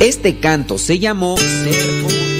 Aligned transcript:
Este 0.00 0.38
canto 0.38 0.78
se 0.78 0.98
llamó 0.98 1.36
Ser 1.36 2.39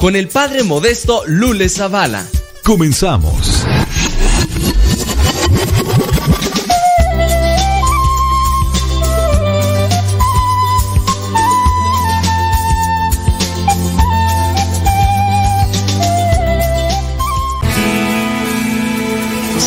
con 0.00 0.16
el 0.16 0.28
padre 0.28 0.62
modesto 0.62 1.22
Lule 1.26 1.68
Zavala. 1.68 2.26
Comenzamos. 2.64 3.66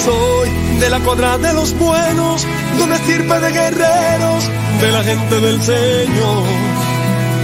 Soy 0.03 0.49
de 0.79 0.89
la 0.89 0.99
cuadra 1.01 1.37
de 1.37 1.53
los 1.53 1.77
buenos, 1.77 2.47
de 2.77 2.83
una 2.83 2.95
estirpe 2.95 3.39
de 3.39 3.51
guerreros, 3.51 4.49
de 4.81 4.91
la 4.91 5.03
gente 5.03 5.39
del 5.39 5.61
Señor. 5.61 6.82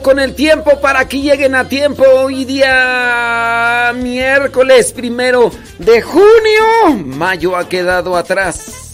Con 0.00 0.20
el 0.20 0.36
tiempo 0.36 0.80
para 0.80 1.08
que 1.08 1.20
lleguen 1.20 1.56
a 1.56 1.68
tiempo. 1.68 2.04
Hoy 2.04 2.44
día 2.44 3.92
miércoles 3.96 4.92
primero 4.92 5.50
de 5.76 6.02
junio. 6.02 7.04
Mayo 7.04 7.56
ha 7.56 7.68
quedado 7.68 8.16
atrás. 8.16 8.92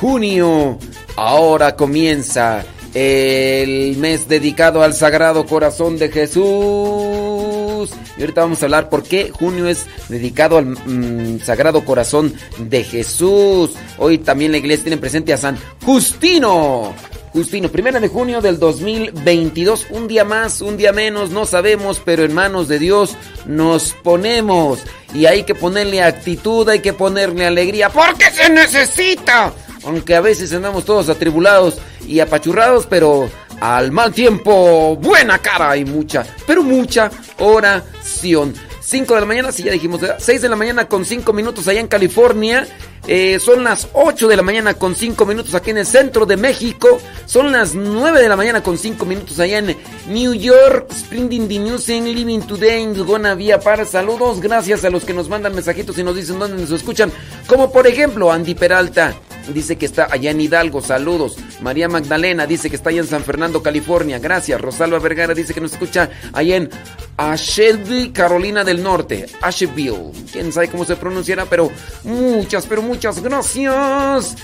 Junio. 0.00 0.76
Ahora 1.14 1.76
comienza 1.76 2.64
el 2.94 3.96
mes 3.98 4.26
dedicado 4.26 4.82
al 4.82 4.92
Sagrado 4.92 5.46
Corazón 5.46 5.98
de 5.98 6.08
Jesús. 6.08 7.90
Y 8.16 8.20
ahorita 8.22 8.40
vamos 8.40 8.60
a 8.62 8.66
hablar 8.66 8.88
por 8.88 9.04
qué 9.04 9.30
junio 9.30 9.68
es 9.68 9.86
dedicado 10.08 10.58
al 10.58 10.66
mm, 10.66 11.42
Sagrado 11.44 11.84
Corazón 11.84 12.34
de 12.58 12.82
Jesús. 12.82 13.70
Hoy 13.98 14.18
también 14.18 14.50
la 14.50 14.58
iglesia 14.58 14.86
tiene 14.86 15.00
presente 15.00 15.32
a 15.32 15.36
San 15.38 15.56
Justino. 15.84 16.92
Justino, 17.32 17.68
primera 17.68 18.00
de 18.00 18.08
junio 18.08 18.40
del 18.40 18.58
2022, 18.58 19.86
un 19.90 20.08
día 20.08 20.24
más, 20.24 20.60
un 20.62 20.76
día 20.76 20.92
menos, 20.92 21.30
no 21.30 21.46
sabemos, 21.46 22.02
pero 22.04 22.24
en 22.24 22.34
manos 22.34 22.66
de 22.66 22.80
Dios 22.80 23.16
nos 23.46 23.92
ponemos. 23.92 24.80
Y 25.14 25.26
hay 25.26 25.44
que 25.44 25.54
ponerle 25.54 26.02
actitud, 26.02 26.68
hay 26.68 26.80
que 26.80 26.92
ponerle 26.92 27.46
alegría, 27.46 27.88
porque 27.88 28.30
se 28.32 28.50
necesita. 28.50 29.52
Aunque 29.84 30.16
a 30.16 30.20
veces 30.20 30.52
andamos 30.52 30.84
todos 30.84 31.08
atribulados 31.08 31.78
y 32.06 32.18
apachurrados, 32.18 32.86
pero 32.86 33.30
al 33.60 33.92
mal 33.92 34.12
tiempo, 34.12 34.96
buena 34.96 35.38
cara 35.38 35.76
y 35.76 35.84
mucha, 35.84 36.26
pero 36.46 36.64
mucha 36.64 37.10
oración. 37.38 38.54
5 38.90 39.14
de 39.14 39.20
la 39.20 39.26
mañana, 39.26 39.52
si 39.52 39.62
ya 39.62 39.70
dijimos, 39.70 40.00
6 40.18 40.42
de 40.42 40.48
la 40.48 40.56
mañana 40.56 40.88
con 40.88 41.04
5 41.04 41.32
minutos 41.32 41.68
allá 41.68 41.78
en 41.78 41.86
California. 41.86 42.66
Eh, 43.06 43.38
son 43.38 43.62
las 43.62 43.86
8 43.92 44.26
de 44.26 44.36
la 44.36 44.42
mañana 44.42 44.74
con 44.74 44.96
5 44.96 45.24
minutos 45.26 45.54
aquí 45.54 45.70
en 45.70 45.78
el 45.78 45.86
centro 45.86 46.26
de 46.26 46.36
México. 46.36 46.98
Son 47.24 47.52
las 47.52 47.76
9 47.76 48.20
de 48.20 48.28
la 48.28 48.34
mañana 48.34 48.64
con 48.64 48.76
5 48.76 49.06
minutos 49.06 49.38
allá 49.38 49.58
en 49.58 49.76
New 50.08 50.34
York. 50.34 50.92
Spreading 50.92 51.46
the 51.46 51.58
news 51.60 51.88
in 51.88 52.04
Living 52.12 52.40
Today 52.40 52.82
in 52.82 53.06
Gona 53.06 53.36
Vía 53.36 53.60
para 53.60 53.84
saludos. 53.84 54.40
Gracias 54.40 54.84
a 54.84 54.90
los 54.90 55.04
que 55.04 55.14
nos 55.14 55.28
mandan 55.28 55.54
mensajitos 55.54 55.96
y 55.96 56.02
nos 56.02 56.16
dicen 56.16 56.40
dónde 56.40 56.60
nos 56.60 56.72
escuchan. 56.72 57.12
Como 57.46 57.70
por 57.70 57.86
ejemplo 57.86 58.32
Andy 58.32 58.56
Peralta 58.56 59.14
dice 59.52 59.76
que 59.76 59.86
está 59.86 60.08
allá 60.10 60.30
en 60.30 60.40
Hidalgo, 60.40 60.80
saludos. 60.80 61.36
María 61.60 61.88
Magdalena 61.88 62.46
dice 62.46 62.70
que 62.70 62.76
está 62.76 62.90
allá 62.90 63.00
en 63.00 63.06
San 63.06 63.24
Fernando, 63.24 63.62
California, 63.62 64.18
gracias. 64.18 64.60
Rosalba 64.60 64.98
Vergara 64.98 65.34
dice 65.34 65.54
que 65.54 65.60
nos 65.60 65.72
escucha 65.72 66.10
allá 66.32 66.56
en 66.56 66.70
Asheville, 67.16 68.12
Carolina 68.12 68.64
del 68.64 68.82
Norte. 68.82 69.26
Asheville, 69.40 70.12
quién 70.32 70.52
sabe 70.52 70.68
cómo 70.68 70.84
se 70.84 70.96
pronunciará, 70.96 71.46
pero 71.46 71.70
muchas, 72.04 72.66
pero 72.66 72.82
muchas 72.82 73.22
gracias. 73.22 74.36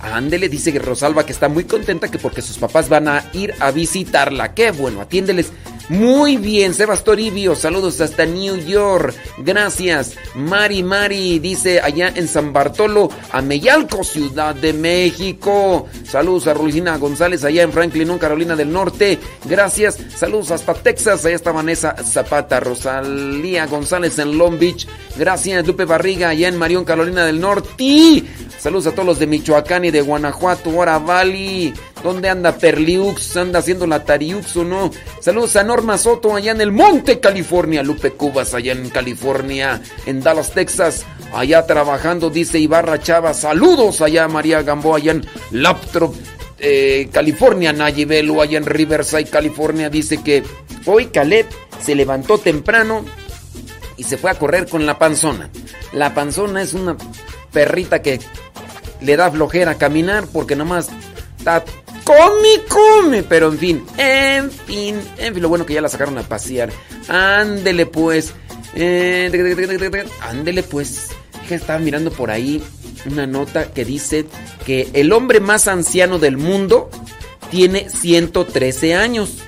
Ándele, 0.00 0.48
dice 0.48 0.78
Rosalba 0.78 1.26
que 1.26 1.32
está 1.32 1.48
muy 1.48 1.64
contenta 1.64 2.08
que 2.08 2.18
porque 2.18 2.40
sus 2.40 2.58
papás 2.58 2.88
van 2.88 3.08
a 3.08 3.24
ir 3.32 3.54
a 3.58 3.70
visitarla. 3.70 4.54
Qué 4.54 4.70
bueno, 4.70 5.00
atiéndeles 5.00 5.52
muy 5.90 6.36
bien, 6.36 6.72
Sebas 6.72 7.02
Toribio, 7.02 7.56
saludos 7.56 8.00
hasta 8.00 8.24
New 8.24 8.58
York. 8.58 9.12
Gracias. 9.38 10.14
Mari 10.36 10.84
Mari 10.84 11.40
dice 11.40 11.80
allá 11.80 12.12
en 12.14 12.28
San 12.28 12.52
Bartolo, 12.52 13.10
Ameyalco, 13.32 14.04
Ciudad 14.04 14.54
de 14.54 14.72
México. 14.72 15.88
Saludos 16.04 16.46
a 16.46 16.54
Rolicina 16.54 16.96
González 16.96 17.42
allá 17.42 17.62
en 17.62 17.72
Franklin, 17.72 18.18
Carolina 18.18 18.54
del 18.54 18.72
Norte. 18.72 19.18
Gracias. 19.46 19.98
Saludos 20.16 20.52
hasta 20.52 20.74
Texas. 20.74 21.26
Allá 21.26 21.34
está 21.34 21.50
Vanessa 21.50 21.96
Zapata, 22.04 22.60
Rosalía 22.60 23.66
González 23.66 24.16
en 24.20 24.38
Long 24.38 24.60
Beach. 24.60 24.86
Gracias, 25.16 25.66
Lupe 25.66 25.86
Barriga 25.86 26.28
allá 26.28 26.46
en 26.46 26.56
Marión, 26.56 26.84
Carolina 26.84 27.26
del 27.26 27.40
Norte. 27.40 28.22
Saludos 28.60 28.88
a 28.88 28.92
todos 28.92 29.06
los 29.06 29.18
de 29.18 29.26
Michoacán 29.26 29.86
y 29.86 29.90
de 29.90 30.02
Guanajuato, 30.02 30.68
Ora 30.76 30.98
Valley. 30.98 31.72
¿Dónde 32.02 32.28
anda 32.28 32.58
Perliux? 32.58 33.34
¿Anda 33.38 33.60
haciendo 33.60 33.86
la 33.86 34.04
Tariux 34.04 34.54
o 34.58 34.64
no? 34.64 34.90
Saludos 35.20 35.56
a 35.56 35.64
Norma 35.64 35.96
Soto 35.96 36.36
allá 36.36 36.52
en 36.52 36.60
el 36.60 36.70
Monte, 36.70 37.20
California. 37.20 37.82
Lupe 37.82 38.10
Cubas 38.10 38.52
allá 38.52 38.72
en 38.72 38.90
California. 38.90 39.80
En 40.04 40.20
Dallas, 40.20 40.52
Texas. 40.52 41.06
Allá 41.32 41.64
trabajando, 41.64 42.28
dice 42.28 42.58
Ibarra 42.58 43.00
Chava. 43.00 43.32
Saludos 43.32 44.02
allá 44.02 44.28
María 44.28 44.60
Gamboa 44.60 44.98
allá 44.98 45.12
en 45.12 45.26
Laptop, 45.52 46.14
eh, 46.58 47.08
California. 47.10 47.72
Nayibelo 47.72 48.42
allá 48.42 48.58
en 48.58 48.66
Riverside, 48.66 49.30
California. 49.30 49.88
Dice 49.88 50.22
que 50.22 50.42
hoy 50.84 51.06
Caleb 51.06 51.46
se 51.80 51.94
levantó 51.94 52.36
temprano 52.36 53.06
y 53.96 54.04
se 54.04 54.18
fue 54.18 54.30
a 54.30 54.34
correr 54.34 54.68
con 54.68 54.84
la 54.84 54.98
panzona. 54.98 55.48
La 55.94 56.12
panzona 56.12 56.60
es 56.60 56.74
una 56.74 56.98
perrita 57.52 58.02
que 58.02 58.20
le 59.00 59.16
da 59.16 59.30
flojera 59.30 59.76
caminar 59.76 60.26
porque 60.32 60.56
nomás 60.56 60.88
está 61.38 61.64
come, 62.04 62.64
come. 62.68 63.22
Pero 63.22 63.48
en 63.48 63.58
fin, 63.58 63.84
en 63.96 64.50
fin, 64.50 65.00
en 65.18 65.34
fin, 65.34 65.42
lo 65.42 65.48
bueno 65.48 65.66
que 65.66 65.74
ya 65.74 65.80
la 65.80 65.88
sacaron 65.88 66.18
a 66.18 66.22
pasear. 66.22 66.70
Ándele 67.08 67.86
pues. 67.86 68.34
Eh, 68.74 69.30
ándele 70.22 70.62
pues. 70.62 71.08
Estaba 71.48 71.80
mirando 71.80 72.12
por 72.12 72.30
ahí 72.30 72.62
una 73.10 73.26
nota 73.26 73.72
que 73.72 73.84
dice 73.84 74.26
que 74.64 74.88
el 74.92 75.12
hombre 75.12 75.40
más 75.40 75.66
anciano 75.66 76.20
del 76.20 76.36
mundo 76.36 76.90
tiene 77.50 77.88
113 77.88 78.94
años 78.94 79.38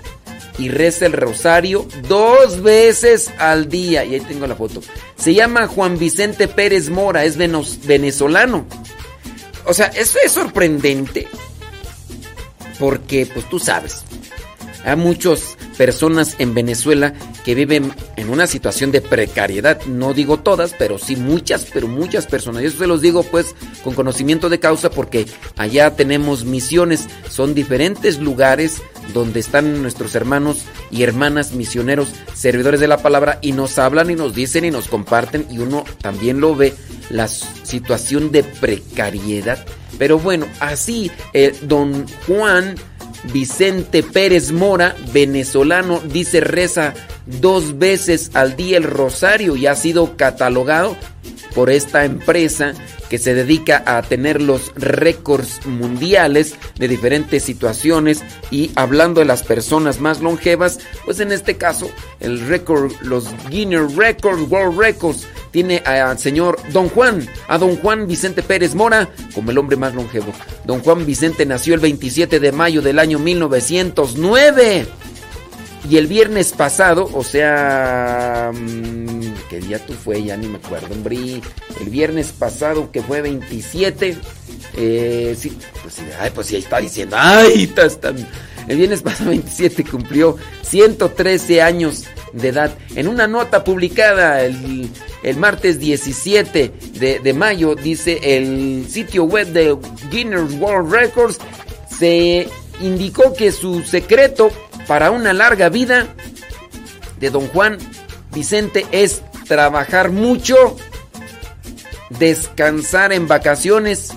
y 0.58 0.68
reza 0.68 1.06
el 1.06 1.12
rosario 1.12 1.86
dos 2.08 2.62
veces 2.62 3.30
al 3.38 3.68
día. 3.68 4.04
Y 4.04 4.14
ahí 4.14 4.20
tengo 4.20 4.46
la 4.46 4.56
foto. 4.56 4.82
Se 5.16 5.34
llama 5.34 5.68
Juan 5.68 5.98
Vicente 5.98 6.48
Pérez 6.48 6.90
Mora, 6.90 7.24
es 7.24 7.36
venezolano. 7.36 8.66
O 9.66 9.74
sea, 9.74 9.86
eso 9.88 10.18
es 10.24 10.32
sorprendente. 10.32 11.28
Porque 12.78 13.26
pues 13.26 13.48
tú 13.48 13.58
sabes, 13.58 14.04
hay 14.84 14.96
muchas 14.96 15.56
personas 15.76 16.36
en 16.38 16.54
Venezuela 16.54 17.12
que 17.44 17.54
viven 17.54 17.92
en 18.16 18.30
una 18.30 18.46
situación 18.46 18.92
de 18.92 19.00
precariedad. 19.00 19.80
No 19.86 20.14
digo 20.14 20.38
todas, 20.40 20.74
pero 20.78 20.98
sí 20.98 21.16
muchas, 21.16 21.66
pero 21.72 21.88
muchas 21.88 22.26
personas. 22.26 22.62
Y 22.62 22.66
eso 22.66 22.78
se 22.78 22.86
los 22.86 23.00
digo 23.00 23.22
pues 23.22 23.54
con 23.84 23.94
conocimiento 23.94 24.48
de 24.48 24.60
causa 24.60 24.90
porque 24.90 25.26
allá 25.56 25.94
tenemos 25.96 26.44
misiones. 26.44 27.08
Son 27.28 27.54
diferentes 27.54 28.18
lugares 28.18 28.82
donde 29.12 29.40
están 29.40 29.82
nuestros 29.82 30.14
hermanos 30.14 30.64
y 30.90 31.02
hermanas 31.02 31.52
misioneros, 31.52 32.08
servidores 32.34 32.80
de 32.80 32.88
la 32.88 32.98
palabra, 32.98 33.38
y 33.42 33.52
nos 33.52 33.78
hablan 33.78 34.10
y 34.10 34.14
nos 34.14 34.34
dicen 34.34 34.64
y 34.64 34.70
nos 34.70 34.88
comparten 34.88 35.46
y 35.50 35.58
uno 35.58 35.84
también 36.00 36.40
lo 36.40 36.54
ve, 36.54 36.74
la 37.10 37.26
situación 37.26 38.30
de 38.30 38.44
precariedad 38.44 39.64
pero 39.98 40.18
bueno, 40.18 40.46
así 40.60 41.10
eh, 41.32 41.54
don 41.62 42.06
Juan 42.26 42.74
Vicente 43.24 44.02
Pérez 44.02 44.52
Mora, 44.52 44.96
venezolano, 45.12 46.00
dice 46.00 46.40
reza 46.40 46.94
dos 47.26 47.78
veces 47.78 48.30
al 48.34 48.56
día 48.56 48.76
el 48.78 48.84
rosario 48.84 49.56
y 49.56 49.66
ha 49.66 49.76
sido 49.76 50.16
catalogado 50.16 50.96
por 51.54 51.70
esta 51.70 52.04
empresa 52.04 52.74
que 53.08 53.18
se 53.18 53.34
dedica 53.34 53.82
a 53.86 54.02
tener 54.02 54.40
los 54.40 54.72
récords 54.74 55.66
mundiales 55.66 56.54
de 56.78 56.88
diferentes 56.88 57.42
situaciones 57.42 58.22
y 58.50 58.70
hablando 58.74 59.20
de 59.20 59.26
las 59.26 59.42
personas 59.42 60.00
más 60.00 60.20
longevas, 60.20 60.78
pues 61.04 61.20
en 61.20 61.32
este 61.32 61.56
caso 61.56 61.90
el 62.20 62.40
récord, 62.40 62.92
los 63.02 63.26
Guinness 63.50 63.96
Records, 63.96 64.50
World 64.50 64.78
Records, 64.78 65.26
tiene 65.50 65.82
al 65.84 66.18
señor 66.18 66.58
Don 66.72 66.88
Juan, 66.88 67.26
a 67.48 67.58
Don 67.58 67.76
Juan 67.76 68.06
Vicente 68.06 68.42
Pérez 68.42 68.74
Mora 68.74 69.10
como 69.34 69.50
el 69.50 69.58
hombre 69.58 69.76
más 69.76 69.94
longevo. 69.94 70.32
Don 70.64 70.80
Juan 70.80 71.04
Vicente 71.04 71.44
nació 71.44 71.74
el 71.74 71.80
27 71.80 72.40
de 72.40 72.52
mayo 72.52 72.82
del 72.82 72.98
año 72.98 73.18
1909. 73.18 74.86
Y 75.88 75.96
el 75.96 76.06
viernes 76.06 76.52
pasado, 76.52 77.10
o 77.12 77.24
sea, 77.24 78.52
mm, 78.54 79.32
¿qué 79.50 79.60
día 79.60 79.84
tú 79.84 79.94
fue? 79.94 80.22
Ya 80.22 80.36
ni 80.36 80.46
me 80.46 80.58
acuerdo, 80.58 80.88
hombre. 80.92 81.40
El 81.80 81.90
viernes 81.90 82.32
pasado, 82.32 82.90
que 82.92 83.02
fue 83.02 83.20
27, 83.20 84.16
eh, 84.76 85.36
sí, 85.38 85.56
pues, 85.82 86.00
ay, 86.20 86.30
pues 86.32 86.46
sí, 86.46 86.56
está 86.56 86.78
diciendo, 86.78 87.16
ay, 87.18 87.64
está, 87.76 88.14
el 88.68 88.76
viernes 88.76 89.02
pasado 89.02 89.30
27 89.30 89.84
cumplió 89.84 90.36
113 90.62 91.62
años 91.62 92.04
de 92.32 92.48
edad. 92.48 92.76
En 92.94 93.08
una 93.08 93.26
nota 93.26 93.64
publicada 93.64 94.42
el, 94.42 94.90
martes 95.36 95.78
17 95.78 96.72
de, 96.94 97.18
de, 97.18 97.32
mayo, 97.34 97.74
dice 97.74 98.20
el 98.22 98.86
sitio 98.88 99.24
web 99.24 99.48
de 99.48 99.76
Guinness 100.10 100.54
World 100.58 100.92
Records, 100.92 101.38
se 101.98 102.48
indicó 102.80 103.34
que 103.34 103.52
su 103.52 103.82
secreto 103.82 104.50
para 104.86 105.10
una 105.10 105.32
larga 105.32 105.68
vida 105.68 106.08
de 107.20 107.30
don 107.30 107.46
Juan 107.48 107.78
Vicente 108.32 108.86
es 108.92 109.22
trabajar 109.46 110.10
mucho, 110.10 110.76
descansar 112.10 113.12
en 113.12 113.28
vacaciones, 113.28 114.10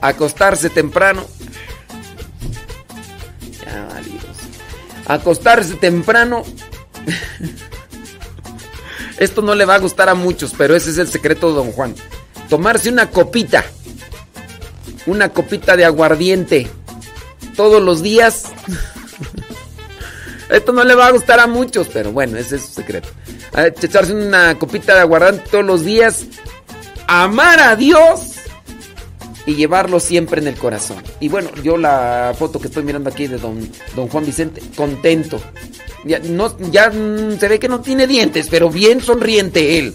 acostarse 0.00 0.70
temprano. 0.70 1.24
Ya, 3.64 3.88
acostarse 5.06 5.74
temprano. 5.74 6.44
Esto 9.18 9.42
no 9.42 9.54
le 9.54 9.64
va 9.64 9.76
a 9.76 9.78
gustar 9.78 10.08
a 10.08 10.14
muchos, 10.14 10.54
pero 10.56 10.74
ese 10.74 10.90
es 10.90 10.98
el 10.98 11.08
secreto 11.08 11.50
de 11.50 11.56
don 11.56 11.72
Juan. 11.72 11.94
Tomarse 12.48 12.88
una 12.88 13.10
copita, 13.10 13.64
una 15.06 15.28
copita 15.28 15.76
de 15.76 15.84
aguardiente 15.84 16.68
todos 17.56 17.82
los 17.82 18.02
días. 18.02 18.44
Esto 20.50 20.72
no 20.72 20.84
le 20.84 20.94
va 20.94 21.06
a 21.06 21.10
gustar 21.10 21.40
a 21.40 21.46
muchos, 21.46 21.88
pero 21.88 22.12
bueno, 22.12 22.36
ese 22.36 22.56
es 22.56 22.62
su 22.62 22.74
secreto. 22.74 23.08
echarse 23.56 24.12
una 24.12 24.58
copita 24.58 24.94
de 24.94 25.00
aguardante 25.00 25.48
todos 25.50 25.64
los 25.64 25.84
días. 25.84 26.26
Amar 27.06 27.60
a 27.60 27.76
Dios 27.76 28.34
y 29.46 29.54
llevarlo 29.54 30.00
siempre 30.00 30.40
en 30.40 30.48
el 30.48 30.54
corazón. 30.54 31.02
Y 31.20 31.28
bueno, 31.28 31.50
yo 31.62 31.76
la 31.76 32.34
foto 32.38 32.60
que 32.60 32.68
estoy 32.68 32.82
mirando 32.82 33.10
aquí 33.10 33.26
de 33.26 33.38
don, 33.38 33.68
don 33.94 34.08
Juan 34.08 34.24
Vicente, 34.24 34.62
contento. 34.76 35.40
Ya, 36.04 36.20
mm, 36.20 37.38
se 37.38 37.48
ve 37.48 37.58
que 37.58 37.68
no 37.68 37.80
tiene 37.80 38.06
dientes, 38.06 38.48
pero 38.50 38.70
bien 38.70 39.00
sonriente 39.00 39.78
él. 39.78 39.94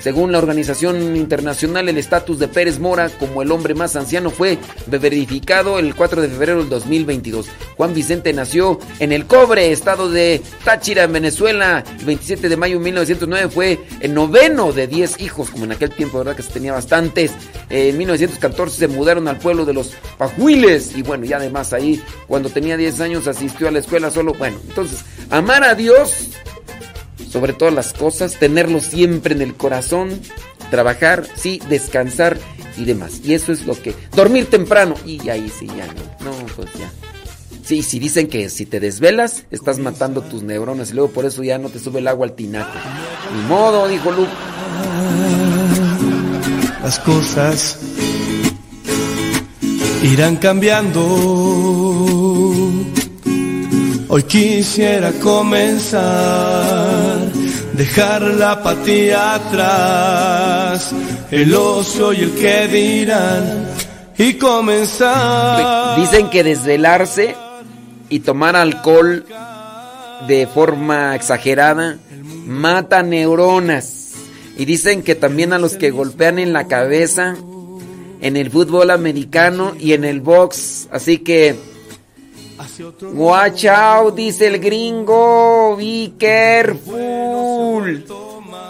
Según 0.00 0.32
la 0.32 0.38
organización 0.38 1.14
internacional, 1.14 1.88
el 1.88 1.98
estatus 1.98 2.38
de 2.38 2.48
Pérez 2.48 2.78
Mora 2.78 3.10
como 3.10 3.42
el 3.42 3.52
hombre 3.52 3.74
más 3.74 3.96
anciano 3.96 4.30
fue 4.30 4.58
verificado 4.86 5.78
el 5.78 5.94
4 5.94 6.22
de 6.22 6.28
febrero 6.28 6.60
del 6.60 6.70
2022. 6.70 7.46
Juan 7.76 7.92
Vicente 7.92 8.32
nació 8.32 8.78
en 8.98 9.12
El 9.12 9.26
Cobre, 9.26 9.72
estado 9.72 10.10
de 10.10 10.40
Táchira, 10.64 11.04
en 11.04 11.12
Venezuela. 11.12 11.84
El 11.98 12.06
27 12.06 12.48
de 12.48 12.56
mayo 12.56 12.78
de 12.78 12.84
1909 12.84 13.48
fue 13.50 13.78
el 14.00 14.14
noveno 14.14 14.72
de 14.72 14.86
10 14.86 15.20
hijos, 15.20 15.50
como 15.50 15.64
en 15.64 15.72
aquel 15.72 15.90
tiempo, 15.90 16.18
¿verdad? 16.18 16.34
Que 16.34 16.42
se 16.42 16.52
tenía 16.52 16.72
bastantes. 16.72 17.32
En 17.68 17.96
1914 17.98 18.78
se 18.78 18.88
mudaron 18.88 19.28
al 19.28 19.38
pueblo 19.38 19.66
de 19.66 19.74
los 19.74 19.92
Pajuiles. 20.16 20.96
Y 20.96 21.02
bueno, 21.02 21.26
y 21.26 21.32
además 21.34 21.74
ahí, 21.74 22.02
cuando 22.26 22.48
tenía 22.48 22.78
10 22.78 23.00
años, 23.00 23.26
asistió 23.26 23.68
a 23.68 23.70
la 23.70 23.80
escuela 23.80 24.10
solo. 24.10 24.32
Bueno, 24.32 24.58
entonces, 24.66 25.04
amar 25.28 25.62
a 25.62 25.74
Dios 25.74 26.30
sobre 27.30 27.52
todas 27.52 27.72
las 27.72 27.92
cosas, 27.92 28.34
tenerlo 28.38 28.80
siempre 28.80 29.34
en 29.34 29.42
el 29.42 29.54
corazón 29.54 30.20
trabajar, 30.70 31.26
sí, 31.34 31.60
descansar 31.68 32.38
y 32.76 32.84
demás. 32.84 33.20
Y 33.24 33.34
eso 33.34 33.52
es 33.52 33.66
lo 33.66 33.74
que... 33.80 33.94
Dormir 34.14 34.48
temprano. 34.48 34.94
Y 35.04 35.28
ahí 35.28 35.50
sí, 35.50 35.66
ya 35.66 35.86
no. 35.86 36.30
No, 36.30 36.46
pues 36.56 36.68
ya. 36.78 36.90
Sí, 37.64 37.82
si 37.82 37.98
dicen 37.98 38.28
que 38.28 38.48
si 38.48 38.66
te 38.66 38.80
desvelas, 38.80 39.44
estás 39.50 39.78
matando 39.78 40.22
tus 40.22 40.42
neuronas 40.42 40.90
y 40.90 40.94
luego 40.94 41.10
por 41.10 41.24
eso 41.24 41.42
ya 41.42 41.58
no 41.58 41.68
te 41.68 41.78
sube 41.78 41.98
el 42.00 42.08
agua 42.08 42.26
al 42.26 42.34
tinaco. 42.34 42.78
Ni 43.34 43.42
modo, 43.48 43.86
dijo 43.86 44.10
Luke. 44.10 44.30
Las 46.82 46.98
cosas 47.00 47.78
irán 50.02 50.36
cambiando. 50.36 51.04
Hoy 54.08 54.22
quisiera 54.24 55.12
comenzar, 55.12 56.89
dejar 57.80 58.20
la 58.20 58.52
apatía 58.52 59.36
atrás, 59.36 60.94
el 61.30 61.54
ocio 61.54 62.12
y 62.12 62.20
el 62.24 62.34
que 62.34 62.68
dirán, 62.68 63.68
y 64.18 64.34
comenzar. 64.34 65.98
Dicen 65.98 66.28
que 66.28 66.44
desvelarse 66.44 67.34
y 68.10 68.20
tomar 68.20 68.54
alcohol 68.54 69.24
de 70.28 70.46
forma 70.46 71.16
exagerada 71.16 71.96
mata 72.44 73.02
neuronas. 73.02 74.10
Y 74.58 74.66
dicen 74.66 75.02
que 75.02 75.14
también 75.14 75.54
a 75.54 75.58
los 75.58 75.76
que 75.76 75.90
golpean 75.90 76.38
en 76.38 76.52
la 76.52 76.66
cabeza 76.66 77.34
en 78.20 78.36
el 78.36 78.50
fútbol 78.50 78.90
americano 78.90 79.74
y 79.80 79.94
en 79.94 80.04
el 80.04 80.20
box. 80.20 80.86
Así 80.92 81.16
que 81.16 81.56
Watch 83.12 83.64
out, 83.66 84.14
dice 84.14 84.46
el 84.46 84.58
gringo. 84.58 85.76
Be. 85.76 86.12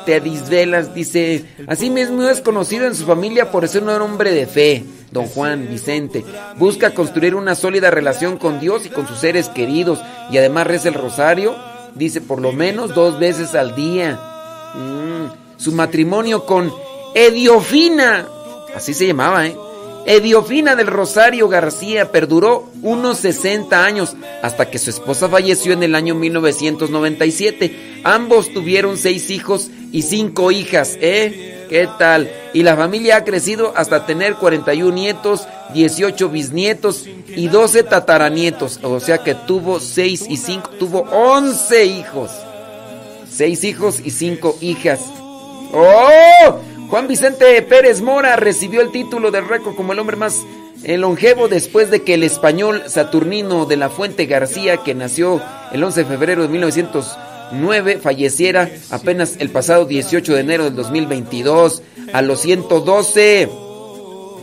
Te 0.07 0.21
desvelas, 0.21 0.95
dice. 0.95 1.45
Así 1.67 1.91
mismo 1.91 2.23
es 2.29 2.41
conocido 2.41 2.87
en 2.87 2.95
su 2.95 3.05
familia 3.05 3.51
por 3.51 3.67
ser 3.69 3.83
un 3.83 3.91
hombre 3.91 4.33
de 4.33 4.47
fe 4.47 4.85
don 5.11 5.27
Juan 5.27 5.69
Vicente. 5.69 6.25
Busca 6.57 6.95
construir 6.95 7.35
una 7.35 7.55
sólida 7.55 7.91
relación 7.91 8.39
con 8.39 8.61
Dios 8.61 8.87
y 8.87 8.91
con 8.91 9.07
sus 9.07 9.19
seres 9.19 9.49
queridos. 9.49 10.01
Y 10.31 10.39
además 10.39 10.67
reza 10.67 10.89
el 10.89 10.95
rosario, 10.95 11.57
dice, 11.95 12.21
por 12.21 12.41
lo 12.41 12.53
menos 12.53 12.95
dos 12.95 13.19
veces 13.19 13.55
al 13.55 13.75
día. 13.75 14.19
Mm. 14.75 15.61
Su 15.61 15.73
matrimonio 15.73 16.47
con 16.47 16.73
Ediofina, 17.15 18.27
así 18.75 18.95
se 18.95 19.07
llamaba, 19.07 19.47
¿eh? 19.47 19.57
Ediofina 20.07 20.77
del 20.77 20.87
Rosario 20.87 21.49
García 21.49 22.11
perduró 22.11 22.71
unos 22.83 23.19
60 23.19 23.85
años 23.85 24.17
hasta 24.43 24.71
que 24.71 24.79
su 24.79 24.91
esposa 24.91 25.29
falleció 25.29 25.73
en 25.73 25.83
el 25.83 25.95
año 25.95 26.15
1997. 26.15 28.01
Ambos 28.05 28.53
tuvieron 28.53 28.97
seis 28.97 29.31
hijos 29.31 29.71
y 29.93 30.03
cinco 30.03 30.51
hijas, 30.51 30.97
¿eh? 31.01 31.67
¿Qué 31.69 31.89
tal? 31.99 32.31
Y 32.53 32.65
la 32.65 32.77
familia 32.77 33.19
ha 33.19 33.25
crecido 33.25 33.73
hasta 33.77 34.05
tener 34.05 34.35
41 34.35 34.93
nietos, 34.93 35.47
18 35.73 36.29
bisnietos 36.29 37.07
y 37.29 37.47
12 37.47 37.85
tataranietos. 37.85 38.81
O 38.83 38.99
sea 38.99 39.19
que 39.19 39.37
tuvo 39.37 39.79
6 39.79 40.27
y 40.29 40.37
5, 40.37 40.71
tuvo 40.71 41.03
11 41.13 41.85
hijos. 41.85 42.31
6 43.31 43.65
hijos 43.65 44.01
y 44.05 44.11
5 44.11 44.59
hijas. 44.61 45.01
¡Oh! 45.73 46.61
Juan 46.91 47.07
Vicente 47.07 47.63
Pérez 47.63 48.01
Mora 48.01 48.35
recibió 48.35 48.81
el 48.81 48.91
título 48.91 49.31
de 49.31 49.41
récord 49.41 49.77
como 49.77 49.93
el 49.93 50.01
hombre 50.01 50.17
más 50.17 50.45
eh, 50.83 50.99
longevo 50.99 51.47
después 51.47 51.89
de 51.89 52.03
que 52.03 52.15
el 52.15 52.25
español 52.25 52.83
Saturnino 52.89 53.65
de 53.65 53.77
la 53.77 53.91
Fuente 53.91 54.27
García, 54.27 54.79
que 54.79 54.93
nació 54.97 55.41
el 55.71 55.85
11 55.85 56.01
de 56.01 56.07
febrero 56.07 56.43
de 56.43 56.49
1900 56.49 57.17
9 57.53 57.99
falleciera 58.03 58.69
apenas 58.91 59.37
el 59.39 59.51
pasado 59.51 59.85
18 59.85 60.35
de 60.35 60.41
enero 60.41 60.65
del 60.65 60.75
2022 60.75 61.83
a 62.13 62.23
los 62.23 62.41
112 62.41 63.49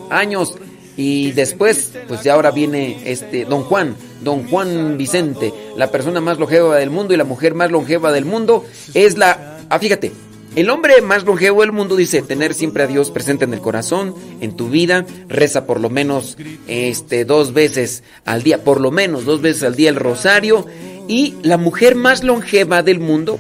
años. 0.10 0.56
Y 0.96 1.34
después, 1.34 1.92
pues 2.08 2.24
ya 2.24 2.34
ahora 2.34 2.52
viene 2.52 3.02
este 3.06 3.44
Don 3.44 3.64
Juan, 3.64 3.96
Don 4.24 4.48
Juan 4.48 4.98
Vicente, 4.98 5.54
la 5.76 5.92
persona 5.92 6.22
más 6.22 6.40
longeva 6.40 6.78
del 6.78 6.92
mundo 6.92 7.14
y 7.14 7.18
la 7.18 7.26
mujer 7.26 7.54
más 7.54 7.72
longeva 7.72 8.14
del 8.14 8.24
mundo 8.24 8.66
es 8.94 9.18
la... 9.18 9.60
Ah, 9.70 9.80
fíjate, 9.80 10.14
el 10.56 10.70
hombre 10.70 11.02
más 11.02 11.24
longevo 11.24 11.62
del 11.62 11.72
mundo 11.72 11.96
dice 11.96 12.22
tener 12.22 12.54
siempre 12.54 12.84
a 12.84 12.88
Dios 12.88 13.12
presente 13.12 13.46
en 13.46 13.54
el 13.54 13.62
corazón, 13.62 14.16
en 14.42 14.56
tu 14.56 14.70
vida, 14.70 15.06
reza 15.28 15.66
por 15.66 15.80
lo 15.80 15.90
menos 15.90 16.38
este 16.68 17.26
dos 17.26 17.54
veces 17.54 18.04
al 18.26 18.44
día, 18.44 18.64
por 18.64 18.82
lo 18.82 18.92
menos 18.92 19.26
dos 19.26 19.42
veces 19.42 19.64
al 19.64 19.76
día 19.76 19.90
el 19.90 19.96
rosario 19.96 20.66
y 21.08 21.36
la 21.44 21.58
mujer 21.58 21.96
más 21.96 22.24
longeva 22.24 22.84
del 22.84 23.00
mundo 23.00 23.40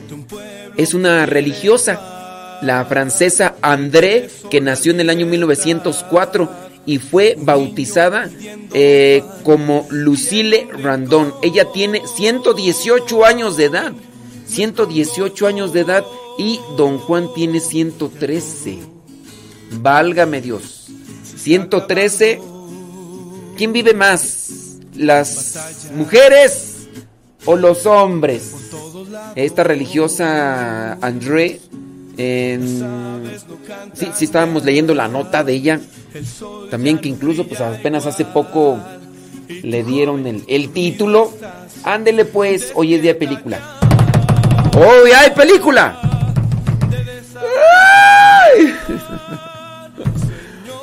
es 0.77 0.93
una 0.93 1.25
religiosa, 1.25 2.59
la 2.61 2.85
francesa 2.85 3.55
André, 3.61 4.29
que 4.49 4.61
nació 4.61 4.91
en 4.91 4.99
el 4.99 5.09
año 5.09 5.25
1904 5.25 6.49
y 6.85 6.99
fue 6.99 7.35
bautizada 7.37 8.29
eh, 8.73 9.23
como 9.43 9.87
Lucille 9.89 10.67
Randon. 10.71 11.33
Ella 11.41 11.65
tiene 11.73 12.01
118 12.15 13.25
años 13.25 13.57
de 13.57 13.65
edad. 13.65 13.93
118 14.47 15.47
años 15.47 15.73
de 15.73 15.81
edad 15.81 16.05
y 16.37 16.59
don 16.75 16.97
Juan 16.99 17.29
tiene 17.33 17.59
113. 17.59 18.79
Válgame 19.79 20.41
Dios. 20.41 20.87
113. 21.35 22.41
¿Quién 23.57 23.73
vive 23.73 23.93
más? 23.93 24.79
¿Las 24.95 25.89
mujeres 25.95 26.77
o 27.47 27.55
los 27.55 27.85
hombres. 27.87 28.53
Esta 29.35 29.63
religiosa 29.63 30.93
André, 30.93 31.59
sí, 32.17 34.07
sí 34.13 34.25
estábamos 34.25 34.63
leyendo 34.65 34.93
la 34.93 35.07
nota 35.07 35.43
de 35.43 35.53
ella, 35.53 35.79
también 36.69 36.99
que 36.99 37.09
incluso 37.09 37.47
pues 37.47 37.61
apenas 37.61 38.05
hace 38.05 38.25
poco 38.25 38.77
le 39.47 39.83
dieron 39.83 40.43
el, 40.47 40.69
título. 40.69 41.31
Ándele 41.83 42.25
pues, 42.25 42.71
hoy 42.75 42.95
es 42.95 43.01
día 43.01 43.13
de 43.13 43.19
película. 43.19 43.79
¡Hoy 44.75 45.11
hay 45.11 45.31
película! 45.31 46.06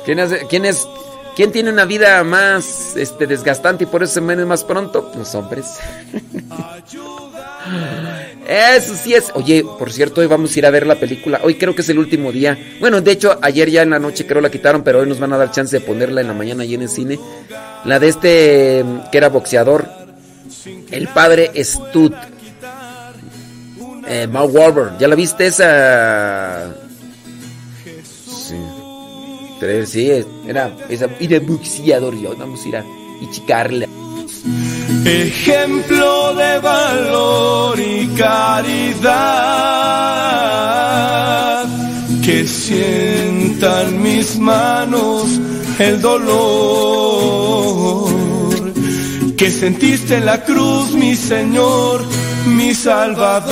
¿Quién, 0.05 0.19
¿Quién 0.49 0.65
es 0.65 0.87
¿Quién 1.35 1.51
tiene 1.51 1.69
una 1.69 1.83
vida 1.83 2.23
más 2.23 2.95
este, 2.95 3.27
desgastante 3.27 3.83
y 3.83 3.87
por 3.87 4.01
eso 4.01 4.13
se 4.13 4.21
muere 4.21 4.45
más 4.45 4.63
pronto? 4.63 5.11
Los 5.17 5.35
hombres. 5.35 5.65
Eso 8.47 8.93
sí 8.95 9.15
es. 9.15 9.31
Oye, 9.33 9.65
por 9.77 9.91
cierto, 9.91 10.21
hoy 10.21 10.27
vamos 10.27 10.55
a 10.55 10.59
ir 10.59 10.65
a 10.65 10.69
ver 10.69 10.87
la 10.87 10.95
película. 10.95 11.41
Hoy 11.43 11.55
creo 11.55 11.75
que 11.75 11.81
es 11.81 11.89
el 11.89 11.97
último 11.97 12.31
día. 12.31 12.57
Bueno, 12.79 13.01
de 13.01 13.11
hecho, 13.11 13.37
ayer 13.41 13.69
ya 13.69 13.81
en 13.81 13.89
la 13.89 13.99
noche 13.99 14.25
creo 14.25 14.39
la 14.39 14.51
quitaron, 14.51 14.83
pero 14.83 14.99
hoy 14.99 15.09
nos 15.09 15.19
van 15.19 15.33
a 15.33 15.37
dar 15.37 15.51
chance 15.51 15.77
de 15.77 15.85
ponerla 15.85 16.21
en 16.21 16.27
la 16.27 16.33
mañana 16.33 16.63
ahí 16.63 16.75
en 16.75 16.83
el 16.83 16.89
cine. 16.89 17.19
La 17.85 17.99
de 17.99 18.07
este 18.07 18.85
que 19.11 19.17
era 19.17 19.29
boxeador. 19.29 19.89
El 20.91 21.07
padre 21.07 21.51
Stud. 21.63 22.13
Eh, 24.07 24.27
Mark 24.27 24.97
¿Ya 24.99 25.07
la 25.07 25.15
viste 25.15 25.47
esa? 25.47 26.84
Sí, 29.85 30.11
era 30.47 30.75
esa, 30.89 31.07
y 31.19 31.27
de 31.27 31.39
buxiador 31.39 32.19
yo, 32.19 32.35
vamos 32.37 32.65
a 32.65 32.67
ir 32.67 32.77
a 32.77 32.83
chicarle. 33.31 33.87
Ejemplo 35.05 36.33
de 36.35 36.59
valor 36.59 37.79
y 37.79 38.07
caridad, 38.17 39.05
que 42.23 42.47
sientan 42.47 44.01
mis 44.01 44.37
manos 44.37 45.27
el 45.79 46.01
dolor, 46.01 48.09
que 49.37 49.51
sentiste 49.51 50.17
en 50.17 50.25
la 50.25 50.43
cruz, 50.43 50.91
mi 50.93 51.15
Señor, 51.15 52.03
mi 52.47 52.73
Salvador. 52.73 53.45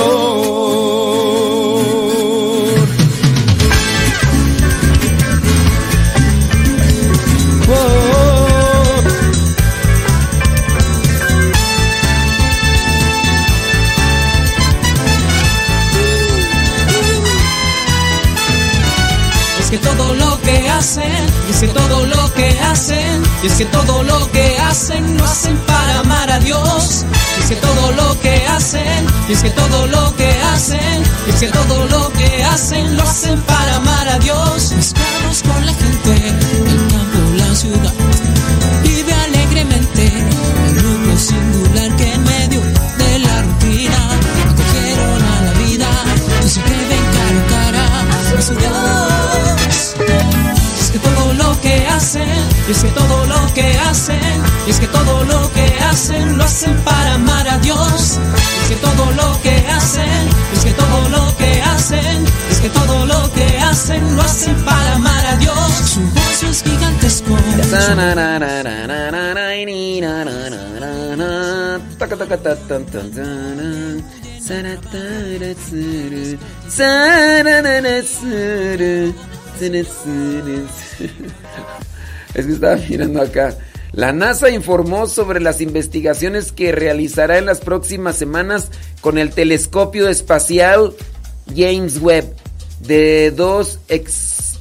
Es 21.49 21.59
que 21.59 21.67
todo 21.67 22.05
lo 22.05 22.33
que 22.33 22.59
hacen, 22.61 23.23
es 23.43 23.53
que 23.53 23.65
todo 23.65 24.03
lo 24.03 24.31
que 24.31 24.57
hacen 24.59 25.17
lo 25.17 25.25
hacen 25.25 25.57
para 25.59 25.99
amar 25.99 26.31
a 26.31 26.39
Dios. 26.39 27.05
Es 27.39 27.49
que 27.49 27.55
todo 27.55 27.91
lo 27.91 28.19
que 28.19 28.45
hacen, 28.47 29.05
es 29.29 29.41
que 29.41 29.49
todo 29.51 29.87
lo 29.87 30.15
que 30.15 30.29
hacen, 30.53 31.03
es 31.27 31.35
que 31.39 31.47
todo 31.47 31.87
lo 31.87 32.11
que 32.13 32.43
hacen 32.43 32.95
lo 32.97 33.03
hacen 33.03 33.41
para 33.41 33.75
amar 33.75 34.07
a 34.07 34.19
Dios. 34.19 34.71
Mezclados 34.75 35.43
con 35.43 35.65
la 35.65 35.73
gente, 35.73 36.92
vive 38.83 39.13
alegremente 39.13 40.11
el 40.67 40.75
grupo 40.75 41.17
singular 41.17 41.95
que 41.95 42.13
en 42.13 42.23
medio 42.23 42.61
de 42.61 43.19
la 43.19 43.41
rutina. 43.43 44.09
Acogieron 44.49 45.21
a 45.23 45.41
la 45.41 45.53
vida 45.53 45.89
y 46.43 46.49
se 46.49 46.61
ven 46.61 47.05
cara 47.13 47.39
a 47.39 47.49
cara 47.49 49.12
es 52.69 52.83
que 52.83 52.89
todo 52.89 53.25
lo 53.25 53.53
que 53.53 53.77
hacen, 53.79 54.19
es 54.67 54.79
que 54.79 54.87
todo 54.87 55.23
lo 55.25 55.51
que 55.51 55.65
hacen 55.89 56.37
lo 56.37 56.43
hacen 56.43 56.75
para 56.83 57.15
amar 57.15 57.47
a 57.47 57.57
Dios. 57.59 58.19
Es 58.63 58.69
que 58.69 58.75
todo 58.75 59.11
lo 59.11 59.41
que 59.41 59.55
hacen, 59.67 60.29
es 60.53 60.63
que 60.63 60.71
todo 60.71 61.09
lo 61.09 61.37
que 61.37 61.61
hacen, 61.61 62.25
es 62.51 62.59
que 62.59 62.69
todo 62.69 63.05
lo 63.05 63.33
que 63.33 63.57
hacen 63.59 64.15
lo 64.15 64.21
hacen 64.21 64.55
para 64.63 64.95
amar 64.95 65.25
a 65.25 65.35
Dios. 65.37 65.71
Su 65.85 66.01
voz 66.01 66.43
es 66.43 66.63
gigantesco. 66.63 67.37
Es 82.33 82.45
que 82.45 82.53
estaba 82.53 82.75
mirando 82.89 83.21
acá. 83.21 83.57
La 83.91 84.11
NASA 84.11 84.49
informó 84.49 85.07
sobre 85.07 85.39
las 85.39 85.61
investigaciones 85.61 86.51
que 86.51 86.71
realizará 86.71 87.37
en 87.37 87.45
las 87.45 87.61
próximas 87.61 88.15
semanas 88.15 88.71
con 89.01 89.19
el 89.19 89.29
telescopio 89.29 90.09
espacial 90.09 90.93
James 91.55 91.99
Webb 92.01 92.33
de 92.79 93.31
dos 93.31 93.79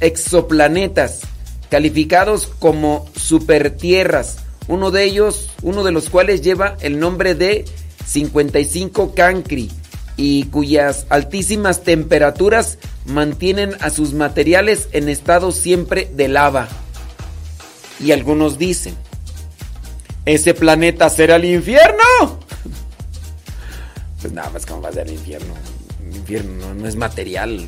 exoplanetas 0.01 1.23
calificados 1.71 2.51
como 2.59 3.09
supertierras. 3.17 4.37
Uno 4.69 4.91
de 4.91 5.05
ellos, 5.05 5.49
uno 5.63 5.83
de 5.83 5.93
los 5.93 6.11
cuales 6.11 6.43
lleva 6.43 6.77
el 6.83 7.01
nombre 7.01 7.35
de 7.35 7.65
55 8.05 9.15
Cancri 9.15 9.71
y 10.19 10.45
cuyas 10.45 11.07
altísimas 11.09 11.83
temperaturas 11.83 12.77
mantienen 13.07 13.73
a 13.81 13.89
sus 13.89 14.13
materiales 14.13 14.89
en 14.93 15.09
estado 15.09 15.53
siempre 15.53 16.11
de 16.15 16.29
lava. 16.29 16.69
Y 18.01 18.13
algunos 18.13 18.59
dicen, 18.59 18.95
¿ese 20.25 20.55
planeta 20.55 21.09
será 21.09 21.37
el 21.37 21.45
infierno? 21.45 22.39
Pues 24.21 24.33
nada 24.33 24.51
más, 24.51 24.67
¿cómo 24.67 24.83
va 24.83 24.89
a 24.91 24.93
ser 24.93 25.09
el 25.09 25.15
infierno? 25.15 25.55
El 26.09 26.17
infierno 26.17 26.75
no, 26.75 26.87
es 26.87 26.97
material. 26.97 27.67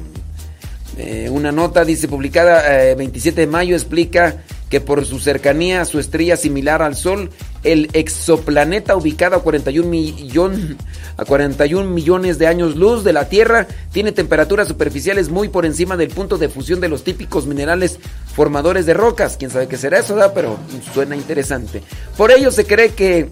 Eh, 0.97 1.29
una 1.31 1.51
nota, 1.51 1.85
dice, 1.85 2.09
publicada 2.09 2.95
27 2.95 3.43
eh, 3.43 3.47
de 3.47 3.51
mayo, 3.51 3.75
explica 3.75 4.43
que 4.69 4.81
por 4.81 5.05
su 5.07 5.19
cercanía 5.19 5.83
a 5.83 5.85
su 5.85 5.99
estrella 5.99 6.37
similar 6.37 6.83
al 6.83 6.97
Sol, 6.97 7.31
el 7.63 7.91
exoplaneta 7.93 8.97
ubicado 8.97 9.37
a 9.37 9.43
41, 9.43 9.89
millón, 9.89 10.77
a 11.17 11.25
41 11.25 11.91
millones 11.91 12.39
de 12.39 12.47
años 12.47 12.77
luz 12.77 13.05
de 13.05 13.13
la 13.13 13.29
Tierra 13.29 13.67
tiene 13.93 14.13
temperaturas 14.13 14.69
superficiales 14.69 15.29
muy 15.29 15.49
por 15.49 15.67
encima 15.67 15.97
del 15.97 16.09
punto 16.09 16.39
de 16.39 16.49
fusión 16.49 16.81
de 16.81 16.89
los 16.89 17.05
típicos 17.05 17.47
minerales 17.47 17.99
formadores 18.35 18.87
de 18.87 18.95
rocas. 18.95 19.37
Quién 19.37 19.51
sabe 19.51 19.69
qué 19.69 19.77
será 19.77 19.99
eso, 19.99 20.17
¿da? 20.17 20.35
pero 20.35 20.59
suena 20.93 21.17
interesante. 21.17 21.83
Por 22.17 22.31
ello 22.31 22.51
se 22.51 22.67
cree 22.67 22.91
que 22.91 23.31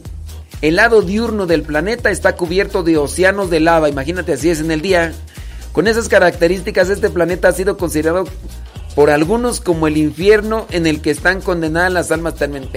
el 0.63 0.77
lado 0.77 1.03
diurno 1.03 1.47
del 1.47 1.63
planeta 1.63 2.11
está 2.11 2.37
cubierto 2.37 2.85
de 2.85 2.97
océanos 2.97 3.51
de 3.51 3.59
lava. 3.61 3.89
Imagínate 3.89 4.33
así 4.33 4.49
es 4.49 4.61
en 4.61 4.71
el 4.71 4.81
día. 4.81 5.13
Con 5.73 5.89
esas 5.89 6.09
características, 6.09 6.91
este 6.91 7.09
planeta 7.09 7.49
ha 7.49 7.53
sido 7.53 7.77
considerado 7.77 8.25
por 8.95 9.11
algunos 9.11 9.61
como 9.61 9.87
el 9.87 9.97
infierno 9.97 10.67
en 10.71 10.87
el 10.87 11.01
que 11.01 11.11
están 11.11 11.41
condenadas 11.41 11.93
las 11.93 12.11
almas 12.13 12.35
también. 12.35 12.69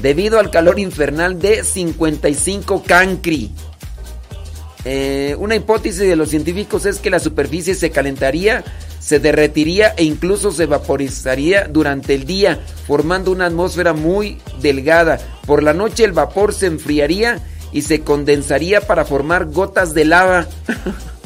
Debido 0.00 0.38
al 0.38 0.50
calor 0.50 0.78
infernal 0.78 1.38
de 1.38 1.62
55 1.62 2.82
cancri. 2.84 3.52
Eh, 4.86 5.36
una 5.38 5.56
hipótesis 5.56 6.00
de 6.00 6.16
los 6.16 6.30
científicos 6.30 6.86
es 6.86 7.00
que 7.00 7.10
la 7.10 7.18
superficie 7.18 7.74
se 7.74 7.90
calentaría, 7.90 8.64
se 8.98 9.18
derretiría 9.18 9.92
e 9.98 10.04
incluso 10.04 10.52
se 10.52 10.64
vaporizaría 10.64 11.68
durante 11.68 12.14
el 12.14 12.24
día, 12.24 12.60
formando 12.86 13.30
una 13.30 13.46
atmósfera 13.46 13.92
muy 13.92 14.38
delgada. 14.62 15.20
Por 15.46 15.62
la 15.62 15.74
noche 15.74 16.04
el 16.04 16.12
vapor 16.12 16.54
se 16.54 16.66
enfriaría 16.66 17.40
y 17.72 17.82
se 17.82 18.00
condensaría 18.00 18.80
para 18.80 19.04
formar 19.04 19.44
gotas 19.44 19.92
de 19.92 20.06
lava 20.06 20.48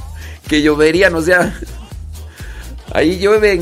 que 0.48 0.62
lloverían, 0.62 1.14
o 1.14 1.22
sea, 1.22 1.54
Ahí 2.94 3.18
llueve 3.18 3.61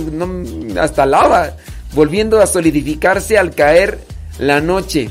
hasta 0.78 1.06
lava, 1.06 1.56
volviendo 1.94 2.40
a 2.40 2.46
solidificarse 2.46 3.38
al 3.38 3.54
caer 3.54 3.98
la 4.38 4.60
noche. 4.60 5.10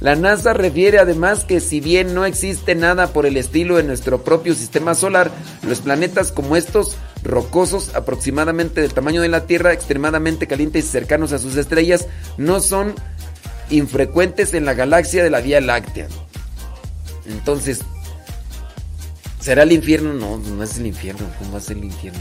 La 0.00 0.14
NASA 0.14 0.54
refiere 0.54 0.98
además 0.98 1.44
que 1.44 1.60
si 1.60 1.80
bien 1.80 2.14
no 2.14 2.24
existe 2.24 2.74
nada 2.74 3.08
por 3.08 3.26
el 3.26 3.36
estilo 3.36 3.78
en 3.78 3.88
nuestro 3.88 4.22
propio 4.22 4.54
sistema 4.54 4.94
solar, 4.94 5.30
los 5.66 5.80
planetas 5.80 6.32
como 6.32 6.56
estos, 6.56 6.96
rocosos 7.24 7.94
aproximadamente 7.94 8.80
del 8.80 8.94
tamaño 8.94 9.20
de 9.20 9.28
la 9.28 9.46
Tierra, 9.46 9.72
extremadamente 9.72 10.46
calientes 10.46 10.84
y 10.86 10.88
cercanos 10.88 11.32
a 11.32 11.38
sus 11.38 11.56
estrellas, 11.56 12.06
no 12.38 12.60
son 12.60 12.94
infrecuentes 13.70 14.54
en 14.54 14.64
la 14.64 14.74
galaxia 14.74 15.22
de 15.22 15.30
la 15.30 15.40
Vía 15.40 15.60
Láctea. 15.60 16.06
Entonces, 17.26 17.80
¿será 19.48 19.62
el 19.62 19.72
infierno? 19.72 20.12
No, 20.12 20.36
no 20.36 20.62
es 20.62 20.76
el 20.76 20.86
infierno. 20.86 21.26
¿Cómo 21.38 21.52
va 21.52 21.58
a 21.58 21.62
ser 21.62 21.78
el 21.78 21.84
infierno? 21.84 22.20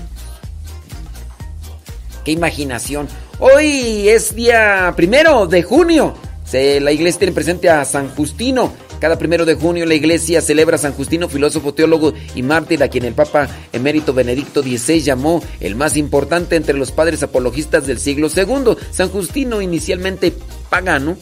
qué 2.23 2.31
imaginación. 2.31 3.09
Hoy 3.39 4.07
es 4.07 4.33
día 4.33 4.93
primero 4.95 5.45
de 5.45 5.61
junio. 5.61 6.13
la 6.53 6.91
iglesia 6.93 7.19
tiene 7.19 7.33
presente 7.33 7.69
a 7.69 7.83
San 7.83 8.07
Justino. 8.11 8.71
Cada 9.01 9.17
primero 9.17 9.45
de 9.45 9.55
junio 9.55 9.85
la 9.85 9.93
iglesia 9.93 10.39
celebra 10.39 10.75
a 10.75 10.79
San 10.79 10.93
Justino, 10.93 11.27
filósofo, 11.27 11.73
teólogo 11.73 12.13
y 12.33 12.43
mártir, 12.43 12.81
a 12.81 12.87
quien 12.87 13.03
el 13.03 13.13
Papa 13.13 13.49
emérito 13.73 14.13
Benedicto 14.13 14.63
XVI 14.63 15.01
llamó 15.01 15.43
el 15.59 15.75
más 15.75 15.97
importante 15.97 16.55
entre 16.55 16.77
los 16.77 16.93
padres 16.93 17.23
apologistas 17.23 17.85
del 17.87 17.99
siglo 17.99 18.29
II. 18.33 18.77
San 18.91 19.09
Justino, 19.09 19.61
inicialmente 19.61 20.33
pagano, 20.69 21.17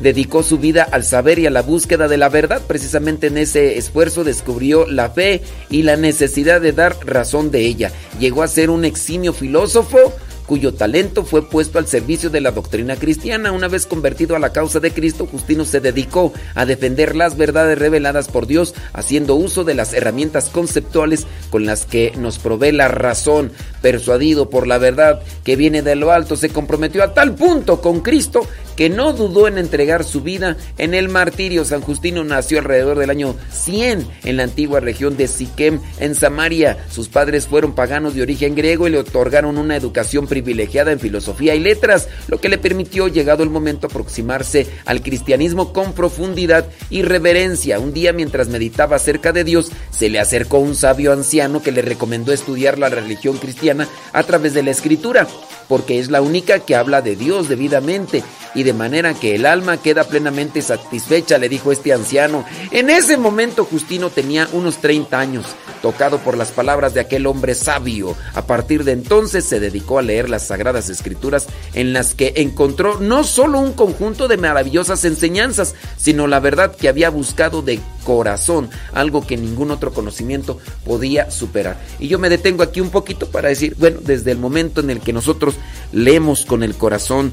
dedicó 0.00 0.42
su 0.42 0.58
vida 0.58 0.86
al 0.90 1.04
saber 1.04 1.38
y 1.38 1.46
a 1.46 1.50
la 1.50 1.62
búsqueda 1.62 2.08
de 2.08 2.16
la 2.16 2.28
verdad. 2.28 2.62
Precisamente 2.66 3.28
en 3.28 3.38
ese 3.38 3.78
esfuerzo 3.78 4.24
descubrió 4.24 4.86
la 4.86 5.10
fe 5.10 5.42
y 5.70 5.82
la 5.82 5.96
necesidad 5.96 6.60
de 6.60 6.72
dar 6.72 6.96
razón 7.04 7.50
de 7.50 7.60
ella. 7.60 7.90
Llegó 8.18 8.42
a 8.42 8.48
ser 8.48 8.70
un 8.70 8.84
eximio 8.84 9.32
filósofo, 9.32 10.12
cuyo 10.46 10.74
talento 10.74 11.24
fue 11.24 11.48
puesto 11.48 11.78
al 11.78 11.86
servicio 11.86 12.30
de 12.30 12.40
la 12.40 12.52
doctrina 12.52 12.96
cristiana. 12.96 13.52
Una 13.52 13.68
vez 13.68 13.86
convertido 13.86 14.36
a 14.36 14.38
la 14.38 14.52
causa 14.52 14.80
de 14.80 14.92
Cristo, 14.92 15.26
Justino 15.26 15.64
se 15.64 15.80
dedicó 15.80 16.32
a 16.54 16.64
defender 16.64 17.16
las 17.16 17.36
verdades 17.36 17.78
reveladas 17.78 18.28
por 18.28 18.46
Dios, 18.46 18.74
haciendo 18.92 19.34
uso 19.34 19.64
de 19.64 19.74
las 19.74 19.92
herramientas 19.92 20.48
conceptuales 20.48 21.26
con 21.50 21.66
las 21.66 21.84
que 21.84 22.12
nos 22.16 22.38
provee 22.38 22.72
la 22.72 22.88
razón. 22.88 23.52
Persuadido 23.82 24.50
por 24.50 24.66
la 24.66 24.78
verdad 24.78 25.20
que 25.44 25.56
viene 25.56 25.82
de 25.82 25.96
lo 25.96 26.12
alto, 26.12 26.36
se 26.36 26.48
comprometió 26.48 27.02
a 27.02 27.14
tal 27.14 27.34
punto 27.34 27.80
con 27.80 28.00
Cristo 28.00 28.46
que 28.76 28.90
no 28.90 29.12
dudó 29.12 29.48
en 29.48 29.58
entregar 29.58 30.04
su 30.04 30.20
vida 30.20 30.56
en 30.78 30.94
el 30.94 31.08
martirio. 31.08 31.64
San 31.64 31.80
Justino 31.80 32.22
nació 32.24 32.58
alrededor 32.58 32.98
del 32.98 33.10
año 33.10 33.34
100 33.50 34.06
en 34.24 34.36
la 34.36 34.44
antigua 34.44 34.80
región 34.80 35.16
de 35.16 35.28
Siquem, 35.28 35.80
en 35.98 36.14
Samaria. 36.14 36.84
Sus 36.90 37.08
padres 37.08 37.46
fueron 37.46 37.74
paganos 37.74 38.14
de 38.14 38.22
origen 38.22 38.54
griego 38.54 38.86
y 38.86 38.90
le 38.90 38.98
otorgaron 38.98 39.56
una 39.56 39.76
educación 39.76 40.28
privilegiada 40.36 40.92
en 40.92 41.00
filosofía 41.00 41.54
y 41.54 41.60
letras, 41.60 42.08
lo 42.28 42.38
que 42.38 42.50
le 42.50 42.58
permitió, 42.58 43.08
llegado 43.08 43.42
el 43.42 43.48
momento, 43.48 43.86
aproximarse 43.86 44.66
al 44.84 45.00
cristianismo 45.00 45.72
con 45.72 45.94
profundidad 45.94 46.68
y 46.90 47.00
reverencia. 47.00 47.78
Un 47.78 47.94
día, 47.94 48.12
mientras 48.12 48.48
meditaba 48.48 48.96
acerca 48.96 49.32
de 49.32 49.44
Dios, 49.44 49.72
se 49.90 50.10
le 50.10 50.20
acercó 50.20 50.58
un 50.58 50.74
sabio 50.74 51.14
anciano 51.14 51.62
que 51.62 51.72
le 51.72 51.80
recomendó 51.80 52.34
estudiar 52.34 52.78
la 52.78 52.90
religión 52.90 53.38
cristiana 53.38 53.88
a 54.12 54.24
través 54.24 54.52
de 54.52 54.62
la 54.62 54.72
escritura, 54.72 55.26
porque 55.68 55.98
es 55.98 56.10
la 56.10 56.20
única 56.20 56.60
que 56.60 56.76
habla 56.76 57.02
de 57.02 57.16
Dios 57.16 57.48
debidamente 57.48 58.22
y 58.54 58.62
de 58.62 58.72
manera 58.72 59.12
que 59.12 59.34
el 59.34 59.44
alma 59.44 59.76
queda 59.76 60.04
plenamente 60.04 60.62
satisfecha, 60.62 61.36
le 61.36 61.48
dijo 61.48 61.72
este 61.72 61.92
anciano. 61.92 62.44
En 62.70 62.88
ese 62.88 63.18
momento 63.18 63.64
Justino 63.64 64.08
tenía 64.08 64.48
unos 64.52 64.78
30 64.78 65.18
años, 65.18 65.46
tocado 65.82 66.18
por 66.18 66.38
las 66.38 66.52
palabras 66.52 66.94
de 66.94 67.00
aquel 67.00 67.26
hombre 67.26 67.54
sabio. 67.54 68.16
A 68.34 68.46
partir 68.46 68.84
de 68.84 68.92
entonces 68.92 69.44
se 69.44 69.60
dedicó 69.60 69.98
a 69.98 70.02
leer 70.02 70.30
las 70.30 70.46
sagradas 70.46 70.88
escrituras 70.88 71.46
en 71.74 71.92
las 71.92 72.14
que 72.14 72.32
encontró 72.36 72.98
no 72.98 73.24
solo 73.24 73.58
un 73.58 73.74
conjunto 73.74 74.26
de 74.26 74.38
maravillosas 74.38 75.04
enseñanzas, 75.04 75.74
sino 75.98 76.26
la 76.26 76.40
verdad 76.40 76.74
que 76.74 76.88
había 76.88 77.10
buscado 77.10 77.60
de 77.60 77.80
corazón, 78.06 78.70
algo 78.92 79.26
que 79.26 79.36
ningún 79.36 79.72
otro 79.72 79.92
conocimiento 79.92 80.58
podía 80.84 81.28
superar. 81.28 81.76
Y 81.98 82.06
yo 82.06 82.20
me 82.20 82.28
detengo 82.28 82.62
aquí 82.62 82.80
un 82.80 82.90
poquito 82.90 83.28
para 83.28 83.48
decir, 83.48 83.74
bueno, 83.80 83.98
desde 84.00 84.30
el 84.30 84.38
momento 84.38 84.80
en 84.80 84.90
el 84.90 85.00
que 85.00 85.12
nosotros 85.12 85.56
leemos 85.92 86.46
con 86.46 86.62
el 86.62 86.76
corazón, 86.76 87.32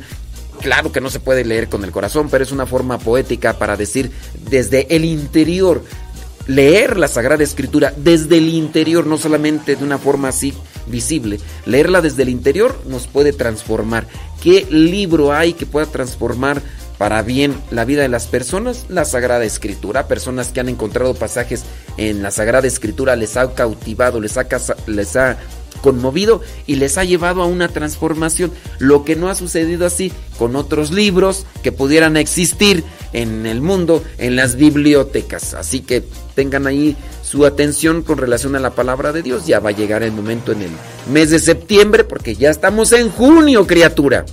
Claro 0.61 0.93
que 0.93 1.01
no 1.01 1.09
se 1.09 1.19
puede 1.19 1.43
leer 1.43 1.67
con 1.67 1.83
el 1.83 1.91
corazón, 1.91 2.29
pero 2.29 2.43
es 2.43 2.51
una 2.53 2.65
forma 2.65 2.97
poética 2.97 3.57
para 3.57 3.75
decir 3.75 4.11
desde 4.49 4.95
el 4.95 5.03
interior, 5.03 5.83
leer 6.47 6.95
la 6.95 7.09
Sagrada 7.09 7.43
Escritura 7.43 7.91
desde 7.97 8.37
el 8.37 8.47
interior, 8.47 9.05
no 9.05 9.17
solamente 9.17 9.75
de 9.75 9.83
una 9.83 9.97
forma 9.97 10.29
así 10.29 10.53
visible. 10.87 11.39
Leerla 11.65 12.01
desde 12.01 12.23
el 12.23 12.29
interior 12.29 12.79
nos 12.87 13.07
puede 13.07 13.33
transformar. 13.33 14.07
¿Qué 14.41 14.65
libro 14.69 15.33
hay 15.33 15.51
que 15.51 15.65
pueda 15.65 15.87
transformar 15.87 16.61
para 17.03 17.21
bien 17.21 17.53
la 17.69 17.83
vida 17.83 18.01
de 18.03 18.07
las 18.07 18.27
personas? 18.27 18.85
La 18.87 19.03
Sagrada 19.03 19.43
Escritura. 19.43 20.07
Personas 20.07 20.53
que 20.53 20.61
han 20.61 20.69
encontrado 20.69 21.13
pasajes 21.13 21.65
en 21.97 22.23
la 22.23 22.31
Sagrada 22.31 22.65
Escritura 22.65 23.17
les 23.17 23.35
ha 23.35 23.53
cautivado, 23.55 24.21
les 24.21 24.37
ha, 24.37 24.47
les 24.87 25.17
ha 25.17 25.37
conmovido 25.81 26.39
y 26.65 26.75
les 26.75 26.97
ha 26.97 27.03
llevado 27.03 27.41
a 27.41 27.45
una 27.45 27.67
transformación. 27.67 28.53
Lo 28.79 29.03
que 29.03 29.17
no 29.17 29.27
ha 29.27 29.35
sucedido 29.35 29.85
así 29.85 30.13
con 30.39 30.55
otros 30.55 30.91
libros 30.91 31.45
que 31.61 31.73
pudieran 31.73 32.15
existir 32.15 32.85
en 33.11 33.47
el 33.47 33.59
mundo, 33.59 34.01
en 34.17 34.37
las 34.37 34.55
bibliotecas. 34.55 35.55
Así 35.55 35.81
que 35.81 36.05
tengan 36.35 36.67
ahí 36.67 36.95
su 37.21 37.45
atención 37.45 38.03
con 38.03 38.17
relación 38.17 38.55
a 38.55 38.61
la 38.61 38.75
palabra 38.75 39.11
de 39.11 39.23
Dios. 39.23 39.45
Ya 39.45 39.59
va 39.59 39.71
a 39.71 39.73
llegar 39.73 40.03
el 40.03 40.13
momento 40.13 40.53
en 40.53 40.61
el 40.61 40.71
mes 41.11 41.31
de 41.31 41.39
septiembre 41.39 42.05
porque 42.05 42.35
ya 42.35 42.49
estamos 42.49 42.93
en 42.93 43.09
junio, 43.09 43.67
criatura. 43.67 44.23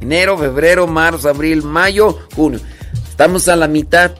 Enero, 0.00 0.38
febrero, 0.38 0.86
marzo, 0.86 1.28
abril, 1.28 1.62
mayo, 1.62 2.18
junio. 2.34 2.60
Estamos 3.08 3.48
a 3.48 3.56
la 3.56 3.68
mitad 3.68 4.12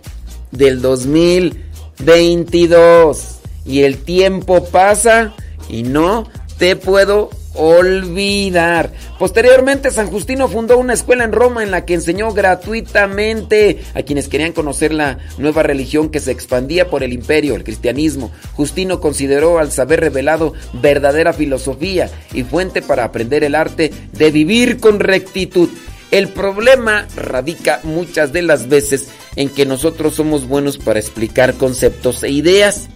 del 0.50 0.80
2022 0.80 3.34
y 3.66 3.82
el 3.82 3.98
tiempo 3.98 4.64
pasa 4.66 5.34
y 5.68 5.82
no 5.82 6.26
te 6.58 6.76
puedo 6.76 7.28
olvidar. 7.54 8.92
Posteriormente, 9.18 9.90
San 9.90 10.08
Justino 10.08 10.48
fundó 10.48 10.78
una 10.78 10.92
escuela 10.92 11.24
en 11.24 11.32
Roma 11.32 11.62
en 11.62 11.70
la 11.70 11.84
que 11.84 11.94
enseñó 11.94 12.32
gratuitamente 12.32 13.80
a 13.94 14.02
quienes 14.02 14.28
querían 14.28 14.52
conocer 14.52 14.92
la 14.92 15.18
nueva 15.38 15.62
religión 15.62 16.10
que 16.10 16.20
se 16.20 16.32
expandía 16.32 16.90
por 16.90 17.02
el 17.02 17.12
imperio, 17.12 17.54
el 17.54 17.64
cristianismo. 17.64 18.30
Justino 18.54 19.00
consideró 19.00 19.58
al 19.58 19.72
saber 19.72 20.00
revelado 20.00 20.52
verdadera 20.74 21.32
filosofía 21.32 22.10
y 22.32 22.42
fuente 22.42 22.82
para 22.82 23.04
aprender 23.04 23.44
el 23.44 23.54
arte 23.54 23.92
de 24.12 24.30
vivir 24.30 24.78
con 24.80 25.00
rectitud. 25.00 25.68
El 26.10 26.28
problema 26.28 27.08
radica 27.16 27.80
muchas 27.82 28.32
de 28.32 28.42
las 28.42 28.68
veces 28.68 29.08
en 29.36 29.48
que 29.48 29.66
nosotros 29.66 30.14
somos 30.14 30.46
buenos 30.46 30.78
para 30.78 31.00
explicar 31.00 31.54
conceptos 31.54 32.22
e 32.22 32.30
ideas. 32.30 32.88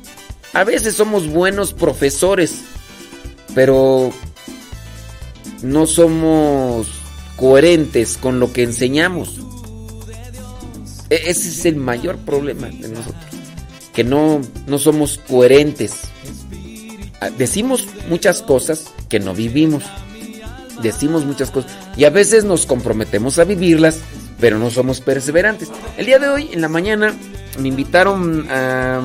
A 0.53 0.64
veces 0.64 0.94
somos 0.94 1.27
buenos 1.27 1.73
profesores, 1.73 2.61
pero 3.55 4.12
no 5.62 5.87
somos 5.87 6.88
coherentes 7.37 8.16
con 8.16 8.40
lo 8.40 8.53
que 8.53 8.62
enseñamos. 8.62 9.38
E-, 11.11 11.31
ese 11.31 11.49
es 11.49 11.64
el 11.66 11.77
mayor 11.77 12.18
problema 12.18 12.68
de 12.68 12.88
nosotros, 12.88 13.25
que 13.92 14.05
no, 14.05 14.40
no 14.66 14.79
somos 14.79 15.18
coherentes. 15.29 15.94
Ah, 17.21 17.31
decimos 17.31 17.87
muchas 18.09 18.42
cosas 18.42 18.92
que 19.09 19.21
no 19.21 19.35
vivimos. 19.35 19.85
Decimos 20.83 21.25
muchas 21.25 21.51
cosas 21.51 21.73
y 21.97 22.05
a 22.05 22.11
veces 22.11 22.44
nos 22.44 22.64
comprometemos 22.64 23.40
a 23.40 23.44
vivirlas, 23.44 23.99
pero 24.38 24.59
no 24.59 24.71
somos 24.71 25.01
perseverantes. 25.01 25.68
El 25.97 26.07
día 26.07 26.21
de 26.21 26.29
hoy, 26.29 26.51
en 26.53 26.61
la 26.61 26.68
mañana, 26.68 27.12
me 27.59 27.66
invitaron 27.66 28.47
a 28.49 29.03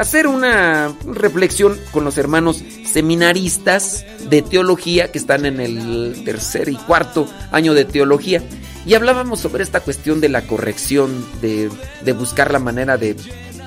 hacer 0.00 0.26
una 0.26 0.96
reflexión 1.04 1.78
con 1.90 2.04
los 2.04 2.16
hermanos 2.16 2.64
seminaristas 2.90 4.06
de 4.30 4.40
teología 4.40 5.12
que 5.12 5.18
están 5.18 5.44
en 5.44 5.60
el 5.60 6.22
tercer 6.24 6.70
y 6.70 6.76
cuarto 6.76 7.28
año 7.52 7.74
de 7.74 7.84
teología. 7.84 8.42
Y 8.86 8.94
hablábamos 8.94 9.40
sobre 9.40 9.62
esta 9.62 9.80
cuestión 9.80 10.22
de 10.22 10.30
la 10.30 10.46
corrección, 10.46 11.26
de, 11.42 11.68
buscar 12.14 12.50
la 12.50 12.58
manera 12.58 12.96
de, 12.96 13.14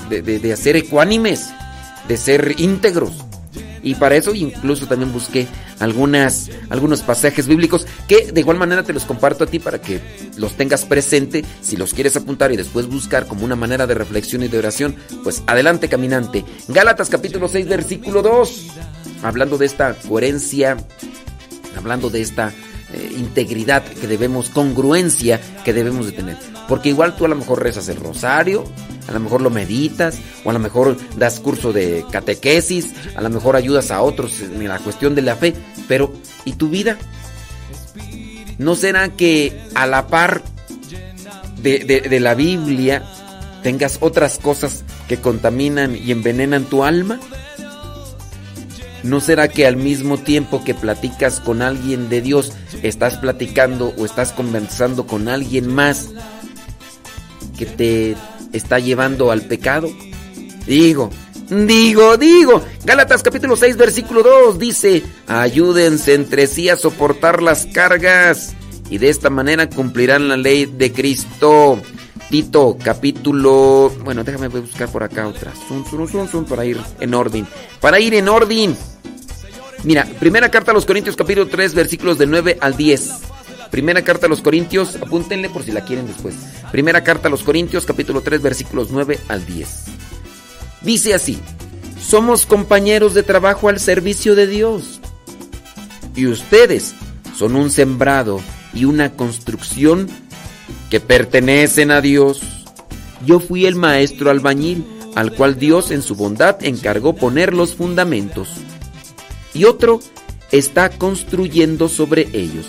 de 0.10 0.54
hacer 0.54 0.76
ecuánimes, 0.76 1.54
de 2.08 2.18
ser 2.18 2.56
íntegros. 2.58 3.14
Y 3.84 3.96
para 3.96 4.16
eso 4.16 4.34
incluso 4.34 4.88
también 4.88 5.12
busqué 5.12 5.48
algunas, 5.80 6.50
algunos 6.70 7.02
pasajes 7.02 7.48
bíblicos 7.48 7.86
que 8.08 8.32
de 8.32 8.40
igual 8.40 8.58
manera 8.58 8.84
te 8.84 8.94
los 8.94 9.06
comparto 9.06 9.44
a 9.44 9.48
ti 9.48 9.60
para 9.60 9.82
que 9.82 10.00
los 10.38 10.54
tengas 10.54 10.86
presente. 10.86 11.44
Si 11.62 11.76
los 11.76 11.94
quieres 11.94 12.16
apuntar 12.16 12.52
y 12.52 12.58
después 12.58 12.88
buscar 12.88 13.28
como 13.28 13.46
una 13.46 13.56
manera 13.56 13.86
de 13.86 13.94
reflexión 13.94 14.44
y 14.44 14.48
de 14.48 14.58
oración, 14.58 14.96
pues 15.24 15.44
adelante 15.46 15.90
caminante. 15.90 16.46
Gálatas 16.70 17.10
capítulo 17.10 17.48
6 17.48 17.68
versículo 17.68 18.22
2. 18.22 18.68
Hablando 19.22 19.58
de 19.58 19.66
esta 19.66 19.94
coherencia, 19.96 20.78
hablando 21.78 22.10
de 22.10 22.22
esta 22.22 22.52
eh, 22.94 23.14
integridad 23.18 23.84
que 23.84 24.08
debemos, 24.08 24.50
congruencia 24.50 25.42
que 25.64 25.74
debemos 25.74 26.06
de 26.06 26.12
tener. 26.12 26.38
Porque 26.68 26.90
igual 26.90 27.16
tú 27.16 27.26
a 27.26 27.28
lo 27.28 27.36
mejor 27.36 27.62
rezas 27.62 27.90
el 27.90 27.98
rosario, 27.98 28.64
a 29.08 29.12
lo 29.12 29.20
mejor 29.20 29.42
lo 29.42 29.50
meditas, 29.50 30.20
o 30.44 30.50
a 30.50 30.54
lo 30.54 30.60
mejor 30.60 30.98
das 31.18 31.40
curso 31.40 31.74
de 31.74 32.06
catequesis, 32.12 32.94
a 33.16 33.22
lo 33.22 33.30
mejor 33.30 33.56
ayudas 33.56 33.92
a 33.92 34.02
otros 34.02 34.42
en 34.42 34.68
la 34.68 34.80
cuestión 34.80 35.16
de 35.16 35.24
la 35.24 35.36
fe, 35.36 35.54
pero 35.88 36.14
¿y 36.46 36.54
tu 36.54 36.70
vida? 36.70 36.98
¿No 38.58 38.76
será 38.76 39.10
que 39.10 39.60
a 39.76 39.88
la 39.88 40.08
par 40.08 40.44
de, 41.62 41.80
de 41.80 42.20
la 42.20 42.36
Biblia 42.36 43.04
tengas 43.64 43.98
otras 44.02 44.38
cosas 44.38 44.84
que 45.08 45.18
contaminan 45.18 45.96
y 45.96 46.12
envenenan 46.12 46.66
tu 46.66 46.84
alma? 46.84 47.20
¿No 49.04 49.20
será 49.20 49.50
que 49.50 49.68
al 49.68 49.76
mismo 49.76 50.18
tiempo 50.18 50.64
que 50.64 50.74
platicas 50.74 51.42
con 51.42 51.62
alguien 51.62 52.10
de 52.10 52.22
Dios, 52.22 52.54
estás 52.82 53.18
platicando 53.18 53.94
o 53.98 54.06
estás 54.06 54.32
conversando 54.32 55.06
con 55.06 55.28
alguien 55.28 55.68
más 55.68 56.10
que 57.58 57.66
te 57.66 58.16
está 58.54 58.80
llevando 58.80 59.30
al 59.30 59.42
pecado? 59.42 59.90
Digo, 60.66 61.10
digo, 61.50 62.16
digo. 62.18 62.64
Gálatas 62.86 63.24
capítulo 63.24 63.58
6 63.58 63.76
versículo 63.76 64.24
2 64.24 64.58
dice, 64.58 65.04
ayúdense 65.28 66.14
entre 66.14 66.48
sí 66.48 66.70
a 66.70 66.78
soportar 66.78 67.42
las 67.42 67.66
cargas 67.66 68.54
y 68.90 69.00
de 69.00 69.10
esta 69.10 69.30
manera 69.30 69.70
cumplirán 69.70 70.30
la 70.30 70.38
ley 70.38 70.66
de 70.66 70.94
Cristo. 70.94 71.82
Tito 72.30 72.78
capítulo, 72.84 73.92
bueno, 74.04 74.24
déjame 74.24 74.48
buscar 74.48 74.90
por 74.90 75.04
acá 75.04 75.28
otras, 75.28 75.54
para 76.50 76.66
ir 76.66 76.80
en 77.00 77.14
orden, 77.14 77.48
para 77.80 78.00
ir 78.00 78.16
en 78.16 78.28
orden. 78.28 78.76
Mira, 79.84 80.06
primera 80.20 80.50
carta 80.50 80.72
a 80.72 80.74
los 80.74 80.86
Corintios 80.86 81.16
capítulo 81.16 81.48
3 81.48 81.74
versículos 81.74 82.18
de 82.18 82.26
9 82.26 82.58
al 82.62 82.76
10. 82.76 83.10
Primera 83.70 84.02
carta 84.04 84.28
a 84.28 84.30
los 84.30 84.42
Corintios, 84.42 84.96
apúntenle 84.96 85.50
por 85.50 85.64
si 85.64 85.72
la 85.72 85.84
quieren 85.84 86.08
después. 86.08 86.36
Primera 86.72 87.04
carta 87.04 87.28
a 87.28 87.32
los 87.32 87.44
Corintios 87.44 87.86
capítulo 87.86 88.22
3 88.22 88.42
versículos 88.42 88.90
9 88.92 89.20
al 89.28 89.46
10. 89.46 89.70
Dice 90.82 91.14
así, 91.14 91.40
somos 92.02 92.46
compañeros 92.46 93.14
de 93.14 93.24
trabajo 93.24 93.70
al 93.70 93.80
servicio 93.80 94.36
de 94.36 94.48
Dios. 94.48 95.02
Y 96.16 96.28
ustedes 96.28 96.94
son 97.36 97.56
un 97.56 97.72
sembrado 97.72 98.42
y 98.74 98.86
una 98.86 99.14
construcción 99.14 100.08
que 100.94 101.00
pertenecen 101.00 101.90
a 101.90 102.02
Dios. 102.02 102.40
Yo 103.26 103.40
fui 103.40 103.66
el 103.66 103.74
maestro 103.74 104.30
albañil 104.30 104.86
al 105.16 105.34
cual 105.34 105.58
Dios 105.58 105.90
en 105.90 106.04
su 106.04 106.14
bondad 106.14 106.64
encargó 106.64 107.16
poner 107.16 107.52
los 107.52 107.74
fundamentos 107.74 108.48
y 109.56 109.64
otro 109.64 110.02
está 110.52 110.92
construyendo 110.92 111.90
sobre 111.90 112.30
ellos. 112.34 112.68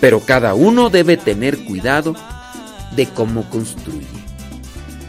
Pero 0.00 0.20
cada 0.20 0.54
uno 0.54 0.88
debe 0.88 1.18
tener 1.18 1.66
cuidado 1.66 2.16
de 2.96 3.04
cómo 3.04 3.50
construye. 3.50 4.06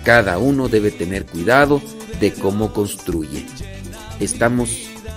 Cada 0.04 0.38
uno 0.38 0.68
debe 0.68 0.92
tener 0.92 1.26
cuidado 1.26 1.82
de 2.20 2.34
cómo 2.34 2.74
construye. 2.74 3.46
Estamos 4.20 4.70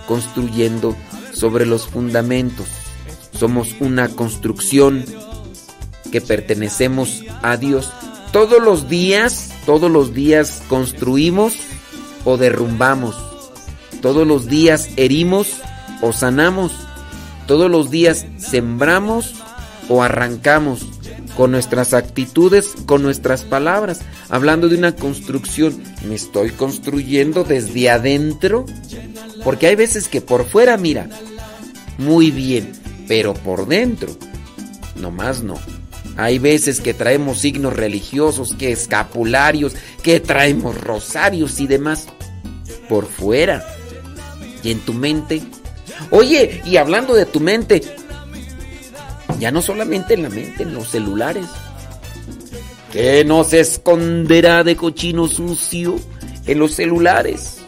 construyendo 0.07 0.95
sobre 1.33 1.66
los 1.66 1.89
fundamentos. 1.89 2.68
Somos 3.33 3.74
una 3.81 4.09
construcción 4.11 5.05
que 6.11 6.21
pertenecemos 6.21 7.25
a 7.43 7.57
Dios. 7.57 7.93
Todos 8.33 8.63
los 8.63 8.89
días, 8.89 9.51
todos 9.67 9.91
los 9.91 10.15
días 10.15 10.63
construimos 10.69 11.55
o 12.25 12.37
derrumbamos 12.37 13.29
todos 14.01 14.27
los 14.27 14.47
días 14.47 14.91
herimos 14.97 15.61
o 16.01 16.13
sanamos. 16.13 16.73
Todos 17.47 17.71
los 17.71 17.91
días 17.91 18.27
sembramos 18.37 19.35
o 19.89 20.03
arrancamos 20.03 20.87
con 21.37 21.51
nuestras 21.51 21.95
actitudes, 21.95 22.75
con 22.87 23.03
nuestras 23.03 23.43
palabras, 23.43 24.01
hablando 24.29 24.69
de 24.69 24.77
una 24.77 24.95
construcción. 24.95 25.83
¿Me 26.07 26.15
estoy 26.15 26.51
construyendo 26.51 27.45
desde 27.45 27.91
adentro? 27.91 28.67
Porque 29.45 29.67
hay 29.67 29.77
veces 29.77 30.09
que 30.09 30.21
por 30.21 30.47
fuera, 30.47 30.77
mira, 30.77 31.09
muy 31.97 32.31
bien, 32.31 32.73
pero 33.09 33.35
por 33.35 33.67
dentro, 33.67 34.11
nomás 34.97 35.43
no. 35.43 35.59
Hay 36.19 36.41
veces 36.41 36.81
que 36.81 36.95
traemos 36.95 37.39
signos 37.39 37.75
religiosos, 37.75 38.53
que 38.57 38.73
escapularios, 38.73 39.75
que 40.03 40.19
traemos 40.19 40.77
rosarios 40.77 41.61
y 41.61 41.69
demás 41.69 42.09
por 42.89 43.07
fuera 43.07 43.64
y 44.64 44.73
en 44.73 44.81
tu 44.81 44.95
mente. 44.95 45.41
Oye, 46.11 46.61
y 46.64 46.77
hablando 46.77 47.14
de 47.14 47.25
tu 47.25 47.39
mente, 47.39 47.83
ya 49.39 49.53
no 49.53 49.62
solamente 49.62 50.14
en 50.14 50.25
la 50.25 50.29
mente, 50.29 50.64
en 50.64 50.75
los 50.75 50.89
celulares. 50.89 51.47
¿Qué 52.93 53.25
no 53.25 53.45
se 53.45 53.61
esconderá 53.61 54.64
de 54.64 54.75
cochino 54.75 55.29
sucio 55.29 56.01
en 56.47 56.59
los 56.59 56.75
celulares? 56.75 57.59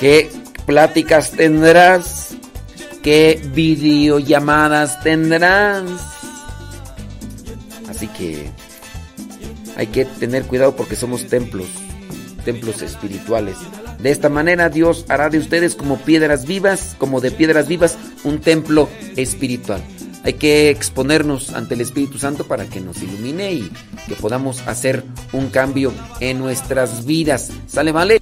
¿Qué 0.00 0.32
pláticas 0.66 1.30
tendrás? 1.30 2.37
¿Qué 3.08 3.40
videollamadas 3.54 5.02
tendrás? 5.02 5.82
Así 7.88 8.06
que 8.06 8.50
hay 9.78 9.86
que 9.86 10.04
tener 10.04 10.42
cuidado 10.42 10.76
porque 10.76 10.94
somos 10.94 11.26
templos 11.26 11.68
templos 12.44 12.82
espirituales 12.82 13.56
De 13.98 14.10
esta 14.10 14.28
manera 14.28 14.68
Dios 14.68 15.06
hará 15.08 15.30
de 15.30 15.38
ustedes 15.38 15.74
como 15.74 15.96
piedras 15.96 16.44
vivas, 16.44 16.96
como 16.98 17.22
de 17.22 17.30
piedras 17.30 17.66
vivas, 17.66 17.96
un 18.24 18.40
templo 18.40 18.90
espiritual. 19.16 19.82
Hay 20.22 20.34
que 20.34 20.68
exponernos 20.68 21.54
ante 21.54 21.76
el 21.76 21.80
Espíritu 21.80 22.18
Santo 22.18 22.46
para 22.46 22.66
que 22.66 22.82
nos 22.82 23.02
ilumine 23.02 23.54
y 23.54 23.72
que 24.06 24.16
podamos 24.16 24.60
hacer 24.68 25.02
un 25.32 25.48
cambio 25.48 25.94
en 26.20 26.40
nuestras 26.40 27.06
vidas. 27.06 27.52
¿Sale, 27.68 27.90
vale? 27.90 28.20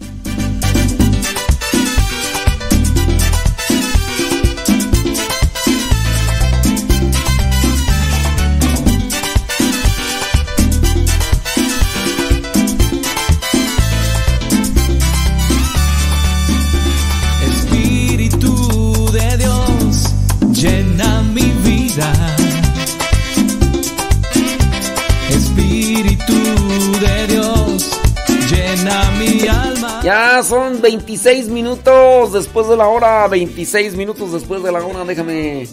26 30.86 31.48
minutos 31.48 32.32
después 32.32 32.68
de 32.68 32.76
la 32.76 32.86
hora. 32.86 33.26
26 33.26 33.96
minutos 33.96 34.32
después 34.32 34.62
de 34.62 34.70
la 34.70 34.84
hora. 34.84 35.04
Déjame. 35.04 35.66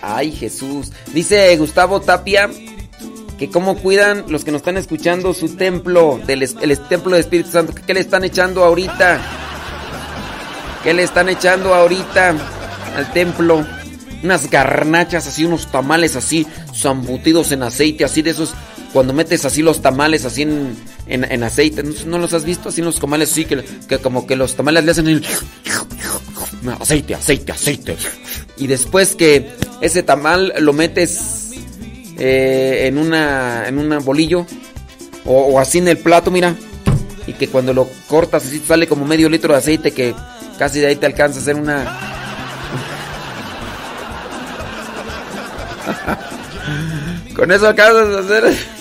Ay, 0.00 0.32
Jesús. 0.32 0.92
Dice 1.12 1.54
Gustavo 1.58 2.00
Tapia 2.00 2.48
que 3.38 3.50
cómo 3.50 3.76
cuidan 3.76 4.24
los 4.28 4.44
que 4.44 4.50
nos 4.50 4.60
están 4.60 4.78
escuchando 4.78 5.34
su 5.34 5.56
templo, 5.56 6.18
del, 6.24 6.42
el 6.42 6.80
templo 6.88 7.10
del 7.10 7.20
Espíritu 7.20 7.50
Santo. 7.50 7.74
¿Qué 7.86 7.92
le 7.92 8.00
están 8.00 8.24
echando 8.24 8.64
ahorita? 8.64 9.20
¿Qué 10.82 10.94
le 10.94 11.02
están 11.02 11.28
echando 11.28 11.74
ahorita 11.74 12.34
al 12.96 13.12
templo? 13.12 13.66
Unas 14.22 14.48
garnachas 14.48 15.26
así, 15.26 15.44
unos 15.44 15.70
tamales 15.70 16.16
así, 16.16 16.46
zambutidos 16.74 17.52
en 17.52 17.62
aceite, 17.62 18.06
así 18.06 18.22
de 18.22 18.30
esos 18.30 18.54
cuando 18.94 19.12
metes 19.12 19.44
así 19.44 19.60
los 19.60 19.82
tamales 19.82 20.24
así 20.24 20.42
en, 20.42 20.76
en, 21.08 21.42
aceite, 21.42 21.82
¿No, 22.06 22.16
los 22.16 22.32
has 22.32 22.44
visto? 22.44 22.68
Así 22.68 22.80
en 22.80 22.84
los 22.84 23.00
tamales 23.00 23.32
así 23.32 23.44
que, 23.44 23.64
que 23.88 23.98
como 23.98 24.24
que 24.24 24.36
los 24.36 24.54
tamales 24.54 24.84
le 24.84 24.92
hacen 24.92 25.08
el... 25.08 25.26
aceite, 26.80 27.16
aceite, 27.16 27.50
aceite. 27.50 27.96
Y 28.56 28.68
después 28.68 29.16
que 29.16 29.50
ese 29.80 30.04
tamal 30.04 30.54
lo 30.60 30.72
metes 30.72 31.50
eh, 32.18 32.84
en 32.84 32.98
una 32.98 33.66
en 33.66 33.78
un 33.78 34.04
bolillo 34.04 34.46
o, 35.24 35.58
así 35.58 35.78
en 35.78 35.88
el 35.88 35.98
plato, 35.98 36.30
mira, 36.30 36.54
y 37.26 37.32
que 37.32 37.48
cuando 37.48 37.72
lo 37.72 37.88
cortas 38.06 38.46
así 38.46 38.60
sale 38.60 38.86
como 38.86 39.04
medio 39.04 39.28
litro 39.28 39.54
de 39.54 39.58
aceite 39.58 39.90
que 39.90 40.14
casi 40.56 40.78
de 40.78 40.86
ahí 40.86 40.94
te 40.94 41.06
alcanza 41.06 41.40
a 41.40 41.42
hacer 41.42 41.56
una 41.56 41.98
Con 47.34 47.50
eso 47.50 47.66
acabas 47.66 48.08
de 48.08 48.18
hacer 48.18 48.73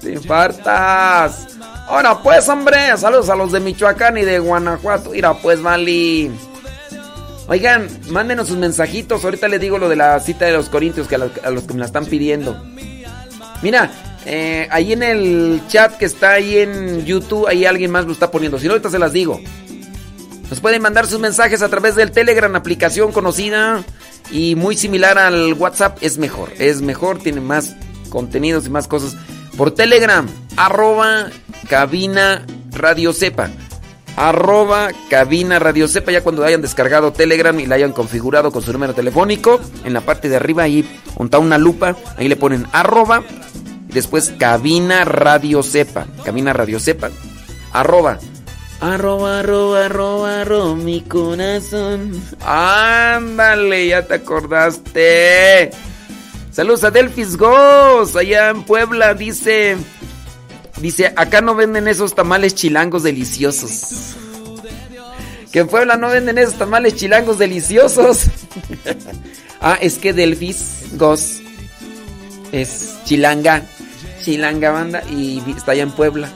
¡Te 0.00 0.12
infartas! 0.12 1.48
Ahora 1.88 2.22
pues, 2.22 2.48
hombre, 2.48 2.96
saludos 2.98 3.30
a 3.30 3.34
los 3.34 3.50
de 3.50 3.60
Michoacán 3.60 4.18
y 4.18 4.22
de 4.22 4.38
Guanajuato. 4.38 5.10
Mira, 5.10 5.34
pues, 5.34 5.58
Mali. 5.58 6.30
Oigan, 7.48 7.88
mándenos 8.10 8.48
sus 8.48 8.58
mensajitos. 8.58 9.24
Ahorita 9.24 9.48
les 9.48 9.60
digo 9.60 9.78
lo 9.78 9.88
de 9.88 9.96
la 9.96 10.20
cita 10.20 10.44
de 10.44 10.52
los 10.52 10.68
Corintios 10.68 11.08
que 11.08 11.14
a 11.14 11.18
los, 11.18 11.64
que 11.64 11.72
me 11.72 11.80
la 11.80 11.86
están 11.86 12.04
pidiendo. 12.04 12.62
Mira, 13.62 13.90
eh, 14.26 14.68
ahí 14.70 14.92
en 14.92 15.02
el 15.02 15.62
chat 15.66 15.96
que 15.96 16.04
está 16.04 16.32
ahí 16.32 16.58
en 16.58 17.06
YouTube, 17.06 17.46
ahí 17.48 17.64
alguien 17.64 17.90
más 17.90 18.04
lo 18.04 18.12
está 18.12 18.30
poniendo. 18.30 18.58
Si 18.58 18.66
no, 18.66 18.74
ahorita 18.74 18.90
se 18.90 18.98
las 18.98 19.14
digo. 19.14 19.40
Nos 20.50 20.60
pueden 20.60 20.82
mandar 20.82 21.06
sus 21.06 21.20
mensajes 21.20 21.62
a 21.62 21.70
través 21.70 21.94
del 21.94 22.10
Telegram, 22.10 22.54
aplicación 22.54 23.12
conocida 23.12 23.82
y 24.30 24.54
muy 24.54 24.76
similar 24.76 25.18
al 25.18 25.54
WhatsApp. 25.54 25.98
Es 26.00 26.18
mejor, 26.18 26.52
es 26.58 26.82
mejor, 26.82 27.18
tiene 27.18 27.40
más 27.40 27.76
contenidos 28.10 28.66
y 28.66 28.70
más 28.70 28.88
cosas. 28.88 29.16
Por 29.56 29.72
Telegram, 29.72 30.26
arroba 30.56 31.30
cabina 31.68 32.44
radio 32.70 33.12
sepa. 33.12 33.50
Arroba 34.16 34.88
cabina 35.10 35.58
radio 35.58 35.86
sepa. 35.88 36.12
Ya 36.12 36.22
cuando 36.22 36.44
hayan 36.44 36.62
descargado 36.62 37.12
Telegram 37.12 37.58
y 37.58 37.66
la 37.66 37.76
hayan 37.76 37.92
configurado 37.92 38.50
con 38.50 38.62
su 38.62 38.72
número 38.72 38.94
telefónico, 38.94 39.60
en 39.84 39.92
la 39.92 40.00
parte 40.00 40.28
de 40.28 40.36
arriba 40.36 40.64
ahí 40.64 40.88
está 41.20 41.38
una 41.38 41.58
lupa, 41.58 41.96
ahí 42.16 42.28
le 42.28 42.36
ponen 42.36 42.66
arroba 42.72 43.22
y 43.88 43.92
después 43.92 44.34
cabina 44.38 45.04
radio 45.04 45.62
sepa. 45.62 46.06
Cabina 46.24 46.52
radio 46.52 46.80
sepa. 46.80 47.10
Arroba 47.72 48.18
Arroba, 48.80 49.40
arroba, 49.40 49.86
arroba, 49.86 50.40
arroba, 50.42 50.76
mi 50.76 51.00
corazón. 51.00 52.22
Ándale, 52.40 53.88
ya 53.88 54.06
te 54.06 54.14
acordaste. 54.14 55.70
Saludos 56.52 56.84
a 56.84 56.90
Delfis 56.92 57.36
Goss, 57.36 58.14
allá 58.14 58.50
en 58.50 58.62
Puebla, 58.62 59.14
dice. 59.14 59.76
Dice, 60.80 61.12
acá 61.16 61.40
no 61.40 61.56
venden 61.56 61.88
esos 61.88 62.14
tamales 62.14 62.54
chilangos 62.54 63.02
deliciosos. 63.02 64.14
Que 65.50 65.60
en 65.60 65.68
Puebla 65.68 65.96
no 65.96 66.08
venden 66.08 66.38
esos 66.38 66.54
tamales 66.54 66.94
chilangos 66.94 67.38
deliciosos. 67.38 68.26
ah, 69.60 69.76
es 69.80 69.98
que 69.98 70.12
Delfis 70.12 70.84
Goss 70.92 71.40
es 72.52 72.98
chilanga, 73.04 73.62
chilanga 74.22 74.70
banda 74.70 75.02
y 75.10 75.42
está 75.56 75.72
allá 75.72 75.82
en 75.82 75.90
Puebla. 75.90 76.30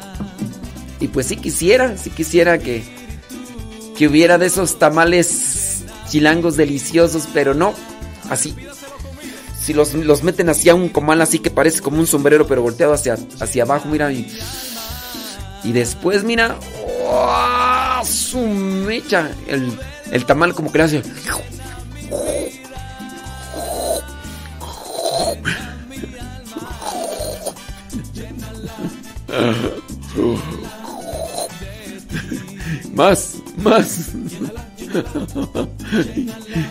Y 1.03 1.09
pues 1.09 1.26
sí 1.26 1.36
quisiera, 1.36 1.98
sí 1.98 2.11
quisiera 2.11 2.59
que, 2.59 2.84
que 3.98 4.07
hubiera 4.07 4.38
de 4.38 4.46
esos 4.46 4.78
tamales 4.78 5.82
chilangos 6.09 6.57
deliciosos, 6.57 7.28
pero 7.34 7.55
no, 7.55 7.74
así. 8.30 8.55
Si 9.61 9.74
los, 9.74 10.22
meten 10.22 10.48
así 10.48 10.68
a 10.68 10.76
un 10.76 10.88
comal 10.88 11.20
así 11.20 11.40
que 11.40 11.50
parece 11.50 11.80
como 11.80 11.98
un 11.98 12.07
sombrero, 12.07 12.46
pero 12.46 12.62
volteado 12.62 12.92
hacia, 12.92 13.18
hacia 13.40 13.64
abajo, 13.64 13.88
mira. 13.88 14.12
Y, 14.12 14.32
y 15.64 15.72
después, 15.72 16.22
mira, 16.22 16.57
¡oh, 17.05 18.05
su 18.05 18.38
mecha. 18.38 19.32
El, 19.48 19.76
el 20.12 20.24
tamal 20.24 20.55
como 20.55 20.70
que 20.70 20.78
le 20.78 20.84
hace... 20.84 21.03
Más, 32.95 33.36
más. 33.57 34.11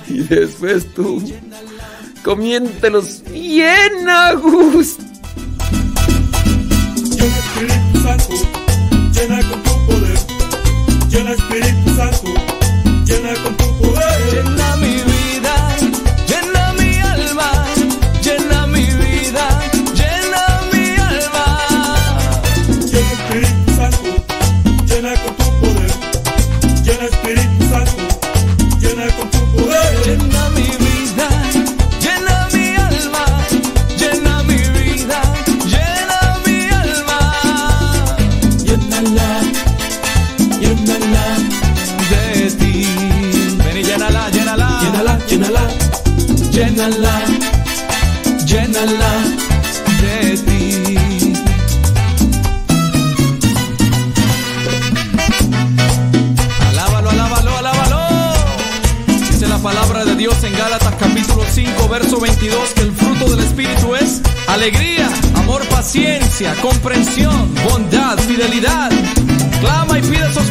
y 0.07 0.19
después 0.19 0.85
tú 0.93 1.21
comiéntelos 2.23 3.23
bien 3.31 4.07
a 4.07 4.33
gusto. 4.33 5.03
Llena 6.95 7.37
Espíritu 7.37 8.01
Santo, 8.03 8.35
llena 9.13 9.39
con 9.49 9.63
tu 9.63 9.85
poder. 9.87 10.19
Llena 11.09 11.31
Espíritu 11.31 11.95
Santo, 11.95 12.33
llena 13.05 13.33
con 13.43 13.57
tu 13.57 13.70
llénala, 45.41 45.69
llénala. 46.51 47.21
Llénala, 48.45 49.11
de 50.01 50.37
ti. 50.37 51.33
Alábalo, 56.69 57.09
alábalo, 57.09 57.57
alábalo. 57.57 58.33
Dice 59.07 59.47
la 59.47 59.57
palabra 59.59 60.05
de 60.05 60.15
Dios 60.15 60.43
en 60.43 60.53
Gálatas 60.53 60.93
capítulo 60.99 61.43
5, 61.49 61.87
verso 61.89 62.19
22, 62.19 62.69
que 62.75 62.81
el 62.81 62.91
fruto 62.91 63.35
del 63.35 63.45
Espíritu 63.45 63.95
es 63.95 64.21
alegría, 64.47 65.09
amor, 65.35 65.65
paciencia, 65.69 66.53
comprensión, 66.61 67.53
bondad, 67.69 68.17
fidelidad. 68.19 68.91
Clama 69.61 69.97
y 69.97 70.01
pide 70.01 70.27
esos 70.27 70.50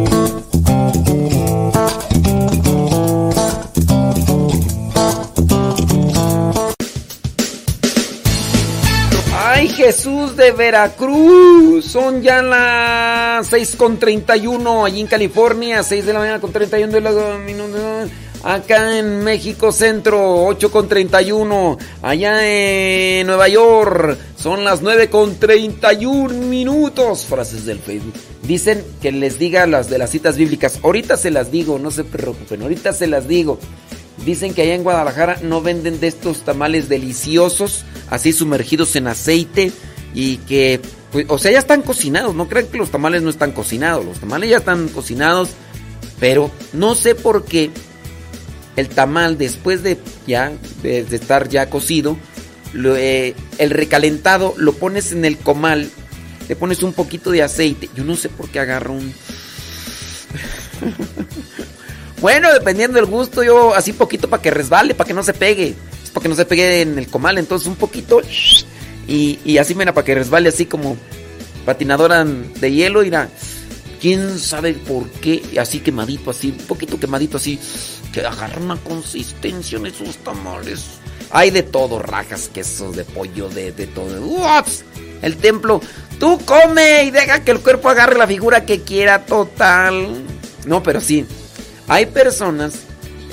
Jesús 9.81 10.35
de 10.35 10.51
Veracruz! 10.51 11.85
Son 11.85 12.21
ya 12.21 12.43
las 12.43 13.47
6 13.47 13.75
con 13.75 13.97
31 13.97 14.85
allí 14.85 15.01
en 15.01 15.07
California, 15.07 15.81
6 15.81 16.05
de 16.05 16.13
la 16.13 16.19
mañana 16.19 16.39
con 16.39 16.51
31 16.51 16.93
de 16.93 17.39
minutos. 17.39 18.11
Acá 18.43 18.99
en 18.99 19.23
México 19.23 19.71
Centro, 19.71 20.45
8 20.45 20.71
con 20.71 20.87
31. 20.87 21.79
Allá 22.03 22.45
en 22.45 23.25
Nueva 23.25 23.47
York, 23.47 24.19
son 24.37 24.63
las 24.63 24.83
9 24.83 25.09
con 25.09 25.39
31 25.39 26.29
minutos. 26.45 27.25
Frases 27.25 27.65
del 27.65 27.79
Facebook. 27.79 28.13
Dicen 28.43 28.85
que 29.01 29.11
les 29.11 29.39
diga 29.39 29.65
las 29.65 29.89
de 29.89 29.97
las 29.97 30.11
citas 30.11 30.37
bíblicas. 30.37 30.79
Ahorita 30.83 31.17
se 31.17 31.31
las 31.31 31.49
digo, 31.51 31.79
no 31.79 31.89
se 31.89 32.03
preocupen. 32.03 32.61
Ahorita 32.61 32.93
se 32.93 33.07
las 33.07 33.27
digo. 33.27 33.57
Dicen 34.25 34.53
que 34.53 34.61
allá 34.61 34.75
en 34.75 34.83
Guadalajara 34.83 35.39
no 35.41 35.63
venden 35.63 35.99
de 35.99 36.05
estos 36.05 36.41
tamales 36.41 36.87
deliciosos, 36.87 37.85
así 38.11 38.33
sumergidos 38.33 38.95
en 38.95 39.07
aceite 39.07 39.71
y 40.13 40.37
que, 40.37 40.79
pues, 41.11 41.25
o 41.29 41.39
sea, 41.39 41.51
ya 41.51 41.57
están 41.57 41.81
cocinados. 41.81 42.35
No 42.35 42.47
crean 42.47 42.67
que 42.67 42.77
los 42.77 42.91
tamales 42.91 43.23
no 43.23 43.31
están 43.31 43.53
cocinados. 43.53 44.05
Los 44.05 44.19
tamales 44.19 44.51
ya 44.51 44.57
están 44.57 44.89
cocinados, 44.89 45.49
pero 46.19 46.51
no 46.73 46.93
sé 46.93 47.15
por 47.15 47.45
qué 47.45 47.71
el 48.75 48.89
tamal 48.89 49.37
después 49.37 49.81
de 49.81 49.97
ya 50.27 50.51
de, 50.83 50.99
estar 50.99 51.49
ya 51.49 51.69
cocido, 51.69 52.17
eh, 52.75 53.33
el 53.57 53.69
recalentado 53.69 54.53
lo 54.57 54.73
pones 54.73 55.11
en 55.11 55.25
el 55.25 55.37
comal, 55.37 55.89
le 56.47 56.55
pones 56.55 56.83
un 56.83 56.93
poquito 56.93 57.31
de 57.31 57.41
aceite. 57.41 57.89
Yo 57.95 58.03
no 58.03 58.15
sé 58.15 58.29
por 58.29 58.49
qué 58.49 58.59
agarro 58.59 58.93
un 58.93 59.13
Bueno, 62.21 62.53
dependiendo 62.53 62.97
del 62.97 63.07
gusto, 63.07 63.43
yo 63.43 63.73
así 63.73 63.93
poquito 63.93 64.29
para 64.29 64.43
que 64.43 64.51
resbale, 64.51 64.93
para 64.93 65.07
que 65.07 65.13
no 65.13 65.23
se 65.23 65.33
pegue. 65.33 65.73
Para 66.13 66.23
que 66.23 66.29
no 66.29 66.35
se 66.35 66.45
pegue 66.45 66.81
en 66.81 66.97
el 66.97 67.07
comal, 67.07 67.37
entonces 67.37 67.67
un 67.67 67.75
poquito. 67.75 68.21
Y, 69.07 69.39
y 69.43 69.57
así, 69.57 69.75
mira, 69.75 69.93
para 69.93 70.05
que 70.05 70.15
resbale 70.15 70.49
así 70.49 70.65
como 70.65 70.97
patinadora 71.65 72.23
de 72.23 72.71
hielo, 72.71 73.03
irá. 73.03 73.29
Quién 74.01 74.39
sabe 74.39 74.73
por 74.73 75.09
qué, 75.09 75.43
así 75.59 75.79
quemadito, 75.79 76.31
así, 76.31 76.49
un 76.57 76.65
poquito 76.65 76.99
quemadito, 76.99 77.37
así, 77.37 77.59
que 78.11 78.21
agarra 78.21 78.59
una 78.59 78.77
consistencia 78.77 79.77
en 79.77 79.85
esos 79.85 80.17
tamales. 80.17 80.85
Hay 81.29 81.51
de 81.51 81.63
todo, 81.63 81.99
rajas, 81.99 82.49
quesos, 82.53 82.95
de 82.95 83.05
pollo, 83.05 83.47
de, 83.49 83.71
de 83.71 83.87
todo. 83.87 84.19
¡Ups! 84.21 84.83
El 85.21 85.37
templo, 85.37 85.81
tú 86.19 86.39
come 86.45 87.03
y 87.03 87.11
deja 87.11 87.43
que 87.43 87.51
el 87.51 87.59
cuerpo 87.59 87.89
agarre 87.89 88.17
la 88.17 88.27
figura 88.27 88.65
que 88.65 88.81
quiera, 88.81 89.25
total. 89.25 90.23
No, 90.65 90.81
pero 90.81 90.99
sí. 90.99 91.25
Hay 91.87 92.07
personas, 92.07 92.73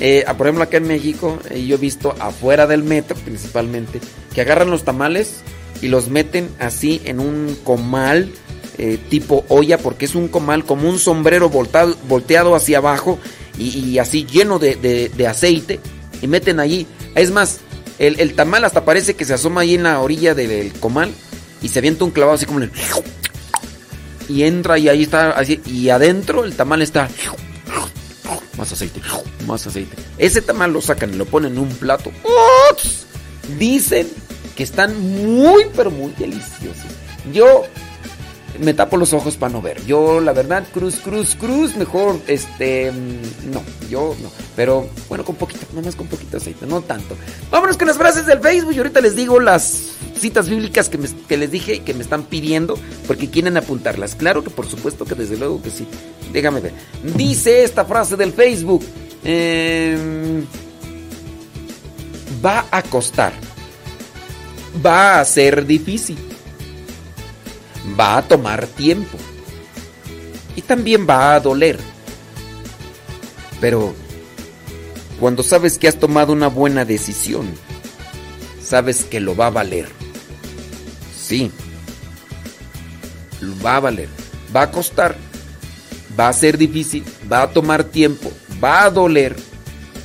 eh, 0.01 0.25
por 0.37 0.47
ejemplo 0.47 0.65
acá 0.65 0.77
en 0.77 0.87
México, 0.87 1.39
eh, 1.51 1.65
yo 1.65 1.77
he 1.77 1.79
visto 1.79 2.15
afuera 2.21 2.67
del 2.67 2.83
metro 2.83 3.17
principalmente, 3.17 4.01
que 4.35 4.41
agarran 4.41 4.71
los 4.71 4.85
tamales 4.85 5.41
y 5.83 5.89
los 5.89 6.09
meten 6.09 6.49
así 6.59 7.01
en 7.05 7.21
un 7.21 7.57
comal 7.65 8.31
eh, 8.79 8.99
tipo 9.09 9.45
olla, 9.49 9.79
porque 9.79 10.05
es 10.05 10.15
un 10.15 10.29
comal 10.29 10.65
como 10.65 10.89
un 10.89 10.99
sombrero 10.99 11.49
volteado 11.51 12.55
hacia 12.55 12.79
abajo 12.79 13.19
y, 13.59 13.99
así 13.99 14.25
lleno 14.25 14.61
de, 14.61 15.27
aceite, 15.29 15.81
y 16.23 16.29
meten 16.29 16.61
allí. 16.61 16.87
Es 17.17 17.33
más, 17.33 17.59
el, 17.99 18.21
el, 18.21 18.35
tamal 18.35 18.65
hasta 18.65 18.85
parece 18.85 19.15
que 19.15 19.25
se 19.25 19.35
asoma 19.35 19.63
ahí 19.63 19.75
en 19.75 19.83
la 19.83 20.01
orilla 20.01 20.37
del 20.37 20.73
comal 20.75 21.11
y 21.61 21.69
se 21.69 21.81
avienta 21.81 22.05
un 22.05 22.13
clavado 22.13 22.37
así 22.37 22.47
como 22.47 22.61
el... 22.61 22.71
Y 24.29 24.45
entra 24.45 24.79
y 24.79 24.89
ahí 24.89 25.03
está, 25.03 25.31
así, 25.31 25.61
y 25.67 25.89
adentro 25.89 26.45
el 26.45 26.55
tamal 26.55 26.83
está 26.83 27.09
más 28.59 28.73
aceite, 28.73 29.01
más 29.47 29.67
aceite. 29.67 29.97
Ese 30.19 30.43
tamal 30.43 30.73
lo 30.73 30.83
sacan 30.83 31.15
y 31.15 31.17
lo 31.17 31.25
ponen 31.25 31.53
en 31.53 31.59
un 31.59 31.69
plato. 31.69 32.11
¡Ups! 32.71 33.07
Dicen 33.59 34.09
que 34.57 34.65
están 34.65 35.01
muy, 35.01 35.67
pero 35.75 35.91
muy 35.91 36.13
deliciosos. 36.19 36.91
Yo 37.33 37.65
me 38.59 38.75
tapo 38.75 38.97
los 38.97 39.13
ojos 39.13 39.37
para 39.37 39.53
no 39.53 39.63
ver. 39.63 39.85
Yo, 39.87 40.21
la 40.21 40.33
verdad, 40.33 40.65
cruz, 40.73 40.97
cruz, 40.97 41.35
cruz, 41.35 41.77
mejor, 41.77 42.21
este, 42.27 42.93
no, 43.53 43.63
yo 43.89 44.17
no. 44.23 44.31
Pero 44.57 44.89
bueno, 45.09 45.25
con 45.25 45.37
poquito, 45.37 45.67
nomás 45.73 45.95
con 45.95 46.07
poquito 46.07 46.39
aceite, 46.39 46.67
no 46.67 46.81
tanto. 46.81 47.17
Vámonos 47.51 47.77
con 47.77 47.87
las 47.87 47.97
frases 47.97 48.27
del 48.27 48.41
Facebook 48.41 48.73
y 48.75 48.79
ahorita 48.79 49.01
les 49.01 49.15
digo 49.15 49.39
las 49.41 49.93
citas 50.19 50.49
bíblicas 50.49 50.89
que, 50.89 50.99
que 51.29 51.37
les 51.37 51.51
dije 51.51 51.77
y 51.77 51.81
que 51.81 51.95
me 51.95 52.03
están 52.03 52.25
pidiendo 52.25 52.79
porque 53.07 53.31
quieren 53.31 53.57
apuntarlas. 53.57 54.15
Claro 54.15 54.43
que 54.43 54.51
por 54.51 54.67
supuesto 54.67 55.05
que 55.05 55.15
desde 55.15 55.37
luego 55.37 55.63
que 55.63 55.71
sí. 55.71 55.87
Déjame 56.33 56.61
ver. 56.61 56.73
Dice 57.17 57.63
esta 57.63 57.85
frase 57.85 58.17
del 58.17 58.33
Facebook. 58.33 58.85
Eh, 59.25 60.43
va 62.45 62.67
a 62.71 62.83
costar. 62.83 63.33
Va 64.85 65.21
a 65.21 65.25
ser 65.25 65.67
difícil. 65.67 66.28
Va 67.99 68.19
a 68.19 68.23
tomar 68.23 68.67
tiempo. 68.67 69.19
Y 70.57 70.63
también 70.63 71.07
va 71.09 71.35
a 71.35 71.41
doler. 71.41 71.79
Pero 73.61 73.95
cuando 75.21 75.43
sabes 75.43 75.79
que 75.79 75.89
has 75.89 75.99
tomado 75.99 76.33
una 76.33 76.49
buena 76.49 76.85
decisión, 76.85 77.47
sabes 78.63 79.05
que 79.05 79.21
lo 79.21 79.35
va 79.35 79.47
a 79.47 79.51
valer. 79.51 79.89
Sí. 81.19 81.51
Va 83.65 83.77
a 83.77 83.81
valer. 83.81 84.09
Va 84.55 84.63
a 84.63 84.71
costar. 84.71 85.17
Va 86.19 86.29
a 86.29 86.33
ser 86.33 86.59
difícil. 86.59 87.05
Va 87.31 87.43
a 87.43 87.51
tomar 87.51 87.85
tiempo. 87.85 88.33
Va 88.63 88.85
a 88.85 88.91
doler. 88.91 89.37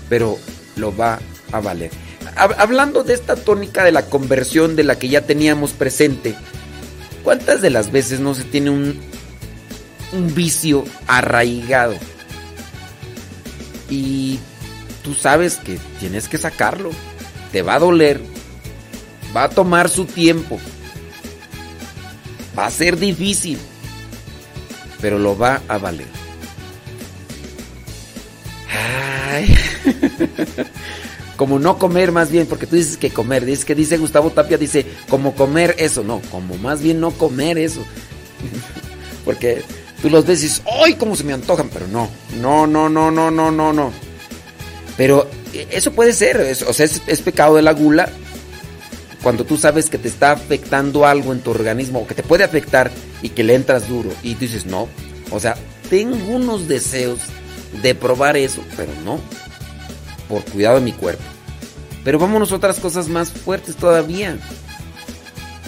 Pero 0.10 0.38
lo 0.76 0.96
va 0.96 1.20
a 1.52 1.60
valer. 1.60 1.92
Hablando 2.36 3.04
de 3.04 3.14
esta 3.14 3.36
tónica 3.36 3.84
de 3.84 3.92
la 3.92 4.06
conversión 4.08 4.76
de 4.76 4.84
la 4.84 4.98
que 4.98 5.08
ya 5.10 5.22
teníamos 5.22 5.72
presente, 5.72 6.36
¿cuántas 7.24 7.62
de 7.62 7.70
las 7.70 7.92
veces 7.92 8.20
no 8.20 8.34
se 8.36 8.44
tiene 8.44 8.70
un, 8.70 9.00
un 10.12 10.36
vicio 10.36 10.84
arraigado? 11.08 11.96
Y 13.90 14.40
tú 15.04 15.14
sabes 15.14 15.58
que 15.58 15.80
tienes 16.00 16.28
que 16.28 16.38
sacarlo. 16.38 16.92
Te 17.52 17.62
va 17.62 17.76
a 17.76 17.80
doler. 17.80 18.22
Va 19.36 19.46
a 19.46 19.50
tomar 19.50 19.90
su 19.90 20.06
tiempo. 20.06 20.60
Va 22.58 22.68
a 22.68 22.72
ser 22.72 22.98
difícil. 22.98 23.58
Pero 25.02 25.20
lo 25.20 25.38
va 25.38 25.62
a 25.68 25.78
valer. 25.78 26.08
Ay. 28.70 29.56
como 31.36 31.60
no 31.60 31.78
comer 31.78 32.12
más 32.12 32.30
bien, 32.30 32.46
porque 32.46 32.68
tú 32.68 32.76
dices 32.76 32.98
que 32.98 33.10
comer, 33.10 33.46
dices 33.46 33.66
que 33.66 33.76
dice 33.76 33.98
Gustavo 33.98 34.30
Tapia, 34.30 34.58
dice 34.58 34.86
como 35.10 35.34
comer 35.34 35.76
eso, 35.80 36.04
no, 36.04 36.22
como 36.32 36.58
más 36.58 36.82
bien 36.82 37.00
no 37.00 37.12
comer 37.12 37.58
eso. 37.58 37.82
porque 39.26 39.64
tú 40.02 40.10
los 40.10 40.26
ves 40.26 40.40
y 40.40 40.44
dices, 40.44 40.62
¡ay, 40.84 40.96
cómo 40.96 41.16
se 41.16 41.24
me 41.24 41.34
antojan! 41.34 41.70
Pero 41.70 41.88
no, 41.88 42.10
no, 42.40 42.68
no, 42.68 42.90
no, 42.90 43.12
no, 43.12 43.32
no, 43.32 43.52
no, 43.52 43.74
no. 43.74 43.92
Pero 44.98 45.28
eso 45.72 45.92
puede 45.92 46.14
ser, 46.14 46.56
o 46.68 46.74
sea, 46.74 46.86
es, 46.86 47.02
es, 47.08 47.22
pecado 47.22 47.56
de 47.56 47.62
la 47.62 47.74
gula 47.74 48.10
cuando 49.24 49.46
tú 49.46 49.58
sabes 49.58 49.90
que 49.90 49.98
te 49.98 50.08
está 50.08 50.32
afectando 50.32 51.06
algo 51.06 51.32
en 51.32 51.40
tu 51.40 51.52
organismo 51.52 52.00
o 52.00 52.08
que 52.08 52.14
te 52.14 52.24
puede 52.24 52.44
afectar 52.44 52.92
y 53.22 53.30
que 53.30 53.44
le 53.44 53.56
entras 53.56 53.88
duro 53.88 54.12
y 54.22 54.36
tú 54.36 54.42
dices, 54.42 54.66
no, 54.66 54.88
o 55.32 55.40
sea, 55.40 55.56
tengo 55.90 56.16
unos 56.28 56.68
deseos 56.68 57.20
de 57.82 57.96
probar 57.96 58.38
eso, 58.38 58.62
pero 58.76 58.92
no, 59.04 59.20
por 60.28 60.44
cuidado 60.46 60.76
de 60.76 60.86
mi 60.86 60.94
cuerpo. 60.94 61.24
Pero 62.04 62.20
vámonos 62.20 62.52
a 62.52 62.56
otras 62.56 62.80
cosas 62.80 63.08
más 63.08 63.32
fuertes 63.32 63.76
todavía. 63.76 64.38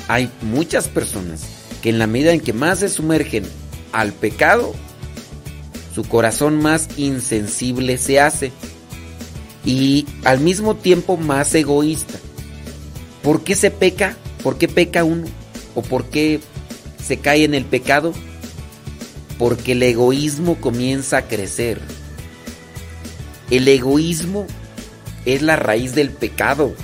Hay 0.08 0.30
muchas 0.42 0.88
personas 0.88 1.42
que 1.82 1.90
en 1.90 2.00
la 2.00 2.08
medida 2.08 2.34
en 2.34 2.42
que 2.42 2.54
más 2.54 2.80
se 2.80 2.90
sumergen 2.90 3.46
al 3.92 4.12
pecado, 4.12 4.74
su 5.94 6.04
corazón 6.04 6.62
más 6.62 6.90
insensible 6.98 7.98
se 7.98 8.20
hace 8.20 8.52
y 9.64 10.06
al 10.26 10.40
mismo 10.40 10.76
tiempo 10.76 11.18
más 11.18 11.56
egoísta. 11.56 12.20
¿Por 13.24 13.44
qué 13.44 13.56
se 13.56 13.72
peca? 13.72 14.18
¿Por 14.44 14.58
qué 14.58 14.68
peca 14.68 15.04
uno? 15.04 15.26
¿O 15.74 15.82
por 15.82 16.06
qué 16.06 16.40
se 17.04 17.18
cae 17.18 17.44
en 17.44 17.54
el 17.54 17.66
pecado? 17.66 18.14
Porque 19.40 19.72
el 19.72 19.84
egoísmo 19.84 20.56
comienza 20.62 21.18
a 21.18 21.28
crecer. 21.28 21.82
El 23.50 23.68
egoísmo 23.68 24.48
es 25.26 25.42
la 25.42 25.56
raíz 25.56 25.96
del 25.96 26.10
pecado. 26.10 26.76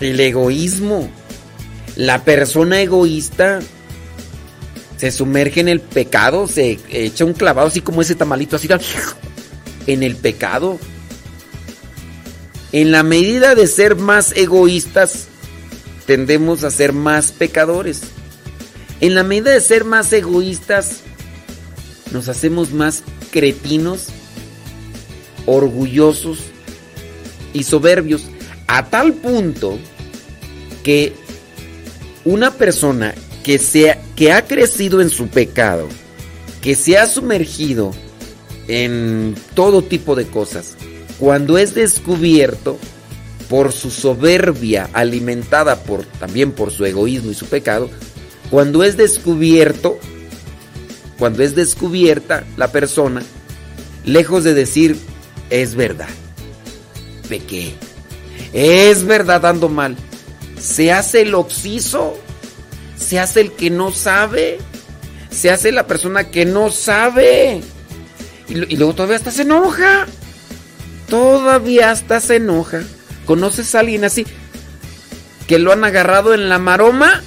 El 0.00 0.20
egoísmo. 0.20 1.10
La 1.96 2.24
persona 2.24 2.80
egoísta 2.80 3.60
se 4.96 5.10
sumerge 5.10 5.60
en 5.60 5.68
el 5.68 5.80
pecado, 5.80 6.46
se 6.46 6.78
echa 6.90 7.24
un 7.24 7.34
clavado 7.34 7.68
así 7.68 7.80
como 7.80 8.02
ese 8.02 8.14
tamalito, 8.14 8.56
así 8.56 8.68
en 9.86 10.02
el 10.02 10.16
pecado. 10.16 10.78
En 12.72 12.92
la 12.92 13.02
medida 13.02 13.54
de 13.54 13.66
ser 13.66 13.96
más 13.96 14.32
egoístas, 14.36 15.28
tendemos 16.06 16.64
a 16.64 16.70
ser 16.70 16.92
más 16.92 17.32
pecadores. 17.32 18.02
En 19.00 19.14
la 19.14 19.22
medida 19.22 19.50
de 19.52 19.60
ser 19.60 19.84
más 19.84 20.12
egoístas, 20.12 21.00
nos 22.12 22.28
hacemos 22.28 22.72
más 22.72 23.02
cretinos, 23.30 24.06
orgullosos 25.46 26.38
y 27.52 27.62
soberbios, 27.62 28.24
a 28.66 28.86
tal 28.86 29.14
punto 29.14 29.78
que 30.82 31.14
una 32.24 32.52
persona 32.52 33.14
que, 33.42 33.60
que 34.16 34.32
ha 34.32 34.44
crecido 34.44 35.00
en 35.00 35.10
su 35.10 35.28
pecado, 35.28 35.88
que 36.60 36.74
se 36.74 36.98
ha 36.98 37.06
sumergido 37.06 37.92
en 38.68 39.34
todo 39.54 39.82
tipo 39.82 40.16
de 40.16 40.26
cosas, 40.26 40.76
cuando 41.18 41.56
es 41.56 41.74
descubierto 41.74 42.78
por 43.48 43.72
su 43.72 43.90
soberbia 43.90 44.90
alimentada 44.92 45.76
por 45.84 46.04
también 46.04 46.52
por 46.52 46.72
su 46.72 46.84
egoísmo 46.84 47.30
y 47.30 47.34
su 47.34 47.46
pecado, 47.46 47.88
cuando 48.50 48.82
es 48.82 48.96
descubierto, 48.96 49.98
cuando 51.18 51.42
es 51.42 51.54
descubierta 51.54 52.44
la 52.56 52.72
persona, 52.72 53.22
lejos 54.04 54.44
de 54.44 54.54
decir 54.54 54.96
es 55.50 55.74
verdad, 55.74 56.08
pequé, 57.28 57.74
es 58.52 59.04
verdad 59.04 59.44
ando 59.46 59.68
mal, 59.68 59.96
se 60.58 60.92
hace 60.92 61.22
el 61.22 61.34
oxiso 61.34 62.18
se 62.96 63.20
hace 63.20 63.40
el 63.40 63.52
que 63.52 63.70
no 63.70 63.92
sabe. 63.92 64.58
Se 65.30 65.50
hace 65.50 65.70
la 65.70 65.86
persona 65.86 66.30
que 66.30 66.44
no 66.44 66.70
sabe. 66.70 67.60
Y, 68.48 68.76
luego 68.76 68.94
todavía 68.94 69.18
se 69.18 69.42
enoja. 69.42 70.06
Todavía 71.08 71.90
hasta 71.90 72.20
se 72.20 72.36
enoja. 72.36 72.82
¿Conoces 73.26 73.74
a 73.74 73.80
alguien 73.80 74.04
así? 74.04 74.26
Que 75.46 75.58
lo 75.58 75.72
han 75.72 75.84
agarrado 75.84 76.34
en 76.34 76.48
la 76.48 76.58
maroma. 76.58 77.22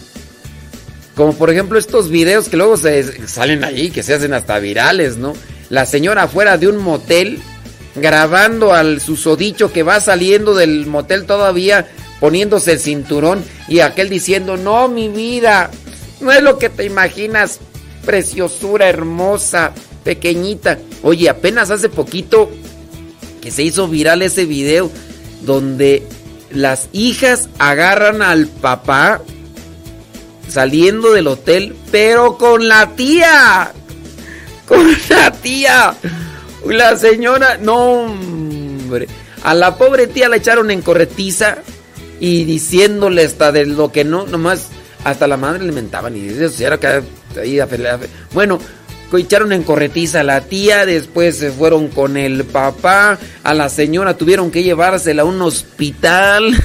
Como 1.15 1.37
por 1.37 1.49
ejemplo 1.49 1.77
estos 1.77 2.09
videos 2.09 2.49
que 2.49 2.57
luego 2.57 2.77
se 2.77 3.27
salen 3.27 3.63
ahí, 3.63 3.91
que 3.91 4.03
se 4.03 4.13
hacen 4.13 4.33
hasta 4.33 4.57
virales, 4.59 5.17
¿no? 5.17 5.33
La 5.69 5.85
señora 5.85 6.23
afuera 6.23 6.57
de 6.57 6.67
un 6.67 6.77
motel 6.77 7.41
grabando 7.99 8.73
al 8.73 9.01
susodicho 9.01 9.71
que 9.71 9.83
va 9.83 9.99
saliendo 9.99 10.55
del 10.55 10.85
motel 10.85 11.25
todavía 11.25 11.87
poniéndose 12.19 12.73
el 12.73 12.79
cinturón 12.79 13.43
y 13.67 13.79
aquel 13.79 14.09
diciendo, 14.09 14.57
no, 14.57 14.87
mi 14.87 15.07
vida, 15.07 15.71
no 16.21 16.31
es 16.31 16.41
lo 16.41 16.57
que 16.57 16.69
te 16.69 16.85
imaginas, 16.85 17.59
preciosura 18.05 18.89
hermosa, 18.89 19.71
pequeñita. 20.03 20.79
Oye, 21.03 21.29
apenas 21.29 21.71
hace 21.71 21.89
poquito 21.89 22.49
que 23.41 23.51
se 23.51 23.63
hizo 23.63 23.87
viral 23.87 24.21
ese 24.21 24.45
video 24.45 24.91
donde 25.43 26.03
las 26.51 26.89
hijas 26.91 27.49
agarran 27.57 28.21
al 28.21 28.47
papá 28.47 29.21
saliendo 30.49 31.11
del 31.13 31.27
hotel, 31.27 31.75
pero 31.91 32.37
con 32.37 32.67
la 32.67 32.95
tía. 32.95 33.71
Con 34.67 34.91
la 35.09 35.31
tía. 35.31 35.95
La 36.65 36.95
señora, 36.95 37.57
no, 37.57 38.03
hombre. 38.03 39.07
A 39.43 39.53
la 39.53 39.77
pobre 39.77 40.07
tía 40.07 40.29
la 40.29 40.37
echaron 40.37 40.71
en 40.71 40.81
corretiza 40.81 41.59
y 42.19 42.43
diciéndole 42.43 43.23
hasta 43.23 43.51
de 43.51 43.65
lo 43.65 43.91
que 43.91 44.03
no, 44.03 44.25
nomás 44.25 44.67
hasta 45.03 45.27
la 45.27 45.37
madre 45.37 45.63
le 45.63 45.71
mentaban 45.71 46.15
y 46.17 46.27
eso 46.27 46.65
era 46.65 46.77
que 46.77 47.01
ahí 47.39 47.59
bueno, 48.33 48.59
echaron 49.17 49.53
en 49.53 49.63
corretiza 49.63 50.19
a 50.19 50.23
la 50.23 50.41
tía, 50.41 50.85
después 50.85 51.37
se 51.37 51.51
fueron 51.51 51.87
con 51.87 52.17
el 52.17 52.43
papá, 52.45 53.17
a 53.43 53.53
la 53.53 53.69
señora 53.69 54.17
tuvieron 54.17 54.51
que 54.51 54.63
llevársela 54.63 55.23
a 55.23 55.25
un 55.25 55.41
hospital. 55.41 56.53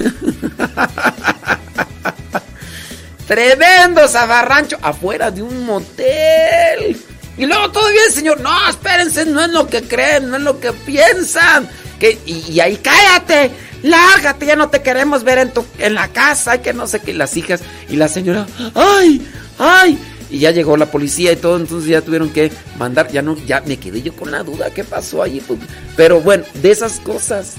Tremendo 3.26 4.06
zafarrancho 4.06 4.76
afuera 4.82 5.30
de 5.30 5.42
un 5.42 5.64
motel. 5.64 7.00
Y 7.36 7.46
luego 7.46 7.70
todavía 7.70 8.00
el 8.06 8.12
señor, 8.12 8.40
no, 8.40 8.68
espérense, 8.68 9.26
no 9.26 9.42
es 9.42 9.50
lo 9.50 9.66
que 9.66 9.82
creen, 9.82 10.30
no 10.30 10.36
es 10.36 10.42
lo 10.42 10.60
que 10.60 10.72
piensan. 10.72 11.68
Que, 11.98 12.18
y, 12.26 12.60
ahí 12.60 12.76
cállate, 12.76 13.50
lárgate, 13.82 14.46
ya 14.46 14.56
no 14.56 14.68
te 14.68 14.82
queremos 14.82 15.24
ver 15.24 15.38
en, 15.38 15.52
tu, 15.52 15.64
en 15.78 15.94
la 15.94 16.08
casa, 16.08 16.60
que 16.60 16.72
no 16.72 16.86
sé 16.86 17.00
qué, 17.00 17.14
las 17.14 17.36
hijas 17.36 17.60
y 17.88 17.96
la 17.96 18.08
señora, 18.08 18.46
ay, 18.74 19.26
ay, 19.58 19.98
y 20.28 20.40
ya 20.40 20.50
llegó 20.50 20.76
la 20.76 20.90
policía 20.90 21.32
y 21.32 21.36
todo, 21.36 21.56
entonces 21.56 21.88
ya 21.88 22.02
tuvieron 22.02 22.30
que 22.30 22.50
mandar, 22.78 23.10
ya 23.12 23.22
no, 23.22 23.36
ya 23.46 23.60
me 23.60 23.76
quedé 23.76 24.02
yo 24.02 24.14
con 24.14 24.32
la 24.32 24.42
duda, 24.42 24.70
¿qué 24.70 24.82
pasó 24.82 25.22
ahí? 25.22 25.40
Pues, 25.46 25.60
pero 25.96 26.20
bueno, 26.20 26.44
de 26.62 26.72
esas 26.72 26.98
cosas 26.98 27.54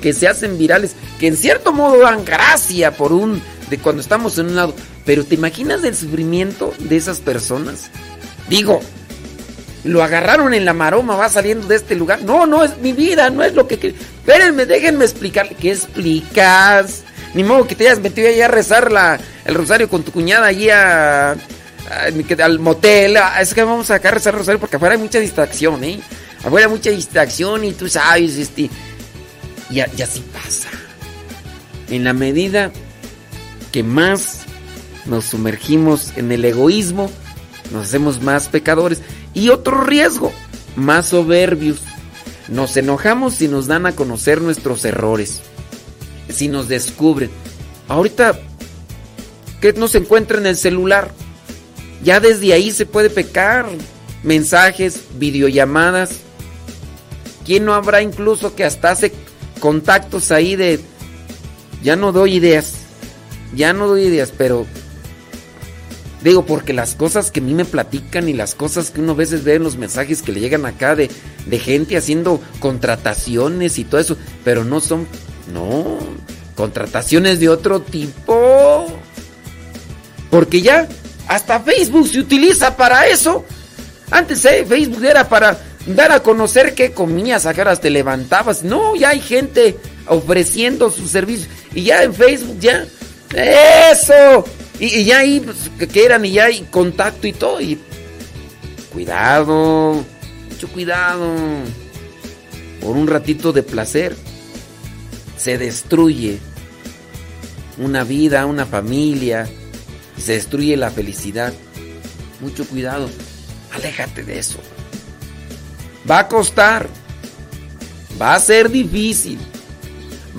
que 0.00 0.12
se 0.12 0.28
hacen 0.28 0.58
virales, 0.58 0.92
que 1.18 1.26
en 1.26 1.36
cierto 1.36 1.72
modo 1.72 1.98
dan 1.98 2.24
gracia 2.24 2.92
por 2.92 3.12
un, 3.12 3.42
de 3.68 3.78
cuando 3.78 4.00
estamos 4.00 4.38
en 4.38 4.46
un 4.46 4.56
lado, 4.56 4.74
pero 5.04 5.24
¿te 5.24 5.34
imaginas 5.34 5.82
el 5.82 5.96
sufrimiento 5.96 6.72
de 6.78 6.96
esas 6.96 7.20
personas? 7.20 7.90
Digo, 8.48 8.80
lo 9.84 10.02
agarraron 10.02 10.54
en 10.54 10.64
la 10.64 10.72
maroma, 10.72 11.16
va 11.16 11.28
saliendo 11.28 11.66
de 11.66 11.76
este 11.76 11.94
lugar. 11.94 12.22
No, 12.22 12.46
no 12.46 12.62
es 12.64 12.78
mi 12.78 12.92
vida, 12.92 13.30
no 13.30 13.42
es 13.42 13.54
lo 13.54 13.66
que... 13.66 13.74
Espérenme, 13.74 14.66
déjenme 14.66 15.04
explicarle. 15.04 15.56
¿Qué 15.56 15.72
explicas? 15.72 17.02
Ni 17.34 17.42
modo 17.42 17.66
que 17.66 17.74
te 17.74 17.88
hayas 17.88 18.00
metido 18.00 18.28
ahí 18.28 18.40
a 18.40 18.48
rezar 18.48 18.92
la, 18.92 19.18
el 19.44 19.54
rosario 19.54 19.88
con 19.88 20.02
tu 20.02 20.12
cuñada 20.12 20.46
allí 20.46 20.70
a, 20.70 21.32
al 21.32 22.58
motel. 22.60 23.16
Ah, 23.16 23.40
es 23.40 23.54
que 23.54 23.64
vamos 23.64 23.90
a 23.90 23.94
sacar 23.94 24.12
a 24.12 24.14
rezar 24.16 24.34
el 24.34 24.38
rosario 24.40 24.60
porque 24.60 24.76
afuera 24.76 24.94
hay 24.94 25.00
mucha 25.00 25.18
distracción, 25.18 25.82
¿eh? 25.82 26.00
Afuera 26.44 26.66
hay 26.66 26.72
mucha 26.72 26.90
distracción 26.90 27.64
y 27.64 27.72
tú 27.72 27.88
sabes, 27.88 28.36
este... 28.36 28.70
Y, 29.70 29.76
y 29.76 30.02
así 30.02 30.22
pasa. 30.32 30.68
En 31.88 32.04
la 32.04 32.12
medida 32.12 32.70
que 33.72 33.82
más 33.82 34.40
nos 35.06 35.24
sumergimos 35.24 36.12
en 36.16 36.30
el 36.30 36.44
egoísmo, 36.44 37.10
nos 37.72 37.88
hacemos 37.88 38.22
más 38.22 38.48
pecadores. 38.48 39.00
Y 39.34 39.48
otro 39.48 39.82
riesgo, 39.82 40.32
más 40.76 41.06
soberbios. 41.06 41.78
Nos 42.48 42.76
enojamos 42.76 43.34
si 43.34 43.48
nos 43.48 43.66
dan 43.66 43.86
a 43.86 43.92
conocer 43.92 44.42
nuestros 44.42 44.84
errores, 44.84 45.40
si 46.28 46.48
nos 46.48 46.68
descubren. 46.68 47.30
Ahorita, 47.88 48.38
¿qué 49.60 49.72
nos 49.72 49.94
encuentra 49.94 50.38
en 50.38 50.46
el 50.46 50.56
celular? 50.56 51.12
Ya 52.02 52.20
desde 52.20 52.52
ahí 52.52 52.70
se 52.72 52.86
puede 52.86 53.10
pecar. 53.10 53.66
Mensajes, 54.22 55.00
videollamadas. 55.18 56.20
¿Quién 57.44 57.64
no 57.64 57.74
habrá 57.74 58.02
incluso 58.02 58.54
que 58.54 58.64
hasta 58.64 58.90
hace 58.90 59.12
contactos 59.60 60.30
ahí 60.30 60.56
de... 60.56 60.80
Ya 61.82 61.96
no 61.96 62.12
doy 62.12 62.34
ideas. 62.34 62.74
Ya 63.54 63.72
no 63.72 63.88
doy 63.88 64.02
ideas, 64.02 64.32
pero 64.36 64.66
Digo, 66.22 66.46
porque 66.46 66.72
las 66.72 66.94
cosas 66.94 67.30
que 67.30 67.40
a 67.40 67.42
mí 67.42 67.52
me 67.52 67.64
platican 67.64 68.28
y 68.28 68.32
las 68.32 68.54
cosas 68.54 68.90
que 68.90 69.00
uno 69.00 69.12
a 69.12 69.16
veces 69.16 69.42
ve 69.42 69.54
en 69.54 69.64
los 69.64 69.76
mensajes 69.76 70.22
que 70.22 70.32
le 70.32 70.40
llegan 70.40 70.66
acá 70.66 70.94
de, 70.94 71.10
de 71.46 71.58
gente 71.58 71.96
haciendo 71.96 72.40
contrataciones 72.60 73.78
y 73.78 73.84
todo 73.84 74.00
eso, 74.00 74.16
pero 74.44 74.62
no 74.64 74.80
son, 74.80 75.08
no, 75.52 75.98
contrataciones 76.54 77.40
de 77.40 77.48
otro 77.48 77.80
tipo. 77.80 78.86
Porque 80.30 80.62
ya 80.62 80.88
hasta 81.26 81.60
Facebook 81.60 82.08
se 82.08 82.20
utiliza 82.20 82.76
para 82.76 83.06
eso. 83.06 83.44
Antes 84.10 84.44
eh, 84.44 84.64
Facebook 84.68 85.04
era 85.04 85.28
para 85.28 85.58
dar 85.86 86.12
a 86.12 86.20
conocer 86.20 86.74
qué 86.74 86.92
comías, 86.92 87.46
a 87.46 87.54
qué 87.54 87.62
horas 87.62 87.80
te 87.80 87.90
levantabas. 87.90 88.62
No, 88.62 88.94
ya 88.94 89.10
hay 89.10 89.20
gente 89.20 89.78
ofreciendo 90.06 90.90
sus 90.90 91.10
servicios. 91.10 91.48
Y 91.74 91.84
ya 91.84 92.02
en 92.02 92.14
Facebook 92.14 92.58
ya... 92.60 92.86
Eso, 93.34 94.44
y, 94.78 95.04
ya 95.04 95.18
ahí, 95.18 95.40
pues, 95.40 95.70
que 95.88 96.04
eran, 96.04 96.24
y 96.24 96.32
ya 96.32 96.46
hay 96.46 96.62
contacto 96.70 97.26
y 97.26 97.32
todo. 97.32 97.60
Y 97.60 97.78
cuidado, 98.92 100.04
mucho 100.50 100.68
cuidado. 100.68 101.30
Por 102.80 102.96
un 102.96 103.06
ratito 103.06 103.52
de 103.52 103.62
placer 103.62 104.16
se 105.36 105.58
destruye 105.58 106.38
una 107.78 108.04
vida, 108.04 108.46
una 108.46 108.66
familia, 108.66 109.48
se 110.18 110.32
destruye 110.32 110.76
la 110.76 110.90
felicidad. 110.90 111.52
Mucho 112.40 112.66
cuidado, 112.66 113.08
aléjate 113.72 114.24
de 114.24 114.38
eso. 114.38 114.58
Va 116.10 116.20
a 116.20 116.28
costar, 116.28 116.88
va 118.20 118.34
a 118.34 118.40
ser 118.40 118.68
difícil, 118.68 119.38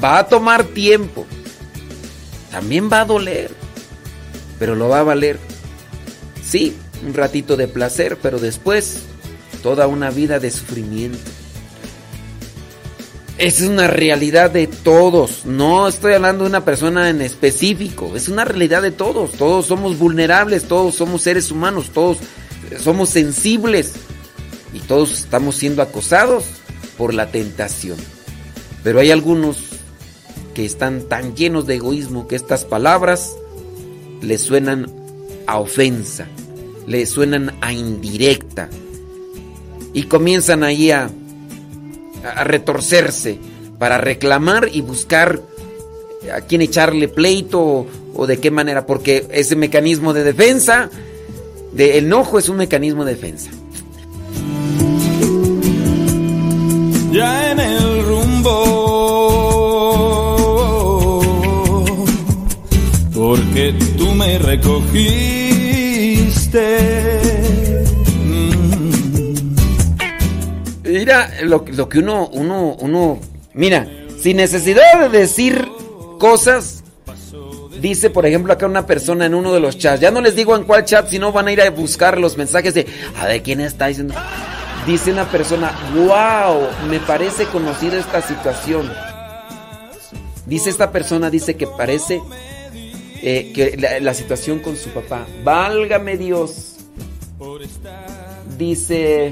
va 0.03 0.19
a 0.19 0.27
tomar 0.27 0.65
tiempo, 0.65 1.25
también 2.51 2.89
va 2.91 3.01
a 3.01 3.05
doler 3.05 3.62
pero 4.63 4.75
lo 4.75 4.87
va 4.87 5.01
a 5.01 5.03
valer. 5.03 5.39
Sí, 6.41 6.73
un 7.05 7.13
ratito 7.13 7.57
de 7.57 7.67
placer, 7.67 8.17
pero 8.21 8.39
después 8.39 8.99
toda 9.61 9.87
una 9.87 10.09
vida 10.09 10.39
de 10.39 10.51
sufrimiento. 10.51 11.19
Es 13.37 13.59
una 13.59 13.87
realidad 13.87 14.51
de 14.51 14.67
todos. 14.67 15.45
No 15.45 15.85
estoy 15.89 16.13
hablando 16.13 16.45
de 16.45 16.49
una 16.49 16.63
persona 16.63 17.09
en 17.09 17.19
específico. 17.19 18.15
Es 18.15 18.29
una 18.29 18.45
realidad 18.45 18.81
de 18.81 18.91
todos. 18.91 19.33
Todos 19.33 19.65
somos 19.65 19.97
vulnerables, 19.97 20.63
todos 20.63 20.95
somos 20.95 21.23
seres 21.23 21.51
humanos, 21.51 21.89
todos 21.93 22.19
somos 22.79 23.09
sensibles 23.09 23.91
y 24.73 24.79
todos 24.79 25.11
estamos 25.11 25.57
siendo 25.57 25.81
acosados 25.81 26.45
por 26.97 27.13
la 27.13 27.31
tentación. 27.31 27.97
Pero 28.81 29.01
hay 29.01 29.11
algunos 29.11 29.57
que 30.53 30.63
están 30.63 31.01
tan 31.09 31.35
llenos 31.35 31.67
de 31.67 31.75
egoísmo 31.75 32.29
que 32.29 32.37
estas 32.37 32.63
palabras 32.63 33.35
les 34.23 34.41
suenan 34.41 34.89
a 35.45 35.59
ofensa, 35.59 36.27
les 36.87 37.09
suenan 37.09 37.53
a 37.61 37.73
indirecta 37.73 38.69
y 39.93 40.03
comienzan 40.03 40.63
ahí 40.63 40.91
a, 40.91 41.09
a 42.35 42.43
retorcerse 42.43 43.37
para 43.77 43.97
reclamar 43.97 44.69
y 44.71 44.81
buscar 44.81 45.41
a 46.33 46.41
quién 46.41 46.61
echarle 46.61 47.07
pleito 47.07 47.85
o, 48.15 48.27
de 48.27 48.39
qué 48.39 48.51
manera, 48.51 48.85
porque 48.85 49.27
ese 49.31 49.55
mecanismo 49.55 50.13
de 50.13 50.23
defensa, 50.23 50.89
de 51.73 51.97
enojo 51.97 52.39
es 52.39 52.49
un 52.49 52.57
mecanismo 52.57 53.05
de 53.05 53.15
defensa. 53.15 53.49
ya 57.13 57.51
en 57.51 57.59
el 57.59 58.05
rumbo. 58.05 58.49
Porque 63.13 63.73
me 64.15 64.37
recogiste. 64.37 65.03
Mm. 68.25 69.55
Mira, 70.83 71.29
lo, 71.43 71.63
que 71.65 71.99
uno, 71.99 72.27
uno, 72.27 72.75
uno, 72.79 73.19
mira, 73.53 73.87
sin 74.19 74.37
necesidad 74.37 75.09
de 75.09 75.09
decir 75.17 75.67
cosas, 76.19 76.83
dice, 77.79 78.09
por 78.09 78.25
ejemplo, 78.25 78.53
acá 78.53 78.65
una 78.65 78.85
persona 78.85 79.25
en 79.25 79.33
uno 79.33 79.53
de 79.53 79.59
los 79.59 79.77
chats, 79.77 79.99
ya 79.99 80.11
no 80.11 80.21
les 80.21 80.35
digo 80.35 80.55
en 80.55 80.63
cuál 80.63 80.85
chat, 80.85 81.09
si 81.09 81.19
no 81.19 81.31
van 81.31 81.47
a 81.47 81.51
ir 81.51 81.61
a 81.61 81.69
buscar 81.69 82.17
los 82.17 82.37
mensajes 82.37 82.73
de, 82.73 82.85
a 83.19 83.25
ver, 83.25 83.41
¿quién 83.43 83.61
está 83.61 83.87
diciendo? 83.87 84.13
Dice 84.85 85.11
una 85.11 85.29
persona, 85.29 85.71
wow, 85.95 86.67
me 86.89 86.99
parece 86.99 87.45
conocida 87.45 87.97
esta 87.97 88.21
situación. 88.21 88.91
Dice 90.45 90.69
esta 90.69 90.91
persona, 90.91 91.29
dice 91.29 91.55
que 91.55 91.67
parece 91.67 92.21
eh, 93.25 93.53
que 93.53 93.77
la, 94.01 94.13
situación 94.13 94.59
con 94.59 94.75
su 94.75 94.89
papá. 94.89 95.25
Válgame 95.45 96.17
Dios. 96.17 96.75
Dice, 98.57 99.31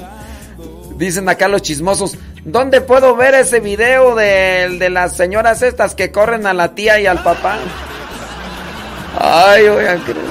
dicen 0.98 1.26
acá 1.30 1.48
los 1.48 1.62
chismosos, 1.62 2.18
¿dónde 2.44 2.82
puedo 2.82 3.16
ver 3.16 3.34
ese 3.34 3.60
video 3.60 4.14
de, 4.14 4.76
de 4.78 4.90
las 4.90 5.16
señoras 5.16 5.62
estas 5.62 5.94
que 5.94 6.12
corren 6.12 6.46
a 6.46 6.52
la 6.52 6.74
tía 6.74 7.00
y 7.00 7.06
al 7.06 7.22
papá? 7.22 7.58
Ay, 9.18 9.66
voy 9.66 9.84
a 9.86 9.96
creer. 9.96 10.30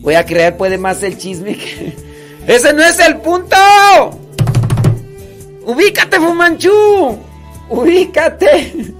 Voy 0.00 0.14
a 0.16 0.26
creer, 0.26 0.56
puede 0.58 0.76
más 0.76 1.02
el 1.02 1.16
chisme 1.16 1.56
que... 1.56 1.96
¡Ese 2.46 2.74
no 2.74 2.82
es 2.82 2.98
el 2.98 3.16
punto! 3.22 3.56
¡Ubícate, 5.64 6.20
Fumanchu! 6.20 7.18
¡Ubícate! 7.70 8.94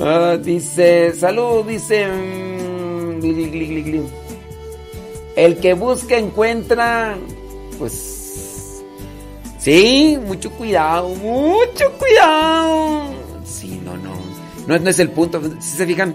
Ah, 0.00 0.38
dice, 0.40 1.12
salud, 1.14 1.66
dice... 1.66 2.06
mm. 2.06 3.00
El 5.36 5.58
que 5.58 5.74
busca 5.74 6.16
encuentra, 6.16 7.16
pues... 7.78 8.82
Sí, 9.58 10.18
mucho 10.26 10.50
cuidado, 10.52 11.08
mucho 11.10 11.92
cuidado. 11.98 13.10
Sí, 13.44 13.80
no, 13.84 13.96
no. 13.96 14.14
No, 14.66 14.78
no 14.78 14.90
es 14.90 14.98
el 14.98 15.10
punto. 15.10 15.40
Si 15.60 15.76
se 15.76 15.86
fijan, 15.86 16.14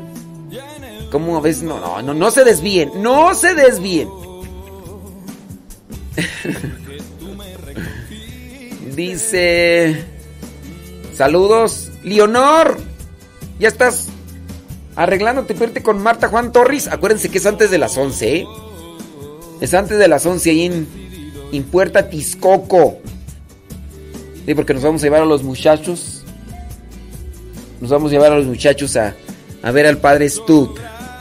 ¿cómo 1.11 1.38
a 1.38 1.41
veces 1.41 1.63
no, 1.63 1.79
no, 1.79 2.01
no, 2.01 2.13
no 2.13 2.31
se 2.31 2.43
desvíen, 2.43 2.91
no 3.01 3.33
se 3.36 3.53
desvíen. 3.53 4.09
Dice. 8.95 10.03
Saludos. 11.13 11.91
Leonor. 12.03 12.94
Ya 13.59 13.67
estás 13.67 14.07
arreglándote 14.95 15.53
para 15.53 15.67
irte 15.67 15.83
con 15.83 16.01
Marta 16.01 16.27
Juan 16.27 16.51
Torres. 16.51 16.87
Acuérdense 16.87 17.29
que 17.29 17.37
es 17.37 17.45
antes 17.45 17.71
de 17.71 17.77
las 17.77 17.97
11, 17.97 18.35
¿eh? 18.35 18.47
Es 19.61 19.73
antes 19.73 19.97
de 19.97 20.07
las 20.07 20.25
11 20.25 20.49
ahí 20.49 20.65
en, 21.51 21.63
Puerta 21.63 22.09
Tiscoco. 22.09 22.97
Sí, 24.45 24.53
porque 24.53 24.73
nos 24.73 24.83
vamos 24.83 25.01
a 25.01 25.05
llevar 25.05 25.21
a 25.21 25.25
los 25.25 25.43
muchachos. 25.43 26.23
Nos 27.79 27.89
vamos 27.89 28.11
a 28.11 28.13
llevar 28.13 28.33
a 28.33 28.37
los 28.37 28.45
muchachos 28.45 28.97
a, 28.97 29.15
a 29.63 29.71
ver 29.71 29.85
al 29.85 29.97
padre 29.97 30.29
Stu 30.29 30.75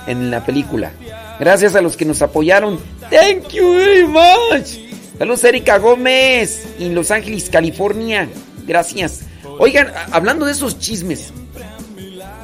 en 0.08 0.32
la 0.32 0.44
película. 0.44 0.90
Gracias 1.38 1.76
a 1.76 1.80
los 1.80 1.96
que 1.96 2.04
nos 2.04 2.20
apoyaron. 2.20 2.80
Thank 3.10 3.52
you 3.52 3.74
very 3.74 4.06
much. 4.06 4.78
Saludos 5.18 5.44
Erika 5.44 5.78
Gómez 5.78 6.66
en 6.80 6.96
Los 6.96 7.12
Ángeles, 7.12 7.48
California. 7.48 8.28
Gracias. 8.66 9.20
Oigan, 9.58 9.92
hablando 10.10 10.46
de 10.46 10.52
esos 10.52 10.78
chismes, 10.80 11.32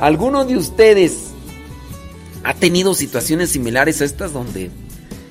¿alguno 0.01 0.45
de 0.45 0.57
ustedes 0.57 1.29
ha 2.43 2.55
tenido 2.55 2.95
situaciones 2.95 3.51
similares 3.51 4.01
a 4.01 4.05
estas 4.05 4.33
donde 4.33 4.71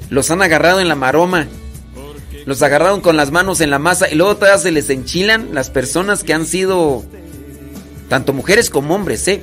los 0.09 0.31
han 0.31 0.41
agarrado 0.41 0.79
en 0.79 0.87
la 0.87 0.95
maroma? 0.95 1.47
Los 2.45 2.61
agarraron 2.61 3.01
con 3.01 3.17
las 3.17 3.31
manos 3.31 3.61
en 3.61 3.69
la 3.69 3.79
masa 3.79 4.09
y 4.09 4.15
luego 4.15 4.37
todavía 4.37 4.57
se 4.59 4.71
les 4.71 4.89
enchilan 4.89 5.53
las 5.53 5.69
personas 5.69 6.23
que 6.23 6.33
han 6.33 6.45
sido 6.45 7.03
tanto 8.07 8.33
mujeres 8.33 8.69
como 8.69 8.95
hombres, 8.95 9.27
¿eh? 9.27 9.41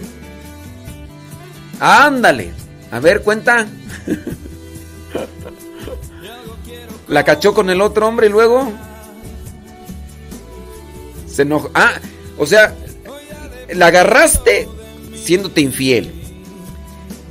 Ándale. 1.78 2.52
A 2.90 3.00
ver, 3.00 3.22
cuenta. 3.22 3.66
La 7.08 7.24
cachó 7.24 7.54
con 7.54 7.70
el 7.70 7.80
otro 7.80 8.08
hombre 8.08 8.26
y 8.26 8.30
luego 8.30 8.72
se 11.30 11.42
enojó. 11.42 11.70
Ah, 11.74 11.92
o 12.36 12.46
sea, 12.46 12.74
la 13.72 13.86
agarraste 13.86 14.68
siéndote 15.26 15.60
infiel. 15.60 16.12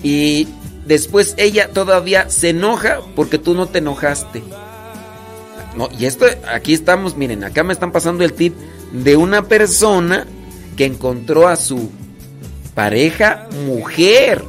Y 0.03 0.47
después 0.85 1.33
ella 1.37 1.69
todavía 1.71 2.29
se 2.29 2.49
enoja 2.49 2.99
porque 3.15 3.37
tú 3.37 3.53
no 3.55 3.67
te 3.67 3.79
enojaste. 3.79 4.43
No, 5.75 5.89
y 5.97 6.05
esto, 6.05 6.25
aquí 6.53 6.73
estamos, 6.73 7.17
miren, 7.17 7.43
acá 7.43 7.63
me 7.63 7.73
están 7.73 7.91
pasando 7.91 8.23
el 8.23 8.33
tip 8.33 8.55
de 8.91 9.17
una 9.17 9.43
persona 9.43 10.25
que 10.77 10.85
encontró 10.85 11.47
a 11.47 11.55
su 11.55 11.89
pareja 12.73 13.47
mujer. 13.65 14.43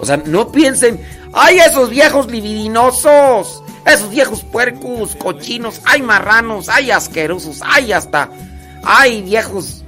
O 0.00 0.06
sea, 0.06 0.18
no 0.18 0.52
piensen, 0.52 1.00
¡ay, 1.32 1.58
esos 1.58 1.90
viejos 1.90 2.30
libidinosos! 2.30 3.62
Esos 3.86 4.10
viejos 4.10 4.44
puercos, 4.44 5.16
cochinos, 5.16 5.80
¡ay, 5.84 6.02
marranos! 6.02 6.68
¡ay, 6.68 6.90
asquerosos! 6.90 7.60
¡ay, 7.62 7.92
hasta! 7.92 8.30
¡ay, 8.84 9.22
viejos! 9.22 9.82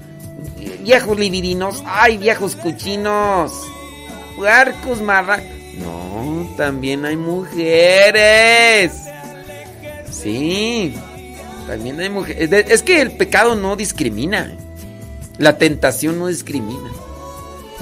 Viejos 0.83 1.19
libidinos, 1.19 1.83
¡ay, 1.87 2.19
viejos 2.19 2.57
cochinos! 2.57 3.53
Puercos, 4.37 5.01
marranos. 5.03 5.47
No, 5.79 6.49
también 6.57 7.05
hay 7.05 7.17
mujeres. 7.17 8.93
Sí, 10.11 10.95
también 11.67 12.01
hay 12.01 12.11
mujeres. 12.11 12.51
Es 12.69 12.83
que 12.83 13.01
el 13.01 13.13
pecado 13.13 13.55
no 13.55 13.77
discrimina. 13.77 14.53
La 15.39 15.57
tentación 15.57 16.19
no 16.19 16.27
discrimina. 16.27 16.91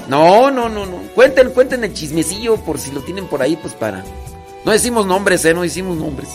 No, 0.08 0.50
no, 0.50 0.68
no, 0.68 0.86
no. 0.86 0.98
Cuenten, 1.14 1.50
cuenten 1.50 1.84
el 1.84 1.92
chismecillo 1.92 2.56
por 2.56 2.78
si 2.78 2.92
lo 2.92 3.02
tienen 3.02 3.26
por 3.26 3.42
ahí, 3.42 3.56
pues 3.56 3.74
para. 3.74 4.04
No 4.64 4.72
decimos 4.72 5.06
nombres, 5.06 5.44
eh, 5.44 5.54
no 5.54 5.62
decimos 5.62 5.96
nombres. 5.96 6.28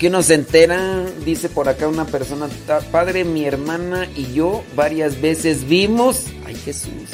Que 0.00 0.08
uno 0.08 0.22
se 0.22 0.32
entera, 0.32 1.04
dice 1.26 1.50
por 1.50 1.68
acá 1.68 1.86
una 1.86 2.06
persona, 2.06 2.48
padre, 2.90 3.22
mi 3.22 3.44
hermana 3.44 4.08
y 4.16 4.32
yo 4.32 4.64
varias 4.74 5.20
veces 5.20 5.68
vimos, 5.68 6.24
ay 6.46 6.54
Jesús, 6.54 7.10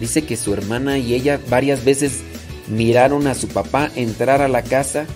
dice 0.00 0.24
que 0.26 0.36
su 0.36 0.52
hermana 0.52 0.98
y 0.98 1.14
ella 1.14 1.38
varias 1.48 1.84
veces 1.84 2.22
miraron 2.66 3.28
a 3.28 3.36
su 3.36 3.46
papá 3.46 3.88
entrar 3.94 4.42
a 4.42 4.48
la 4.48 4.62
casa 4.62 5.06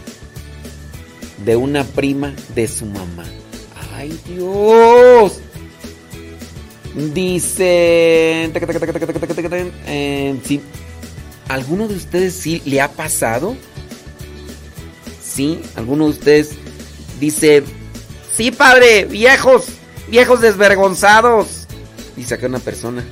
de 1.44 1.56
una 1.56 1.82
prima 1.82 2.36
de 2.54 2.68
su 2.68 2.86
mamá. 2.86 3.24
¡Ay 3.96 4.16
Dios! 4.28 5.40
Dice... 7.14 8.48
Eh, 9.88 10.40
sí. 10.44 10.60
¿Alguno 11.48 11.88
de 11.88 11.96
ustedes 11.96 12.34
sí 12.34 12.62
le 12.64 12.80
ha 12.80 12.92
pasado? 12.92 13.56
¿Sí? 15.20 15.60
¿Alguno 15.74 16.04
de 16.04 16.10
ustedes 16.10 16.50
dice... 17.20 17.64
Sí, 18.36 18.50
padre, 18.52 19.04
viejos, 19.04 19.66
viejos 20.08 20.40
desvergonzados. 20.40 21.66
Dice 22.16 22.34
acá 22.34 22.46
una 22.46 22.60
persona. 22.60 23.04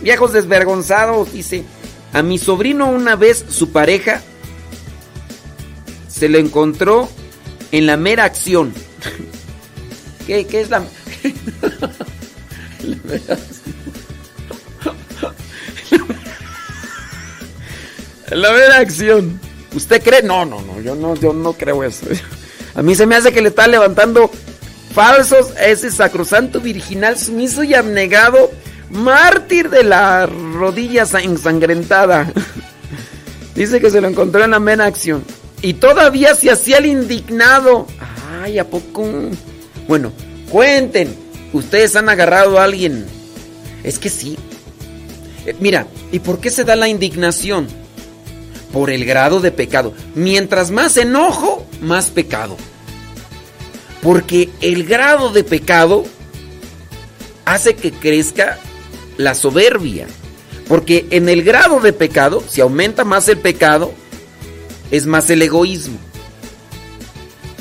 Viejos 0.00 0.32
desvergonzados, 0.32 1.32
dice. 1.32 1.64
A 2.12 2.22
mi 2.22 2.38
sobrino 2.38 2.90
una 2.90 3.16
vez 3.16 3.44
su 3.48 3.70
pareja 3.70 4.20
se 6.08 6.28
lo 6.28 6.38
encontró 6.38 7.08
en 7.70 7.86
la 7.86 7.96
mera 7.96 8.24
acción. 8.24 8.74
¿Qué, 10.26 10.46
qué 10.46 10.60
es 10.60 10.70
la... 10.70 10.80
la 12.80 12.96
mera 13.04 13.38
La 18.30 18.52
mera 18.52 18.78
acción. 18.78 19.40
¿Usted 19.74 20.02
cree? 20.02 20.22
No, 20.22 20.44
no, 20.44 20.60
no, 20.62 20.80
yo 20.80 20.94
no, 20.94 21.14
yo 21.14 21.32
no 21.32 21.52
creo 21.54 21.84
eso. 21.84 22.06
A 22.74 22.82
mí 22.82 22.94
se 22.94 23.06
me 23.06 23.16
hace 23.16 23.32
que 23.32 23.42
le 23.42 23.50
está 23.50 23.66
levantando 23.68 24.30
falsos 24.94 25.52
a 25.56 25.66
ese 25.66 25.90
sacrosanto 25.90 26.60
virginal 26.60 27.18
sumiso 27.18 27.64
y 27.64 27.74
abnegado 27.74 28.50
mártir 28.90 29.70
de 29.70 29.84
la 29.84 30.26
rodilla 30.26 31.04
ensangrentada. 31.22 32.32
Dice 33.54 33.80
que 33.80 33.90
se 33.90 34.00
lo 34.00 34.08
encontró 34.08 34.44
en 34.44 34.52
la 34.52 34.60
mera 34.60 34.86
acción. 34.86 35.24
Y 35.60 35.74
todavía 35.74 36.34
se 36.34 36.50
hacía 36.50 36.78
el 36.78 36.86
indignado. 36.86 37.86
Ay, 38.42 38.58
¿a 38.58 38.68
poco? 38.68 39.06
Bueno, 39.86 40.12
cuenten. 40.50 41.14
Ustedes 41.52 41.94
han 41.96 42.08
agarrado 42.08 42.58
a 42.58 42.64
alguien. 42.64 43.06
Es 43.84 43.98
que 43.98 44.08
sí. 44.08 44.38
Eh, 45.46 45.54
mira, 45.60 45.86
¿y 46.10 46.18
por 46.18 46.40
qué 46.40 46.50
se 46.50 46.64
da 46.64 46.76
la 46.76 46.88
indignación? 46.88 47.68
Por 48.72 48.90
el 48.90 49.04
grado 49.04 49.40
de 49.40 49.52
pecado. 49.52 49.92
Mientras 50.14 50.70
más 50.70 50.96
enojo, 50.96 51.66
más 51.80 52.10
pecado. 52.10 52.56
Porque 54.00 54.50
el 54.60 54.84
grado 54.84 55.30
de 55.30 55.44
pecado 55.44 56.04
hace 57.44 57.74
que 57.74 57.92
crezca 57.92 58.58
la 59.16 59.34
soberbia. 59.34 60.06
Porque 60.68 61.06
en 61.10 61.28
el 61.28 61.42
grado 61.42 61.80
de 61.80 61.92
pecado, 61.92 62.42
si 62.48 62.60
aumenta 62.60 63.04
más 63.04 63.28
el 63.28 63.38
pecado, 63.38 63.92
es 64.90 65.06
más 65.06 65.30
el 65.30 65.42
egoísmo. 65.42 65.98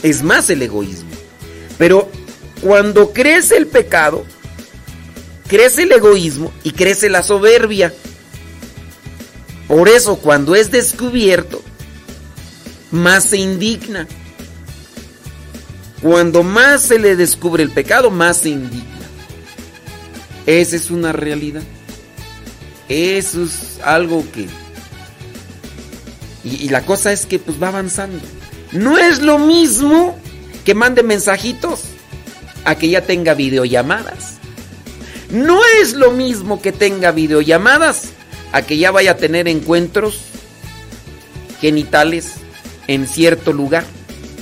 Es 0.03 0.24
más 0.24 0.49
el 0.49 0.62
egoísmo. 0.62 1.09
Pero 1.78 2.09
cuando 2.62 3.12
crece 3.12 3.57
el 3.57 3.68
pecado, 3.68 4.24
crece 5.47 5.84
el 5.84 5.91
egoísmo 5.91 6.51
y 6.64 6.72
crece 6.72 7.09
la 7.09 7.24
soberbia. 7.24 7.93
Por 9.72 9.88
eso 9.88 10.17
cuando 10.17 10.53
es 10.53 10.69
descubierto, 10.69 11.61
más 12.91 13.24
se 13.24 13.38
indigna. 13.38 14.05
Cuando 16.01 16.43
más 16.43 16.82
se 16.82 16.99
le 16.99 17.15
descubre 17.15 17.63
el 17.63 17.72
pecado, 17.72 18.11
más 18.11 18.39
se 18.39 18.49
indigna. 18.49 19.07
Esa 20.45 20.76
es 20.76 20.91
una 20.91 21.13
realidad. 21.13 21.63
Eso 22.89 23.43
es 23.45 23.80
algo 23.82 24.26
que... 24.34 24.49
Y, 26.43 26.67
la 26.67 26.86
cosa 26.86 27.13
es 27.13 27.26
que 27.26 27.39
pues 27.39 27.63
va 27.63 27.69
avanzando. 27.69 28.19
No 28.74 28.97
es 28.97 29.22
lo 29.22 29.39
mismo 29.39 30.19
que 30.65 30.76
mande 30.76 31.01
mensajitos 31.01 31.84
a 32.65 32.76
que 32.76 32.89
ya 32.89 33.05
tenga 33.05 33.36
videollamadas. 33.36 34.34
No 35.30 35.61
es 35.82 35.93
lo 35.93 36.11
mismo 36.11 36.61
que 36.61 36.74
tenga 36.74 37.13
videollamadas 37.13 38.11
a 38.52 38.62
que 38.62 38.78
ya 38.78 38.91
vaya 38.91 39.12
a 39.12 39.18
tener 39.18 39.47
encuentros 39.47 40.20
genitales 41.60 42.34
en 42.88 43.08
cierto 43.08 43.54
lugar. 43.54 43.86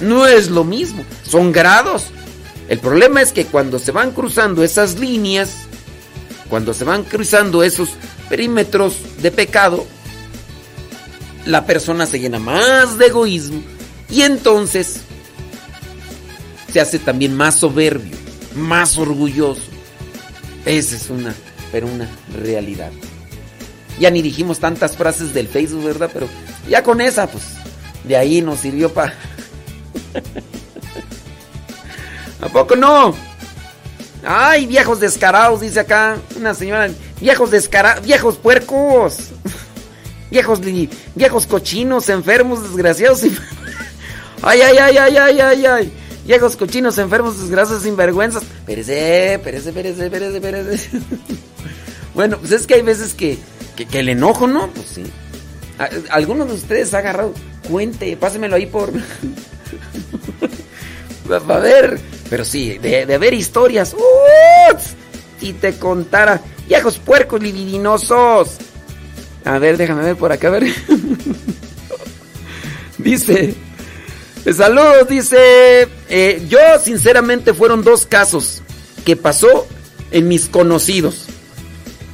No 0.02 0.26
es 0.26 0.50
lo 0.50 0.64
mismo, 0.64 1.04
son 1.28 1.52
grados. 1.52 2.06
El 2.68 2.80
problema 2.80 3.22
es 3.22 3.32
que 3.32 3.46
cuando 3.46 3.80
se 3.80 3.92
van 3.92 4.12
cruzando 4.12 4.64
esas 4.64 5.00
líneas, 5.00 5.52
cuando 6.50 6.74
se 6.74 6.84
van 6.84 7.04
cruzando 7.04 7.64
esos 7.64 7.90
perímetros 8.30 8.96
de 9.22 9.32
pecado, 9.32 9.86
la 11.46 11.66
persona 11.66 12.06
se 12.06 12.20
llena 12.20 12.40
más 12.40 12.98
de 12.98 13.08
egoísmo 13.08 13.62
y 14.10 14.22
entonces 14.22 15.02
se 16.72 16.80
hace 16.80 17.00
también 17.00 17.36
más 17.36 17.60
soberbio, 17.60 18.16
más 18.56 18.98
orgulloso. 18.98 19.62
Esa 20.66 20.96
es 20.96 21.10
una, 21.10 21.34
pero 21.72 21.88
una 21.88 22.08
realidad. 22.42 22.92
Ya 24.00 24.10
ni 24.10 24.22
dijimos 24.22 24.60
tantas 24.60 24.96
frases 24.96 25.34
del 25.34 25.48
Facebook, 25.48 25.84
¿verdad? 25.84 26.10
Pero 26.14 26.28
ya 26.68 26.84
con 26.84 27.02
esa, 27.02 27.28
pues, 27.28 27.44
de 28.04 28.16
ahí 28.16 28.42
nos 28.42 28.60
sirvió 28.60 28.94
para... 28.94 29.14
¿A 32.42 32.48
poco 32.48 32.76
no? 32.76 33.14
Ay, 34.24 34.66
viejos 34.66 35.00
descarados, 35.00 35.62
dice 35.62 35.80
acá 35.82 36.18
una 36.38 36.54
señora. 36.54 36.90
Viejos 37.20 37.52
descarados, 37.52 38.06
viejos 38.06 38.38
puercos. 38.38 39.18
Viejos, 40.32 40.62
viejos 41.16 41.48
cochinos, 41.48 42.08
enfermos, 42.08 42.62
desgraciados. 42.62 43.24
Ay, 44.44 44.62
ay, 44.62 44.78
ay, 44.78 44.98
ay, 44.98 45.18
ay, 45.18 45.40
ay, 45.42 45.66
ay. 45.66 45.94
Viejos 46.26 46.56
cochinos, 46.56 46.98
enfermos, 47.00 47.42
desgraciados, 47.42 47.84
sinvergüenzas. 47.84 48.44
Pérese, 48.66 49.40
pérese, 49.44 49.74
pérese, 49.74 50.10
pérese, 50.10 50.40
pérese. 50.40 50.90
Bueno, 52.14 52.38
pues 52.38 52.52
es 52.52 52.68
que 52.68 52.76
hay 52.76 52.84
veces 52.84 53.14
que, 53.16 53.38
que, 53.86 54.00
el 54.00 54.10
enojo, 54.10 54.48
¿no? 54.48 54.68
Pues 54.70 54.88
sí. 54.88 55.04
¿Alguno 56.10 56.46
de 56.46 56.54
ustedes 56.54 56.94
ha 56.94 57.00
agarrado? 57.00 57.34
Cuente, 57.68 58.16
pásemelo 58.18 58.56
ahí 58.56 58.66
por... 58.66 58.92
A 61.30 61.60
ver, 61.60 62.00
pero 62.30 62.44
sí, 62.44 62.80
de, 62.80 63.06
de 63.06 63.16
haber 63.16 63.36
historias. 63.36 63.96
Y 65.42 65.54
te 65.54 65.78
contara. 65.78 66.42
Viejos 66.68 66.98
puercos 66.98 67.42
libidinosos. 67.42 68.58
A 69.46 69.58
ver, 69.58 69.78
déjame 69.78 70.04
ver 70.04 70.16
por 70.16 70.32
acá, 70.32 70.48
a 70.48 70.52
ver. 70.52 70.64
dice. 72.98 73.56
Saludos, 74.56 75.08
dice. 75.08 75.88
Eh, 76.10 76.46
yo, 76.48 76.60
sinceramente, 76.84 77.54
fueron 77.54 77.84
dos 77.84 78.06
casos 78.06 78.62
que 79.06 79.16
pasó 79.16 79.68
en 80.12 80.28
mis 80.28 80.48
conocidos. 80.48 81.26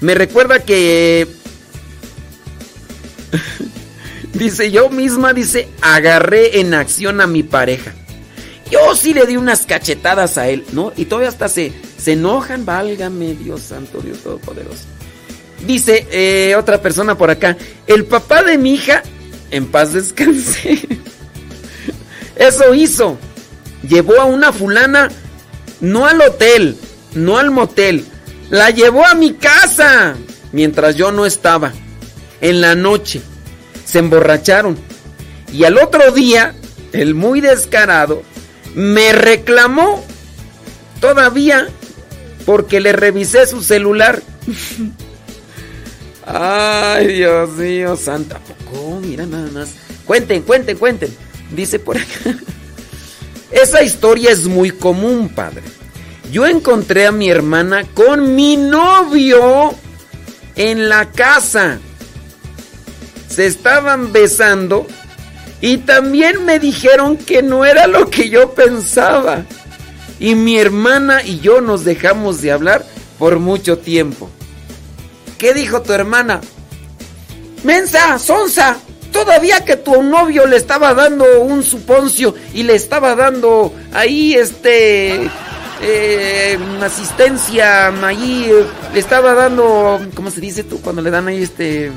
Me 0.01 0.15
recuerda 0.15 0.59
que. 0.59 1.27
dice, 4.33 4.71
yo 4.71 4.89
misma, 4.89 5.33
dice, 5.33 5.67
agarré 5.81 6.59
en 6.59 6.73
acción 6.73 7.21
a 7.21 7.27
mi 7.27 7.43
pareja. 7.43 7.93
Yo 8.71 8.95
sí 8.95 9.13
le 9.13 9.25
di 9.25 9.37
unas 9.37 9.65
cachetadas 9.65 10.37
a 10.37 10.49
él, 10.49 10.65
¿no? 10.71 10.91
Y 10.95 11.05
todavía 11.05 11.29
hasta 11.29 11.49
se, 11.49 11.71
se 11.97 12.13
enojan, 12.13 12.65
válgame 12.65 13.35
Dios 13.35 13.61
santo, 13.61 13.99
Dios 13.99 14.19
todopoderoso. 14.19 14.85
Dice 15.65 16.07
eh, 16.11 16.55
otra 16.55 16.81
persona 16.81 17.17
por 17.17 17.29
acá, 17.29 17.57
el 17.87 18.05
papá 18.05 18.43
de 18.43 18.57
mi 18.57 18.73
hija, 18.73 19.03
en 19.51 19.67
paz 19.67 19.93
descanse, 19.93 20.79
eso 22.35 22.73
hizo. 22.73 23.17
Llevó 23.87 24.19
a 24.19 24.25
una 24.25 24.51
fulana, 24.51 25.09
no 25.79 26.07
al 26.07 26.19
hotel, 26.21 26.75
no 27.13 27.37
al 27.37 27.51
motel, 27.51 28.03
la 28.49 28.71
llevó 28.71 29.05
a 29.05 29.13
mi 29.13 29.33
casa, 29.33 30.15
mientras 30.51 30.95
yo 30.95 31.11
no 31.11 31.25
estaba, 31.25 31.71
en 32.49 32.61
la 32.61 32.75
noche. 32.75 33.21
Se 33.85 33.99
emborracharon. 33.99 34.77
Y 35.51 35.63
al 35.63 35.77
otro 35.77 36.11
día, 36.11 36.53
el 36.93 37.15
muy 37.15 37.41
descarado, 37.41 38.21
me 38.75 39.13
reclamó 39.13 40.03
todavía 40.99 41.67
porque 42.45 42.79
le 42.79 42.91
revisé 42.91 43.47
su 43.47 43.63
celular. 43.63 44.21
Ay, 46.27 47.07
Dios 47.07 47.49
mío, 47.51 47.97
santa 47.97 48.39
poco, 48.39 48.99
mira 49.01 49.25
nada 49.25 49.49
más. 49.51 49.69
Cuenten, 50.05 50.43
cuenten, 50.43 50.77
cuenten. 50.77 51.15
Dice 51.51 51.79
por 51.79 51.97
acá. 51.97 52.37
Esa 53.51 53.81
historia 53.81 54.31
es 54.31 54.45
muy 54.45 54.71
común, 54.71 55.29
padre. 55.29 55.63
Yo 56.31 56.45
encontré 56.45 57.07
a 57.07 57.11
mi 57.11 57.29
hermana 57.29 57.85
con 57.93 58.35
mi 58.35 58.57
novio 58.57 59.73
en 60.55 60.89
la 60.89 61.11
casa. 61.11 61.79
Se 63.35 63.45
estaban 63.45 64.13
besando 64.13 64.87
Y 65.59 65.77
también 65.77 66.45
me 66.45 66.59
dijeron 66.59 67.17
que 67.17 67.41
no 67.41 67.65
era 67.65 67.87
lo 67.87 68.09
que 68.09 68.29
yo 68.29 68.53
pensaba. 68.53 69.43
Y 70.19 70.35
mi 70.35 70.57
hermana 70.57 71.21
y 71.23 71.39
yo 71.39 71.59
nos 71.59 71.83
dejamos 71.83 72.41
de 72.41 72.51
hablar 72.51 72.85
por 73.19 73.39
mucho 73.39 73.77
tiempo. 73.77 74.29
¿Qué 75.37 75.53
dijo 75.53 75.81
tu 75.81 75.91
hermana? 75.91 76.39
Mensa, 77.63 78.17
sonsa, 78.19 78.77
todavía 79.11 79.65
que 79.65 79.75
tu 79.75 80.03
novio 80.03 80.45
le 80.45 80.55
estaba 80.55 80.93
dando 80.93 81.41
un 81.41 81.63
suponcio 81.63 82.35
y 82.53 82.63
le 82.63 82.75
estaba 82.75 83.15
dando 83.15 83.73
ahí 83.93 84.33
este 84.33 85.29
eh, 85.81 86.57
asistencia 86.81 87.87
ahí 88.05 88.51
le 88.93 88.99
estaba 88.99 89.33
dando 89.33 89.99
¿cómo 90.15 90.31
se 90.31 90.41
dice 90.41 90.63
tú 90.63 90.81
cuando 90.81 91.01
le 91.01 91.11
dan 91.11 91.27
ahí 91.27 91.43
este 91.43 91.91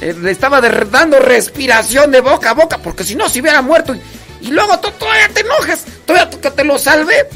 eh, 0.00 0.14
le 0.14 0.30
estaba 0.30 0.60
dando 0.60 1.18
respiración 1.18 2.10
de 2.10 2.20
boca 2.20 2.50
a 2.50 2.54
boca 2.54 2.78
porque 2.78 3.04
si 3.04 3.14
no 3.14 3.28
se 3.28 3.40
hubiera 3.40 3.62
muerto 3.62 3.94
y, 4.40 4.48
luego 4.50 4.78
tú 4.78 4.90
todavía 4.92 5.28
te 5.28 5.40
enojas 5.40 5.84
todavía 6.06 6.30
que 6.40 6.50
te 6.50 6.64
lo 6.64 6.78
salve 6.78 7.28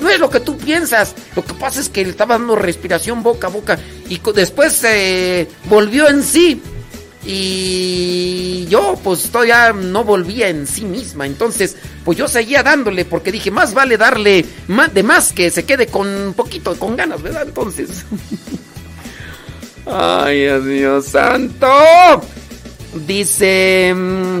no 0.00 0.10
es 0.10 0.18
lo 0.18 0.30
que 0.30 0.40
tú 0.40 0.56
piensas. 0.56 1.14
Lo 1.36 1.44
que 1.44 1.54
pasa 1.54 1.80
es 1.80 1.88
que 1.88 2.04
le 2.04 2.10
estaba 2.10 2.36
dando 2.38 2.56
respiración 2.56 3.22
boca 3.22 3.46
a 3.46 3.50
boca 3.50 3.78
y 4.08 4.20
después 4.34 4.74
se 4.74 5.48
volvió 5.64 6.08
en 6.08 6.22
sí. 6.22 6.60
Y 7.24 8.66
yo 8.68 8.98
pues 9.02 9.30
todavía 9.30 9.72
no 9.72 10.02
volvía 10.02 10.48
en 10.48 10.66
sí 10.66 10.84
misma. 10.84 11.26
Entonces 11.26 11.76
pues 12.04 12.18
yo 12.18 12.26
seguía 12.28 12.62
dándole 12.62 13.04
porque 13.04 13.32
dije 13.32 13.50
más 13.50 13.74
vale 13.74 13.96
darle 13.96 14.44
de 14.92 15.02
más 15.02 15.32
que 15.32 15.50
se 15.50 15.64
quede 15.64 15.86
con 15.86 16.08
un 16.08 16.34
poquito, 16.34 16.76
con 16.78 16.96
ganas, 16.96 17.22
¿verdad? 17.22 17.44
Entonces... 17.46 18.04
Ay, 19.86 20.48
Dios 20.60 21.06
santo. 21.06 21.68
Dice... 23.06 23.92
Mm, 23.94 24.40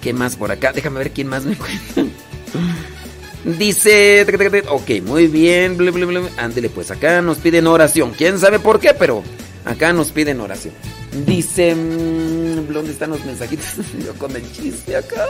¿Qué 0.00 0.12
más 0.12 0.36
por 0.36 0.52
acá? 0.52 0.72
Déjame 0.72 0.98
ver 0.98 1.12
quién 1.12 1.28
más 1.28 1.44
me 1.44 1.56
cuenta. 1.56 2.04
Dice, 3.44 4.26
ok, 4.68 4.90
muy 5.02 5.26
bien, 5.26 5.76
ándele 6.38 6.70
pues, 6.70 6.90
acá 6.90 7.20
nos 7.20 7.38
piden 7.38 7.66
oración. 7.66 8.12
¿Quién 8.16 8.38
sabe 8.38 8.58
por 8.58 8.80
qué? 8.80 8.94
Pero 8.98 9.22
acá 9.66 9.92
nos 9.92 10.12
piden 10.12 10.40
oración. 10.40 10.72
Dice, 11.26 11.74
mm, 11.74 12.72
¿dónde 12.72 12.92
están 12.92 13.10
los 13.10 13.24
mensajitos? 13.24 13.66
Yo 14.04 14.14
con 14.14 14.34
el 14.34 14.50
chiste 14.52 14.96
acá. 14.96 15.26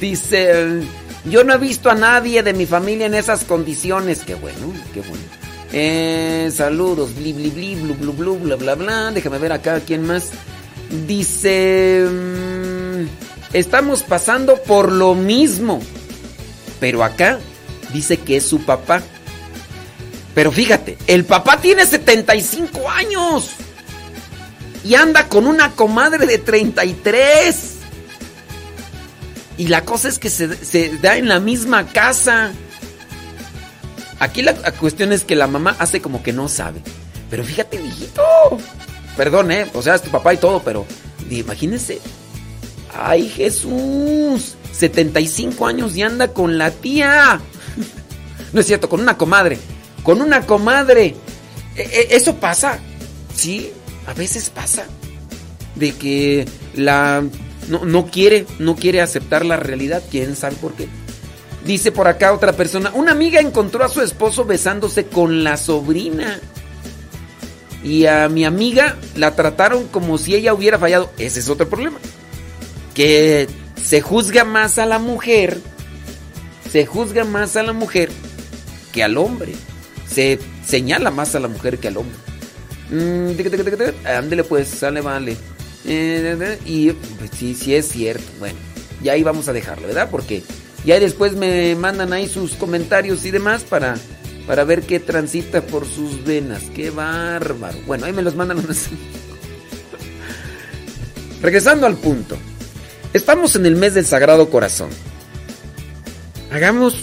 Dice, 0.00 0.82
yo 1.24 1.42
no 1.42 1.54
he 1.54 1.58
visto 1.58 1.90
a 1.90 1.94
nadie 1.94 2.42
de 2.42 2.52
mi 2.52 2.66
familia 2.66 3.06
en 3.06 3.14
esas 3.14 3.44
condiciones. 3.44 4.20
Qué 4.20 4.34
bueno, 4.34 4.72
qué 4.92 5.00
bueno. 5.00 5.24
Eh, 5.72 6.50
saludos, 6.54 7.14
bli, 7.14 7.32
bli, 7.32 7.50
bli, 7.50 7.74
blu, 7.76 7.94
blu, 7.94 8.12
blu, 8.12 8.38
bla, 8.38 8.56
bla, 8.56 8.74
bla. 8.74 9.10
Déjame 9.12 9.38
ver 9.38 9.52
acá 9.52 9.80
quién 9.80 10.04
más. 10.04 10.30
Dice, 11.06 12.06
mm, 12.10 13.06
estamos 13.52 14.02
pasando 14.02 14.56
por 14.62 14.90
lo 14.90 15.14
mismo. 15.14 15.80
Pero 16.80 17.04
acá 17.04 17.38
dice 17.92 18.16
que 18.16 18.38
es 18.38 18.46
su 18.46 18.64
papá. 18.64 19.02
Pero 20.34 20.50
fíjate, 20.50 20.96
el 21.06 21.24
papá 21.24 21.60
tiene 21.60 21.86
75 21.86 22.88
años. 22.88 23.50
Y 24.84 24.94
anda 24.94 25.28
con 25.28 25.46
una 25.46 25.72
comadre 25.72 26.26
de 26.26 26.38
33. 26.38 27.74
Y 29.58 29.68
la 29.68 29.84
cosa 29.84 30.08
es 30.08 30.18
que 30.18 30.30
se, 30.30 30.98
da 30.98 31.16
en 31.16 31.28
la 31.28 31.38
misma 31.38 31.86
casa. 31.86 32.52
Aquí 34.20 34.42
la, 34.42 34.54
cuestión 34.72 35.12
es 35.12 35.24
que 35.24 35.34
la 35.34 35.46
mamá 35.46 35.74
hace 35.78 36.02
como 36.02 36.22
que 36.22 36.34
no 36.34 36.46
sabe. 36.46 36.82
Pero 37.30 37.42
fíjate, 37.42 37.82
hijito. 37.82 38.22
Perdón, 39.16 39.50
¿eh? 39.50 39.66
O 39.72 39.82
sea, 39.82 39.94
es 39.94 40.02
tu 40.02 40.10
papá 40.10 40.34
y 40.34 40.36
todo, 40.36 40.62
pero 40.62 40.86
imagínense. 41.30 42.00
¡Ay, 42.94 43.28
Jesús! 43.30 44.56
75 44.72 45.66
años 45.66 45.96
y 45.96 46.02
anda 46.02 46.28
con 46.28 46.58
la 46.58 46.70
tía. 46.70 47.40
No 48.52 48.60
es 48.60 48.66
cierto, 48.66 48.88
con 48.88 49.00
una 49.00 49.16
comadre. 49.16 49.58
Con 50.02 50.20
una 50.20 50.42
comadre. 50.42 51.14
E, 51.76 51.82
e, 51.82 52.08
eso 52.16 52.36
pasa. 52.36 52.78
Sí, 53.34 53.72
a 54.06 54.12
veces 54.12 54.50
pasa. 54.50 54.84
De 55.76 55.92
que 55.92 56.46
la 56.74 57.22
no, 57.68 57.84
no, 57.84 58.06
quiere, 58.06 58.44
no 58.58 58.76
quiere 58.76 59.00
aceptar 59.00 59.46
la 59.46 59.56
realidad. 59.56 60.02
¿Quién 60.10 60.36
sabe 60.36 60.56
por 60.56 60.74
qué? 60.74 60.88
Dice 61.64 61.92
por 61.92 62.08
acá 62.08 62.32
otra 62.32 62.52
persona. 62.52 62.90
Una 62.94 63.12
amiga 63.12 63.40
encontró 63.40 63.84
a 63.84 63.88
su 63.88 64.00
esposo 64.00 64.44
besándose 64.44 65.06
con 65.06 65.44
la 65.44 65.56
sobrina. 65.56 66.40
Y 67.82 68.06
a 68.06 68.28
mi 68.28 68.44
amiga 68.44 68.96
la 69.16 69.34
trataron 69.34 69.88
como 69.88 70.18
si 70.18 70.34
ella 70.34 70.54
hubiera 70.54 70.78
fallado. 70.78 71.10
Ese 71.18 71.40
es 71.40 71.48
otro 71.48 71.68
problema. 71.68 71.98
Que 72.94 73.48
se 73.82 74.00
juzga 74.00 74.44
más 74.44 74.78
a 74.78 74.86
la 74.86 74.98
mujer, 74.98 75.58
se 76.70 76.86
juzga 76.86 77.24
más 77.24 77.56
a 77.56 77.62
la 77.62 77.72
mujer 77.72 78.10
que 78.92 79.02
al 79.02 79.16
hombre. 79.16 79.52
Se 80.08 80.38
señala 80.66 81.10
más 81.10 81.34
a 81.34 81.40
la 81.40 81.48
mujer 81.48 81.78
que 81.78 81.88
al 81.88 81.98
hombre. 81.98 82.16
Mm, 82.90 84.06
ándele 84.06 84.44
pues, 84.44 84.68
sale, 84.68 85.00
vale. 85.00 85.36
Eh, 85.86 86.58
y 86.66 86.90
pues, 86.90 87.30
sí, 87.36 87.54
sí 87.54 87.74
es 87.74 87.88
cierto. 87.88 88.24
Bueno, 88.38 88.58
ya 89.02 89.12
ahí 89.12 89.22
vamos 89.22 89.48
a 89.48 89.52
dejarlo, 89.52 89.86
¿verdad? 89.86 90.08
Porque 90.10 90.42
ya 90.84 90.98
después 90.98 91.34
me 91.34 91.74
mandan 91.74 92.12
ahí 92.12 92.28
sus 92.28 92.52
comentarios 92.54 93.24
y 93.24 93.30
demás 93.30 93.62
para, 93.62 93.96
para 94.46 94.64
ver 94.64 94.82
qué 94.82 94.98
transita 95.00 95.62
por 95.62 95.86
sus 95.86 96.24
venas. 96.24 96.62
Qué 96.74 96.90
bárbaro. 96.90 97.78
Bueno, 97.86 98.06
ahí 98.06 98.12
me 98.12 98.22
los 98.22 98.34
mandan 98.34 98.58
unas. 98.58 98.88
Regresando 101.42 101.86
al 101.86 101.96
punto. 101.96 102.36
Estamos 103.12 103.56
en 103.56 103.66
el 103.66 103.76
mes 103.76 103.94
del 103.94 104.06
Sagrado 104.06 104.50
Corazón. 104.50 104.90
Hagamos 106.50 106.96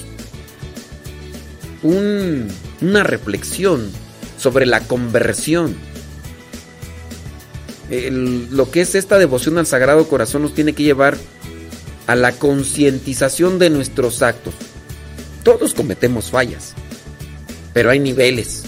una 1.84 3.04
reflexión 3.04 3.92
sobre 4.38 4.66
la 4.66 4.82
conversión. 4.82 5.76
lo 7.90 8.72
que 8.72 8.82
es 8.82 8.96
esta 8.96 9.18
devoción 9.18 9.58
al 9.58 9.68
Sagrado 9.68 10.08
Corazón 10.08 10.42
nos 10.42 10.54
tiene 10.54 10.74
que 10.74 10.84
llevar 10.84 11.18
a 12.08 12.16
la 12.16 12.32
concientización 12.32 13.60
de 13.60 13.70
nuestros 13.70 14.22
actos. 14.22 14.56
Todos 15.44 15.74
cometemos 15.74 16.32
fallas, 16.32 16.74
pero 17.74 17.90
hay 17.90 18.00
niveles. 18.00 18.64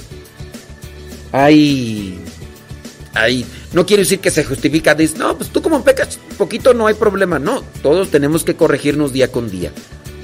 Hay 1.32 2.20
hay 3.14 3.46
no 3.74 3.86
quiere 3.86 4.04
decir 4.04 4.20
que 4.20 4.32
se 4.32 4.44
justifica, 4.44 4.96
dice, 4.96 5.18
no, 5.18 5.38
pues 5.38 5.50
tú 5.50 5.62
como 5.62 5.84
pecas 5.84 6.20
poquito 6.40 6.74
no 6.74 6.88
hay 6.88 6.96
problema. 6.96 7.38
No, 7.38 7.64
todos 7.84 8.10
tenemos 8.10 8.44
que 8.44 8.56
corregirnos 8.56 9.14
día 9.14 9.32
con 9.32 9.52
día. 9.52 9.72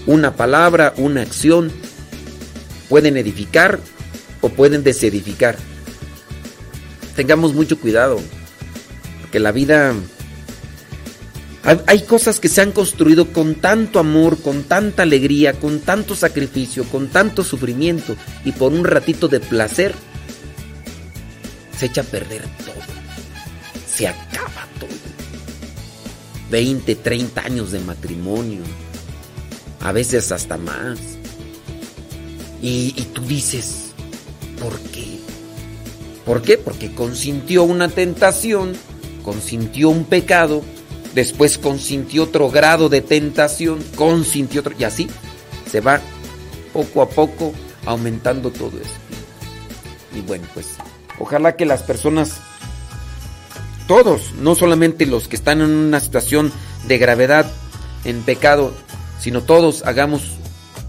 Una 0.07 0.35
palabra, 0.35 0.93
una 0.97 1.21
acción 1.21 1.71
pueden 2.89 3.17
edificar 3.17 3.79
o 4.41 4.49
pueden 4.49 4.83
desedificar. 4.83 5.57
Tengamos 7.15 7.53
mucho 7.53 7.79
cuidado, 7.79 8.19
porque 9.21 9.39
la 9.39 9.51
vida... 9.51 9.93
Hay 11.87 12.01
cosas 12.03 12.39
que 12.39 12.47
se 12.47 12.61
han 12.61 12.71
construido 12.71 13.33
con 13.33 13.55
tanto 13.55 13.99
amor, 13.99 14.39
con 14.41 14.63
tanta 14.63 15.01
alegría, 15.03 15.53
con 15.53 15.79
tanto 15.79 16.15
sacrificio, 16.15 16.83
con 16.85 17.07
tanto 17.07 17.43
sufrimiento 17.43 18.15
y 18.43 18.51
por 18.51 18.71
un 18.71 18.85
ratito 18.85 19.27
de 19.27 19.39
placer, 19.39 19.95
se 21.75 21.87
echa 21.87 22.01
a 22.01 22.03
perder 22.03 22.43
todo 22.63 22.95
se 23.95 24.07
acaba 24.07 24.67
todo. 24.79 24.89
20, 26.51 26.95
30 26.95 27.41
años 27.41 27.71
de 27.71 27.79
matrimonio, 27.79 28.61
a 29.79 29.91
veces 29.91 30.31
hasta 30.31 30.57
más. 30.57 30.99
Y, 32.61 32.91
tú 33.13 33.21
dices, 33.21 33.91
¿por 34.59 34.77
qué? 34.79 35.19
¿Por 36.25 36.41
qué? 36.41 36.57
Porque 36.57 36.93
consintió 36.93 37.63
una 37.63 37.89
tentación, 37.89 38.73
consintió 39.23 39.89
un 39.89 40.05
pecado, 40.05 40.63
después 41.15 41.57
consintió 41.57 42.23
otro 42.23 42.51
grado 42.51 42.89
de 42.89 43.01
tentación, 43.01 43.83
consintió 43.95 44.61
otro, 44.61 44.75
y 44.77 44.83
así 44.83 45.07
se 45.71 45.79
va 45.79 46.01
poco 46.73 47.01
a 47.01 47.09
poco 47.09 47.53
aumentando 47.85 48.51
todo 48.51 48.77
esto. 48.77 48.99
Y 50.13 50.21
bueno, 50.21 50.45
pues 50.53 50.75
ojalá 51.17 51.55
que 51.55 51.65
las 51.65 51.81
personas 51.81 52.33
todos, 53.87 54.33
no 54.39 54.55
solamente 54.55 55.05
los 55.05 55.27
que 55.27 55.35
están 55.35 55.61
en 55.61 55.69
una 55.69 55.99
situación 55.99 56.51
de 56.87 56.97
gravedad 56.97 57.49
en 58.03 58.21
pecado, 58.21 58.73
sino 59.19 59.41
todos 59.41 59.83
hagamos 59.85 60.23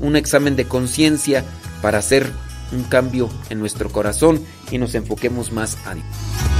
un 0.00 0.16
examen 0.16 0.56
de 0.56 0.66
conciencia 0.66 1.44
para 1.82 1.98
hacer 1.98 2.30
un 2.72 2.82
cambio 2.84 3.28
en 3.48 3.60
nuestro 3.60 3.90
corazón 3.90 4.44
y 4.70 4.78
nos 4.78 4.94
enfoquemos 4.94 5.52
más 5.52 5.78
a 5.86 5.94
Dios. 5.94 6.55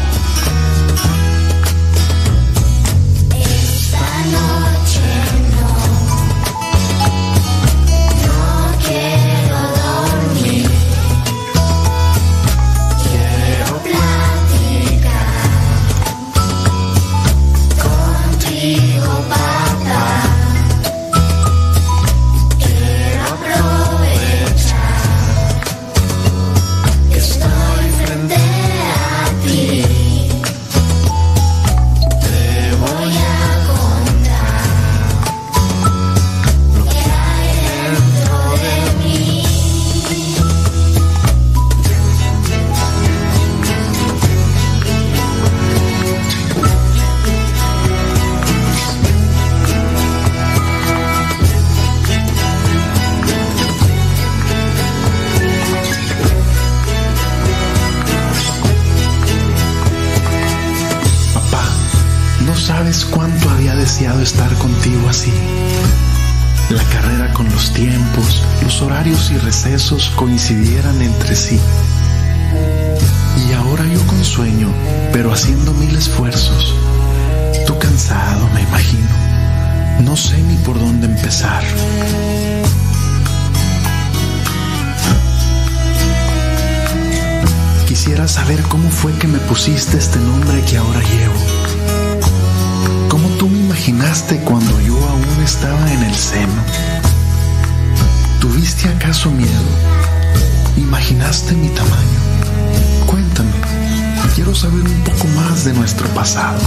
De 105.66 105.72
nuestro 105.72 106.06
pasado. 106.10 106.60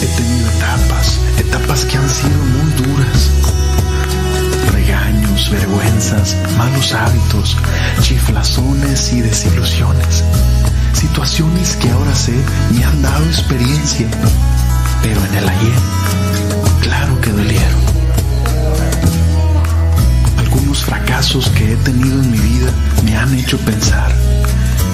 He 0.00 0.06
tenido 0.16 0.48
etapas, 0.48 1.20
etapas 1.38 1.84
que 1.84 1.98
han 1.98 2.08
sido 2.08 2.38
muy 2.38 2.72
duras. 2.72 3.30
Regaños, 4.72 5.50
vergüenzas, 5.50 6.36
malos 6.56 6.94
hábitos, 6.94 7.54
chiflazones 8.00 9.12
y 9.12 9.20
desilusiones. 9.20 10.24
Situaciones 10.94 11.76
que 11.76 11.90
ahora 11.90 12.14
sé 12.14 12.32
me 12.74 12.82
han 12.82 13.02
dado 13.02 13.24
experiencia, 13.26 14.08
pero 15.02 15.20
en 15.26 15.34
el 15.34 15.48
ayer, 15.50 15.78
claro 16.80 17.20
que 17.20 17.30
dolieron. 17.30 17.80
Algunos 20.38 20.82
fracasos 20.82 21.50
que 21.50 21.74
he 21.74 21.76
tenido 21.76 22.22
en 22.22 22.30
mi 22.30 22.38
vida 22.38 22.72
me 23.04 23.16
han 23.18 23.34
hecho 23.34 23.58
pensar 23.58 24.27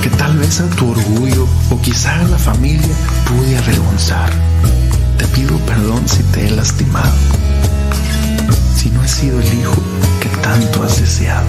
que 0.05 0.11
tal 0.11 0.37
vez 0.37 0.61
a 0.61 0.69
tu 0.77 0.91
orgullo 0.91 1.49
o 1.71 1.81
quizá 1.81 2.21
a 2.21 2.25
la 2.25 2.37
familia 2.37 2.95
pude 3.27 3.57
avergonzar. 3.57 4.31
Te 5.17 5.27
pido 5.29 5.57
perdón 5.61 6.07
si 6.07 6.23
te 6.25 6.47
he 6.47 6.51
lastimado, 6.51 7.17
si 8.77 8.91
no 8.91 9.03
he 9.03 9.09
sido 9.09 9.41
el 9.41 9.55
hijo 9.55 9.83
que 10.21 10.29
tanto 10.43 10.83
has 10.83 11.01
deseado. 11.01 11.49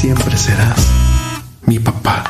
siempre 0.00 0.34
serás 0.34 0.86
mi 1.66 1.78
papá. 1.78 2.29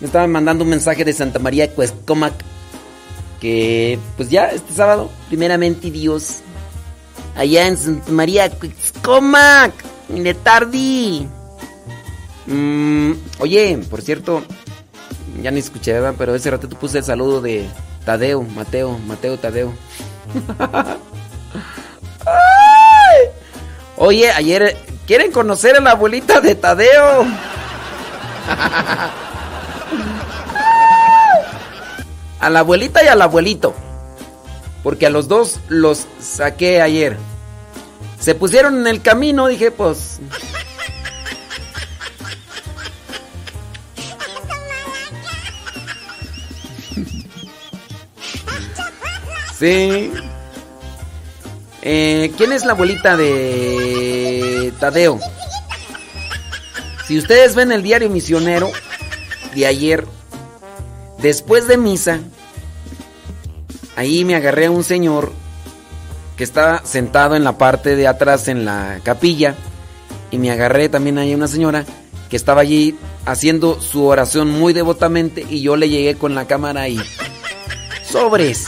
Me 0.00 0.06
estaban 0.06 0.30
mandando 0.32 0.64
un 0.64 0.70
mensaje 0.70 1.04
de 1.04 1.12
Santa 1.12 1.38
María 1.38 1.70
Cuescomac. 1.70 2.34
Que 3.40 3.98
pues 4.16 4.30
ya 4.30 4.46
este 4.46 4.72
sábado, 4.72 5.10
primeramente 5.28 5.90
Dios. 5.90 6.38
Allá 7.36 7.66
en 7.66 7.76
Santa 7.76 8.12
María 8.12 8.50
Cuescomac. 8.50 9.72
De 10.08 10.34
tarde. 10.34 11.26
Mm, 12.46 13.12
oye, 13.40 13.78
por 13.90 14.02
cierto, 14.02 14.42
ya 15.42 15.50
ni 15.50 15.58
escuché, 15.58 15.92
¿verdad? 15.92 16.14
Pero 16.16 16.34
ese 16.34 16.50
rato 16.50 16.68
tú 16.68 16.76
puse 16.76 16.98
el 16.98 17.04
saludo 17.04 17.40
de 17.40 17.66
Tadeo, 18.04 18.42
Mateo, 18.42 18.98
Mateo 18.98 19.36
Tadeo. 19.38 19.72
Oye, 23.98 24.30
ayer, 24.30 24.76
¿quieren 25.06 25.32
conocer 25.32 25.74
a 25.76 25.80
la 25.80 25.92
abuelita 25.92 26.40
de 26.40 26.54
Tadeo? 26.54 27.24
A 32.46 32.50
la 32.50 32.60
abuelita 32.60 33.02
y 33.02 33.08
al 33.08 33.20
abuelito. 33.22 33.74
Porque 34.84 35.04
a 35.06 35.10
los 35.10 35.26
dos 35.26 35.58
los 35.66 36.06
saqué 36.20 36.80
ayer. 36.80 37.16
Se 38.20 38.36
pusieron 38.36 38.78
en 38.78 38.86
el 38.86 39.02
camino, 39.02 39.48
dije, 39.48 39.72
pues... 39.72 40.20
Sí. 49.58 50.12
Eh, 51.82 52.32
¿Quién 52.36 52.52
es 52.52 52.64
la 52.64 52.74
abuelita 52.74 53.16
de 53.16 54.72
Tadeo? 54.78 55.18
Si 57.08 57.18
ustedes 57.18 57.56
ven 57.56 57.72
el 57.72 57.82
diario 57.82 58.08
misionero 58.08 58.70
de 59.52 59.66
ayer, 59.66 60.06
después 61.18 61.66
de 61.66 61.76
misa, 61.76 62.20
ahí 63.96 64.24
me 64.24 64.36
agarré 64.36 64.66
a 64.66 64.70
un 64.70 64.84
señor 64.84 65.32
que 66.36 66.44
estaba 66.44 66.84
sentado 66.84 67.34
en 67.34 67.44
la 67.44 67.58
parte 67.58 67.96
de 67.96 68.06
atrás 68.06 68.46
en 68.48 68.64
la 68.64 69.00
capilla 69.02 69.56
y 70.30 70.38
me 70.38 70.50
agarré 70.50 70.88
también 70.88 71.18
ahí 71.18 71.32
a 71.32 71.36
una 71.36 71.48
señora 71.48 71.84
que 72.28 72.36
estaba 72.36 72.60
allí 72.60 72.96
haciendo 73.24 73.80
su 73.80 74.04
oración 74.04 74.50
muy 74.50 74.72
devotamente 74.72 75.44
y 75.48 75.62
yo 75.62 75.76
le 75.76 75.88
llegué 75.88 76.16
con 76.16 76.34
la 76.34 76.46
cámara 76.46 76.82
ahí. 76.82 77.00
Sobres. 78.08 78.66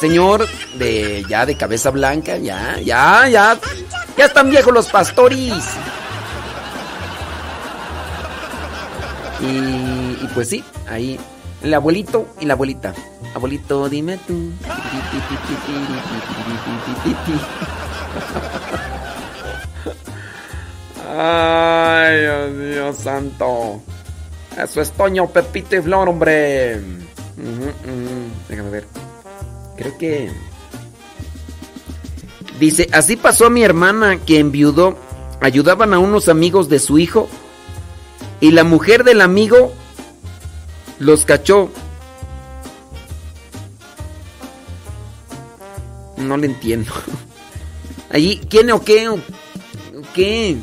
Señor 0.00 0.46
de 0.78 1.24
ya 1.28 1.46
de 1.46 1.56
cabeza 1.56 1.90
blanca, 1.90 2.36
ya, 2.36 2.78
ya, 2.80 3.28
ya. 3.28 3.58
Ya 4.16 4.24
están 4.26 4.50
viejos 4.50 4.72
los 4.72 4.86
pastores. 4.86 5.52
Y, 9.40 10.24
y 10.24 10.30
pues 10.34 10.50
sí, 10.50 10.64
ahí 10.88 11.18
el 11.62 11.74
abuelito 11.74 12.26
y 12.40 12.46
la 12.46 12.54
abuelita. 12.54 12.94
Abuelito, 13.34 13.88
dime 13.88 14.18
tú. 14.26 14.50
Ay, 21.18 22.20
Dios 22.20 22.50
mío 22.52 22.92
santo. 22.92 23.82
Eso 24.56 24.80
es 24.80 24.90
Toño, 24.92 25.28
Pepito 25.28 25.76
y 25.76 25.82
Flor, 25.82 26.08
hombre. 26.08 26.80
Déjame 28.48 28.70
ver. 28.70 28.86
Creo 29.76 29.98
que... 29.98 30.30
Dice, 32.58 32.88
así 32.92 33.16
pasó 33.16 33.46
a 33.46 33.50
mi 33.50 33.62
hermana 33.62 34.18
que 34.18 34.38
enviudó. 34.38 34.96
Ayudaban 35.40 35.92
a 35.92 35.98
unos 35.98 36.28
amigos 36.28 36.70
de 36.70 36.78
su 36.78 36.98
hijo. 36.98 37.28
Y 38.40 38.52
la 38.52 38.64
mujer 38.64 39.04
del 39.04 39.20
amigo 39.20 39.72
los 40.98 41.24
cachó. 41.24 41.70
No 46.16 46.36
le 46.36 46.46
entiendo. 46.46 46.92
Allí, 48.10 48.40
¿quién 48.48 48.70
o 48.70 48.82
qué? 48.82 49.08
¿O 49.08 49.18
qué? 50.14 50.56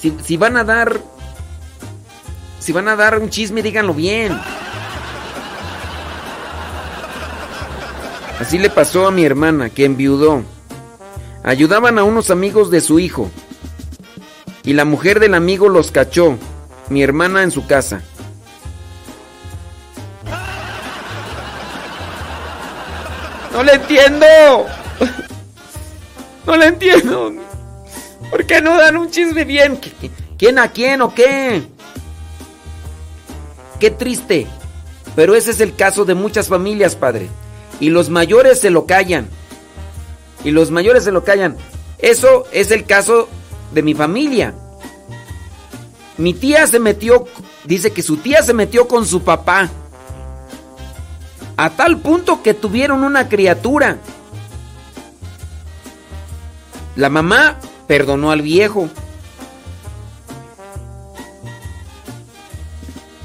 Si, 0.00 0.14
si 0.24 0.36
van 0.36 0.56
a 0.56 0.64
dar... 0.64 1.00
Si 2.60 2.72
van 2.72 2.88
a 2.88 2.96
dar 2.96 3.18
un 3.18 3.30
chisme, 3.30 3.62
díganlo 3.62 3.94
bien. 3.94 4.38
Así 8.40 8.58
le 8.58 8.68
pasó 8.70 9.06
a 9.06 9.10
mi 9.10 9.24
hermana, 9.24 9.70
que 9.70 9.84
enviudó. 9.84 10.42
Ayudaban 11.42 11.98
a 11.98 12.04
unos 12.04 12.30
amigos 12.30 12.70
de 12.70 12.80
su 12.80 12.98
hijo. 12.98 13.30
Y 14.64 14.74
la 14.74 14.84
mujer 14.84 15.18
del 15.18 15.34
amigo 15.34 15.68
los 15.68 15.90
cachó. 15.90 16.36
Mi 16.90 17.02
hermana 17.02 17.42
en 17.42 17.50
su 17.50 17.66
casa. 17.66 18.02
No 23.58 23.64
le 23.64 23.72
entiendo. 23.74 24.66
No 26.46 26.56
le 26.56 26.66
entiendo. 26.66 27.32
¿Por 28.30 28.46
qué 28.46 28.60
no 28.62 28.76
dan 28.78 28.96
un 28.96 29.10
chisme 29.10 29.44
bien? 29.44 29.80
¿Qui- 29.80 29.92
qui- 30.00 30.10
¿Quién 30.38 30.60
a 30.60 30.70
quién 30.70 31.02
o 31.02 31.12
qué? 31.12 31.64
Qué 33.80 33.90
triste. 33.90 34.46
Pero 35.16 35.34
ese 35.34 35.50
es 35.50 35.60
el 35.60 35.74
caso 35.74 36.04
de 36.04 36.14
muchas 36.14 36.46
familias, 36.46 36.94
padre. 36.94 37.28
Y 37.80 37.90
los 37.90 38.10
mayores 38.10 38.60
se 38.60 38.70
lo 38.70 38.86
callan. 38.86 39.28
Y 40.44 40.52
los 40.52 40.70
mayores 40.70 41.02
se 41.02 41.10
lo 41.10 41.24
callan. 41.24 41.56
Eso 41.98 42.44
es 42.52 42.70
el 42.70 42.84
caso 42.84 43.28
de 43.74 43.82
mi 43.82 43.94
familia. 43.94 44.54
Mi 46.16 46.32
tía 46.32 46.64
se 46.68 46.78
metió, 46.78 47.24
dice 47.64 47.90
que 47.90 48.02
su 48.02 48.18
tía 48.18 48.40
se 48.44 48.54
metió 48.54 48.86
con 48.86 49.04
su 49.04 49.22
papá. 49.22 49.68
A 51.58 51.70
tal 51.70 51.98
punto 51.98 52.40
que 52.40 52.54
tuvieron 52.54 53.02
una 53.02 53.28
criatura. 53.28 53.98
La 56.94 57.08
mamá 57.08 57.58
perdonó 57.88 58.30
al 58.30 58.42
viejo. 58.42 58.88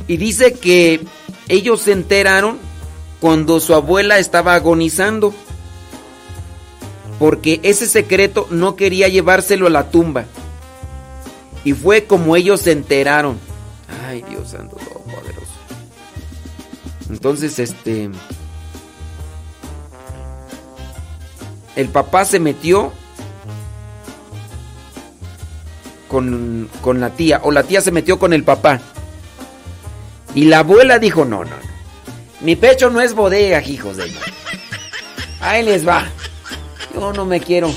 Y 0.08 0.18
dice 0.18 0.54
que 0.54 1.06
ellos 1.48 1.82
se 1.82 1.92
enteraron 1.92 2.58
cuando 3.20 3.60
su 3.60 3.76
abuela 3.76 4.18
estaba 4.18 4.56
agonizando. 4.56 5.32
Porque 7.20 7.60
ese 7.62 7.86
secreto 7.88 8.48
no 8.50 8.76
quería 8.76 9.10
llevárselo 9.10 9.68
a 9.68 9.70
la 9.70 9.92
tumba. 9.92 10.26
Y 11.64 11.74
fue 11.74 12.06
como 12.06 12.36
ellos 12.36 12.62
se 12.62 12.72
enteraron. 12.72 13.38
Ay, 14.08 14.24
Dios 14.28 14.50
santo. 14.50 14.93
Entonces, 17.14 17.60
este. 17.60 18.10
El 21.76 21.90
papá 21.90 22.26
se 22.26 22.40
metió 22.40 22.92
con, 26.08 26.68
con 26.82 27.00
la 27.00 27.12
tía. 27.12 27.40
O 27.44 27.52
la 27.52 27.62
tía 27.62 27.82
se 27.82 27.92
metió 27.92 28.18
con 28.18 28.34
el 28.34 28.44
papá. 28.44 28.82
Y 30.34 30.46
la 30.46 30.60
abuela 30.60 30.98
dijo: 30.98 31.24
No, 31.24 31.44
no, 31.44 31.52
no. 31.52 31.74
Mi 32.42 32.56
pecho 32.56 32.90
no 32.90 33.00
es 33.00 33.14
bodega, 33.14 33.62
hijos 33.62 33.98
de. 33.98 34.12
Ahí 35.40 35.64
les 35.64 35.88
va. 35.88 36.08
Yo 36.96 37.14
no 37.14 37.26
me 37.26 37.40
quiero. 37.40 37.72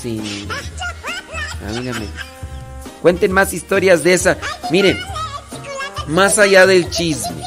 Sí. 0.00 0.46
Cuenten 3.00 3.32
más 3.32 3.54
historias 3.54 4.04
de 4.04 4.12
esa. 4.12 4.36
Miren, 4.70 4.98
más 6.08 6.38
allá 6.38 6.66
del 6.66 6.90
chisme. 6.90 7.42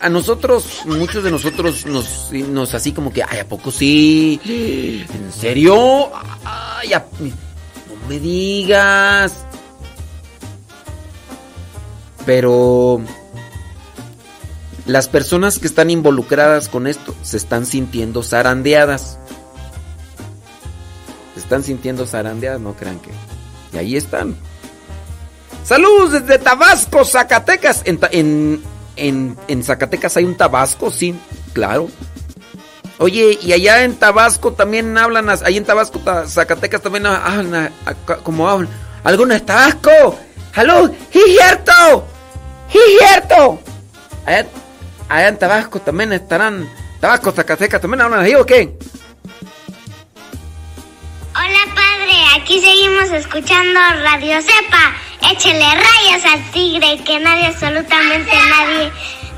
A, 0.00 0.08
nosotros, 0.08 0.82
muchos 0.86 1.22
de 1.22 1.30
nosotros 1.30 1.86
nos, 1.86 2.32
nos 2.32 2.74
así 2.74 2.92
como 2.92 3.12
que, 3.12 3.22
ay, 3.22 3.38
¿a 3.40 3.48
poco 3.48 3.70
sí? 3.70 4.40
¿En 4.44 5.32
serio? 5.32 6.10
Ay, 6.44 6.90
no 6.90 8.08
me 8.08 8.18
digas. 8.18 9.44
Pero 12.24 13.02
las 14.86 15.08
personas 15.08 15.58
que 15.58 15.66
están 15.66 15.90
involucradas 15.90 16.68
con 16.68 16.86
esto 16.86 17.14
se 17.22 17.36
están 17.36 17.66
sintiendo 17.66 18.22
zarandeadas. 18.22 19.18
Se 21.34 21.40
están 21.40 21.62
sintiendo 21.62 22.06
zarandeadas, 22.06 22.60
no 22.60 22.74
crean 22.74 22.98
que. 23.00 23.10
Y 23.72 23.78
ahí 23.78 23.96
están. 23.96 24.36
Saludos 25.64 26.12
desde 26.12 26.38
Tabasco, 26.38 27.04
Zacatecas. 27.04 27.82
En, 27.84 28.00
en, 28.96 29.36
en, 29.48 29.62
Zacatecas 29.64 30.16
hay 30.16 30.24
un 30.24 30.36
Tabasco, 30.36 30.90
sí, 30.90 31.14
claro. 31.52 31.88
Oye, 32.98 33.38
y 33.42 33.52
allá 33.52 33.84
en 33.84 33.94
Tabasco 33.96 34.52
también 34.52 34.96
hablan, 34.98 35.28
ahí 35.44 35.56
en 35.56 35.64
Tabasco, 35.64 36.00
Ta- 36.00 36.26
Zacatecas 36.28 36.82
también 36.82 37.06
ha- 37.06 37.24
hablan, 37.24 37.72
como 38.22 38.48
hablan. 38.48 38.70
Algunos 39.04 39.44
Tabasco. 39.46 40.18
¡Salud! 40.54 40.90
¡Sí, 41.12 41.20
cierto! 41.38 41.72
¡Sí, 42.70 42.78
cierto! 42.98 43.60
Allá, 45.08 45.28
en 45.28 45.38
Tabasco 45.38 45.80
también 45.80 46.12
estarán. 46.12 46.68
Tabasco, 47.00 47.32
Zacatecas 47.32 47.80
también 47.80 48.00
hablan 48.02 48.20
así, 48.20 48.34
¿o 48.34 48.44
qué? 48.44 48.76
Estamos 53.00 53.24
escuchando 53.24 53.80
Radio 54.02 54.40
Cepa. 54.42 54.94
Échele 55.30 55.64
rayas 55.64 56.24
al 56.26 56.50
tigre 56.50 56.94
y 56.94 56.98
que 56.98 57.18
nadie, 57.18 57.46
absolutamente 57.46 58.30
nadie, 58.48 58.92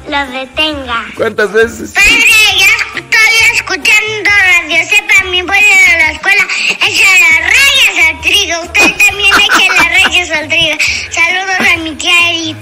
lo 0.08 0.32
detenga. 0.38 1.06
¿Cuántas 1.16 1.52
veces? 1.52 1.92
Padre, 1.92 2.18
ya 2.58 3.00
estoy 3.00 3.34
escuchando 3.54 4.30
Radio 4.46 4.86
Cepa. 4.88 5.24
Mi 5.30 5.42
voy 5.42 5.56
a 5.56 5.98
la 5.98 6.12
escuela. 6.12 6.48
Échale 6.70 7.28
rayas 7.40 8.08
al 8.08 8.20
trigo. 8.20 8.62
Usted 8.62 9.06
también 9.06 9.32
échele 9.40 9.88
rayas 9.88 10.30
al 10.30 10.48
trigo. 10.48 10.76
Saludos 11.10 11.60
a 11.60 11.76
mi 11.78 11.94
tía 11.96 12.30
Edith. 12.30 12.56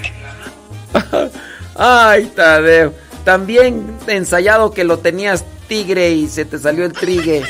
Ay, 1.76 2.26
Tadeo. 2.36 2.94
También 3.24 3.96
ensayado 4.06 4.72
que 4.72 4.84
lo 4.84 4.98
tenías 4.98 5.44
tigre 5.68 6.10
y 6.10 6.28
se 6.28 6.44
te 6.44 6.58
salió 6.58 6.84
el 6.84 6.92
trigue. 6.92 7.42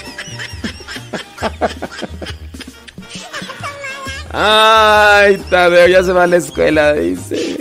Ay, 4.32 5.38
Tadeo, 5.50 5.88
ya 5.88 6.04
se 6.04 6.12
va 6.12 6.24
a 6.24 6.26
la 6.26 6.36
escuela, 6.36 6.92
dice. 6.92 7.58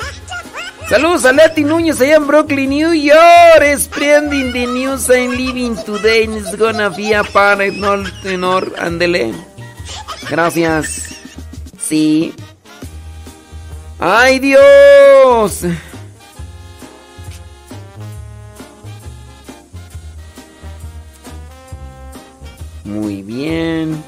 Saludos 0.89 1.25
a 1.25 1.31
Leti 1.31 1.63
Núñez 1.63 2.01
allá 2.01 2.15
en 2.15 2.25
Brooklyn, 2.25 2.69
New 2.69 2.93
York. 2.93 3.77
Spreading 3.77 4.51
the 4.51 4.65
news 4.65 5.09
I'm 5.09 5.31
living 5.31 5.75
today. 5.85 6.23
It's 6.23 6.55
gonna 6.55 6.89
be 6.89 7.13
a 7.13 7.23
party, 7.23 7.71
no 7.71 8.03
tenor. 8.23 8.73
Ándele. 8.79 9.33
Gracias. 10.29 11.09
Sí. 11.79 12.33
¡Ay, 13.99 14.39
Dios! 14.39 15.65
Muy 22.89 23.21
bien. 23.21 24.03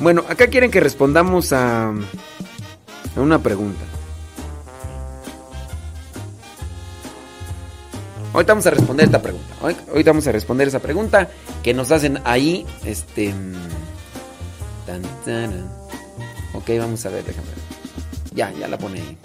Bueno, 0.00 0.24
acá 0.28 0.46
quieren 0.48 0.70
que 0.70 0.80
respondamos 0.80 1.52
a, 1.52 1.88
a 1.88 3.20
una 3.20 3.38
pregunta. 3.40 3.84
Ahorita 8.32 8.52
vamos 8.52 8.66
a 8.66 8.70
responder 8.70 9.06
esta 9.06 9.22
pregunta. 9.22 9.54
Ahorita 9.60 10.10
vamos 10.10 10.26
a 10.26 10.32
responder 10.32 10.68
esa 10.68 10.80
pregunta 10.80 11.28
que 11.62 11.72
nos 11.74 11.92
hacen 11.92 12.20
ahí. 12.24 12.66
Este. 12.84 13.32
tan, 14.86 15.02
taran. 15.24 15.70
Ok, 16.54 16.70
vamos 16.78 17.04
a 17.06 17.10
ver, 17.10 17.24
déjame 17.24 17.48
ver. 17.48 17.58
Ya, 18.34 18.52
ya 18.52 18.66
la 18.66 18.78
pone 18.78 19.00
ahí. 19.00 19.16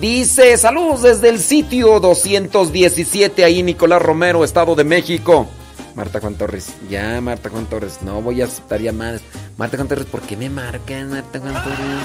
Dice, 0.00 0.56
saludos 0.58 1.02
desde 1.02 1.30
el 1.30 1.40
sitio 1.40 2.00
217, 2.00 3.44
ahí 3.44 3.62
Nicolás 3.62 4.02
Romero, 4.02 4.44
Estado 4.44 4.74
de 4.74 4.84
México. 4.84 5.48
Marta 5.96 6.20
Juan 6.20 6.34
Torres. 6.34 6.74
Ya, 6.90 7.20
Marta 7.22 7.48
Juan 7.48 7.64
Torres. 7.66 8.00
No 8.02 8.20
voy 8.20 8.42
a 8.42 8.44
aceptar 8.44 8.80
llamadas. 8.80 9.22
Marta 9.56 9.78
Juan 9.78 9.88
Torres, 9.88 10.06
¿por 10.06 10.20
qué 10.20 10.36
me 10.36 10.50
marcan, 10.50 11.08
Marta 11.08 11.40
Juan 11.40 11.54
Torres? 11.54 12.02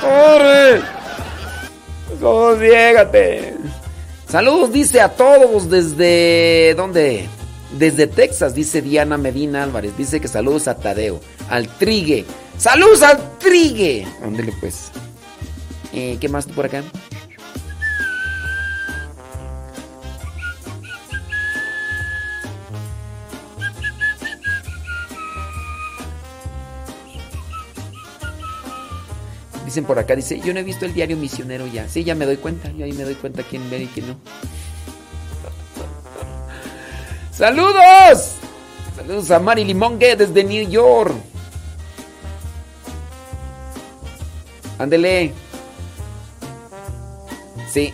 ¡Corre! 0.00 0.82
¡Todos 2.20 2.60
llégate! 2.60 3.54
Saludos, 4.28 4.72
dice 4.72 5.00
a 5.00 5.08
todos 5.08 5.70
desde... 5.70 6.74
¿Dónde? 6.76 7.28
Desde 7.78 8.08
Texas, 8.08 8.54
dice 8.54 8.82
Diana 8.82 9.16
Medina 9.16 9.62
Álvarez. 9.62 9.96
Dice 9.96 10.20
que 10.20 10.26
saludos 10.26 10.66
a 10.66 10.76
Tadeo, 10.76 11.20
al 11.48 11.68
Trigue. 11.68 12.24
¡Saludos 12.58 13.02
al 13.02 13.38
Trigue! 13.38 14.06
Ándele 14.22 14.52
pues. 14.58 14.90
Eh, 15.92 16.18
¿Qué 16.20 16.28
más 16.28 16.46
por 16.46 16.66
acá? 16.66 16.82
Dicen 29.74 29.86
por 29.86 29.98
acá, 29.98 30.14
dice, 30.14 30.38
yo 30.38 30.54
no 30.54 30.60
he 30.60 30.62
visto 30.62 30.84
el 30.84 30.94
diario 30.94 31.16
misionero 31.16 31.66
ya. 31.66 31.88
Sí, 31.88 32.04
ya 32.04 32.14
me 32.14 32.26
doy 32.26 32.36
cuenta, 32.36 32.70
yo 32.70 32.84
ahí 32.84 32.92
me 32.92 33.02
doy 33.02 33.16
cuenta 33.16 33.42
quién 33.42 33.68
ve 33.68 33.82
y 33.82 33.86
quién 33.88 34.06
no. 34.06 34.16
¡Saludos! 37.32 38.34
Saludos 38.94 39.32
a 39.32 39.40
Mari 39.40 39.64
Limongue 39.64 40.14
desde 40.14 40.44
New 40.44 40.70
York. 40.70 41.12
Ándele. 44.78 45.32
Sí. 47.68 47.92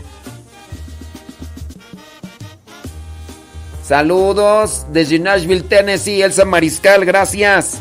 Saludos 3.82 4.84
desde 4.92 5.18
Nashville, 5.18 5.62
Tennessee, 5.62 6.20
Elsa 6.20 6.44
Mariscal, 6.44 7.06
gracias. 7.06 7.80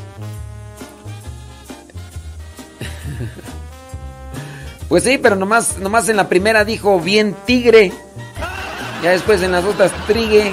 Pues 4.90 5.04
sí, 5.04 5.20
pero 5.20 5.36
nomás, 5.36 5.78
nomás 5.78 6.10
en 6.10 6.18
la 6.18 6.28
primera 6.28 6.66
dijo 6.66 7.00
bien 7.00 7.36
tigre. 7.46 7.94
Ya 9.04 9.12
después 9.12 9.42
en 9.44 9.52
las 9.52 9.64
otras 9.64 9.92
trigue. 10.08 10.52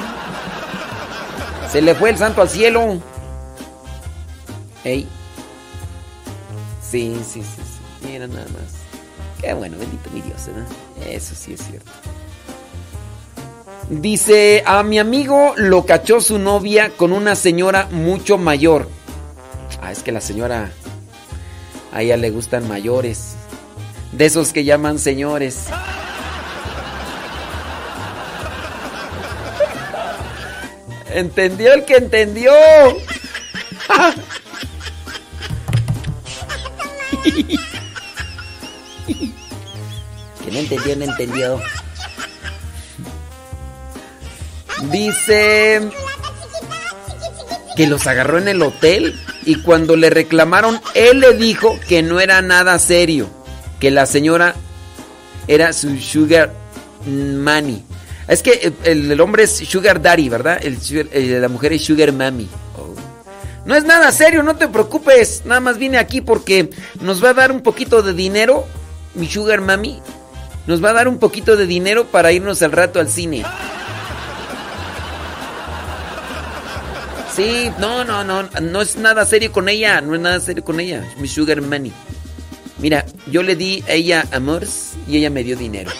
Se 1.73 1.81
le 1.81 1.95
fue 1.95 2.11
el 2.11 2.19
santo 2.19 2.43
al 2.43 2.49
cielo. 2.51 3.01
Ey. 4.85 5.09
Sí, 6.83 7.17
sí, 7.25 7.43
sí, 7.43 7.43
sí. 7.43 8.07
Mira 8.07 8.27
nada 8.27 8.45
más. 8.45 9.41
Qué 9.41 9.55
bueno, 9.55 9.79
bendito 9.79 10.11
mi 10.11 10.21
Dios, 10.21 10.47
¿verdad? 10.47 10.67
Eso 11.09 11.35
sí 11.35 11.55
es 11.55 11.63
cierto. 11.67 11.91
Dice, 13.89 14.63
a 14.67 14.83
mi 14.83 14.99
amigo 14.99 15.55
lo 15.57 15.87
cachó 15.87 16.21
su 16.21 16.39
novia 16.39 16.91
con 16.97 17.13
una 17.13 17.37
señora 17.37 17.89
mucho 17.91 18.37
mayor. 18.37 18.89
Ah, 19.81 19.93
es 19.93 20.03
que 20.03 20.13
la 20.13 20.21
señora... 20.21 20.71
A 21.93 22.03
ella 22.03 22.17
le 22.17 22.31
gustan 22.31 22.69
mayores. 22.69 23.37
De 24.13 24.27
esos 24.27 24.53
que 24.53 24.65
llaman 24.65 24.99
señores. 24.99 25.67
Entendió 31.13 31.73
el 31.73 31.85
que 31.85 31.97
entendió. 31.97 32.53
Que 40.45 40.51
no 40.53 40.59
entendió, 40.59 40.97
no 40.97 41.05
entendió. 41.05 41.61
Dice 44.91 45.91
que 47.77 47.87
los 47.87 48.07
agarró 48.07 48.39
en 48.39 48.49
el 48.49 48.63
hotel 48.63 49.19
y 49.45 49.57
cuando 49.63 49.97
le 49.97 50.11
reclamaron, 50.11 50.81
él 50.95 51.21
le 51.21 51.35
dijo 51.35 51.79
que 51.89 52.03
no 52.03 52.21
era 52.21 52.43
nada 52.43 52.79
serio, 52.79 53.29
que 53.81 53.91
la 53.91 54.07
señora 54.07 54.55
era 55.49 55.73
su 55.73 55.99
sugar 55.99 56.53
money. 57.07 57.85
Es 58.29 58.43
que 58.43 58.73
el, 58.85 59.21
hombre 59.21 59.45
es 59.45 59.57
sugar 59.57 60.03
daddy, 60.03 60.29
¿verdad? 60.29 60.61
La 60.63 61.49
mujer 61.49 61.73
es 61.73 61.85
sugar 61.85 62.13
mommy. 62.13 62.49
Oh. 62.77 62.95
No 63.65 63.75
es 63.75 63.85
nada 63.85 64.11
serio, 64.13 64.43
no 64.43 64.57
te 64.57 64.69
preocupes. 64.69 65.43
Nada 65.45 65.61
más 65.61 65.79
vine 65.79 65.99
aquí 65.99 66.21
porque 66.21 66.71
nos 67.01 67.23
va 67.23 67.31
a 67.31 67.35
dar 67.35 67.53
un 67.53 67.63
poquito 67.63 68.03
de 68.03 68.15
dinero, 68.15 68.65
mi 69.15 69.29
sugar 69.29 69.61
mami. 69.61 70.01
Nos 70.67 70.83
va 70.83 70.91
a 70.91 70.95
dar 70.95 71.09
un 71.09 71.19
poquito 71.19 71.57
de 71.57 71.67
dinero 71.67 72.07
para 72.07 72.33
irnos 72.33 72.63
al 72.63 72.73
rato 72.73 72.99
al 72.99 73.09
cine. 73.09 73.45
Sí, 77.35 77.71
no, 77.79 78.03
no, 78.03 78.25
no, 78.25 78.49
no 78.63 78.81
es 78.81 78.97
nada 78.97 79.27
serio 79.27 79.53
con 79.53 79.69
ella, 79.69 80.01
no 80.01 80.15
es 80.15 80.21
nada 80.21 80.41
serio 80.41 80.65
con 80.65 80.81
ella, 80.81 81.05
mi 81.19 81.29
sugar 81.29 81.61
money. 81.61 81.93
Mira, 82.79 83.05
yo 83.31 83.43
le 83.43 83.57
di 83.57 83.83
a 83.89 83.93
ella 83.93 84.25
amores 84.33 84.93
y 85.09 85.17
ella 85.17 85.31
me 85.31 85.43
dio 85.43 85.57
dinero. 85.57 85.91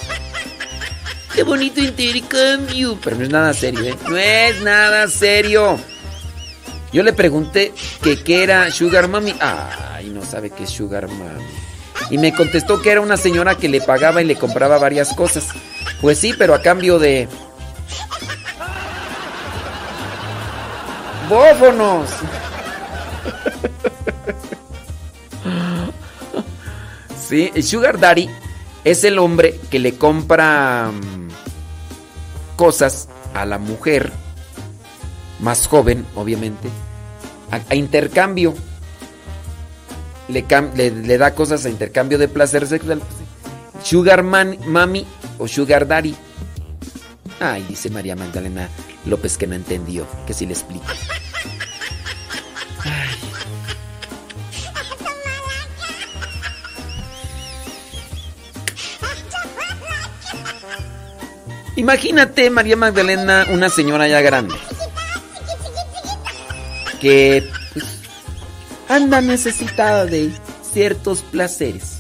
Qué 1.35 1.43
bonito 1.43 1.81
intercambio, 1.81 2.99
pero 3.03 3.17
no 3.17 3.25
es 3.25 3.31
nada 3.31 3.53
serio, 3.53 3.83
¿eh? 3.83 3.97
No 4.09 4.17
es 4.17 4.63
nada 4.63 5.09
serio. 5.09 5.79
Yo 6.93 7.03
le 7.03 7.13
pregunté 7.13 7.73
que 8.03 8.23
qué 8.23 8.43
era 8.43 8.71
sugar 8.71 9.09
mommy. 9.09 9.35
Ay, 9.41 10.11
no 10.11 10.25
sabe 10.25 10.51
qué 10.51 10.65
es 10.65 10.71
sugar 10.71 11.09
mommy. 11.09 11.45
Y 12.11 12.19
me 12.19 12.33
contestó 12.33 12.81
que 12.81 12.91
era 12.91 13.01
una 13.01 13.17
señora 13.17 13.57
que 13.57 13.69
le 13.69 13.81
pagaba 13.81 14.23
y 14.23 14.25
le 14.25 14.37
compraba 14.37 14.79
varias 14.79 15.13
cosas. 15.15 15.49
Pues 16.01 16.19
sí, 16.19 16.35
pero 16.39 16.55
a 16.55 16.63
cambio 16.63 16.99
de 16.99 17.29
¡Bófonos! 21.29 22.09
Sí, 27.29 27.51
el 27.55 27.63
Sugar 27.65 27.99
Daddy 27.99 28.29
es 28.85 29.03
el 29.05 29.19
hombre 29.19 29.59
que 29.71 29.79
le 29.79 29.97
compra 29.97 30.91
mm, 30.93 31.29
cosas 32.57 33.09
a 33.35 33.45
la 33.45 33.59
mujer 33.59 34.13
más 35.41 35.67
joven, 35.67 36.07
obviamente, 36.15 36.69
a, 37.69 37.75
intercambio. 37.75 38.55
Le, 40.29 40.47
cam- 40.47 40.73
le- 40.75 40.91
le 40.91 41.19
da 41.19 41.35
cosas 41.35 41.65
a 41.65 41.69
intercambio 41.69 42.19
de 42.19 42.29
placer 42.29 42.67
sexual. 42.67 43.01
Sugar 43.83 44.23
man, 44.23 44.57
Mami 44.67 45.07
o 45.39 45.47
Sugar 45.47 45.87
Daddy. 45.87 46.15
Ay, 47.41 47.65
dice 47.69 47.91
María 47.91 48.17
Magdalena 48.17 48.69
López 49.05 49.37
que 49.37 49.47
no 49.47 49.55
entendió, 49.55 50.07
que 50.27 50.33
si 50.35 50.47
le 50.47 50.55
explico. 50.55 50.85
Imagínate 61.77 62.49
María 62.49 62.75
Magdalena, 62.75 63.47
una 63.51 63.69
señora 63.69 64.09
ya 64.09 64.23
grande, 64.23 64.55
que 67.03 67.47
pues, 67.75 67.85
anda 68.89 69.21
necesitada 69.21 70.07
de 70.07 70.33
ciertos 70.73 71.21
placeres. 71.21 71.99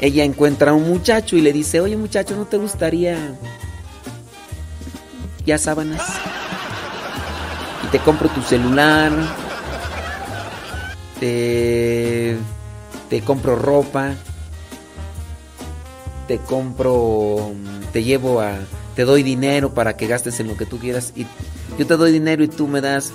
Ella 0.00 0.22
encuentra 0.22 0.70
a 0.70 0.74
un 0.74 0.88
muchacho 0.88 1.34
y 1.34 1.40
le 1.40 1.52
dice, 1.52 1.80
oye 1.80 1.96
muchacho, 1.96 2.36
¿no 2.36 2.44
te 2.44 2.56
gustaría 2.56 3.16
ya 5.44 5.58
sábanas? 5.58 6.02
Y 7.82 7.86
te 7.88 7.98
compro 7.98 8.28
tu 8.28 8.42
celular, 8.42 9.10
te, 11.18 12.36
te 13.10 13.22
compro 13.22 13.56
ropa, 13.56 14.14
te 16.26 16.38
compro, 16.38 17.52
te 17.92 18.02
llevo 18.02 18.40
a, 18.40 18.58
te 18.94 19.04
doy 19.04 19.22
dinero 19.22 19.74
para 19.74 19.96
que 19.96 20.06
gastes 20.06 20.40
en 20.40 20.48
lo 20.48 20.56
que 20.56 20.66
tú 20.66 20.78
quieras 20.78 21.12
y 21.16 21.26
yo 21.78 21.86
te 21.86 21.96
doy 21.96 22.12
dinero 22.12 22.42
y 22.44 22.48
tú 22.48 22.66
me 22.66 22.80
das 22.80 23.12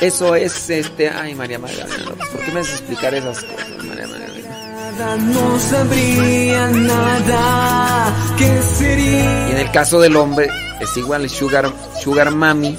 Eso 0.00 0.34
es 0.34 0.70
este. 0.70 1.10
Ay, 1.10 1.34
María 1.34 1.58
Magdalena 1.58 2.12
¿Por 2.32 2.40
qué 2.40 2.50
me 2.52 2.60
haces 2.60 2.80
explicar 2.80 3.14
esas 3.14 3.44
cosas, 3.44 3.84
María 3.84 4.06
Magdalena? 4.06 5.16
No 5.16 5.58
sabría 5.58 6.70
nada 6.70 8.34
que 8.38 8.62
sería. 8.62 9.48
Y 9.48 9.52
en 9.52 9.58
el 9.58 9.70
caso 9.70 10.00
del 10.00 10.16
hombre, 10.16 10.48
es 10.80 10.96
igual 10.96 11.28
Sugar, 11.28 11.70
Sugar 12.02 12.30
Mami, 12.30 12.78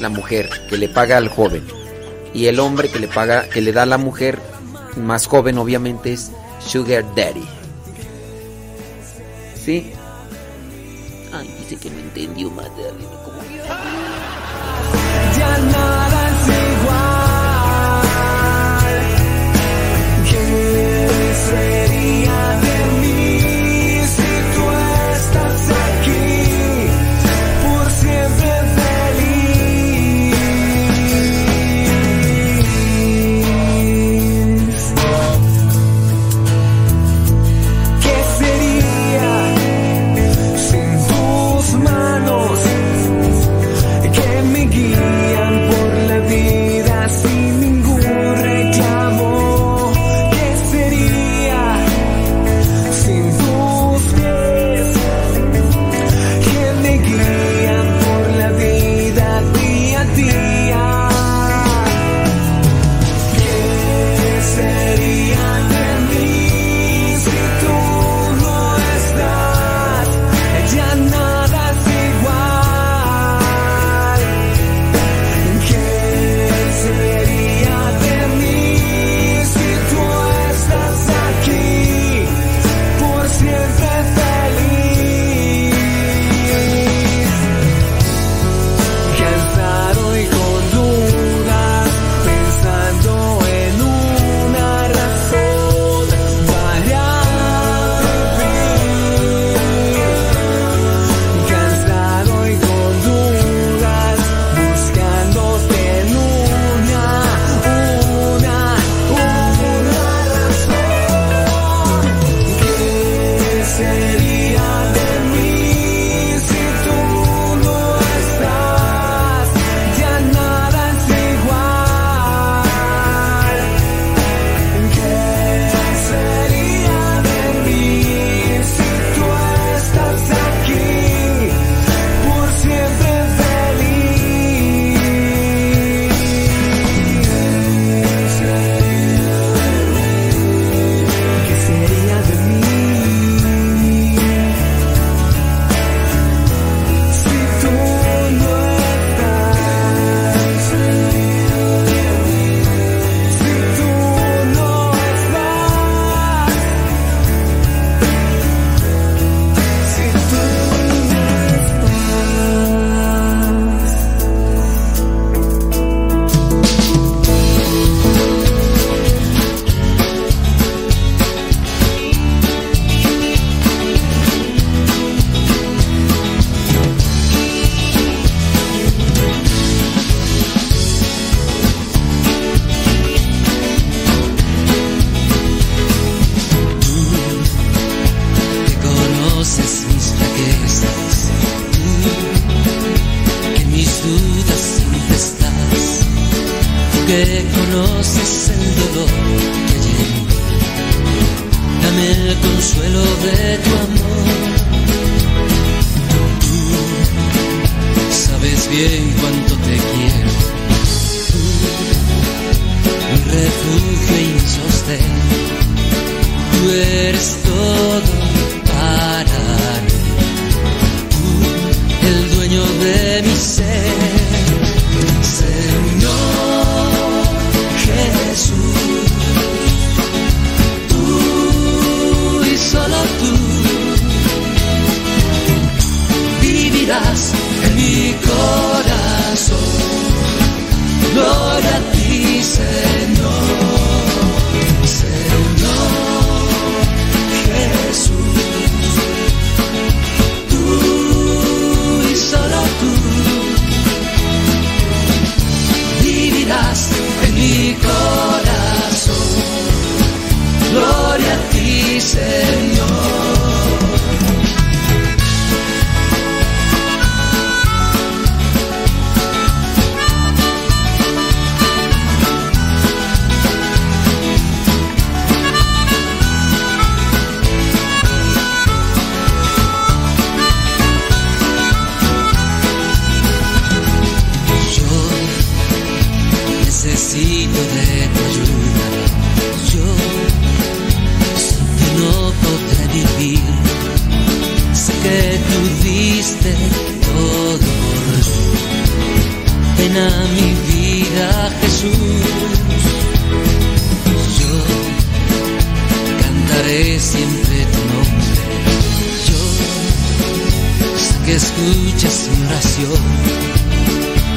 la 0.00 0.08
mujer 0.08 0.48
que 0.68 0.76
le 0.76 0.88
paga 0.88 1.16
al 1.16 1.28
joven. 1.28 1.66
Y 2.32 2.46
el 2.46 2.60
hombre 2.60 2.88
que 2.88 2.98
le 2.98 3.08
paga, 3.08 3.48
que 3.48 3.60
le 3.60 3.72
da 3.72 3.82
a 3.82 3.86
la 3.86 3.98
mujer 3.98 4.38
más 4.96 5.26
joven, 5.26 5.58
obviamente, 5.58 6.12
es 6.12 6.30
Sugar 6.60 7.04
Daddy. 7.14 7.44
¿Sí? 9.64 9.92
Ay, 11.32 11.48
dice 11.58 11.76
que 11.76 11.90
no 11.90 11.98
entendió 12.00 12.50
Magdalena. 12.50 13.08
¿Cómo 13.24 13.40
Ya 15.36 16.09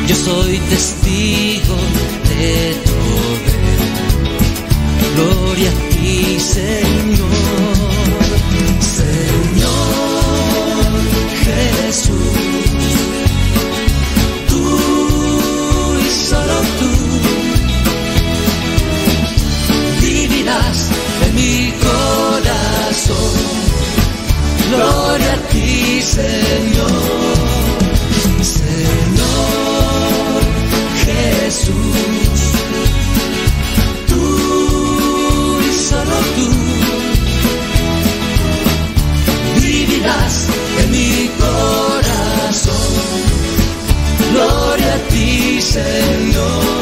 Yo 0.07 0.15
soy 0.15 0.59
testigo 0.69 1.75
de 2.29 2.75
tu 2.85 2.91
poder. 2.91 3.79
Gloria 5.15 5.69
a 5.69 5.73
ti, 5.91 6.39
Señor. 6.39 7.29
Señor 8.99 9.93
Jesús. 11.45 12.35
Tú 14.49 14.63
y 15.99 16.09
solo 16.29 16.57
tú 16.79 16.91
vivirás 20.01 20.79
en 21.25 21.31
mi 21.35 21.73
corazón. 21.87 23.35
Gloria 24.69 25.33
a 25.33 25.37
ti, 25.49 26.01
Señor. 26.01 27.52
En 40.05 40.91
mi 40.91 41.29
corazón. 41.39 42.73
Gloria 44.33 44.93
a 44.95 44.97
ti, 45.09 45.61
Señor 45.61 46.72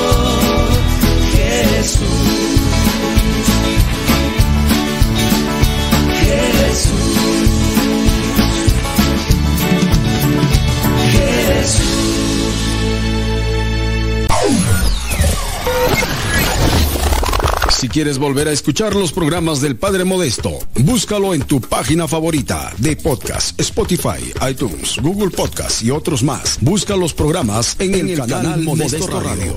quieres 17.92 18.18
volver 18.18 18.48
a 18.48 18.52
escuchar 18.54 18.96
los 18.96 19.12
programas 19.12 19.60
del 19.60 19.76
Padre 19.76 20.06
Modesto, 20.06 20.60
búscalo 20.76 21.34
en 21.34 21.42
tu 21.42 21.60
página 21.60 22.08
favorita 22.08 22.72
de 22.78 22.96
podcast, 22.96 23.60
Spotify, 23.60 24.34
iTunes, 24.50 24.98
Google 25.02 25.30
Podcast 25.30 25.84
y 25.84 25.92
otros 25.92 26.24
más. 26.24 26.58
Busca 26.62 26.96
los 26.96 27.14
programas 27.14 27.76
en, 27.80 27.94
el, 27.94 28.18
canal, 28.18 28.62
Modesto, 28.62 29.20
Radio. 29.20 29.56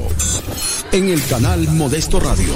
En 0.90 1.10
el 1.10 1.24
canal 1.26 1.68
Modesto 1.68 2.18
Radio. 2.18 2.54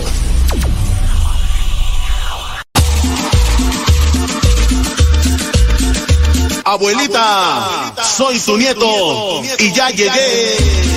Abuelita, 6.65 7.95
soy 8.17 8.39
tu 8.41 8.57
nieto 8.57 9.43
y 9.59 9.73
ya 9.73 9.91
llegué. 9.91 10.88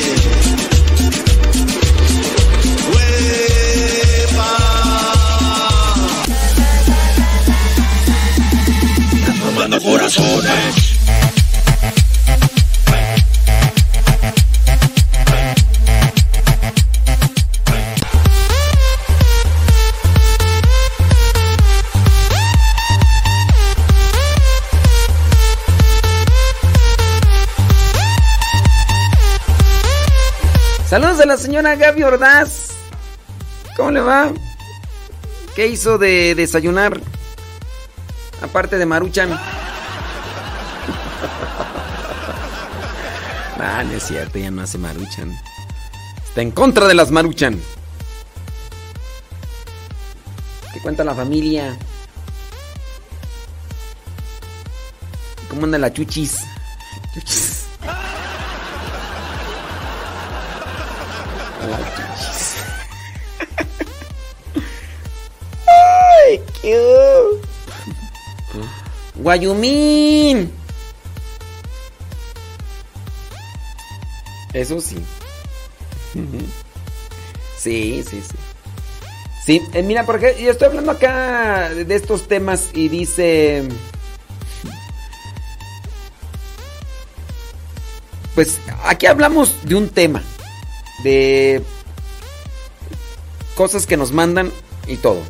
Saludos 30.92 31.22
a 31.22 31.26
la 31.26 31.38
señora 31.38 31.76
Gaby 31.76 32.04
Ordaz. 32.04 32.72
¿Cómo 33.76 33.92
le 33.92 34.02
va? 34.02 34.32
¿Qué 35.56 35.68
hizo 35.68 35.98
de 35.98 36.36
desayunar? 36.36 37.00
Aparte 38.42 38.78
de 38.78 38.86
Maruchan. 38.86 39.40
Ah, 43.82 43.84
no 43.84 43.94
es 43.94 44.04
cierto, 44.04 44.38
ya 44.38 44.52
no 44.52 44.62
hace 44.62 44.78
Maruchan. 44.78 45.36
Está 46.24 46.44
en 46.44 46.52
contra 46.52 46.88
de 46.88 46.94
las 46.94 47.10
Maruchan. 47.10 47.60
¿Qué 50.72 50.80
cuenta 50.82 51.04
la 51.04 51.16
familia? 51.16 51.76
¿Cómo 55.50 55.64
anda 55.64 55.80
la 55.80 55.92
chuchis? 55.92 56.42
Chuchis. 57.16 57.66
Chuchis. 61.96 62.58
¡Ay, 66.28 66.40
qué! 66.62 66.78
Guayumín. 69.16 70.61
Eso 74.54 74.82
sí. 74.82 74.98
Sí, 77.58 78.04
sí, 78.08 78.22
sí. 78.22 78.36
Sí, 79.46 79.62
eh, 79.74 79.82
mira, 79.82 80.06
porque 80.06 80.36
yo 80.42 80.52
estoy 80.52 80.68
hablando 80.68 80.92
acá 80.92 81.70
de 81.70 81.96
estos 81.96 82.28
temas 82.28 82.70
y 82.74 82.90
dice... 82.90 83.68
Pues 88.36 88.60
aquí 88.84 89.08
hablamos 89.08 89.56
de 89.64 89.76
un 89.76 89.90
tema, 89.90 90.24
de 91.04 91.62
cosas 93.56 93.86
que 93.86 93.98
nos 93.98 94.12
mandan 94.12 94.52
y 94.88 94.96
todo. 94.96 95.22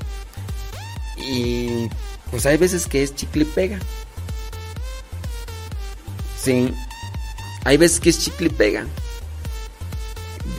Y 1.17 1.89
pues 2.29 2.45
hay 2.45 2.57
veces 2.57 2.85
que 2.87 3.01
es 3.01 3.15
chicle 3.15 3.43
y 3.43 3.45
pega. 3.45 3.79
Sí. 6.39 6.73
Hay 7.63 7.77
veces 7.77 7.99
que 7.99 8.09
es 8.09 8.19
chicle 8.19 8.47
y 8.47 8.51
pega. 8.51 8.85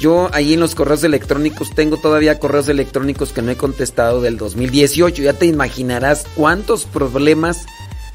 Yo 0.02 0.28
ahí 0.32 0.54
en 0.54 0.58
los 0.58 0.74
correos 0.74 1.04
electrónicos 1.04 1.70
tengo 1.76 1.96
todavía 1.96 2.40
correos 2.40 2.68
electrónicos 2.68 3.32
que 3.32 3.40
no 3.40 3.52
he 3.52 3.56
contestado 3.56 4.20
del 4.20 4.36
2018. 4.36 5.22
Ya 5.22 5.32
te 5.32 5.46
imaginarás 5.46 6.24
cuántos 6.34 6.86
problemas 6.86 7.66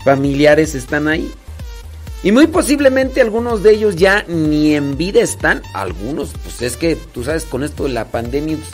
familiares 0.03 0.75
están 0.75 1.07
ahí. 1.07 1.31
Y 2.23 2.33
muy 2.33 2.47
posiblemente 2.47 3.21
algunos 3.21 3.63
de 3.63 3.71
ellos 3.71 3.95
ya 3.95 4.25
ni 4.27 4.75
en 4.75 4.97
vida 4.97 5.21
están. 5.21 5.61
Algunos, 5.73 6.31
pues 6.43 6.61
es 6.61 6.75
que 6.75 6.97
tú 6.97 7.23
sabes, 7.23 7.45
con 7.45 7.63
esto 7.63 7.83
de 7.83 7.89
la 7.91 8.03
pandemia 8.03 8.57
pues, 8.57 8.69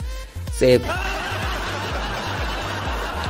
se... 0.58 0.80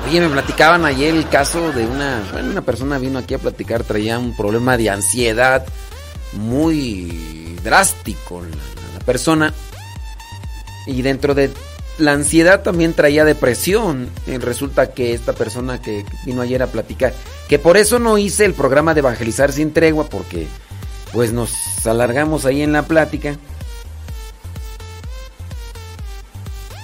Oye, 0.09 0.19
me 0.19 0.31
platicaban 0.31 0.87
ayer 0.87 1.15
el 1.15 1.29
caso 1.29 1.73
de 1.73 1.87
una... 1.87 2.27
Bueno, 2.33 2.53
una 2.53 2.63
persona 2.63 2.97
vino 2.97 3.19
aquí 3.19 3.35
a 3.35 3.39
platicar, 3.39 3.85
traía 3.85 4.19
un 4.19 4.35
problema 4.35 4.79
de 4.79 4.89
ansiedad 4.89 5.67
muy 6.33 7.59
drástico 7.63 8.41
la, 8.41 8.99
la 8.99 9.05
persona. 9.05 9.53
Y 10.87 11.03
dentro 11.03 11.35
de 11.35 11.51
la 11.99 12.13
ansiedad 12.13 12.63
también 12.63 12.93
traía 12.93 13.25
depresión. 13.25 14.09
Y 14.27 14.39
resulta 14.39 14.93
que 14.93 15.15
esta 15.15 15.33
persona 15.33 15.81
que 15.81 16.05
vino 16.27 16.43
ayer 16.43 16.63
a 16.63 16.67
platicar, 16.67 17.15
que 17.49 17.59
por 17.59 17.77
eso 17.77 17.99
no 17.99 18.19
hice 18.19 18.45
el 18.45 18.55
programa 18.55 18.95
de 18.95 19.01
evangelizar 19.01 19.53
sin 19.53 19.73
tregua, 19.73 20.09
porque 20.09 20.47
pues 21.13 21.33
nos 21.33 21.53
alargamos 21.87 22.45
ahí 22.45 22.63
en 22.63 22.73
la 22.73 22.83
plática. 22.83 23.37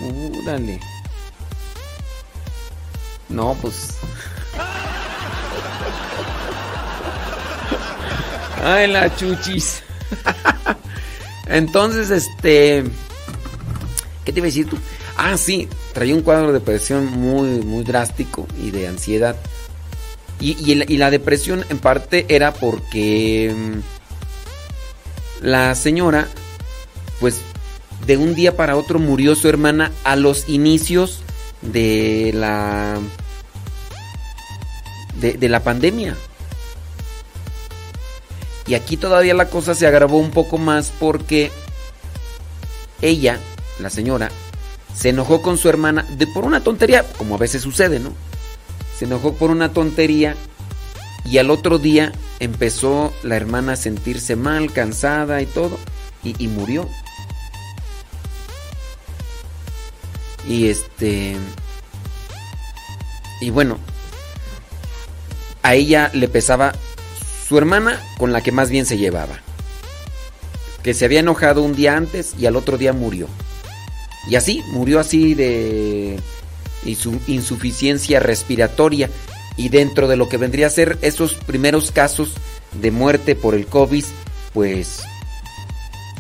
Uh, 0.01 0.45
dale. 0.47 0.81
No, 3.29 3.57
pues. 3.61 3.99
Ay, 8.63 8.89
la 8.89 9.15
chuchis. 9.17 9.83
Entonces, 11.47 12.11
este. 12.11 12.85
¿Qué 14.25 14.33
te 14.33 14.41
iba 14.41 14.47
a 14.47 14.49
decir 14.51 14.69
tú? 14.69 14.77
Ah, 15.17 15.37
sí, 15.37 15.69
traía 15.93 16.15
un 16.15 16.23
cuadro 16.23 16.49
de 16.49 16.55
depresión 16.55 17.07
muy, 17.07 17.49
muy 17.61 17.85
drástico 17.85 18.47
y 18.63 18.71
de 18.71 18.89
ansiedad. 18.89 19.37
Y, 20.41 20.75
la, 20.97 21.11
depresión 21.11 21.67
en 21.69 21.79
parte 21.79 22.25
era 22.29 22.55
porque 22.55 23.55
mm, 23.55 25.45
la 25.45 25.75
señora, 25.75 26.29
pues, 27.21 27.43
de 28.07 28.17
un 28.17 28.35
día 28.35 28.57
para 28.57 28.77
otro 28.77 28.99
murió 28.99 29.35
su 29.35 29.49
hermana 29.49 29.93
a 30.03 30.17
los 30.17 30.49
inicios 30.49 31.21
de 31.61 32.31
la 32.35 32.99
de 35.21 35.49
la 35.51 35.63
pandemia. 35.63 36.17
Y 38.67 38.75
aquí 38.75 38.97
todavía 38.97 39.35
la 39.35 39.51
cosa 39.51 39.75
se 39.75 39.87
agravó 39.87 40.17
un 40.17 40.31
poco 40.31 40.57
más 40.57 40.93
porque 40.99 41.51
ella, 43.03 43.41
la 43.83 43.91
señora, 43.91 44.31
se 44.95 45.11
enojó 45.11 45.43
con 45.43 45.59
su 45.59 45.69
hermana 45.69 46.05
de 46.19 46.27
por 46.27 46.45
una 46.45 46.63
tontería, 46.63 47.05
como 47.17 47.35
a 47.35 47.39
veces 47.39 47.63
sucede, 47.63 48.01
¿no? 48.01 48.13
Se 48.99 49.05
enojó 49.05 49.35
por 49.35 49.51
una 49.51 49.73
tontería 49.73 50.37
y 51.25 51.39
al 51.39 51.51
otro 51.51 51.79
día 51.79 52.13
empezó 52.39 53.13
la 53.23 53.37
hermana 53.37 53.73
a 53.73 53.77
sentirse 53.77 54.37
mal, 54.37 54.73
cansada 54.73 55.41
y 55.43 55.47
todo, 55.47 55.79
y, 56.23 56.35
y 56.43 56.49
murió. 56.49 56.89
Y 60.49 60.69
este. 60.69 61.37
Y 63.41 63.51
bueno, 63.51 63.79
a 65.63 65.75
ella 65.75 66.11
le 66.13 66.29
pesaba 66.29 66.75
su 67.47 67.59
hermana 67.59 68.01
con 68.19 68.33
la 68.33 68.43
que 68.43 68.53
más 68.53 68.71
bien 68.71 68.87
se 68.87 68.99
llevaba. 68.99 69.39
Que 70.83 70.95
se 70.95 71.05
había 71.05 71.21
enojado 71.21 71.63
un 71.63 71.75
día 71.75 71.97
antes 71.97 72.35
y 72.39 72.47
al 72.47 72.57
otro 72.57 72.79
día 72.79 72.93
murió. 72.93 73.29
Y 74.29 74.37
así, 74.37 74.63
murió 74.73 75.01
así 75.01 75.35
de 75.35 76.19
insuficiencia 77.27 78.21
respiratoria. 78.21 79.11
Y 79.57 79.69
dentro 79.69 80.09
de 80.09 80.17
lo 80.17 80.29
que 80.29 80.37
vendría 80.37 80.69
a 80.69 80.71
ser 80.71 80.99
esos 81.03 81.35
primeros 81.35 81.91
casos 81.91 82.33
de 82.81 82.91
muerte 82.91 83.35
por 83.35 83.55
el 83.55 83.67
COVID, 83.67 84.05
pues 84.53 85.03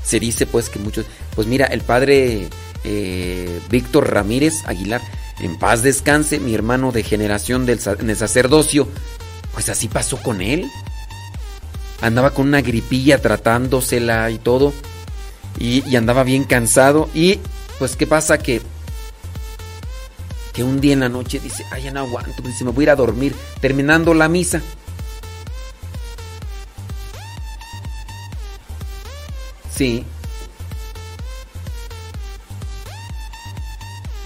se 0.04 0.20
dice 0.20 0.46
pues 0.46 0.68
que 0.68 0.78
muchos... 0.78 1.06
Pues 1.34 1.46
mira, 1.46 1.66
el 1.66 1.80
padre 1.80 2.48
eh, 2.84 3.60
Víctor 3.70 4.12
Ramírez 4.12 4.54
Aguilar, 4.66 5.00
en 5.40 5.58
paz 5.58 5.82
descanse, 5.82 6.40
mi 6.40 6.54
hermano 6.54 6.92
de 6.92 7.02
generación 7.02 7.66
del, 7.66 7.80
en 7.98 8.10
el 8.10 8.16
sacerdocio, 8.16 8.88
pues 9.52 9.68
así 9.68 9.88
pasó 9.88 10.16
con 10.18 10.40
él. 10.42 10.66
Andaba 12.00 12.30
con 12.30 12.48
una 12.48 12.62
gripilla 12.62 13.20
tratándosela 13.20 14.30
y 14.30 14.38
todo. 14.38 14.72
Y, 15.58 15.88
y, 15.88 15.96
andaba 15.96 16.24
bien 16.24 16.44
cansado. 16.44 17.08
Y 17.14 17.38
pues 17.80 17.96
qué 17.96 18.06
pasa 18.06 18.36
que... 18.36 18.60
Que 20.52 20.62
un 20.62 20.82
día 20.82 20.92
en 20.92 21.00
la 21.00 21.08
noche 21.08 21.40
dice, 21.40 21.64
ay, 21.72 21.84
ya 21.84 21.90
no 21.90 22.00
aguanto, 22.00 22.42
dice, 22.42 22.62
me 22.62 22.72
voy 22.72 22.82
a 22.82 22.84
ir 22.84 22.90
a 22.90 22.96
dormir. 22.96 23.34
Terminando 23.62 24.12
la 24.12 24.28
misa. 24.28 24.60
Sí. 29.74 30.04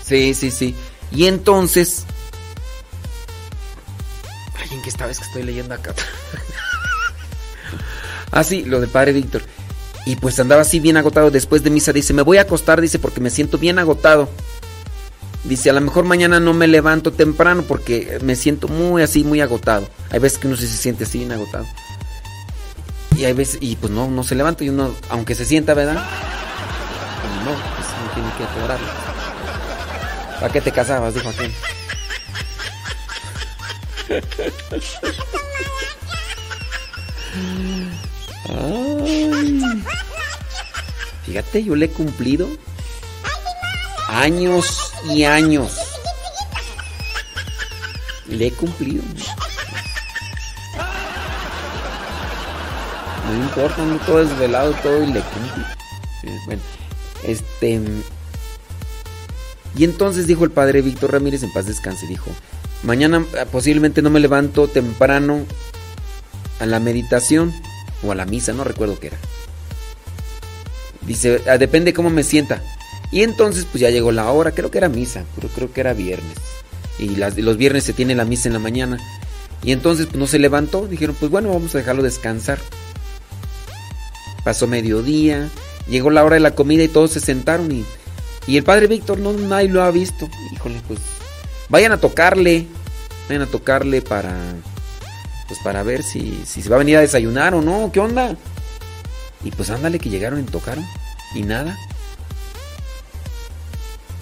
Sí, 0.04 0.34
sí, 0.34 0.50
sí. 0.50 0.74
Y 1.12 1.26
entonces... 1.26 2.06
Ay, 4.58 4.68
¿en 4.72 4.82
qué 4.82 4.88
estaba? 4.88 5.12
Es 5.12 5.20
que 5.20 5.26
estoy 5.26 5.44
leyendo 5.44 5.74
acá. 5.74 5.94
ah, 8.32 8.42
sí, 8.42 8.64
lo 8.64 8.80
del 8.80 8.90
padre 8.90 9.12
Víctor. 9.12 9.42
Y 10.06 10.16
pues 10.16 10.38
andaba 10.38 10.62
así 10.62 10.80
bien 10.80 10.96
agotado 10.96 11.30
después 11.30 11.62
de 11.62 11.70
misa. 11.70 11.92
Dice, 11.92 12.12
me 12.12 12.22
voy 12.22 12.38
a 12.38 12.42
acostar, 12.42 12.80
dice, 12.80 12.98
porque 12.98 13.20
me 13.20 13.30
siento 13.30 13.58
bien 13.58 13.78
agotado. 13.78 14.28
Dice, 15.44 15.70
a 15.70 15.72
lo 15.72 15.80
mejor 15.80 16.04
mañana 16.04 16.40
no 16.40 16.54
me 16.54 16.66
levanto 16.66 17.12
temprano 17.12 17.62
porque 17.62 18.18
me 18.22 18.36
siento 18.36 18.68
muy 18.68 19.02
así, 19.02 19.24
muy 19.24 19.40
agotado. 19.40 19.88
Hay 20.10 20.18
veces 20.18 20.38
que 20.38 20.46
uno 20.46 20.56
se 20.56 20.66
siente 20.66 21.04
así 21.04 21.18
bien 21.18 21.32
agotado. 21.32 21.66
Y 23.16 23.24
hay 23.24 23.32
veces, 23.32 23.58
y 23.60 23.76
pues 23.76 23.92
no, 23.92 24.10
no 24.10 24.24
se 24.24 24.34
levanta 24.34 24.64
y 24.64 24.70
uno, 24.70 24.94
aunque 25.08 25.34
se 25.34 25.44
sienta, 25.44 25.74
¿verdad? 25.74 26.04
Pues 27.22 27.44
no, 27.44 27.52
pues 27.52 27.86
uno 28.00 28.10
tiene 28.14 28.28
que 28.36 28.44
atorar. 28.44 28.78
¿Para 30.40 30.52
qué 30.52 30.60
te 30.60 30.72
casabas? 30.72 31.14
Dijo 31.14 31.28
aquel. 31.28 31.52
Fíjate, 41.24 41.64
yo 41.64 41.74
le 41.74 41.86
he 41.86 41.90
cumplido 41.90 42.48
años 44.08 44.92
y 45.08 45.24
años. 45.24 45.78
Le 48.28 48.46
he 48.46 48.50
cumplido. 48.52 49.02
No 53.26 53.42
importa, 53.42 53.84
no 53.84 53.96
todo 53.98 54.24
desvelado, 54.24 54.72
todo 54.82 55.02
y 55.02 55.12
le 55.12 55.20
cumplí. 55.20 55.64
Bueno, 56.46 56.62
este. 57.26 57.80
Y 59.76 59.84
entonces 59.84 60.26
dijo 60.26 60.44
el 60.44 60.50
padre 60.50 60.82
Víctor 60.82 61.12
Ramírez, 61.12 61.42
en 61.42 61.52
paz 61.52 61.66
descanse, 61.66 62.06
dijo, 62.06 62.30
mañana 62.82 63.24
posiblemente 63.50 64.02
no 64.02 64.10
me 64.10 64.20
levanto 64.20 64.68
temprano 64.68 65.44
a 66.60 66.66
la 66.66 66.78
meditación 66.78 67.52
o 68.04 68.12
a 68.12 68.14
la 68.14 68.26
misa, 68.26 68.52
no 68.52 68.64
recuerdo 68.64 68.98
qué 68.98 69.08
era. 69.08 69.18
Dice, 71.06 71.42
ah, 71.48 71.58
depende 71.58 71.92
cómo 71.92 72.10
me 72.10 72.22
sienta. 72.22 72.62
Y 73.10 73.22
entonces 73.22 73.66
pues 73.70 73.80
ya 73.80 73.90
llegó 73.90 74.12
la 74.12 74.30
hora, 74.30 74.52
creo 74.52 74.70
que 74.70 74.78
era 74.78 74.88
misa, 74.88 75.24
pero 75.34 75.48
creo 75.48 75.72
que 75.72 75.80
era 75.80 75.92
viernes. 75.92 76.36
Y 76.98 77.16
los 77.16 77.56
viernes 77.56 77.84
se 77.84 77.92
tiene 77.92 78.14
la 78.14 78.24
misa 78.24 78.48
en 78.48 78.54
la 78.54 78.58
mañana. 78.58 78.98
Y 79.62 79.72
entonces 79.72 80.06
pues 80.06 80.18
no 80.18 80.26
se 80.26 80.38
levantó, 80.38 80.86
dijeron 80.86 81.16
pues 81.18 81.30
bueno, 81.30 81.50
vamos 81.50 81.74
a 81.74 81.78
dejarlo 81.78 82.02
descansar. 82.02 82.58
Pasó 84.44 84.66
mediodía, 84.66 85.48
llegó 85.88 86.10
la 86.10 86.24
hora 86.24 86.34
de 86.34 86.40
la 86.40 86.54
comida 86.54 86.82
y 86.82 86.88
todos 86.88 87.12
se 87.12 87.20
sentaron 87.20 87.72
y, 87.72 87.84
y 88.46 88.56
el 88.56 88.64
padre 88.64 88.88
Víctor 88.88 89.18
no 89.18 89.32
nadie 89.32 89.68
lo 89.68 89.82
ha 89.82 89.90
visto. 89.90 90.28
Híjole, 90.52 90.80
pues 90.86 91.00
vayan 91.68 91.92
a 91.92 91.98
tocarle, 91.98 92.66
vayan 93.28 93.42
a 93.42 93.46
tocarle 93.46 94.02
para 94.02 94.34
pues 95.46 95.60
para 95.60 95.82
ver 95.82 96.02
si, 96.02 96.42
si 96.46 96.62
se 96.62 96.68
va 96.68 96.76
a 96.76 96.78
venir 96.78 96.96
a 96.96 97.00
desayunar 97.00 97.54
o 97.54 97.62
no, 97.62 97.90
¿qué 97.92 98.00
onda? 98.00 98.36
Y 99.44 99.50
pues 99.50 99.70
ándale 99.70 99.98
que 99.98 100.10
llegaron 100.10 100.40
y 100.40 100.44
tocaron 100.44 100.84
y 101.34 101.42
nada. 101.42 101.76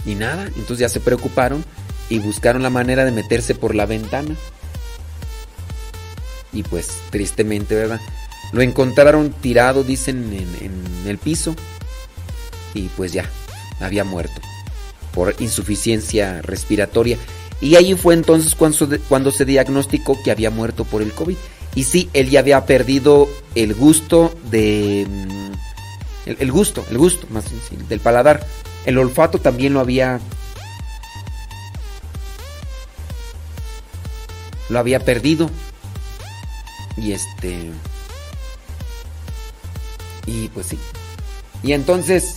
Y 0.04 0.14
nada, 0.14 0.46
entonces 0.46 0.78
ya 0.78 0.88
se 0.88 1.00
preocuparon 1.00 1.64
y 2.08 2.18
buscaron 2.18 2.62
la 2.62 2.70
manera 2.70 3.04
de 3.04 3.12
meterse 3.12 3.54
por 3.54 3.74
la 3.74 3.86
ventana. 3.86 4.34
Y 6.52 6.64
pues 6.64 6.88
tristemente, 7.10 7.74
¿verdad? 7.74 8.00
Lo 8.52 8.62
encontraron 8.62 9.30
tirado, 9.30 9.84
dicen, 9.84 10.32
en, 10.32 10.66
en 10.66 11.08
el 11.08 11.18
piso. 11.18 11.54
Y 12.74 12.88
pues 12.88 13.12
ya, 13.12 13.28
había 13.80 14.04
muerto 14.04 14.40
por 15.12 15.34
insuficiencia 15.40 16.42
respiratoria. 16.42 17.18
Y 17.62 17.76
ahí 17.76 17.94
fue 17.94 18.14
entonces 18.14 18.56
cuando, 18.56 18.98
cuando 19.08 19.30
se 19.30 19.44
diagnosticó 19.44 20.18
que 20.22 20.32
había 20.32 20.50
muerto 20.50 20.84
por 20.84 21.00
el 21.00 21.12
COVID. 21.12 21.36
Y 21.76 21.84
sí, 21.84 22.10
él 22.12 22.28
ya 22.28 22.40
había 22.40 22.66
perdido 22.66 23.28
el 23.54 23.72
gusto 23.74 24.34
de... 24.50 25.02
El, 26.26 26.36
el 26.40 26.52
gusto, 26.52 26.84
el 26.90 26.98
gusto 26.98 27.26
más 27.30 27.44
del 27.88 28.00
paladar. 28.00 28.44
El 28.84 28.98
olfato 28.98 29.38
también 29.38 29.74
lo 29.74 29.80
había... 29.80 30.20
Lo 34.68 34.80
había 34.80 34.98
perdido. 34.98 35.48
Y 36.96 37.12
este... 37.12 37.70
Y 40.26 40.48
pues 40.48 40.66
sí. 40.66 40.78
Y 41.62 41.74
entonces... 41.74 42.34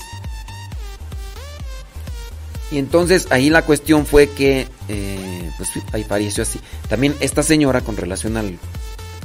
Y 2.75 2.77
entonces 2.77 3.27
ahí 3.29 3.49
la 3.49 3.61
cuestión 3.61 4.05
fue 4.05 4.29
que, 4.29 4.67
eh, 4.89 5.49
pues 5.55 5.69
ahí 5.93 6.03
falleció 6.03 6.43
así. 6.43 6.59
También 6.89 7.15
esta 7.21 7.41
señora 7.41 7.79
con 7.79 7.95
relación 7.95 8.35
al... 8.35 8.59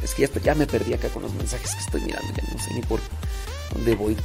Es 0.05 0.15
que 0.15 0.31
ya, 0.41 0.55
me 0.55 0.69
perdí 0.69 0.95
acá 0.95 1.09
con 1.09 1.25
los 1.25 1.35
mensajes 1.35 1.75
que 1.75 1.81
estoy 1.81 2.01
mirando, 2.03 2.29
ya 2.33 2.45
no 2.45 2.63
sé 2.63 2.73
ni 2.75 2.81
por 2.83 3.01
dónde 3.75 3.97
voy. 3.97 4.17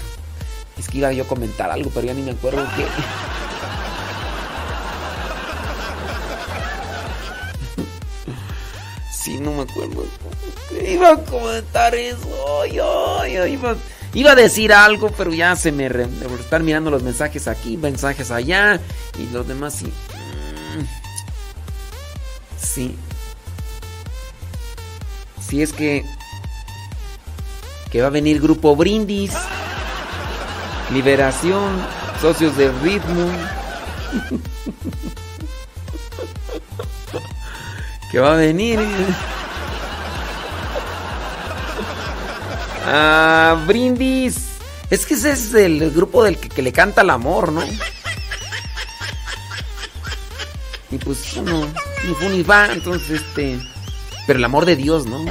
Es 0.77 0.87
que 0.87 0.99
iba 0.99 1.11
yo 1.11 1.23
a 1.23 1.27
comentar 1.27 1.71
algo, 1.71 1.89
pero 1.91 2.05
ya 2.05 2.13
ni 2.13 2.21
me 2.21 2.33
acuerdo 2.33 2.63
qué. 2.77 2.85
Sí, 9.11 9.39
no 9.39 9.53
me 9.53 9.63
acuerdo. 9.63 10.05
Iba 10.87 11.13
a 11.13 11.17
comentar 11.23 11.95
eso. 11.95 12.67
Yo, 12.67 13.25
yo 13.25 13.47
iba... 13.47 13.75
Iba 14.15 14.31
a 14.31 14.35
decir 14.35 14.71
algo, 14.71 15.11
pero 15.11 15.33
ya 15.33 15.57
se 15.57 15.73
me... 15.73 15.89
Re... 15.89 16.07
Están 16.39 16.63
mirando 16.63 16.89
los 16.89 17.03
mensajes 17.03 17.49
aquí, 17.49 17.75
mensajes 17.75 18.31
allá. 18.31 18.79
Y 19.19 19.25
los 19.33 19.45
demás 19.45 19.75
sí. 19.75 19.91
Sí. 22.57 22.95
Sí, 25.45 25.61
es 25.61 25.73
que... 25.73 26.05
Que 27.91 28.01
va 28.01 28.07
a 28.07 28.11
venir 28.11 28.41
Grupo 28.41 28.73
Brindis. 28.77 29.33
Liberación. 30.93 31.75
Socios 32.21 32.55
de 32.55 32.71
ritmo. 32.71 33.29
que 38.11 38.19
va 38.19 38.31
a 38.31 38.37
venir... 38.37 38.79
Ah, 42.85 43.63
brindis. 43.65 44.37
Es 44.91 45.05
que 45.05 45.15
ese 45.15 45.31
es 45.31 45.53
el 45.55 45.91
grupo 45.91 46.23
del 46.23 46.37
que, 46.37 46.61
le 46.61 46.71
canta 46.71 47.01
el 47.01 47.09
amor, 47.09 47.51
¿no? 47.51 47.63
Y 50.91 50.97
pues 50.99 51.35
uno, 51.35 51.67
ni 52.07 52.13
fu 52.13 52.29
ni 52.29 52.43
va, 52.43 52.71
entonces 52.71 53.21
este. 53.21 53.59
Pero 54.27 54.37
el 54.37 54.45
amor 54.45 54.65
de 54.65 54.75
Dios, 54.75 55.07
¿no? 55.07 55.25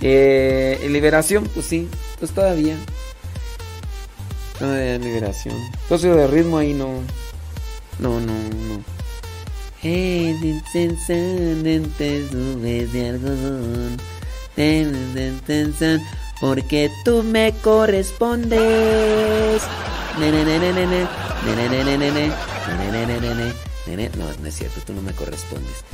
Eh, 0.00 0.84
liberación, 0.90 1.44
pues 1.44 1.66
sí, 1.66 1.88
pues 2.18 2.32
todavía. 2.32 2.76
Todavía 4.58 4.98
liberación. 4.98 5.54
Entonces 5.82 6.16
de 6.16 6.26
ritmo 6.26 6.58
ahí 6.58 6.72
no. 6.72 7.02
No, 7.98 8.18
no, 8.18 8.32
no. 8.32 9.01
Porque 16.40 16.88
tú 17.04 17.24
me 17.24 17.52
correspondes. 17.62 19.62
No, 24.16 24.26
no 24.40 24.46
es 24.46 24.54
cierto, 24.54 24.80
tú 24.86 24.92
no 24.92 25.02
me 25.02 25.12
correspondes. 25.12 25.84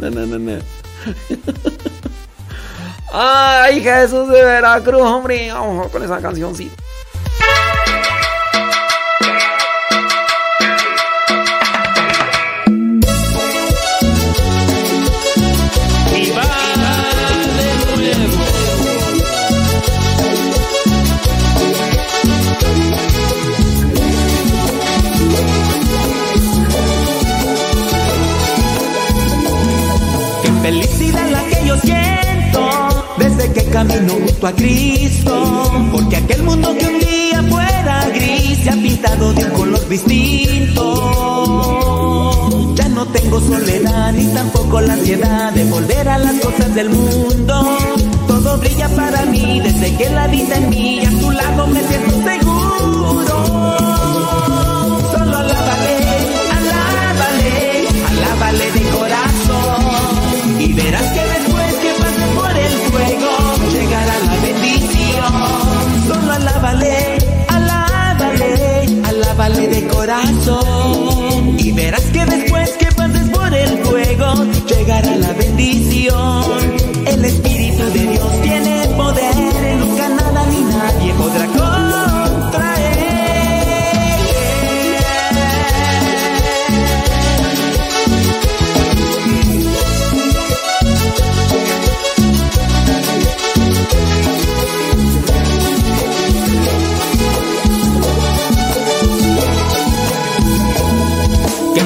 No, 0.00 0.10
no, 0.10 0.26
no, 0.26 0.38
no. 0.38 0.58
Ay, 3.12 3.82
Jesús 3.82 4.28
de 4.28 4.44
Veracruz, 4.44 5.02
hombre. 5.02 5.52
Vamos 5.52 5.90
con 5.90 6.02
esa 6.02 6.20
canción, 6.20 6.54
camino 33.86 34.12
junto 34.12 34.46
a 34.46 34.52
Cristo, 34.52 35.88
porque 35.90 36.16
aquel 36.16 36.42
mundo 36.42 36.76
que 36.78 36.86
un 36.86 36.98
día 36.98 37.42
fuera 37.48 38.10
gris 38.10 38.58
se 38.62 38.68
ha 38.68 38.74
pintado 38.74 39.32
de 39.32 39.44
un 39.44 39.50
color 39.52 39.88
distinto. 39.88 40.84
Ya 42.74 42.88
no 42.90 43.06
tengo 43.06 43.40
soledad 43.40 44.12
ni 44.12 44.26
tampoco 44.34 44.82
la 44.82 44.92
ansiedad 44.92 45.52
de 45.52 45.64
volver 45.64 46.08
a 46.08 46.18
las 46.18 46.34
cosas 46.40 46.74
del 46.74 46.90
mundo. 46.90 47.78
Todo 48.26 48.58
brilla 48.58 48.88
para 48.90 49.24
mí 49.24 49.60
desde 49.60 49.96
que 49.96 50.10
la 50.10 50.26
vida 50.26 50.56
en 50.56 50.68
mí 50.68 51.00
a 51.06 51.10
tu 51.18 51.30
lado 51.30 51.66
me 51.68 51.80
siento 51.82 52.10
seguro. 52.10 53.78
Solo 55.12 55.36
alábale, 55.38 55.96
alábale, 56.58 57.88
alábale 58.10 58.72
de 58.72 58.82
corazón 58.90 60.60
y 60.60 60.72
verás 60.74 61.09
alábale 69.40 69.68
de 69.68 69.86
corazón. 69.88 71.56
Y 71.58 71.72
verás 71.72 72.04
que 72.12 72.24
después 72.26 72.70
que 72.78 72.86
pases 72.92 73.28
por 73.30 73.52
el 73.54 73.78
fuego, 73.84 74.44
llegará 74.66 75.16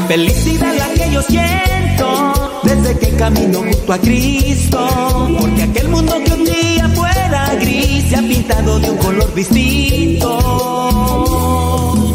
felicidad 0.07 0.75
la 0.77 0.89
que 0.95 1.11
yo 1.11 1.23
siento 1.23 2.61
desde 2.63 2.99
que 2.99 3.17
camino 3.17 3.61
junto 3.61 3.93
a 3.93 3.99
Cristo. 3.99 4.79
Porque 5.41 5.63
aquel 5.63 5.89
mundo 5.89 6.15
que 6.25 6.33
un 6.33 6.45
día 6.45 6.89
fuera 6.95 7.55
gris 7.61 8.05
se 8.09 8.17
ha 8.17 8.21
pintado 8.21 8.79
de 8.79 8.91
un 8.91 8.99
color 8.99 9.35
distinto. 9.35 10.29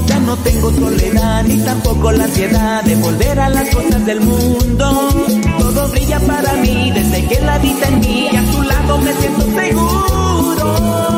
Ya 0.07 0.19
no 0.19 0.35
tengo 0.37 0.71
soledad 0.71 1.43
ni 1.43 1.57
tampoco 1.59 2.11
la 2.11 2.25
ansiedad 2.25 2.83
de 2.83 2.95
volver 2.95 3.39
a 3.39 3.49
las 3.49 3.69
cosas 3.73 4.05
del 4.05 4.21
mundo. 4.21 5.09
Todo 5.59 5.87
brilla 5.89 6.19
para 6.19 6.53
mí 6.53 6.91
desde 6.91 7.25
que 7.25 7.41
la 7.41 7.57
vida 7.59 7.87
en 7.87 7.99
mí 7.99 8.29
y 8.31 8.35
a 8.35 8.43
tu 8.51 8.61
lado 8.63 8.97
me 8.99 9.13
siento 9.13 9.45
seguro. 9.59 11.09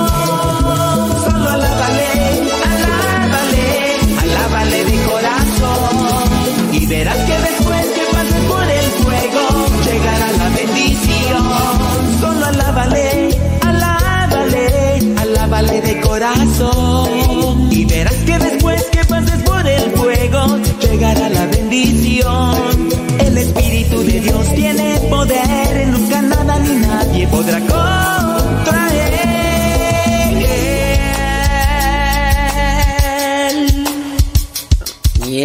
Verás 6.91 7.17
que 7.19 7.37
después 7.49 7.85
que 7.95 8.03
pases 8.11 8.43
por 8.51 8.63
el 8.79 8.87
fuego, 9.01 9.43
llegará 9.85 10.31
la 10.41 10.49
bendición. 10.49 11.43
Solo 12.19 12.45
alábale, 12.47 13.39
alábale, 13.61 15.15
alábale 15.25 15.81
de 15.81 16.01
corazón. 16.01 17.71
Y 17.71 17.85
verás 17.85 18.19
que 18.27 18.37
después 18.37 18.83
que 18.91 19.05
pases 19.05 19.41
por 19.43 19.65
el 19.65 19.91
fuego, 19.91 20.59
llegará 20.81 21.29
la 21.29 21.45
bendición. 21.45 22.89
El 23.19 23.37
Espíritu 23.37 23.97
de 24.03 24.19
Dios 24.19 24.45
tiene 24.53 24.99
poder, 25.09 25.87
nunca 25.87 26.21
nada 26.21 26.59
ni 26.59 26.75
nadie 26.75 27.27
podrá 27.27 27.59
contraer. 27.59 27.90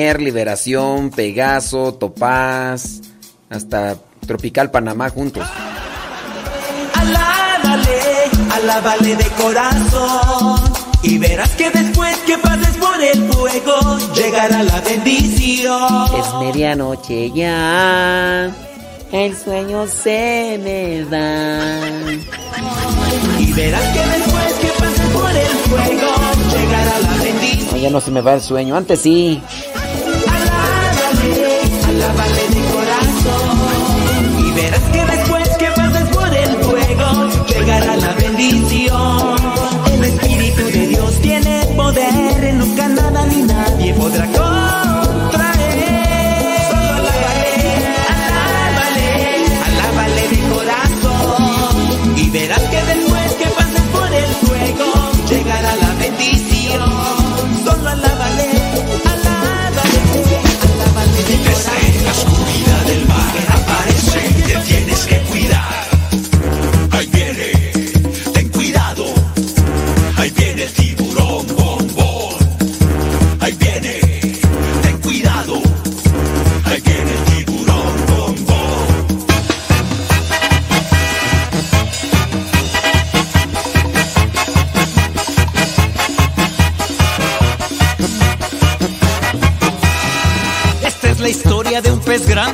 Mier, 0.07 0.23
Liberación, 0.23 1.11
Pegaso, 1.11 1.95
Topaz, 1.95 3.01
hasta 3.51 3.97
Tropical 4.25 4.71
Panamá 4.71 5.11
juntos. 5.11 5.45
Alábale, 6.95 7.99
alábale 8.53 9.17
de 9.17 9.25
corazón. 9.31 10.61
Y 11.03 11.19
verás 11.19 11.51
que 11.57 11.71
después 11.71 12.17
que 12.19 12.39
pases 12.39 12.77
por 12.77 13.03
el 13.03 13.33
fuego, 13.33 13.99
llegará 14.15 14.63
la 14.63 14.81
bendición. 14.81 16.05
Es 16.21 16.35
medianoche 16.39 17.33
ya, 17.33 18.55
el 19.11 19.37
sueño 19.37 19.89
se 19.89 20.61
me 20.63 21.05
va. 21.05 21.81
Y 23.41 23.53
verás 23.55 23.83
que 23.83 24.07
después 24.19 24.53
que 24.61 24.69
pases 24.79 25.07
por 25.11 25.31
el 25.33 25.47
fuego, 25.47 26.13
llegará 26.53 27.01
la 27.01 27.25
bendición. 27.25 27.71
No, 27.73 27.77
ya 27.77 27.91
no 27.91 28.01
se 28.01 28.11
me 28.13 28.21
va 28.21 28.35
el 28.35 28.41
sueño, 28.41 28.77
antes 28.77 29.01
sí. 29.01 29.43
Alábale 32.17 32.46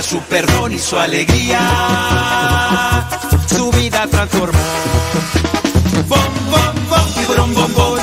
su 0.00 0.20
perdón 0.20 0.72
y 0.72 0.78
su 0.78 0.96
alegría, 0.96 1.58
su 3.46 3.70
vida 3.72 4.06
transformó. 4.10 4.58
Bom, 6.08 6.18
bom, 6.50 6.88
bom, 6.88 7.12
tiburón, 7.14 7.54
bom, 7.54 7.72
bom. 7.74 7.98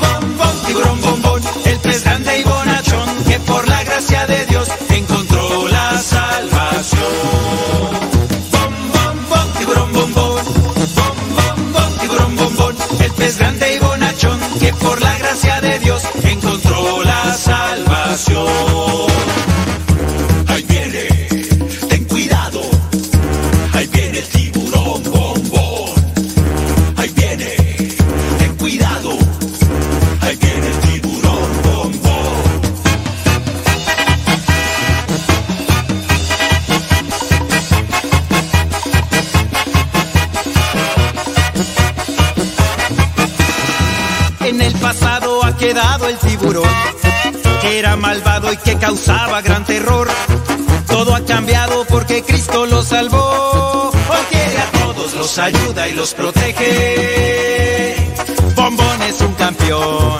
Bom, 0.00 0.38
bom, 0.38 0.66
tiburón, 0.66 1.00
bom, 1.02 1.22
bom. 1.22 1.40
El 1.66 1.78
pez 1.80 2.02
grande 2.02 2.38
y 2.38 2.44
bonachón, 2.44 3.24
que 3.28 3.38
por 3.40 3.68
la 3.68 3.84
gracia 3.84 4.26
de 4.26 4.46
Dios 4.46 4.68
encontró 4.88 5.68
la 5.68 5.98
salvación. 5.98 7.02
Bom, 8.52 8.72
bom, 8.92 9.28
bom, 9.28 9.52
tiburón, 9.58 9.92
bom, 9.92 10.12
bom. 10.14 10.34
Bom, 10.96 11.72
bom, 11.72 11.98
tiburón, 12.00 12.36
bom, 12.36 12.56
bom. 12.56 12.74
El 13.00 13.10
pez 13.12 13.36
grande 13.38 13.74
y 13.74 13.78
bonachón, 13.78 13.95
causaba 48.86 49.42
gran 49.42 49.64
terror. 49.64 50.08
Todo 50.86 51.16
ha 51.16 51.24
cambiado 51.24 51.84
porque 51.86 52.22
Cristo 52.22 52.66
lo 52.66 52.82
salvó. 52.84 53.90
Hoy 53.90 54.36
a 54.64 54.70
todos, 54.78 55.14
los 55.14 55.38
ayuda 55.38 55.88
y 55.88 55.92
los 55.92 56.14
protege. 56.14 57.96
Bombón 58.54 59.02
es 59.02 59.20
un 59.20 59.34
campeón. 59.34 60.18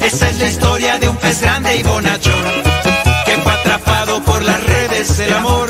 Esa 0.00 0.30
es 0.30 0.38
la 0.38 0.48
historia 0.48 0.98
de 0.98 1.08
un 1.10 1.16
pez 1.16 1.42
grande 1.42 1.76
y 1.76 1.82
bonachón, 1.82 2.62
que 3.26 3.36
fue 3.42 3.52
atrapado 3.52 4.22
por 4.22 4.42
las 4.42 4.64
redes 4.64 5.18
del 5.18 5.34
amor. 5.34 5.68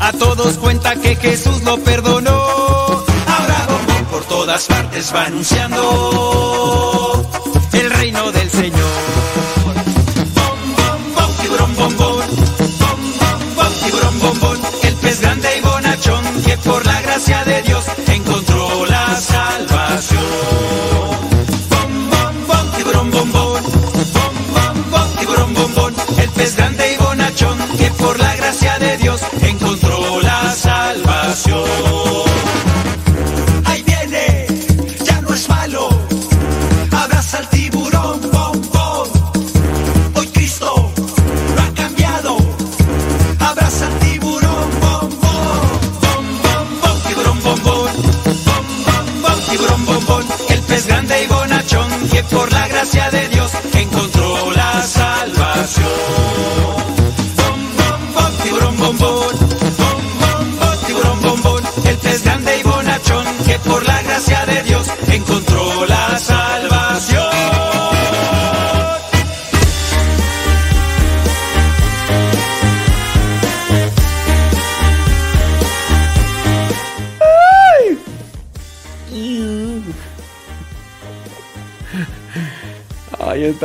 A 0.00 0.12
todos 0.12 0.58
cuenta 0.58 0.96
que 0.96 1.14
Jesús 1.14 1.62
lo 1.62 1.78
perdonó. 1.78 2.32
Ahora 2.32 3.66
Bombón 3.68 4.04
por 4.10 4.24
todas 4.24 4.66
partes 4.66 5.14
va 5.14 5.26
anunciando 5.26 7.24
el 7.72 7.90
reino 7.90 8.32
del 8.32 8.50
Señor. 8.50 9.37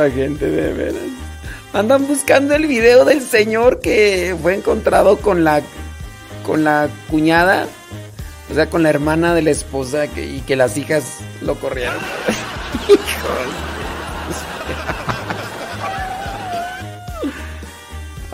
Esta 0.06 0.16
gente 0.16 0.50
de 0.50 0.72
veras. 0.72 1.02
Andan 1.72 2.06
buscando 2.06 2.54
el 2.54 2.66
video 2.66 3.04
del 3.04 3.20
señor 3.20 3.80
que 3.80 4.36
fue 4.40 4.54
encontrado 4.54 5.18
con 5.18 5.44
la 5.44 5.62
con 6.44 6.62
la 6.62 6.88
cuñada, 7.10 7.66
o 8.50 8.54
sea, 8.54 8.68
con 8.68 8.82
la 8.82 8.90
hermana 8.90 9.34
de 9.34 9.42
la 9.42 9.50
esposa 9.50 10.04
y 10.06 10.42
que 10.46 10.56
las 10.56 10.76
hijas 10.76 11.04
lo 11.40 11.54
corrieron. 11.56 11.96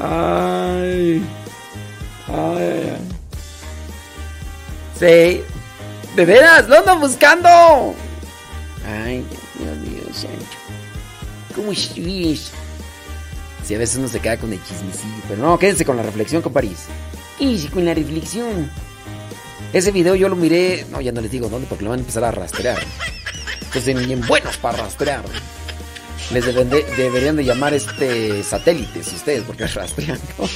Ay. 0.03 1.23
Ay. 2.27 2.37
ay. 2.57 2.97
Sí. 4.99 5.45
De 6.17 6.25
veras, 6.25 6.67
lo 6.69 6.79
andan 6.79 7.01
buscando. 7.01 7.95
¿Cómo? 11.61 11.75
Si 11.75 13.75
a 13.75 13.79
veces 13.79 13.99
uno 13.99 14.09
se 14.09 14.19
queda 14.19 14.39
con 14.39 14.51
el 14.51 14.65
chismecillo, 14.65 15.23
pero 15.29 15.43
no, 15.43 15.59
quédense 15.59 15.85
con 15.85 15.95
la 15.95 16.03
reflexión, 16.03 16.41
comparís. 16.41 16.87
Quédense 17.39 17.69
con 17.69 17.85
la 17.85 17.93
reflexión. 17.93 18.71
Ese 19.75 19.93
video 19.93 20.15
yo 20.15 20.31
lo 20.31 20.37
miré, 20.37 20.87
no, 20.91 21.03
ya 21.03 21.13
no 21.13 21.21
les 21.21 21.31
digo 21.31 21.51
dónde 21.51 21.67
porque 21.69 21.85
lo 21.85 21.91
van 21.91 21.99
a 21.99 22.01
empezar 22.01 22.25
a 22.25 22.31
rastrear. 22.31 22.79
Entonces, 23.61 24.07
bien 24.07 24.27
buenos 24.27 24.57
para 24.57 24.79
rastrear. 24.79 25.23
Les 26.33 26.47
deberían 26.47 27.37
de 27.37 27.45
llamar 27.45 27.75
este 27.75 28.43
satélites 28.43 29.13
ustedes 29.13 29.43
porque 29.43 29.67
rastrean. 29.67 30.19
¿no? 30.39 30.49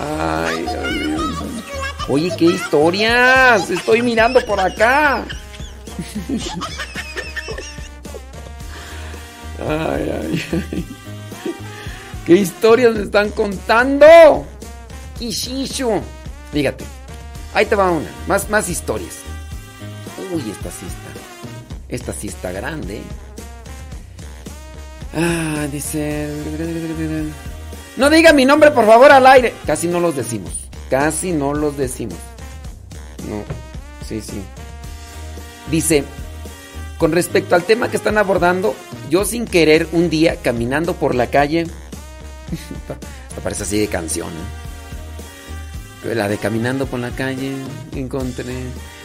Ay. 0.00 0.64
Oye, 2.08 2.32
qué 2.38 2.46
historias. 2.46 3.68
Estoy 3.68 4.00
mirando 4.00 4.40
por 4.46 4.58
acá. 4.58 5.26
¿Qué 12.26 12.32
historias 12.34 12.94
me 12.94 13.02
están 13.02 13.30
contando? 13.30 14.06
¿Qué 15.18 15.28
es 15.28 15.46
eso? 15.46 16.00
Fíjate. 16.52 16.84
Ahí 17.52 17.66
te 17.66 17.76
va 17.76 17.90
una. 17.90 18.08
Más, 18.26 18.48
más 18.50 18.68
historias. 18.68 19.16
Uy, 20.32 20.50
esta 20.50 20.70
sí 20.70 20.86
está. 20.86 21.14
Esta 21.88 22.12
sí 22.12 22.26
está 22.28 22.50
grande. 22.50 23.02
Ah, 25.16 25.68
dice. 25.70 26.28
No 27.96 28.10
diga 28.10 28.32
mi 28.32 28.44
nombre, 28.44 28.72
por 28.72 28.86
favor, 28.86 29.12
al 29.12 29.26
aire. 29.26 29.54
Casi 29.66 29.86
no 29.86 30.00
los 30.00 30.16
decimos. 30.16 30.52
Casi 30.90 31.32
no 31.32 31.54
los 31.54 31.76
decimos. 31.76 32.18
No. 33.28 33.44
Sí, 34.06 34.20
sí. 34.20 34.42
Dice. 35.70 36.04
Con 37.04 37.12
respecto 37.12 37.54
al 37.54 37.64
tema 37.64 37.90
que 37.90 37.98
están 37.98 38.16
abordando, 38.16 38.74
yo 39.10 39.26
sin 39.26 39.44
querer 39.44 39.86
un 39.92 40.08
día 40.08 40.36
caminando 40.36 40.94
por 40.94 41.14
la 41.14 41.26
calle. 41.26 41.66
Me 43.36 43.40
parece 43.42 43.64
así 43.64 43.78
de 43.78 43.88
canción. 43.88 44.28
¿no? 46.02 46.14
La 46.14 46.28
de 46.30 46.38
caminando 46.38 46.86
por 46.86 47.00
la 47.00 47.10
calle 47.10 47.56
encontré. 47.94 48.54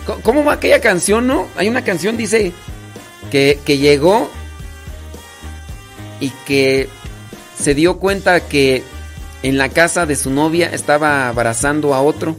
¿Cómo- 0.05 0.21
¿Cómo 0.21 0.45
va 0.45 0.53
aquella 0.53 0.79
canción, 0.79 1.27
no? 1.27 1.47
Hay 1.57 1.67
una 1.67 1.83
canción, 1.83 2.15
dice, 2.15 2.53
que, 3.31 3.59
que 3.65 3.77
llegó 3.79 4.29
y 6.21 6.29
que 6.47 6.87
se 7.61 7.75
dio 7.75 7.99
cuenta 7.99 8.39
que 8.47 8.81
en 9.43 9.57
la 9.57 9.67
casa 9.67 10.05
de 10.05 10.15
su 10.15 10.29
novia 10.29 10.69
estaba 10.71 11.27
abrazando 11.27 11.93
a 11.93 12.01
otro 12.01 12.37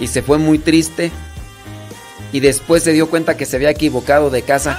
y 0.00 0.08
se 0.08 0.20
fue 0.22 0.38
muy 0.38 0.58
triste 0.58 1.12
y 2.34 2.40
después 2.40 2.82
se 2.82 2.92
dio 2.92 3.08
cuenta 3.08 3.36
que 3.36 3.46
se 3.46 3.54
había 3.54 3.70
equivocado 3.70 4.28
de 4.28 4.42
casa. 4.42 4.76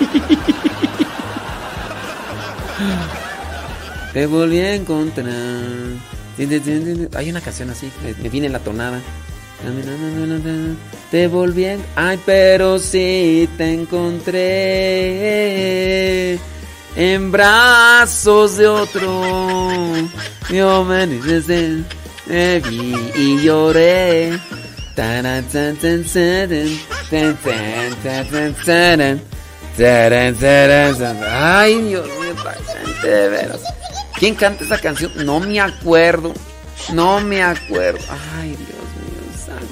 Te 4.12 4.26
volví 4.26 4.58
a 4.58 4.74
encontrar. 4.74 5.32
Hay 7.14 7.30
una 7.30 7.40
canción 7.40 7.70
así, 7.70 7.88
me 8.20 8.28
viene 8.28 8.48
la 8.48 8.58
tonada. 8.58 9.00
Te 11.12 11.28
volví 11.28 11.66
a... 11.66 11.78
Ay, 11.94 12.18
pero 12.26 12.80
sí 12.80 13.48
te 13.56 13.74
encontré 13.74 14.32
en 16.96 17.30
brazos 17.30 18.56
de 18.56 18.66
otro. 18.66 19.22
Yo 20.50 20.84
me 20.84 21.06
vi 22.58 22.96
y 23.14 23.40
lloré. 23.40 24.32
Ay, 31.30 31.80
Dios 31.82 32.06
mío, 32.06 32.34
de 33.02 33.28
veras. 33.28 33.60
¿Quién 34.18 34.34
canta 34.34 34.64
esa 34.64 34.78
canción? 34.78 35.12
No 35.24 35.40
me 35.40 35.60
acuerdo. 35.60 36.34
No 36.92 37.20
me 37.20 37.42
acuerdo. 37.42 38.00
Ay, 38.36 38.48
Dios 38.48 38.58
mío, 38.58 39.44
santo. 39.46 39.66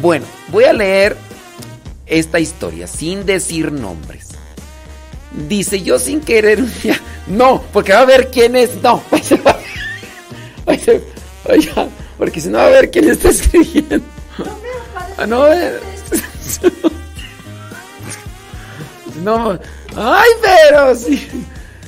Bueno, 0.00 0.26
voy 0.48 0.64
a 0.64 0.72
leer 0.72 1.16
esta 2.06 2.40
historia 2.40 2.86
sin 2.86 3.24
decir 3.24 3.70
nombres. 3.70 4.28
Dice, 5.48 5.82
yo 5.82 5.98
sin 5.98 6.20
querer. 6.20 6.62
No, 7.26 7.62
porque 7.72 7.92
va 7.92 8.00
a 8.00 8.04
ver 8.04 8.30
quién 8.30 8.56
es. 8.56 8.70
No. 8.82 9.02
Porque 12.18 12.40
si 12.40 12.48
no 12.48 12.58
va 12.58 12.66
a 12.66 12.70
ver 12.70 12.90
quién 12.90 13.08
está 13.08 13.30
escribiendo. 13.30 14.00
Ah, 15.22 15.26
no, 15.26 15.46
eh. 15.52 15.78
No. 19.22 19.56
Ay, 19.96 20.30
pero 20.42 20.96
sí. 20.96 21.28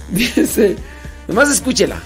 Dice, 0.09 0.77
nomás 1.27 1.51
escúchela. 1.51 1.97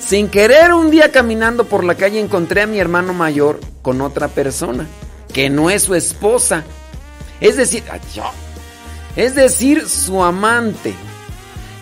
Sin 0.00 0.28
querer 0.28 0.72
un 0.72 0.90
día 0.90 1.12
caminando 1.12 1.64
por 1.64 1.84
la 1.84 1.94
calle 1.94 2.18
encontré 2.18 2.62
a 2.62 2.66
mi 2.66 2.80
hermano 2.80 3.12
mayor 3.14 3.60
con 3.82 4.00
otra 4.00 4.26
persona, 4.26 4.88
que 5.32 5.48
no 5.48 5.70
es 5.70 5.84
su 5.84 5.94
esposa. 5.94 6.64
Es 7.40 7.56
decir. 7.56 7.84
Es 9.14 9.36
decir, 9.36 9.88
su 9.88 10.24
amante. 10.24 10.92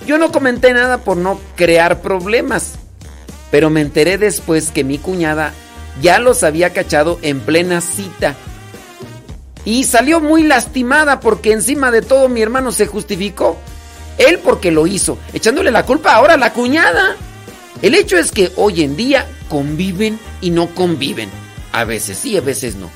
Yo 0.07 0.19
no 0.19 0.31
comenté 0.33 0.75
nada 0.75 0.99
por 0.99 1.17
no 1.17 1.41
crear 1.57 2.03
problemas, 2.03 2.75
pero 3.51 3.71
me 3.71 3.81
enteré 3.81 4.19
después 4.19 4.71
que 4.71 4.85
mi 4.85 4.99
cuñada 4.99 5.55
ya 6.03 6.19
los 6.19 6.43
había 6.43 6.75
cachado 6.75 7.19
en 7.23 7.41
plena 7.41 7.81
cita. 7.81 8.37
Y 9.65 9.85
salió 9.85 10.21
muy 10.21 10.43
lastimada 10.43 11.21
porque 11.21 11.53
encima 11.53 11.91
de 11.91 12.03
todo 12.03 12.29
mi 12.29 12.43
hermano 12.43 12.73
se 12.73 12.87
justificó. 12.87 13.59
Él 14.19 14.39
porque 14.39 14.71
lo 14.71 14.87
hizo, 14.87 15.19
echándole 15.33 15.71
la 15.71 15.87
culpa 15.87 16.15
ahora 16.15 16.35
a 16.35 16.39
la 16.39 16.53
cuñada. 16.53 17.17
El 17.81 17.95
hecho 17.95 18.17
es 18.17 18.31
que 18.31 18.53
hoy 18.57 18.83
en 18.83 18.97
día 18.97 19.27
conviven 19.49 20.19
y 20.41 20.51
no 20.51 20.75
conviven. 20.75 21.31
A 21.73 21.85
veces 21.85 22.19
sí, 22.19 22.37
a 22.37 22.41
veces 22.41 22.77
no. 22.77 22.91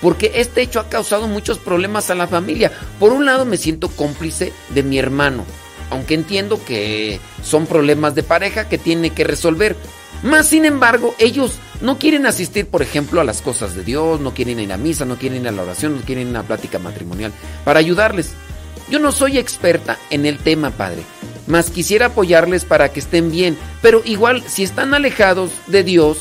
Porque 0.00 0.32
este 0.36 0.62
hecho 0.62 0.80
ha 0.80 0.88
causado 0.88 1.28
muchos 1.28 1.58
problemas 1.58 2.10
a 2.10 2.14
la 2.14 2.26
familia. 2.26 2.72
Por 2.98 3.12
un 3.12 3.24
lado 3.24 3.44
me 3.44 3.56
siento 3.56 3.88
cómplice 3.88 4.52
de 4.70 4.82
mi 4.82 4.98
hermano, 4.98 5.44
aunque 5.90 6.14
entiendo 6.14 6.60
que 6.64 7.20
son 7.42 7.66
problemas 7.66 8.14
de 8.14 8.24
pareja 8.24 8.68
que 8.68 8.78
tiene 8.78 9.10
que 9.10 9.24
resolver. 9.24 9.76
Más 10.22 10.48
sin 10.48 10.64
embargo, 10.64 11.14
ellos 11.18 11.52
no 11.82 11.98
quieren 11.98 12.26
asistir, 12.26 12.66
por 12.66 12.80
ejemplo, 12.80 13.20
a 13.20 13.24
las 13.24 13.42
cosas 13.42 13.74
de 13.74 13.82
Dios, 13.82 14.20
no 14.20 14.32
quieren 14.32 14.60
ir 14.60 14.72
a 14.72 14.76
misa, 14.76 15.04
no 15.04 15.16
quieren 15.16 15.42
ir 15.42 15.48
a 15.48 15.52
la 15.52 15.62
oración, 15.62 15.96
no 15.96 16.02
quieren 16.02 16.28
ir 16.28 16.36
a 16.36 16.40
una 16.40 16.46
plática 16.46 16.78
matrimonial 16.78 17.32
para 17.64 17.80
ayudarles. 17.80 18.32
Yo 18.88 18.98
no 18.98 19.10
soy 19.10 19.38
experta 19.38 19.98
en 20.10 20.24
el 20.24 20.38
tema, 20.38 20.70
Padre, 20.70 21.02
mas 21.46 21.70
quisiera 21.70 22.06
apoyarles 22.06 22.64
para 22.64 22.92
que 22.92 23.00
estén 23.00 23.30
bien, 23.30 23.58
pero 23.80 24.00
igual 24.04 24.42
si 24.46 24.62
están 24.62 24.94
alejados 24.94 25.50
de 25.66 25.82
Dios, 25.82 26.18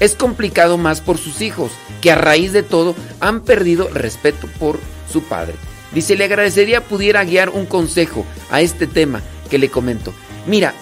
es 0.00 0.14
complicado 0.14 0.76
más 0.76 1.00
por 1.00 1.18
sus 1.18 1.40
hijos, 1.40 1.72
que 2.02 2.12
a 2.12 2.14
raíz 2.14 2.52
de 2.52 2.62
todo 2.62 2.94
han 3.20 3.40
perdido 3.40 3.88
respeto 3.88 4.46
por 4.58 4.78
su 5.10 5.22
padre. 5.22 5.54
Dice, 5.92 6.16
le 6.16 6.24
agradecería 6.24 6.84
pudiera 6.84 7.24
guiar 7.24 7.48
un 7.48 7.64
consejo 7.64 8.26
a 8.50 8.60
este 8.60 8.86
tema 8.86 9.22
que 9.48 9.58
le 9.58 9.70
comento. 9.70 10.12
Mira, 10.46 10.74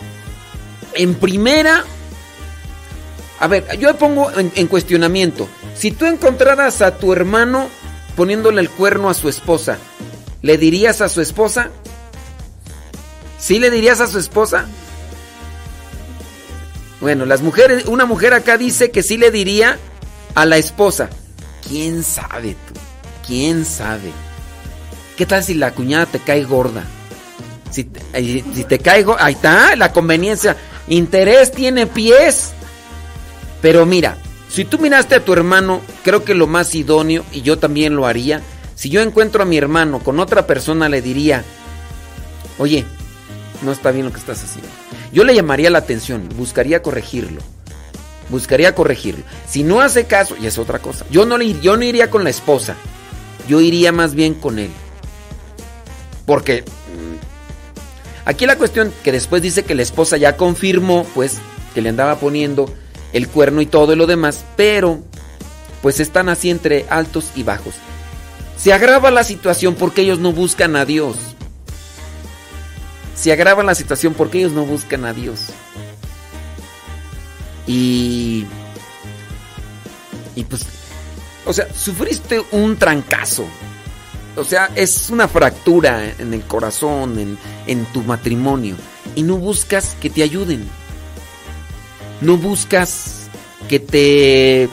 en 0.95 1.15
primera 1.15 1.85
a 3.39 3.49
ver, 3.49 3.79
yo 3.79 3.97
pongo 3.97 4.31
en, 4.33 4.67
cuestionamiento. 4.67 5.49
Si 5.75 5.91
tú 5.91 6.07
encontraras 6.07 6.81
a 6.81 6.97
tu 6.97 7.13
hermano 7.13 7.69
poniéndole 8.17 8.61
el 8.63 8.71
cuerno 8.71 9.11
a 9.11 9.15
su 9.15 9.29
esposa, 9.29 9.79
¿le 10.43 10.57
dirías 10.57 11.01
a 11.03 11.09
su 11.09 11.21
esposa? 11.21 11.71
¿Sí 13.39 13.59
le 13.59 13.71
dirías 13.71 14.01
a 14.01 14.07
su 14.07 14.19
esposa? 14.19 14.67
Bueno, 17.01 17.27
las 17.27 17.43
mujeres, 17.43 17.85
una 17.87 18.07
mujer 18.07 18.33
acá 18.33 18.57
dice 18.57 18.91
que 18.91 19.03
sí 19.03 19.19
le 19.19 19.31
diría 19.31 19.79
a 20.35 20.47
la 20.47 20.57
esposa. 20.57 21.11
¿Quién 21.69 22.03
sabe 22.03 22.57
tú? 22.69 22.81
¿Quién 23.27 23.67
sabe? 23.67 24.13
¿Qué 25.17 25.27
tal 25.27 25.45
si 25.45 25.55
la 25.55 25.73
cuñada 25.73 26.07
te 26.07 26.21
cae 26.21 26.45
gorda? 26.45 26.85
Si 27.71 27.87
si 28.13 28.65
te 28.65 28.79
cae 28.79 29.03
gorda, 29.03 29.25
ahí 29.27 29.35
está 29.35 29.77
la 29.77 29.93
conveniencia. 29.93 30.57
Interés 30.89 31.53
tiene 31.53 31.87
pies. 31.87 32.53
Pero 33.67 33.85
mira, 33.85 34.17
si 34.49 34.65
tú 34.65 34.79
miraste 34.79 35.17
a 35.17 35.25
tu 35.25 35.33
hermano, 35.33 35.81
creo 36.05 36.23
que 36.23 36.37
lo 36.37 36.47
más 36.47 36.73
idóneo, 36.77 37.25
y 37.33 37.43
yo 37.43 37.59
también 37.59 37.97
lo 37.97 38.07
haría, 38.07 38.41
si 38.77 38.91
yo 38.91 39.01
encuentro 39.01 39.43
a 39.43 39.45
mi 39.45 39.59
hermano 39.59 39.99
con 39.99 40.21
otra 40.21 40.47
persona, 40.47 40.89
le 40.89 41.03
diría, 41.03 41.43
oye, 42.59 42.85
no 43.63 43.73
está 43.73 43.91
bien 43.91 44.07
lo 44.07 44.13
que 44.13 44.21
estás 44.21 44.45
haciendo. 44.45 44.71
Yo 45.13 45.25
le 45.25 45.35
llamaría 45.35 45.69
la 45.69 45.79
atención, 45.79 46.29
buscaría 46.37 46.81
corregirlo. 46.81 47.41
Buscaría 48.29 48.73
corregirlo. 48.73 49.25
Si 49.49 49.65
no 49.65 49.81
hace 49.81 50.05
caso, 50.05 50.37
y 50.41 50.47
es 50.47 50.59
otra 50.59 50.79
cosa. 50.79 51.05
Yo 51.11 51.27
no, 51.27 51.37
le, 51.37 51.59
yo 51.59 51.77
no 51.77 51.83
iría 51.83 52.09
con 52.09 52.23
la 52.23 52.31
esposa. 52.31 52.77
Yo 53.49 53.61
iría 53.61 53.91
más 53.91 54.15
bien 54.15 54.35
con 54.35 54.61
él. 54.61 54.71
Porque 56.25 56.63
mm, 56.63 58.27
aquí 58.27 58.47
la 58.47 58.59
cuestión 58.59 58.93
que 59.03 59.11
después 59.11 59.43
dice 59.43 59.65
que 59.65 59.75
la 59.75 59.83
esposa 59.83 60.19
ya 60.19 60.37
confirmó, 60.37 61.05
pues, 61.17 61.39
que 61.75 61.83
le 61.83 61.89
andaba 61.89 62.21
poniendo 62.21 62.73
el 63.17 63.29
cuerno 63.29 63.63
y 63.63 63.67
todo 63.67 63.97
lo 63.97 64.07
demás, 64.07 64.45
pero 64.57 65.03
pues 65.81 66.01
están 66.01 66.29
así 66.29 66.51
entre 66.51 66.85
altos 66.91 67.31
y 67.35 67.43
bajos. 67.45 67.75
Se 68.59 68.75
agrava 68.75 69.11
la 69.11 69.25
situación 69.25 69.75
porque 69.75 70.03
ellos 70.03 70.19
no 70.19 70.33
buscan 70.33 70.77
a 70.77 70.85
Dios. 70.85 71.17
Se 73.15 73.33
agrava 73.33 73.63
la 73.63 73.75
situación 73.75 74.13
porque 74.13 74.39
ellos 74.39 74.53
no 74.53 74.67
buscan 74.67 75.07
a 75.07 75.15
Dios. 75.15 75.47
Y... 77.67 78.47
Y 80.35 80.45
pues... 80.45 80.67
O 81.47 81.53
sea, 81.55 81.73
sufriste 81.73 82.43
un 82.51 82.77
trancazo. 82.77 83.47
O 84.37 84.45
sea, 84.45 84.71
es 84.75 85.09
una 85.09 85.27
fractura 85.27 86.13
en 86.19 86.35
el 86.35 86.43
corazón, 86.43 87.19
en, 87.19 87.39
en 87.67 87.87
tu 87.87 88.03
matrimonio. 88.03 88.77
Y 89.15 89.23
no 89.23 89.37
buscas 89.37 89.97
que 90.01 90.11
te 90.11 90.23
ayuden. 90.23 90.69
No 92.21 92.37
buscas 92.37 93.29
que 93.69 93.81
te. 93.81 94.69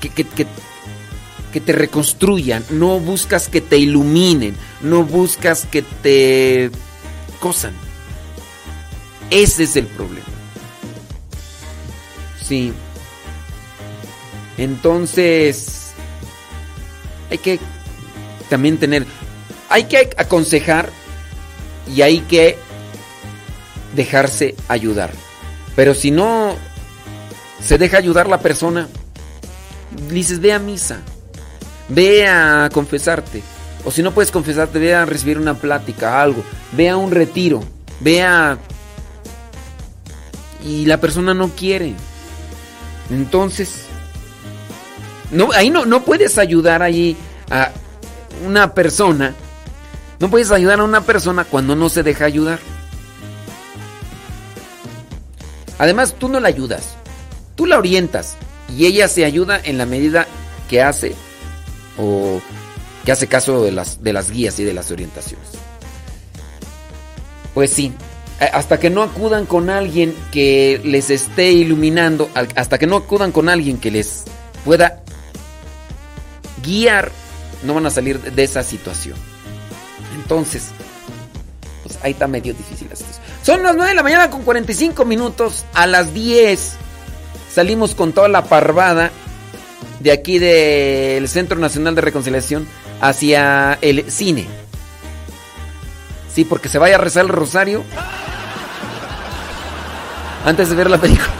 que, 0.00 1.60
te 1.60 1.72
reconstruyan. 1.72 2.64
No 2.70 2.98
buscas 3.00 3.48
que 3.48 3.60
te 3.60 3.78
iluminen. 3.78 4.56
No 4.80 5.04
buscas 5.04 5.66
que 5.66 5.82
te. 5.82 6.70
cosan. 7.40 7.74
Ese 9.30 9.64
es 9.64 9.76
el 9.76 9.86
problema. 9.86 10.26
Sí. 12.42 12.72
Entonces. 14.58 15.92
Hay 17.30 17.38
que 17.38 17.58
también 18.50 18.78
tener. 18.78 19.06
Hay 19.70 19.84
que 19.84 20.10
aconsejar 20.18 20.90
y 21.94 22.02
hay 22.02 22.20
que 22.20 22.58
dejarse 23.94 24.54
ayudar. 24.68 25.10
Pero 25.74 25.94
si 25.94 26.10
no 26.10 26.56
se 27.62 27.78
deja 27.78 27.98
ayudar 27.98 28.28
la 28.28 28.40
persona, 28.40 28.88
dices, 30.10 30.40
ve 30.40 30.52
a 30.52 30.58
misa, 30.58 31.00
ve 31.88 32.26
a 32.26 32.68
confesarte. 32.72 33.42
O 33.84 33.90
si 33.90 34.02
no 34.02 34.12
puedes 34.12 34.30
confesarte, 34.30 34.78
ve 34.78 34.94
a 34.94 35.04
recibir 35.04 35.38
una 35.38 35.54
plática, 35.54 36.22
algo, 36.22 36.44
ve 36.72 36.88
a 36.88 36.96
un 36.96 37.10
retiro, 37.10 37.62
ve 38.00 38.22
a... 38.22 38.58
Y 40.64 40.86
la 40.86 40.98
persona 40.98 41.34
no 41.34 41.48
quiere. 41.48 41.94
Entonces, 43.10 43.86
no, 45.32 45.50
ahí 45.52 45.70
no, 45.70 45.86
no 45.86 46.04
puedes 46.04 46.38
ayudar 46.38 46.82
allí 46.82 47.16
a 47.50 47.72
una 48.46 48.74
persona. 48.74 49.34
No 50.20 50.30
puedes 50.30 50.52
ayudar 50.52 50.80
a 50.80 50.84
una 50.84 51.00
persona 51.00 51.44
cuando 51.44 51.74
no 51.74 51.88
se 51.88 52.02
deja 52.02 52.26
ayudar. 52.26 52.60
Además, 55.82 56.14
tú 56.16 56.28
no 56.28 56.38
la 56.38 56.46
ayudas, 56.46 56.94
tú 57.56 57.66
la 57.66 57.76
orientas 57.76 58.36
y 58.78 58.86
ella 58.86 59.08
se 59.08 59.24
ayuda 59.24 59.60
en 59.64 59.78
la 59.78 59.84
medida 59.84 60.28
que 60.70 60.80
hace 60.80 61.12
o 61.98 62.40
que 63.04 63.10
hace 63.10 63.26
caso 63.26 63.64
de 63.64 63.72
las, 63.72 64.00
de 64.00 64.12
las 64.12 64.30
guías 64.30 64.60
y 64.60 64.64
de 64.64 64.74
las 64.74 64.92
orientaciones. 64.92 65.48
Pues 67.52 67.72
sí, 67.72 67.92
hasta 68.52 68.78
que 68.78 68.90
no 68.90 69.02
acudan 69.02 69.44
con 69.44 69.70
alguien 69.70 70.14
que 70.30 70.80
les 70.84 71.10
esté 71.10 71.50
iluminando, 71.50 72.30
hasta 72.54 72.78
que 72.78 72.86
no 72.86 72.94
acudan 72.94 73.32
con 73.32 73.48
alguien 73.48 73.78
que 73.78 73.90
les 73.90 74.22
pueda 74.64 75.02
guiar, 76.64 77.10
no 77.64 77.74
van 77.74 77.86
a 77.86 77.90
salir 77.90 78.20
de 78.20 78.44
esa 78.44 78.62
situación. 78.62 79.16
Entonces, 80.14 80.68
pues 81.82 81.98
ahí 82.04 82.12
está 82.12 82.28
medio 82.28 82.54
difícil 82.54 82.86
esto. 82.92 83.21
Son 83.42 83.62
las 83.64 83.74
9 83.74 83.90
de 83.90 83.96
la 83.96 84.04
mañana 84.04 84.30
con 84.30 84.42
45 84.42 85.04
minutos. 85.04 85.64
A 85.74 85.86
las 85.86 86.14
10 86.14 86.74
salimos 87.52 87.94
con 87.94 88.12
toda 88.12 88.28
la 88.28 88.44
parvada 88.44 89.10
de 89.98 90.12
aquí 90.12 90.38
del 90.38 91.28
Centro 91.28 91.58
Nacional 91.58 91.94
de 91.94 92.02
Reconciliación 92.02 92.68
hacia 93.00 93.78
el 93.80 94.10
cine. 94.10 94.46
Sí, 96.32 96.44
porque 96.44 96.68
se 96.68 96.78
vaya 96.78 96.94
a 96.94 96.98
rezar 96.98 97.24
el 97.24 97.30
rosario 97.30 97.82
antes 100.44 100.70
de 100.70 100.76
ver 100.76 100.88
la 100.88 100.98
película. 100.98 101.26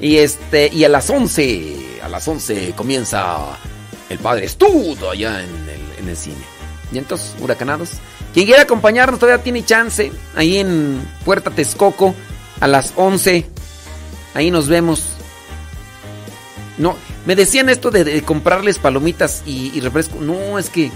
y 0.00 0.18
este 0.18 0.68
y 0.72 0.84
a 0.84 0.88
las 0.88 1.08
11, 1.08 2.00
a 2.02 2.08
las 2.08 2.26
11 2.26 2.74
comienza 2.76 3.38
el 4.08 4.18
Padre 4.18 4.46
Estudo 4.46 5.10
allá 5.10 5.42
en 5.42 5.68
el, 5.68 6.00
en 6.00 6.08
el 6.08 6.16
cine. 6.16 6.44
Y 6.92 6.98
entonces, 6.98 7.34
huracanados. 7.40 7.90
Quien 8.36 8.48
quiera 8.48 8.64
acompañarnos 8.64 9.18
todavía 9.18 9.42
tiene 9.42 9.64
chance. 9.64 10.12
Ahí 10.34 10.58
en 10.58 11.00
Puerta 11.24 11.50
Texcoco 11.50 12.14
a 12.60 12.66
las 12.66 12.92
11. 12.94 13.46
Ahí 14.34 14.50
nos 14.50 14.68
vemos. 14.68 15.04
No, 16.76 16.98
me 17.24 17.34
decían 17.34 17.70
esto 17.70 17.90
de, 17.90 18.20
comprarles 18.20 18.78
palomitas 18.78 19.42
y, 19.46 19.80
refresco. 19.80 20.20
No, 20.20 20.58
es 20.58 20.68
que 20.68 20.90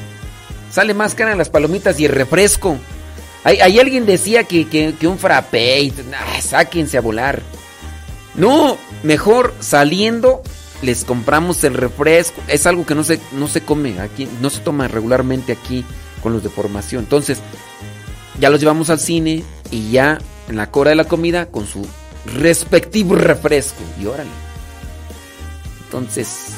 sale 0.70 0.92
más 0.92 1.14
cara 1.14 1.34
las 1.34 1.48
palomitas 1.48 1.98
y 1.98 2.04
el 2.04 2.12
refresco. 2.12 2.76
Ahí, 3.42 3.78
alguien 3.78 4.04
decía 4.04 4.44
que, 4.44 4.94
un 5.04 5.18
frappé. 5.18 5.90
sáquense 6.42 6.98
a 6.98 7.00
volar. 7.00 7.40
No, 8.34 8.76
mejor 9.02 9.54
saliendo 9.60 10.42
les 10.82 11.06
compramos 11.06 11.64
el 11.64 11.72
refresco. 11.72 12.42
Es 12.48 12.66
algo 12.66 12.84
que 12.84 12.94
no 12.94 13.02
se, 13.02 13.18
no 13.32 13.48
se 13.48 13.62
come 13.62 13.98
aquí, 13.98 14.28
no 14.42 14.50
se 14.50 14.60
toma 14.60 14.88
regularmente 14.88 15.52
aquí 15.52 15.86
con 16.22 16.32
los 16.32 16.42
de 16.42 16.50
formación. 16.50 17.04
Entonces, 17.04 17.38
ya 18.38 18.50
los 18.50 18.60
llevamos 18.60 18.90
al 18.90 19.00
cine 19.00 19.44
y 19.70 19.90
ya 19.90 20.18
en 20.48 20.56
la 20.56 20.70
cora 20.70 20.90
de 20.90 20.96
la 20.96 21.04
comida 21.04 21.46
con 21.46 21.66
su 21.66 21.86
respectivo 22.34 23.14
refresco. 23.14 23.82
Y 24.00 24.06
órale. 24.06 24.30
Entonces, 25.84 26.52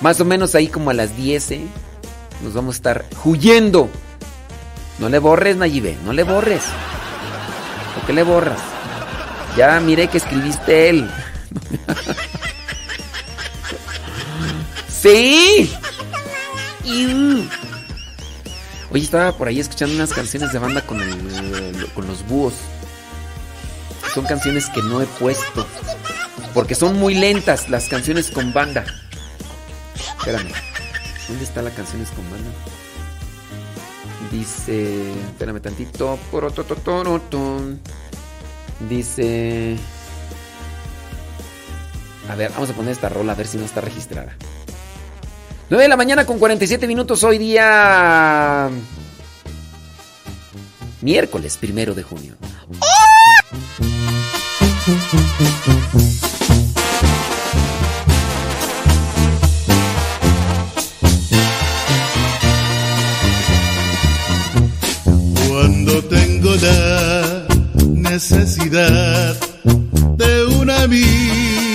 más 0.00 0.20
o 0.20 0.24
menos 0.24 0.54
ahí 0.54 0.68
como 0.68 0.90
a 0.90 0.94
las 0.94 1.16
10, 1.16 1.50
¿eh? 1.52 1.66
Nos 2.42 2.54
vamos 2.54 2.74
a 2.74 2.78
estar 2.78 3.04
huyendo. 3.24 3.88
No 4.98 5.08
le 5.08 5.18
borres, 5.18 5.56
Nayibe, 5.56 5.96
no 6.04 6.12
le 6.12 6.22
borres. 6.22 6.62
¿Por 7.94 8.06
qué 8.06 8.12
le 8.12 8.22
borras? 8.22 8.60
Ya 9.56 9.80
miré 9.80 10.08
que 10.08 10.18
escribiste 10.18 10.90
él. 10.90 11.10
sí. 14.88 15.72
Oye, 18.96 19.04
estaba 19.04 19.32
por 19.32 19.46
ahí 19.46 19.60
escuchando 19.60 19.94
unas 19.94 20.10
canciones 20.10 20.54
de 20.54 20.58
banda 20.58 20.80
con, 20.80 20.98
con 21.94 22.06
los 22.06 22.26
búhos. 22.26 22.54
Son 24.14 24.24
canciones 24.24 24.70
que 24.70 24.80
no 24.80 25.02
he 25.02 25.04
puesto. 25.04 25.66
Porque 26.54 26.74
son 26.74 26.98
muy 26.98 27.14
lentas 27.14 27.68
las 27.68 27.90
canciones 27.90 28.30
con 28.30 28.54
banda. 28.54 28.86
Espérame. 30.18 30.50
¿Dónde 31.28 31.44
está 31.44 31.60
la 31.60 31.72
canciones 31.72 32.08
con 32.08 32.24
banda? 32.30 32.48
Dice. 34.32 35.12
Espérame 35.24 35.60
tantito. 35.60 36.18
Dice. 38.88 39.76
A 42.30 42.34
ver, 42.34 42.50
vamos 42.52 42.70
a 42.70 42.72
poner 42.72 42.92
esta 42.92 43.10
rola 43.10 43.32
a 43.32 43.34
ver 43.34 43.46
si 43.46 43.58
no 43.58 43.66
está 43.66 43.82
registrada. 43.82 44.34
9 45.68 45.82
de 45.82 45.88
la 45.88 45.96
mañana 45.96 46.24
con 46.24 46.38
47 46.38 46.86
minutos 46.86 47.24
hoy 47.24 47.38
día. 47.38 48.68
Miércoles 51.00 51.56
primero 51.56 51.92
de 51.92 52.02
junio. 52.04 52.36
Cuando 65.48 66.04
tengo 66.04 66.54
la 66.54 67.46
necesidad 67.88 69.36
de 70.16 70.44
un 70.46 70.70
amigo, 70.70 71.65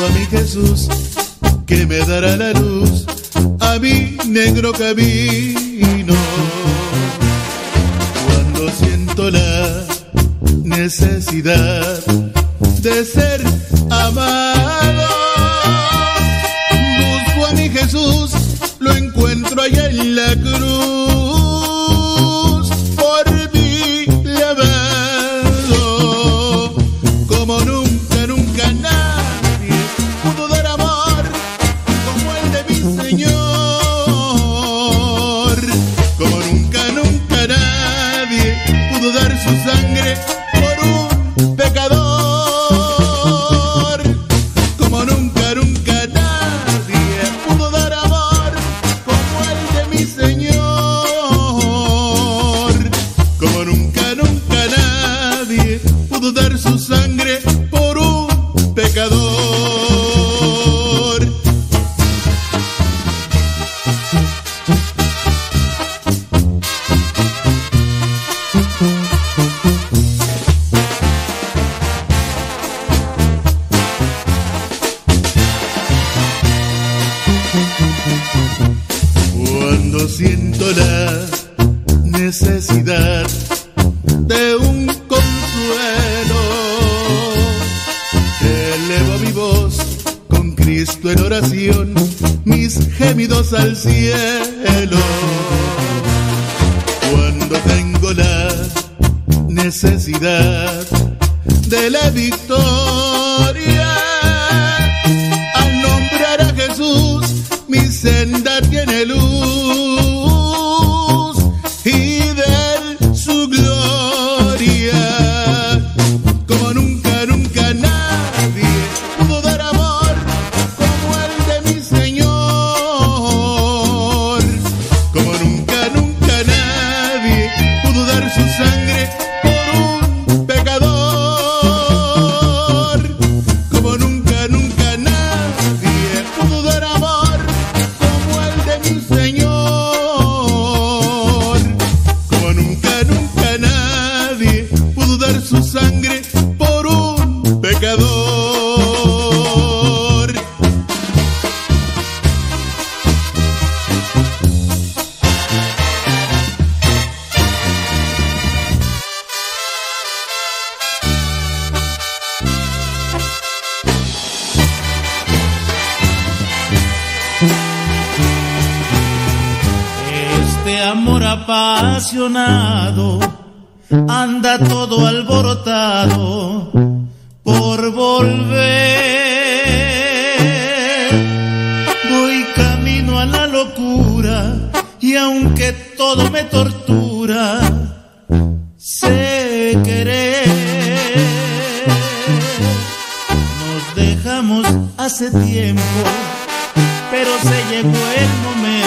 a 0.00 0.08
mi 0.08 0.24
Jesús 0.26 0.88
que 1.66 1.86
me 1.86 1.98
dará 1.98 2.36
la 2.36 2.52
luz 2.52 3.04
a 3.60 3.78
mi 3.78 4.16
negro 4.26 4.72
camino. 4.72 6.14
Cuando 8.26 8.70
siento 8.70 9.30
la 9.30 9.84
necesidad 10.64 12.02
de 12.80 13.04
ser 13.04 13.42
amado, 13.90 15.21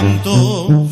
momento 0.06 0.85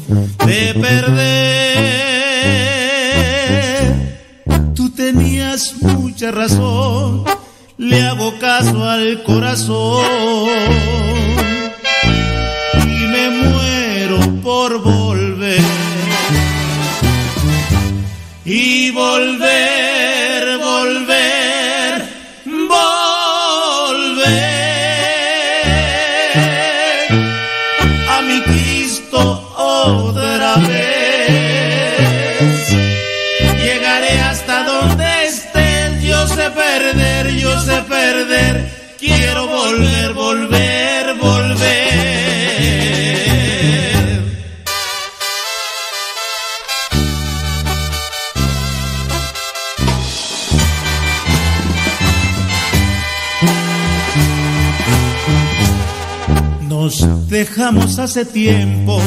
hace 58.14 58.26
tiempo, 58.26 59.02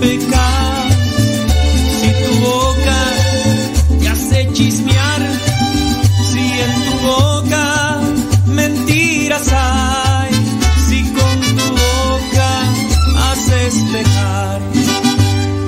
pecar, 0.00 0.88
si 2.00 2.08
tu 2.24 2.40
boca 2.40 3.00
te 4.00 4.08
hace 4.08 4.52
chismear, 4.52 5.22
si 6.30 6.40
en 6.66 6.72
tu 6.84 6.94
boca 7.06 8.00
mentiras 8.46 9.48
hay, 9.52 10.30
si 10.88 11.02
con 11.02 11.40
tu 11.56 11.66
boca 11.82 12.50
haces 13.30 13.74
pecar. 13.92 14.60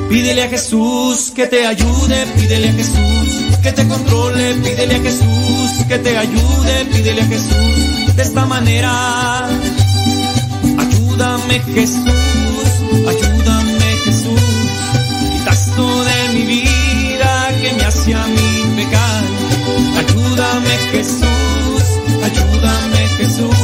Pídele 0.08 0.42
a 0.44 0.48
Jesús 0.48 1.32
que 1.34 1.46
te 1.46 1.66
ayude, 1.66 2.26
pídele 2.36 2.68
a 2.70 2.72
Jesús 2.72 3.20
que 3.62 3.72
te 3.72 3.86
controle, 3.86 4.54
pídele 4.54 4.94
a 4.94 5.00
Jesús 5.00 5.70
que 5.88 5.98
te 5.98 6.16
ayude, 6.16 6.84
pídele 6.92 7.22
a 7.22 7.26
Jesús 7.26 8.16
de 8.16 8.22
esta 8.22 8.46
manera. 8.46 9.48
Ayúdame 10.78 11.60
Jesús, 11.74 12.06
ayúdame 13.08 13.29
Jesús, 20.92 21.84
ayúdame 22.22 23.08
Jesús, 23.18 23.56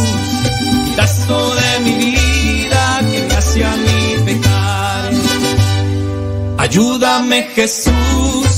esto 1.02 1.54
de 1.54 1.80
mi 1.80 2.10
vida 2.10 3.00
que 3.10 3.34
hace 3.34 3.64
a 3.64 3.76
mí 3.76 4.16
pecar. 4.24 5.10
Ayúdame 6.58 7.42
Jesús, 7.54 8.55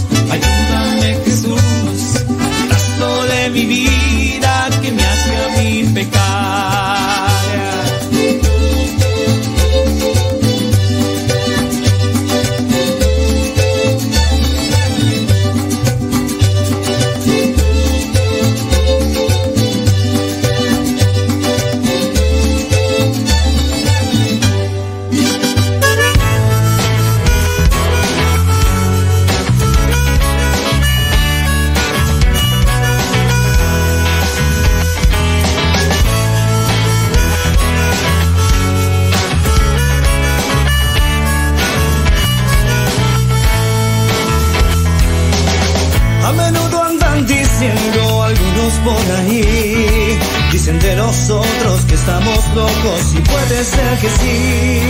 locos 52.59 53.02
y 53.14 53.20
puede 53.20 53.64
ser 53.64 53.98
que 54.02 54.10
sí. 54.20 54.80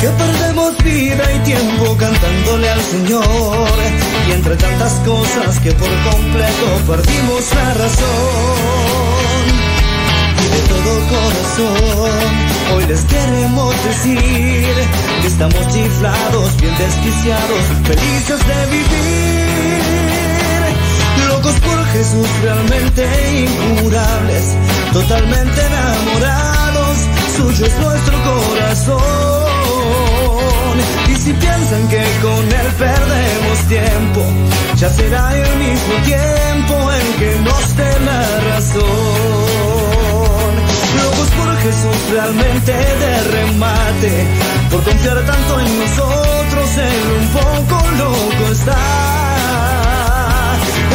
Que 0.00 0.08
perdemos 0.22 0.70
vida 0.84 1.24
y 1.36 1.38
tiempo 1.40 1.96
cantándole 1.96 2.68
al 2.70 2.80
Señor 2.80 3.76
y 4.28 4.32
entre 4.32 4.56
tantas 4.56 4.92
cosas 5.10 5.58
que 5.60 5.72
por 5.72 5.92
completo 6.10 6.66
perdimos 6.88 7.42
la 7.54 7.74
razón 7.82 9.44
y 10.44 10.46
de 10.54 10.60
todo 10.72 10.90
corazón. 11.14 12.22
Hoy 12.72 12.84
les 12.86 13.02
queremos 13.12 13.74
decir 13.84 14.74
que 15.20 15.26
estamos 15.26 15.62
chiflados, 15.72 16.56
bien 16.60 16.74
desquiciados, 16.78 17.62
felices 17.90 18.40
de 18.50 18.60
vivir. 18.76 19.80
Locos 21.28 21.56
por 21.66 21.78
Jesús, 21.92 22.28
realmente 22.42 23.02
incurables, 23.46 24.44
totalmente 24.92 25.60
enamorados, 25.66 26.98
suyo 27.36 27.66
es 27.66 27.78
nuestro 27.78 28.22
corazón. 28.22 29.00
Y 31.08 31.14
si 31.16 31.32
piensan 31.32 31.88
que 31.88 32.04
con 32.22 32.44
él 32.44 32.72
perdemos 32.78 33.58
tiempo, 33.68 34.22
ya 34.76 34.88
será 34.90 35.36
el 35.36 35.56
mismo 35.58 35.94
tiempo 36.04 36.92
en 36.92 37.12
que 37.18 37.38
nos 37.40 37.76
dé 37.76 38.00
la 38.00 38.40
razón. 38.52 38.82
Locos 41.02 41.28
por 41.36 41.56
Jesús 41.58 42.10
realmente 42.10 42.72
de 42.72 43.22
remate, 43.22 44.26
por 44.70 44.82
confiar 44.82 45.24
tanto 45.24 45.60
en 45.60 45.78
nosotros, 45.78 46.76
él 46.78 47.02
un 47.20 47.28
poco 47.28 47.76
loco 47.98 48.52
está. 48.52 49.79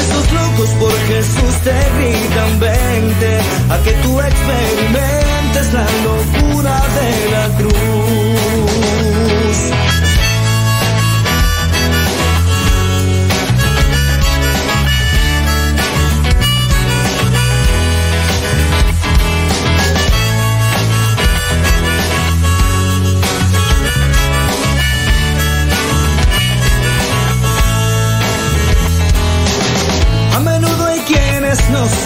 Estos 0.05 0.31
locos 0.33 0.69
por 0.79 0.93
Jesús 1.07 1.55
te 1.63 1.73
gritan 1.97 2.59
vente, 2.59 3.39
a 3.69 3.77
que 3.83 3.91
tú 4.03 4.21
experimentes 4.21 5.73
la 5.73 5.87
locura 6.03 6.75
de 6.97 7.09
la 7.31 7.45
cruz. 7.57 7.75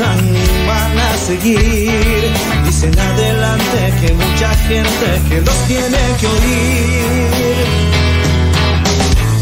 Animan 0.02 0.98
a 0.98 1.18
seguir. 1.18 2.34
Dicen 2.66 2.98
adelante 2.98 3.94
que 4.02 4.14
mucha 4.14 4.50
gente 4.68 5.22
que 5.30 5.42
los 5.42 5.58
tiene 5.68 5.98
que 6.20 6.28
oír. 6.28 7.68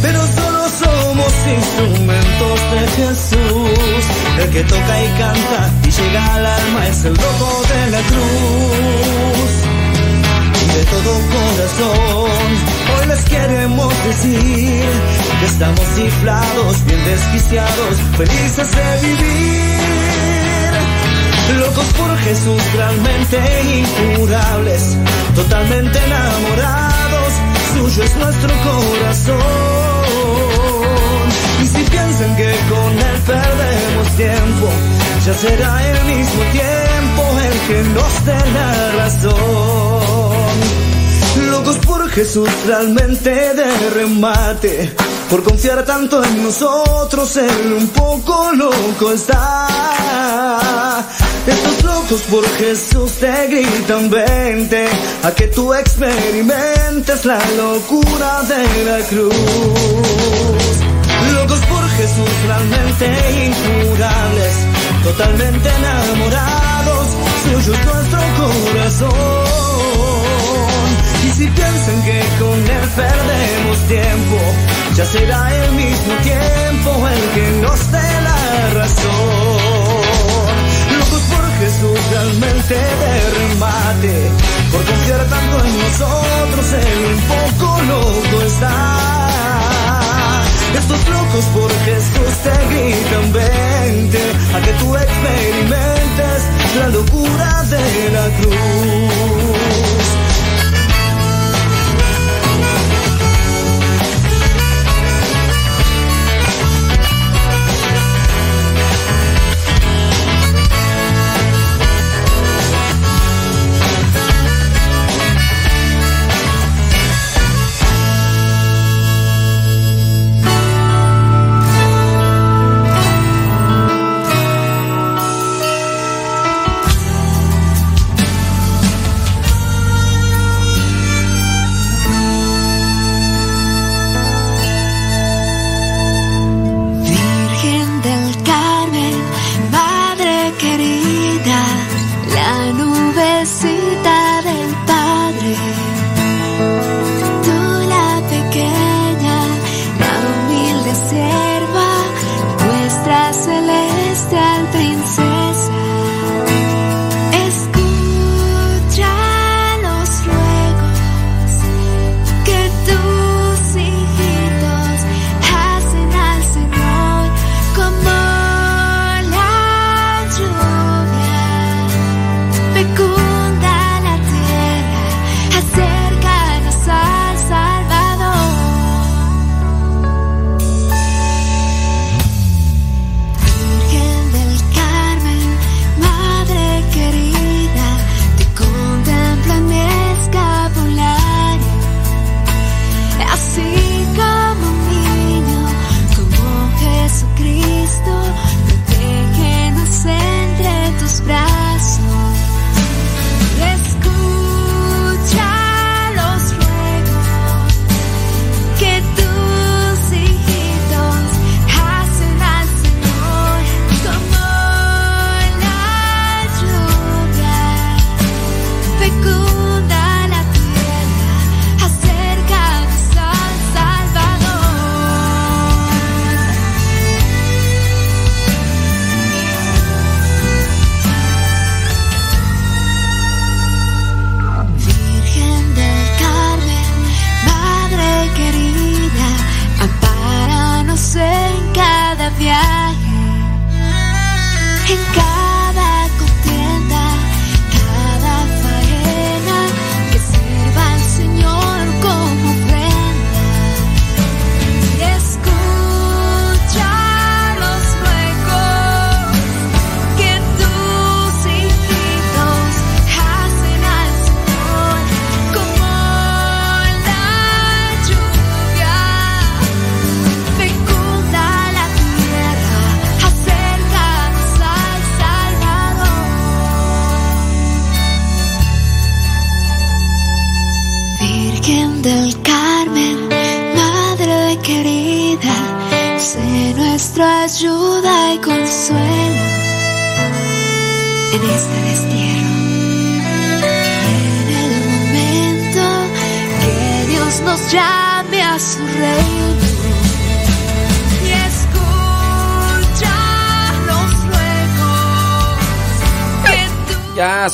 Pero 0.01 0.19
solo 0.38 0.61
somos 0.84 1.34
instrumentos 1.57 2.59
de 2.73 2.81
Jesús. 2.97 4.03
El 4.39 4.49
que 4.49 4.63
toca 4.63 5.03
y 5.03 5.07
canta 5.17 5.71
y 5.84 5.91
llega 5.91 6.35
al 6.35 6.45
alma 6.45 6.88
es 6.88 7.05
el 7.05 7.13
loco 7.13 7.63
de 7.73 7.91
la 7.91 8.01
cruz 8.09 9.51
y 10.63 10.77
de 10.77 10.84
todo 10.85 11.11
corazón. 11.35 12.47
Hoy 12.93 13.07
les 13.07 13.23
queremos 13.25 13.93
decir 14.05 14.84
que 15.39 15.45
estamos 15.45 15.85
ciflados, 15.95 16.85
bien 16.85 17.03
desquiciados, 17.05 17.97
felices 18.17 18.67
de 18.75 19.07
vivir. 19.07 20.36
Locos 21.56 21.86
por 21.98 22.18
Jesús, 22.18 22.61
realmente 22.74 23.40
incurables, 23.80 24.98
totalmente 25.36 25.98
enamorados, 25.98 27.34
suyo 27.74 28.03
es 28.03 28.15
nuestro 28.18 28.49
corazón. 28.64 29.38
Y 31.64 31.68
si 31.68 31.84
piensan 31.84 32.36
que 32.36 32.56
con 32.69 32.99
él 32.99 33.22
perdemos 33.26 34.07
tiempo, 34.18 34.68
ya 35.26 35.34
será 35.34 35.90
el 35.90 36.06
mismo 36.06 36.44
tiempo 36.52 37.24
el 37.48 37.60
que 37.68 37.84
nos 37.95 38.26
dé 38.26 38.52
la 38.53 38.91
razón. 39.03 40.28
Locos 41.49 41.78
por 41.78 42.10
Jesús, 42.10 42.49
realmente 42.65 43.30
de 43.30 43.89
remate, 43.91 44.96
por 45.30 45.44
confiar 45.44 45.86
tanto 45.86 46.23
en 46.23 46.44
nosotros, 46.44 47.38
él 47.38 47.73
un 47.78 47.88
poco 47.89 48.52
loco 48.54 49.12
está. 49.13 49.68
Estos 51.47 51.84
locos 51.84 52.21
por 52.23 52.45
Jesús 52.57 53.11
te 53.13 53.47
gritan 53.47 54.09
vente, 54.09 54.85
a 55.23 55.31
que 55.31 55.47
tú 55.47 55.73
experimentes 55.73 57.23
la 57.23 57.39
locura 57.55 58.43
de 58.43 58.84
la 58.84 58.99
cruz. 59.07 59.34
Locos 61.34 61.59
por 61.67 61.89
Jesús, 61.91 62.29
realmente 62.45 63.05
incurables, 63.47 64.53
totalmente 65.03 65.69
enamorados, 65.69 67.07
suyo 67.43 67.73
es 67.73 67.85
nuestro 67.85 68.19
corazón. 68.39 69.67
Y 71.23 71.31
si 71.31 71.47
piensan 71.47 72.03
que 72.03 72.23
con 72.39 72.59
él 72.59 72.89
perdemos 72.95 73.77
tiempo, 73.87 74.37
ya 74.95 75.05
será 75.05 75.63
el 75.63 75.71
mismo 75.73 76.13
tiempo 76.23 77.07
el 77.07 77.21
que 77.35 77.51
nos 77.61 77.91
dé 77.91 78.21
la 78.27 78.73
razón. 78.73 79.87
Realmente 81.80 82.73
de 82.73 83.30
remate, 83.38 84.31
por 84.72 84.84
confiar 84.84 85.23
tanto 85.28 85.64
en 85.64 85.78
nosotros, 85.78 86.73
él 86.73 87.06
un 87.14 87.22
poco 87.22 87.81
loco 87.84 88.41
está. 88.47 88.97
Estos 90.76 91.07
locos 91.07 91.46
por 91.54 91.72
Jesús 91.86 92.34
te 92.44 92.56
gritan 92.70 93.31
vente 93.31 94.22
a 94.56 94.62
que 94.62 94.72
tú 94.73 94.96
experimentes 94.96 96.39
la 96.80 96.88
locura 96.88 97.64
de 97.70 98.10
la 98.12 98.26
cruz. 98.38 100.27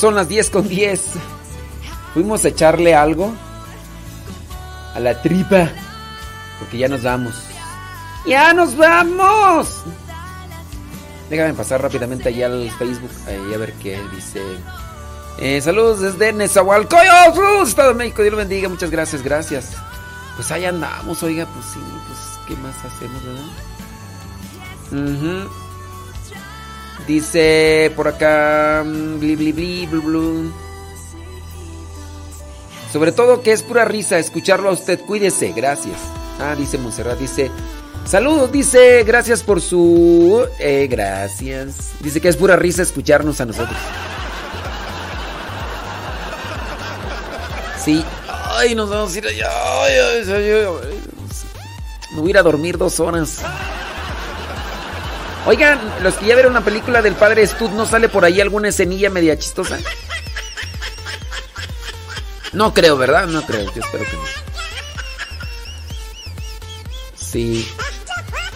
Son 0.03 0.15
las 0.15 0.27
10 0.27 0.49
con 0.49 0.67
10. 0.67 1.01
Fuimos 2.13 2.43
a 2.43 2.49
echarle 2.49 2.93
algo 2.93 3.33
a 4.93 4.99
la 4.99 5.21
tripa. 5.21 5.69
Porque 6.59 6.77
ya 6.77 6.89
nos 6.89 7.03
vamos. 7.03 7.35
¡Ya 8.25 8.53
nos 8.53 8.75
vamos! 8.75 9.81
Déjame 11.29 11.53
pasar 11.53 11.81
rápidamente 11.81 12.27
allá 12.27 12.47
al 12.47 12.69
Facebook. 12.71 13.11
Ahí 13.27 13.53
a 13.53 13.57
ver 13.57 13.71
qué 13.81 13.97
dice. 14.13 14.41
Eh, 15.37 15.61
saludos 15.61 16.01
desde 16.01 16.33
Nezahualcóyotl, 16.33 17.65
Estado 17.65 17.93
de 17.93 17.95
México. 17.95 18.23
Dios 18.23 18.33
lo 18.33 18.39
bendiga. 18.39 18.67
Muchas 18.67 18.91
gracias, 18.91 19.23
gracias. 19.23 19.71
Pues 20.35 20.51
ahí 20.51 20.65
andamos, 20.65 21.23
oiga, 21.23 21.45
pues 21.45 21.65
sí, 21.67 21.79
pues 22.07 22.19
¿qué 22.45 22.61
más 22.61 22.75
hacemos, 22.83 23.23
verdad? 24.91 25.47
Ujú. 25.47 25.62
Dice 27.07 27.91
por 27.95 28.07
acá. 28.07 28.83
mm, 28.85 29.19
Bli, 29.19 29.35
bli, 29.35 29.51
bli, 29.51 29.85
blu, 29.87 30.01
blu. 30.01 30.53
Sobre 32.91 33.11
todo 33.11 33.41
que 33.41 33.51
es 33.51 33.63
pura 33.63 33.85
risa 33.85 34.19
escucharlo 34.19 34.69
a 34.69 34.73
usted. 34.73 34.99
Cuídese, 35.01 35.51
gracias. 35.51 35.97
Ah, 36.39 36.55
dice 36.55 36.77
Monserrat, 36.77 37.17
dice. 37.19 37.49
Saludos, 38.05 38.51
dice, 38.51 39.03
gracias 39.05 39.41
por 39.43 39.61
su... 39.61 40.45
Eh, 40.59 40.87
gracias. 40.91 41.91
Dice 42.01 42.19
que 42.19 42.27
es 42.27 42.35
pura 42.35 42.55
risa 42.57 42.81
escucharnos 42.81 43.39
a 43.39 43.45
nosotros. 43.45 43.77
Sí. 47.83 48.03
Ay, 48.27 48.75
nos 48.75 48.89
vamos 48.89 49.13
a 49.13 49.17
ir 49.17 49.27
allá. 49.27 49.49
Ay, 49.83 49.93
ay, 49.93 50.31
ay, 50.31 50.51
ay. 50.51 50.99
Me 52.13 52.19
voy 52.21 52.27
a 52.27 52.31
ir 52.31 52.37
a 52.37 52.43
dormir 52.43 52.77
dos 52.77 52.99
horas. 52.99 53.39
Oigan, 55.45 55.79
los 56.01 56.13
que 56.15 56.25
ya 56.27 56.35
vieron 56.35 56.51
una 56.51 56.63
película 56.63 57.01
del 57.01 57.15
padre 57.15 57.45
Stud, 57.45 57.71
¿no 57.71 57.85
sale 57.85 58.07
por 58.07 58.23
ahí 58.23 58.39
alguna 58.39 58.69
escenilla 58.69 59.09
media 59.09 59.37
chistosa? 59.37 59.77
No 62.53 62.73
creo, 62.73 62.97
¿verdad? 62.97 63.27
No 63.27 63.45
creo, 63.45 63.65
yo 63.73 63.81
espero 63.81 64.05
que 64.05 64.13
no. 64.13 64.23
Sí. 67.15 67.67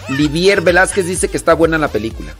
Livier 0.08 0.62
Velázquez 0.62 1.04
dice 1.04 1.28
que 1.28 1.36
está 1.36 1.52
buena 1.52 1.76
la 1.78 1.88
película. 1.88 2.32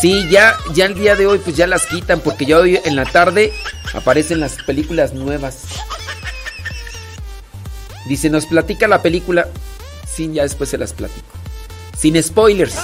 Sí, 0.00 0.28
ya, 0.28 0.56
ya 0.74 0.86
el 0.86 0.94
día 0.94 1.14
de 1.14 1.26
hoy 1.26 1.38
pues 1.38 1.56
ya 1.56 1.66
las 1.66 1.86
quitan 1.86 2.20
porque 2.20 2.46
ya 2.46 2.58
hoy 2.58 2.80
en 2.84 2.96
la 2.96 3.04
tarde 3.04 3.52
aparecen 3.94 4.40
las 4.40 4.54
películas 4.62 5.14
nuevas. 5.14 5.58
Dice, 8.06 8.28
nos 8.30 8.46
platica 8.46 8.88
la 8.88 9.02
película. 9.02 9.48
Sí, 10.08 10.30
ya 10.32 10.42
después 10.42 10.70
se 10.70 10.78
las 10.78 10.92
platico. 10.92 11.26
Sin 11.96 12.20
spoilers. 12.22 12.76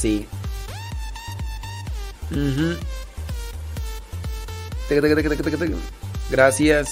Sí. 0.00 0.26
Teca, 4.88 5.14
teca. 5.14 5.66
Gracias. 6.30 6.88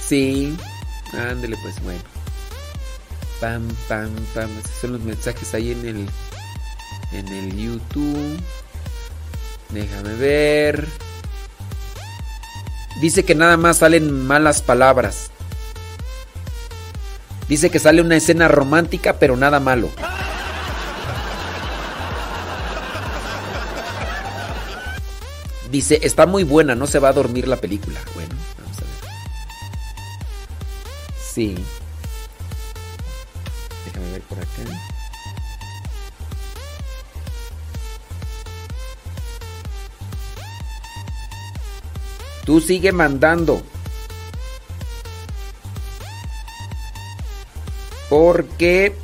Sí. 0.00 0.56
Ándele 1.12 1.58
pues, 1.62 1.82
bueno. 1.82 2.00
Pam, 3.42 3.68
pam, 3.88 4.10
pam. 4.34 4.50
Esos 4.58 4.76
son 4.80 4.92
los 4.92 5.02
mensajes 5.02 5.52
ahí 5.52 5.72
en 5.72 5.86
el 5.86 6.08
en 7.12 7.28
el 7.28 7.56
YouTube. 7.58 8.40
Déjame 9.68 10.14
ver. 10.14 10.88
Dice 13.02 13.22
que 13.22 13.34
nada 13.34 13.58
más 13.58 13.78
salen 13.78 14.26
malas 14.26 14.62
palabras. 14.62 15.30
Dice 17.48 17.70
que 17.70 17.78
sale 17.78 18.02
una 18.02 18.16
escena 18.16 18.48
romántica, 18.48 19.18
pero 19.18 19.36
nada 19.36 19.60
malo. 19.60 19.88
Dice, 25.70 26.00
está 26.02 26.26
muy 26.26 26.42
buena, 26.42 26.74
no 26.74 26.86
se 26.86 26.98
va 26.98 27.08
a 27.08 27.12
dormir 27.12 27.46
la 27.46 27.56
película. 27.56 28.00
Bueno, 28.14 28.34
vamos 28.58 28.78
a 28.78 28.80
ver. 28.80 29.12
Sí. 31.20 31.54
Déjame 33.84 34.10
ver 34.12 34.22
por 34.22 34.38
acá. 34.38 34.46
Tú 42.44 42.60
sigue 42.60 42.92
mandando. 42.92 43.62
Porque, 48.08 48.94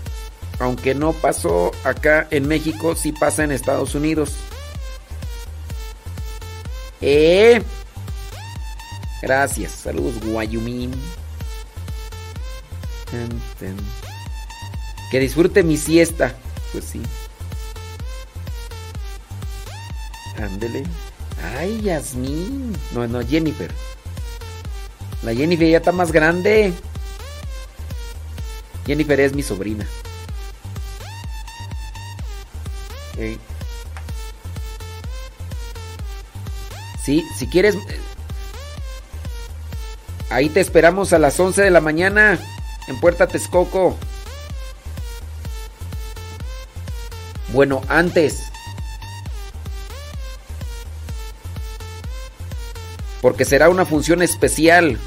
aunque 0.59 0.95
no 0.95 1.13
pasó 1.13 1.73
acá 1.85 2.27
en 2.31 2.47
México, 2.47 2.95
sí 2.95 3.13
pasa 3.13 3.45
en 3.45 3.53
Estados 3.53 3.95
Unidos. 3.95 4.37
Eh. 7.01 7.63
Gracias. 9.21 9.73
Saludos, 9.73 10.15
Guayumín. 10.25 10.93
Que 15.11 15.21
disfrute 15.21 15.63
mi 15.63 15.77
siesta. 15.77 16.35
Pues 16.73 16.85
sí. 16.85 17.03
Ándele. 20.39 20.85
Ay, 21.57 21.81
Yasmín. 21.83 22.77
No, 22.95 23.07
no, 23.07 23.21
Jennifer. 23.27 23.71
La 25.23 25.35
Jennifer 25.35 25.69
ya 25.69 25.79
está 25.79 25.93
más 25.93 26.13
grande. 26.13 26.73
Jennifer 28.87 29.21
es 29.21 29.35
mi 29.35 29.43
sobrina. 29.43 29.87
Sí, 37.05 37.25
si 37.37 37.47
quieres... 37.49 37.75
eh, 37.75 38.01
Ahí 40.31 40.49
te 40.49 40.61
esperamos 40.61 41.13
a 41.13 41.19
las 41.19 41.39
11 41.39 41.61
de 41.63 41.71
la 41.71 41.83
mañana 41.83 42.39
en 42.89 43.01
Puerta 43.01 43.27
Texcoco. 43.27 43.99
Bueno, 47.53 47.83
antes. 47.89 48.45
Porque 53.21 53.45
será 53.45 53.69
una 53.69 53.85
función 53.85 54.23
especial. 54.23 54.99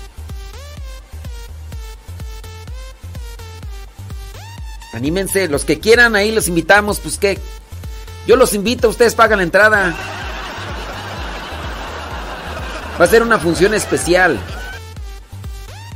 Anímense, 4.95 5.49
los 5.49 5.65
que 5.65 5.79
quieran 5.81 6.15
ahí 6.15 6.31
los 6.31 6.47
invitamos, 6.47 7.01
pues 7.01 7.17
qué. 7.17 7.37
Yo 8.27 8.37
los 8.37 8.53
invito, 8.53 8.87
ustedes 8.87 9.13
pagan 9.13 9.39
la 9.39 9.43
entrada. 9.43 9.93
Va 12.99 13.03
a 13.03 13.07
ser 13.07 13.21
una 13.21 13.37
función 13.37 13.73
especial. 13.73 14.39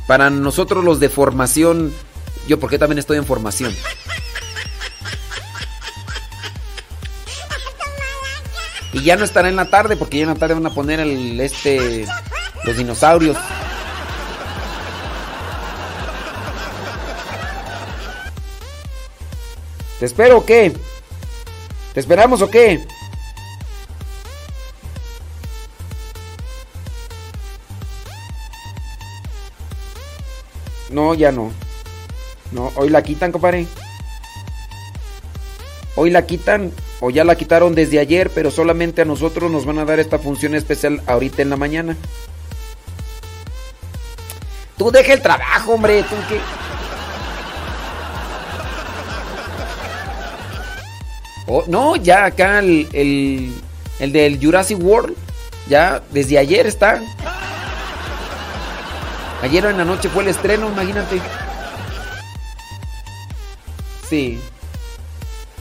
Para 0.06 0.28
nosotros 0.28 0.84
los 0.84 1.00
de 1.00 1.08
formación, 1.08 1.94
yo 2.46 2.60
porque 2.60 2.78
también 2.78 2.98
estoy 2.98 3.16
en 3.16 3.24
formación. 3.24 3.74
Y 8.92 9.02
ya 9.02 9.16
no 9.16 9.24
estará 9.24 9.48
en 9.48 9.56
la 9.56 9.70
tarde 9.70 9.96
porque 9.96 10.18
ya 10.18 10.24
en 10.24 10.28
la 10.28 10.34
tarde 10.34 10.54
van 10.54 10.66
a 10.66 10.74
poner 10.74 11.00
el 11.00 11.40
este 11.40 12.04
los 12.64 12.76
dinosaurios. 12.76 13.38
¿Te 20.00 20.06
espero 20.06 20.38
o 20.38 20.46
qué? 20.46 20.72
¿Te 21.92 22.00
esperamos 22.00 22.40
o 22.40 22.48
qué? 22.48 22.80
No, 30.88 31.12
ya 31.12 31.30
no. 31.30 31.52
No, 32.50 32.72
hoy 32.76 32.88
la 32.88 33.02
quitan, 33.02 33.30
compadre. 33.30 33.66
Hoy 35.96 36.08
la 36.08 36.24
quitan 36.24 36.72
o 37.00 37.10
ya 37.10 37.24
la 37.24 37.36
quitaron 37.36 37.74
desde 37.74 37.98
ayer, 37.98 38.30
pero 38.30 38.50
solamente 38.50 39.02
a 39.02 39.04
nosotros 39.04 39.50
nos 39.50 39.66
van 39.66 39.80
a 39.80 39.84
dar 39.84 40.00
esta 40.00 40.18
función 40.18 40.54
especial 40.54 41.02
ahorita 41.06 41.42
en 41.42 41.50
la 41.50 41.58
mañana. 41.58 41.94
Tú 44.78 44.90
deja 44.90 45.12
el 45.12 45.20
trabajo, 45.20 45.74
hombre, 45.74 46.02
tú 46.04 46.16
qué. 46.26 46.40
Oh, 51.52 51.64
no, 51.66 51.96
ya 51.96 52.26
acá 52.26 52.60
el, 52.60 52.86
el, 52.92 53.52
el 53.98 54.12
del 54.12 54.38
Jurassic 54.40 54.78
World, 54.80 55.16
ya 55.68 56.00
desde 56.12 56.38
ayer 56.38 56.64
está. 56.64 57.02
Ayer 59.42 59.64
en 59.64 59.76
la 59.76 59.84
noche 59.84 60.08
fue 60.08 60.22
el 60.22 60.28
estreno, 60.28 60.68
imagínate. 60.68 61.20
Sí. 64.08 64.38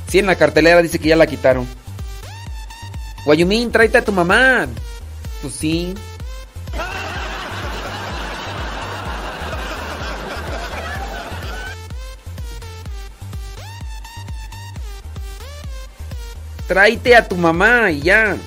Sí, 0.07 0.19
en 0.19 0.27
la 0.27 0.35
cartelera 0.35 0.79
dice 0.83 0.99
que 0.99 1.09
ya 1.09 1.15
la 1.15 1.25
quitaron. 1.25 1.67
Guayumín, 3.25 3.71
tráete 3.71 3.97
a 3.97 4.05
tu 4.05 4.11
mamá. 4.11 4.67
Pues 5.41 5.55
sí. 5.55 5.95
Tráete 16.69 17.15
a 17.15 17.27
tu 17.27 17.35
mamá 17.35 17.89
y 17.89 18.01
ya. 18.01 18.37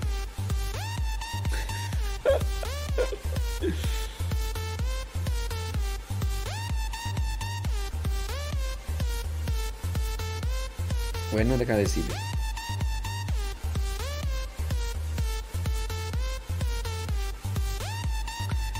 Bueno, 11.33 11.59
deja 11.59 11.73
de 11.73 11.81
decirle. 11.81 12.15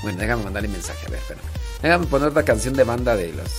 Bueno, 0.03 0.19
déjame 0.19 0.43
mandarle 0.45 0.69
mensaje, 0.69 1.05
a 1.05 1.09
ver, 1.09 1.19
espérame. 1.19 1.43
Déjame 1.81 2.05
poner 2.05 2.29
otra 2.29 2.45
canción 2.45 2.75
de 2.75 2.85
banda 2.85 3.17
de 3.17 3.33
las. 3.33 3.51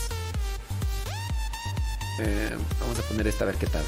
Eh, 2.21 2.57
vamos 2.81 2.99
a 2.99 3.03
poner 3.03 3.27
esta 3.27 3.45
a 3.45 3.49
ver 3.49 3.57
qué 3.57 3.67
tal. 3.67 3.85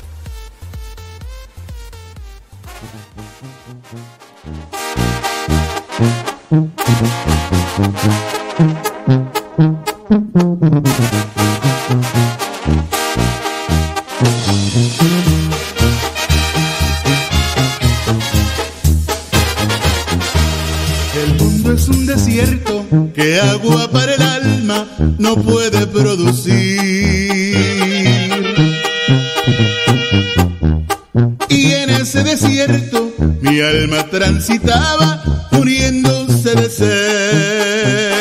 Que 23.14 23.40
agua 23.40 23.90
para 23.90 24.14
el 24.14 24.22
alma 24.22 24.86
no 25.18 25.36
puede 25.36 25.86
producir. 25.86 27.16
En 31.72 31.90
ese 31.90 32.22
desierto 32.22 33.12
mi 33.40 33.60
alma 33.60 34.04
transitaba 34.08 35.22
muriéndose 35.52 36.54
de 36.54 36.70
sed. 36.70 38.16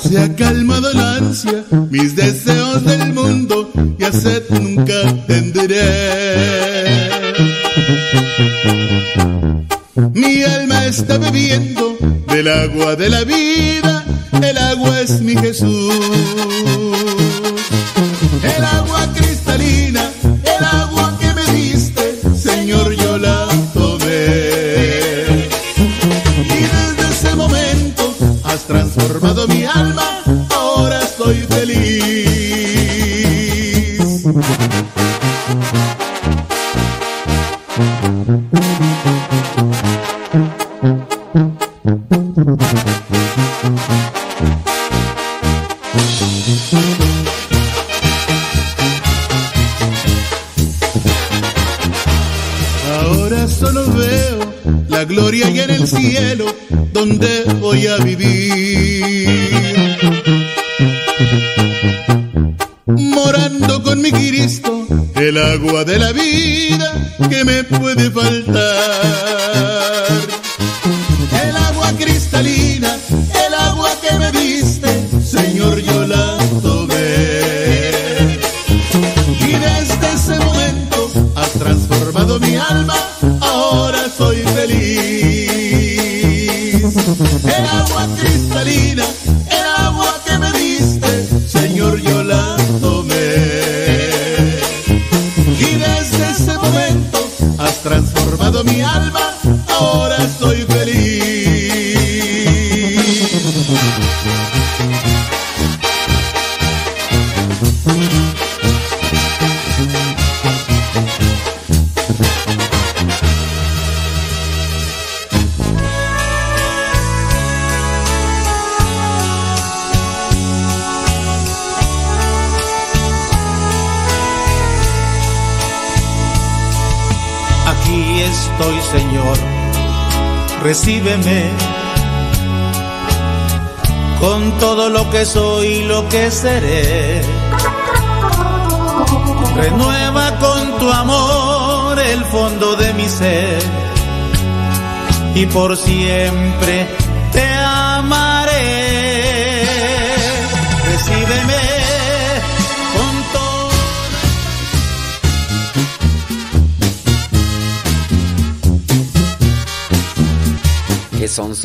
Se 0.00 0.18
ha 0.18 0.34
calmado 0.34 0.92
la 0.92 1.16
ansia, 1.16 1.64
mis 1.90 2.16
deseos 2.16 2.84
del 2.84 3.12
mundo 3.12 3.70
y 3.98 4.04
a 4.04 4.12
sed 4.12 4.42
nunca 4.50 4.94
tendré. 5.26 5.82
Mi 10.14 10.42
alma 10.42 10.86
está 10.86 11.18
bebiendo 11.18 11.96
del 12.28 12.48
agua 12.48 12.96
de 12.96 13.08
la 13.10 13.24
vida, 13.24 14.04
el 14.42 14.58
agua 14.58 15.00
es 15.00 15.20
mi 15.20 15.36
Jesús. 15.36 16.81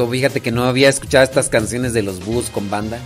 Fíjate 0.09 0.41
que 0.41 0.51
no 0.51 0.65
había 0.65 0.89
escuchado 0.89 1.23
estas 1.23 1.49
canciones 1.49 1.93
de 1.93 2.01
los 2.01 2.23
búhos 2.23 2.49
con 2.49 2.69
banda. 2.69 2.99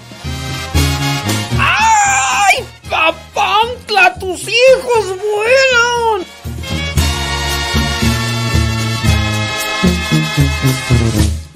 ¡Ay, 1.57 2.63
papantla! 2.89 4.13
¡Tus 4.19 4.41
hijos 4.41 5.05
vuelan! 5.07 6.27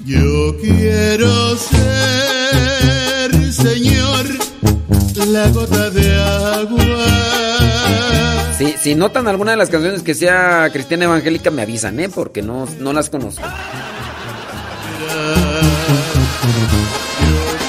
Yo 0.04 0.56
quiero 0.60 1.56
ser, 1.56 3.52
Señor, 3.52 4.26
la 5.26 5.48
gota 5.48 5.90
de 5.90 6.14
agua. 6.14 7.06
Si, 8.56 8.72
si 8.78 8.94
notan 8.94 9.26
alguna 9.28 9.50
de 9.50 9.56
las 9.56 9.68
canciones 9.68 10.02
que 10.02 10.14
sea 10.14 10.70
cristiana 10.72 11.04
evangélica, 11.06 11.50
me 11.50 11.62
avisan, 11.62 11.98
¿eh? 12.00 12.08
Porque 12.08 12.40
no, 12.40 12.66
no 12.78 12.92
las 12.92 13.10
conozco. 13.10 13.42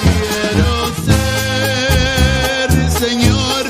Quiero 0.03 0.71
ser, 1.05 2.69
señor. 2.91 3.65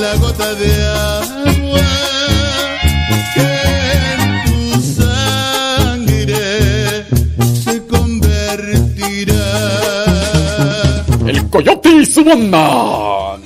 La 0.00 0.14
gota 0.16 0.54
de 0.54 0.70
Agua 0.86 1.90
que 3.34 3.52
tu 4.46 4.80
sangre 4.80 6.46
se 7.62 7.74
convertirá. 7.86 9.46
El 11.26 11.38
coyote 11.50 12.06
su 12.06 12.24
monta. 12.24 13.36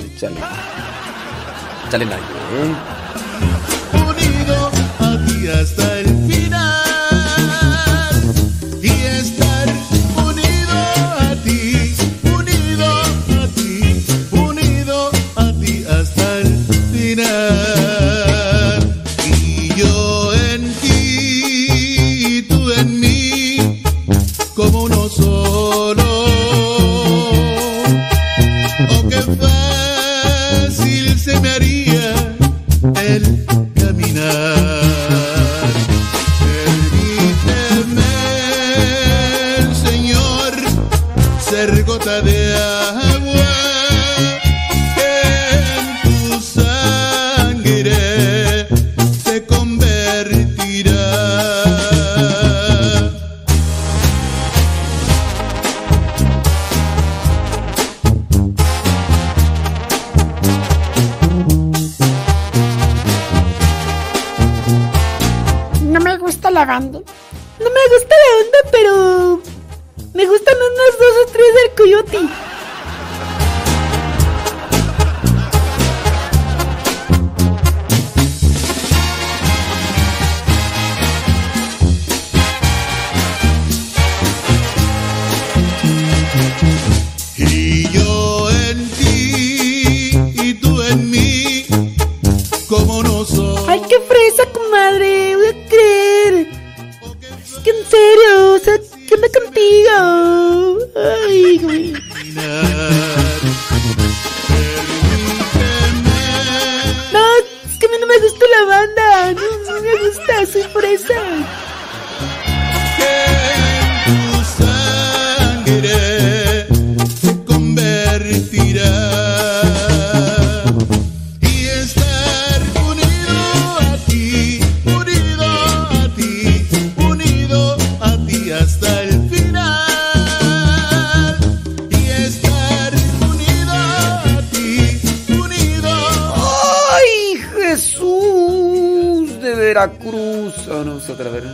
Veracruz! 139.73 140.69
Ah, 140.69 140.83
no, 140.85 140.99
es 140.99 141.09
otra 141.09 141.31
vez. 141.31 141.45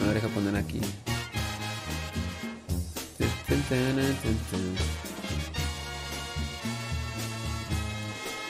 A 0.00 0.04
ver, 0.04 0.14
deja 0.14 0.26
poner 0.26 0.56
aquí. 0.56 0.80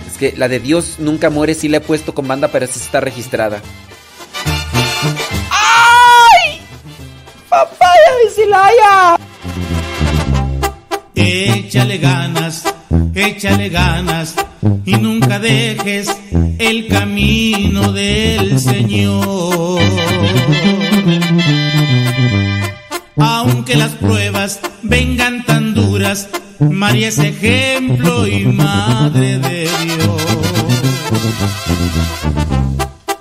Es 0.06 0.16
que 0.18 0.32
la 0.38 0.48
de 0.48 0.58
Dios 0.58 0.94
nunca 0.98 1.28
muere 1.28 1.52
sí 1.52 1.68
la 1.68 1.76
he 1.76 1.80
puesto 1.82 2.14
con 2.14 2.26
banda, 2.26 2.48
pero 2.48 2.64
esa 2.64 2.78
está 2.78 3.00
registrada. 3.00 3.60
¡Ay! 5.50 6.62
¡Papaya 7.50 8.10
de 8.24 8.30
Celaya! 8.30 9.18
Échale 11.14 11.98
ganas, 11.98 12.64
échale 13.14 13.68
ganas 13.68 14.34
y 14.84 14.92
nunca 14.96 15.38
dejes 15.38 16.08
el 16.58 16.88
camino 16.88 17.92
del 17.92 18.58
Señor. 18.60 19.80
Aunque 23.16 23.76
las 23.76 23.92
pruebas 23.92 24.60
vengan 24.82 25.44
tan 25.44 25.74
duras, 25.74 26.28
María 26.58 27.08
es 27.08 27.18
ejemplo 27.18 28.26
y 28.26 28.44
madre 28.46 29.38
de 29.38 29.68
Dios. 29.84 30.22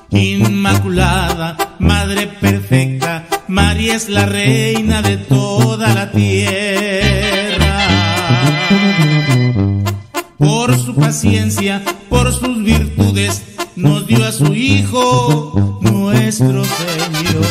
Inmaculada, 0.09 1.67
Madre 1.79 2.27
perfecta, 2.27 3.27
María 3.47 3.95
es 3.95 4.09
la 4.09 4.25
reina 4.25 5.01
de 5.01 5.17
toda 5.17 5.93
la 5.93 6.11
tierra. 6.11 7.77
Paciencia, 10.99 11.83
por 12.09 12.33
sus 12.33 12.63
virtudes, 12.63 13.43
nos 13.75 14.07
dio 14.07 14.25
a 14.25 14.31
su 14.31 14.53
Hijo, 14.53 15.79
nuestro 15.81 16.63
Señor. 16.65 17.45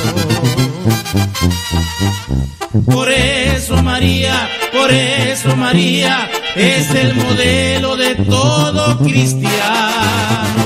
Por 2.85 3.11
eso 3.11 3.83
María, 3.83 4.49
por 4.73 4.91
eso 4.91 5.57
María 5.57 6.29
es 6.57 6.91
el 6.91 7.15
modelo 7.15 7.97
de 7.97 8.17
todo 8.17 8.99
cristiano. 8.99 10.65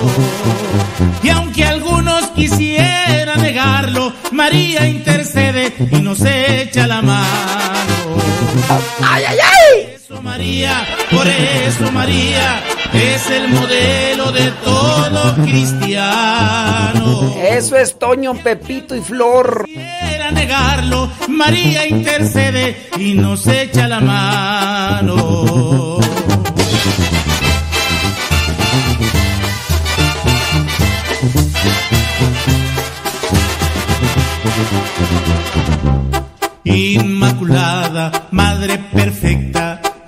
Y 1.23 1.28
aunque 1.28 1.65
algunos 1.65 2.31
quisieran 2.31 3.42
negarlo, 3.42 4.12
María 4.33 4.89
intercede 4.89 5.75
y 5.92 5.97
nos 5.97 6.23
echa 6.23 6.86
la 6.86 7.02
mano. 7.02 7.26
¡Ay, 9.02 9.25
ay, 9.28 9.36
ay! 9.39 9.59
Por 10.41 10.47
eso 10.49 10.57
María, 10.57 10.86
por 11.10 11.28
eso 11.28 11.93
María 11.93 12.62
es 12.94 13.31
el 13.31 13.49
modelo 13.49 14.33
de 14.33 14.51
todo 14.65 15.35
cristiano. 15.44 17.35
Eso 17.36 17.77
es 17.77 17.99
Toño, 17.99 18.33
Pepito 18.33 18.97
y 18.97 19.02
Flor. 19.02 19.67
Quisiera 19.67 20.31
negarlo, 20.31 21.10
María 21.28 21.86
intercede 21.86 22.89
y 22.99 23.12
nos 23.12 23.47
echa 23.47 23.86
la 23.86 24.01
mano. 24.01 25.99
Inmaculada, 36.65 38.28
Madre 38.31 38.78
perfecta, 38.78 39.69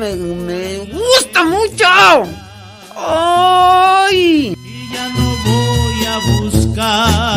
me, 0.00 0.16
me 0.16 0.78
gusta 0.78 1.44
mucho. 1.44 1.84
¡Ay! 2.96 4.56
Y 4.64 4.92
ya 4.92 5.08
no 5.10 5.36
voy 5.44 6.04
a 6.06 6.18
buscar. 6.40 7.29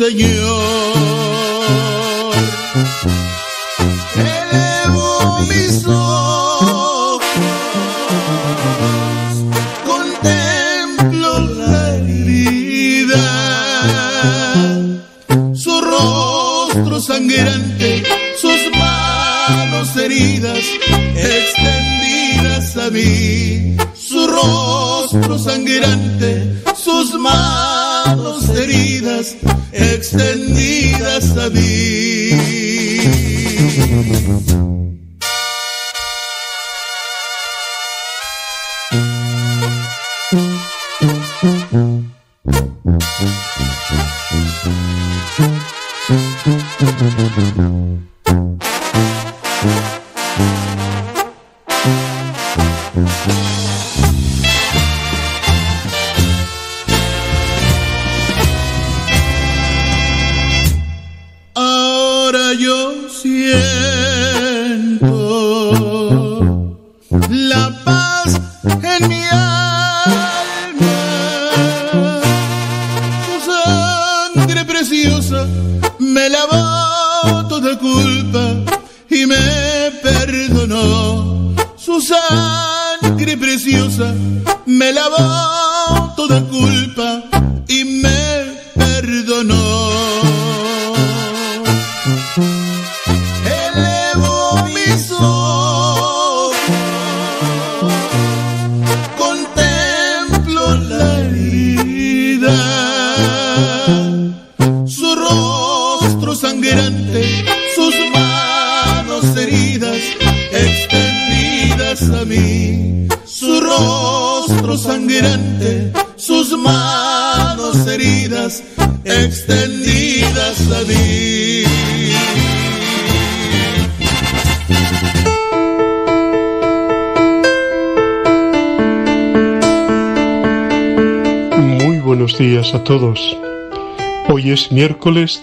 Señor. 0.00 0.89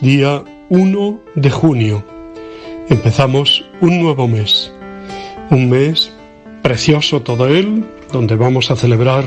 Día 0.02 0.44
1 0.70 1.22
de 1.34 1.50
junio. 1.50 2.06
Empezamos 2.90 3.66
un 3.82 4.00
nuevo 4.00 4.28
mes. 4.28 4.72
Un 5.50 5.70
mes 5.70 6.12
precioso 6.62 7.24
todo 7.24 7.48
él, 7.48 7.84
donde 8.12 8.36
vamos 8.36 8.70
a 8.70 8.76
celebrar 8.76 9.24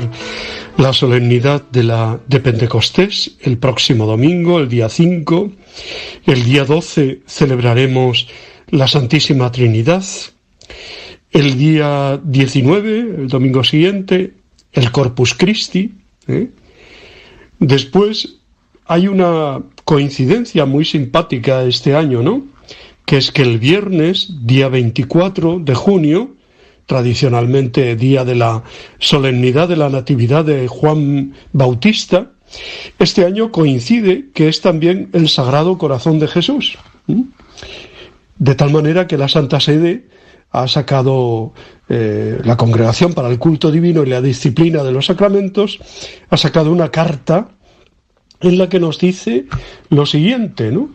la 0.77 0.93
solemnidad 0.93 1.63
de 1.71 1.83
la 1.83 2.19
de 2.27 2.39
Pentecostés 2.39 3.35
el 3.41 3.57
próximo 3.57 4.05
domingo, 4.05 4.59
el 4.59 4.69
día 4.69 4.87
5. 4.87 5.51
El 6.25 6.43
día 6.45 6.63
12 6.63 7.23
celebraremos 7.27 8.29
la 8.69 8.87
Santísima 8.87 9.51
Trinidad. 9.51 10.05
El 11.31 11.57
día 11.57 12.21
19, 12.23 12.99
el 12.99 13.27
domingo 13.27 13.65
siguiente, 13.65 14.33
el 14.71 14.91
Corpus 14.91 15.33
Christi. 15.33 15.91
¿eh? 16.27 16.49
Después 17.59 18.37
hay 18.85 19.07
una 19.07 19.61
coincidencia 19.91 20.65
muy 20.65 20.85
simpática 20.85 21.65
este 21.65 21.97
año, 21.97 22.21
¿no? 22.21 22.45
Que 23.03 23.17
es 23.17 23.33
que 23.33 23.41
el 23.41 23.59
viernes, 23.59 24.29
día 24.45 24.69
24 24.69 25.59
de 25.59 25.75
junio, 25.75 26.35
tradicionalmente 26.85 27.97
día 27.97 28.23
de 28.23 28.35
la 28.35 28.63
solemnidad 28.99 29.67
de 29.67 29.75
la 29.75 29.89
Natividad 29.89 30.45
de 30.45 30.69
Juan 30.69 31.33
Bautista, 31.51 32.31
este 32.99 33.25
año 33.25 33.51
coincide 33.51 34.29
que 34.33 34.47
es 34.47 34.61
también 34.61 35.09
el 35.11 35.27
Sagrado 35.27 35.77
Corazón 35.77 36.19
de 36.19 36.29
Jesús. 36.29 36.77
De 38.37 38.55
tal 38.55 38.71
manera 38.71 39.07
que 39.07 39.17
la 39.17 39.27
Santa 39.27 39.59
Sede 39.59 40.07
ha 40.51 40.69
sacado 40.69 41.51
eh, 41.89 42.39
la 42.45 42.55
Congregación 42.55 43.13
para 43.13 43.27
el 43.27 43.39
Culto 43.39 43.69
Divino 43.69 44.03
y 44.03 44.05
la 44.05 44.21
Disciplina 44.21 44.83
de 44.83 44.93
los 44.93 45.07
Sacramentos, 45.07 45.79
ha 46.29 46.37
sacado 46.37 46.71
una 46.71 46.91
carta 46.91 47.49
en 48.41 48.57
la 48.57 48.69
que 48.69 48.79
nos 48.79 48.99
dice 48.99 49.45
lo 49.89 50.05
siguiente, 50.05 50.71
¿no? 50.71 50.89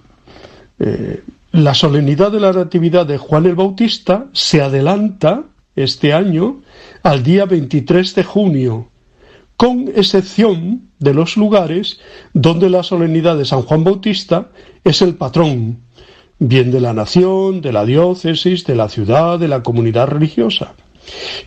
Eh, 0.79 1.23
la 1.53 1.75
solemnidad 1.75 2.33
de 2.33 2.41
la 2.41 2.53
Natividad 2.53 3.07
de 3.07 3.19
Juan 3.19 3.47
el 3.47 3.55
Bautista 3.55 4.27
se 4.33 4.61
adelanta 4.61 5.45
este 5.75 6.13
año 6.13 6.61
al 7.03 7.23
día 7.23 7.47
23 7.47 8.15
de 8.15 8.25
junio, 8.25 8.89
con 9.57 9.89
excepción 9.95 10.91
de 10.99 11.15
los 11.15 11.37
lugares 11.37 12.01
donde 12.35 12.69
la 12.69 12.83
solemnidad 12.83 13.39
de 13.39 13.45
San 13.45 13.63
Juan 13.63 13.85
Bautista 13.85 14.49
es 14.85 15.01
el 15.03 15.15
patrón, 15.15 15.79
bien 16.39 16.71
de 16.71 16.81
la 16.81 16.93
nación, 16.93 17.63
de 17.63 17.73
la 17.73 17.87
diócesis, 17.87 18.65
de 18.65 18.75
la 18.75 18.89
ciudad, 18.89 19.39
de 19.39 19.49
la 19.49 19.63
comunidad 19.63 20.09
religiosa. 20.09 20.75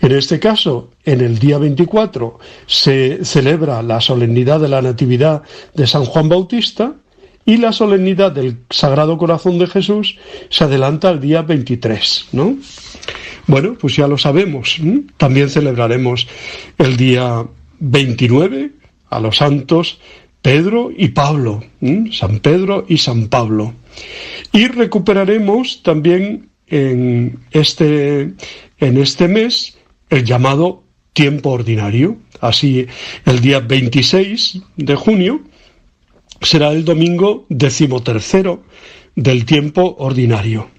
En 0.02 0.12
este 0.12 0.40
caso, 0.40 0.92
en 1.04 1.22
el 1.22 1.40
día 1.40 1.58
24 1.58 2.40
se 2.66 3.24
celebra 3.26 3.82
la 3.82 4.02
solemnidad 4.02 4.60
de 4.60 4.70
la 4.70 4.82
Natividad 4.82 5.44
de 5.74 5.88
San 5.88 6.06
Juan 6.06 6.30
Bautista 6.30 6.94
y 7.46 7.58
la 7.58 7.72
solemnidad 7.72 8.32
del 8.32 8.58
Sagrado 8.70 9.18
Corazón 9.18 9.58
de 9.60 9.68
Jesús 9.68 10.18
se 10.50 10.64
adelanta 10.64 11.10
al 11.10 11.20
día 11.20 11.42
23, 11.42 12.28
¿no? 12.34 12.58
Bueno, 13.48 13.76
pues 13.80 13.96
ya 13.96 14.08
lo 14.08 14.18
sabemos. 14.18 14.78
También 15.18 15.50
celebraremos 15.50 16.28
el 16.78 16.96
día 16.98 17.44
29 17.80 18.72
a 19.10 19.20
los 19.20 19.38
santos 19.38 20.00
Pedro 20.42 20.92
y 20.96 21.10
Pablo, 21.10 21.64
San 22.12 22.40
Pedro 22.40 22.86
y 22.88 22.98
San 23.00 23.28
Pablo. 23.28 23.74
Y 24.54 24.68
recuperaremos 24.68 25.84
también 25.84 26.50
en 26.68 27.40
este, 27.52 28.34
en 28.80 28.98
este 28.98 29.28
mes 29.28 29.78
el 30.10 30.24
llamado 30.24 30.84
tiempo 31.14 31.52
ordinario. 31.52 32.18
Así, 32.42 32.88
el 33.26 33.42
día 33.42 33.60
26 33.60 34.62
de 34.78 34.96
junio 34.96 35.42
será 36.42 36.72
el 36.72 36.86
domingo 36.86 37.46
decimotercero 37.50 38.64
del 39.16 39.46
tiempo 39.46 39.96
ordinario. 40.00 40.70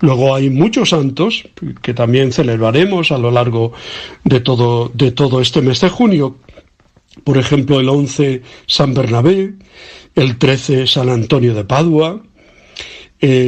Luego 0.00 0.34
hay 0.34 0.50
muchos 0.50 0.90
santos 0.90 1.44
que 1.82 1.94
también 1.94 2.32
celebraremos 2.32 3.12
a 3.12 3.18
lo 3.18 3.30
largo 3.30 3.72
de 4.24 4.40
todo, 4.40 4.90
de 4.94 5.12
todo 5.12 5.40
este 5.40 5.60
mes 5.62 5.80
de 5.80 5.88
junio. 5.88 6.38
Por 7.24 7.38
ejemplo, 7.38 7.80
el 7.80 7.88
11 7.88 8.42
San 8.66 8.94
Bernabé, 8.94 9.54
el 10.14 10.38
13 10.38 10.86
San 10.86 11.08
Antonio 11.08 11.54
de 11.54 11.64
Padua, 11.64 12.22
eh, 13.20 13.44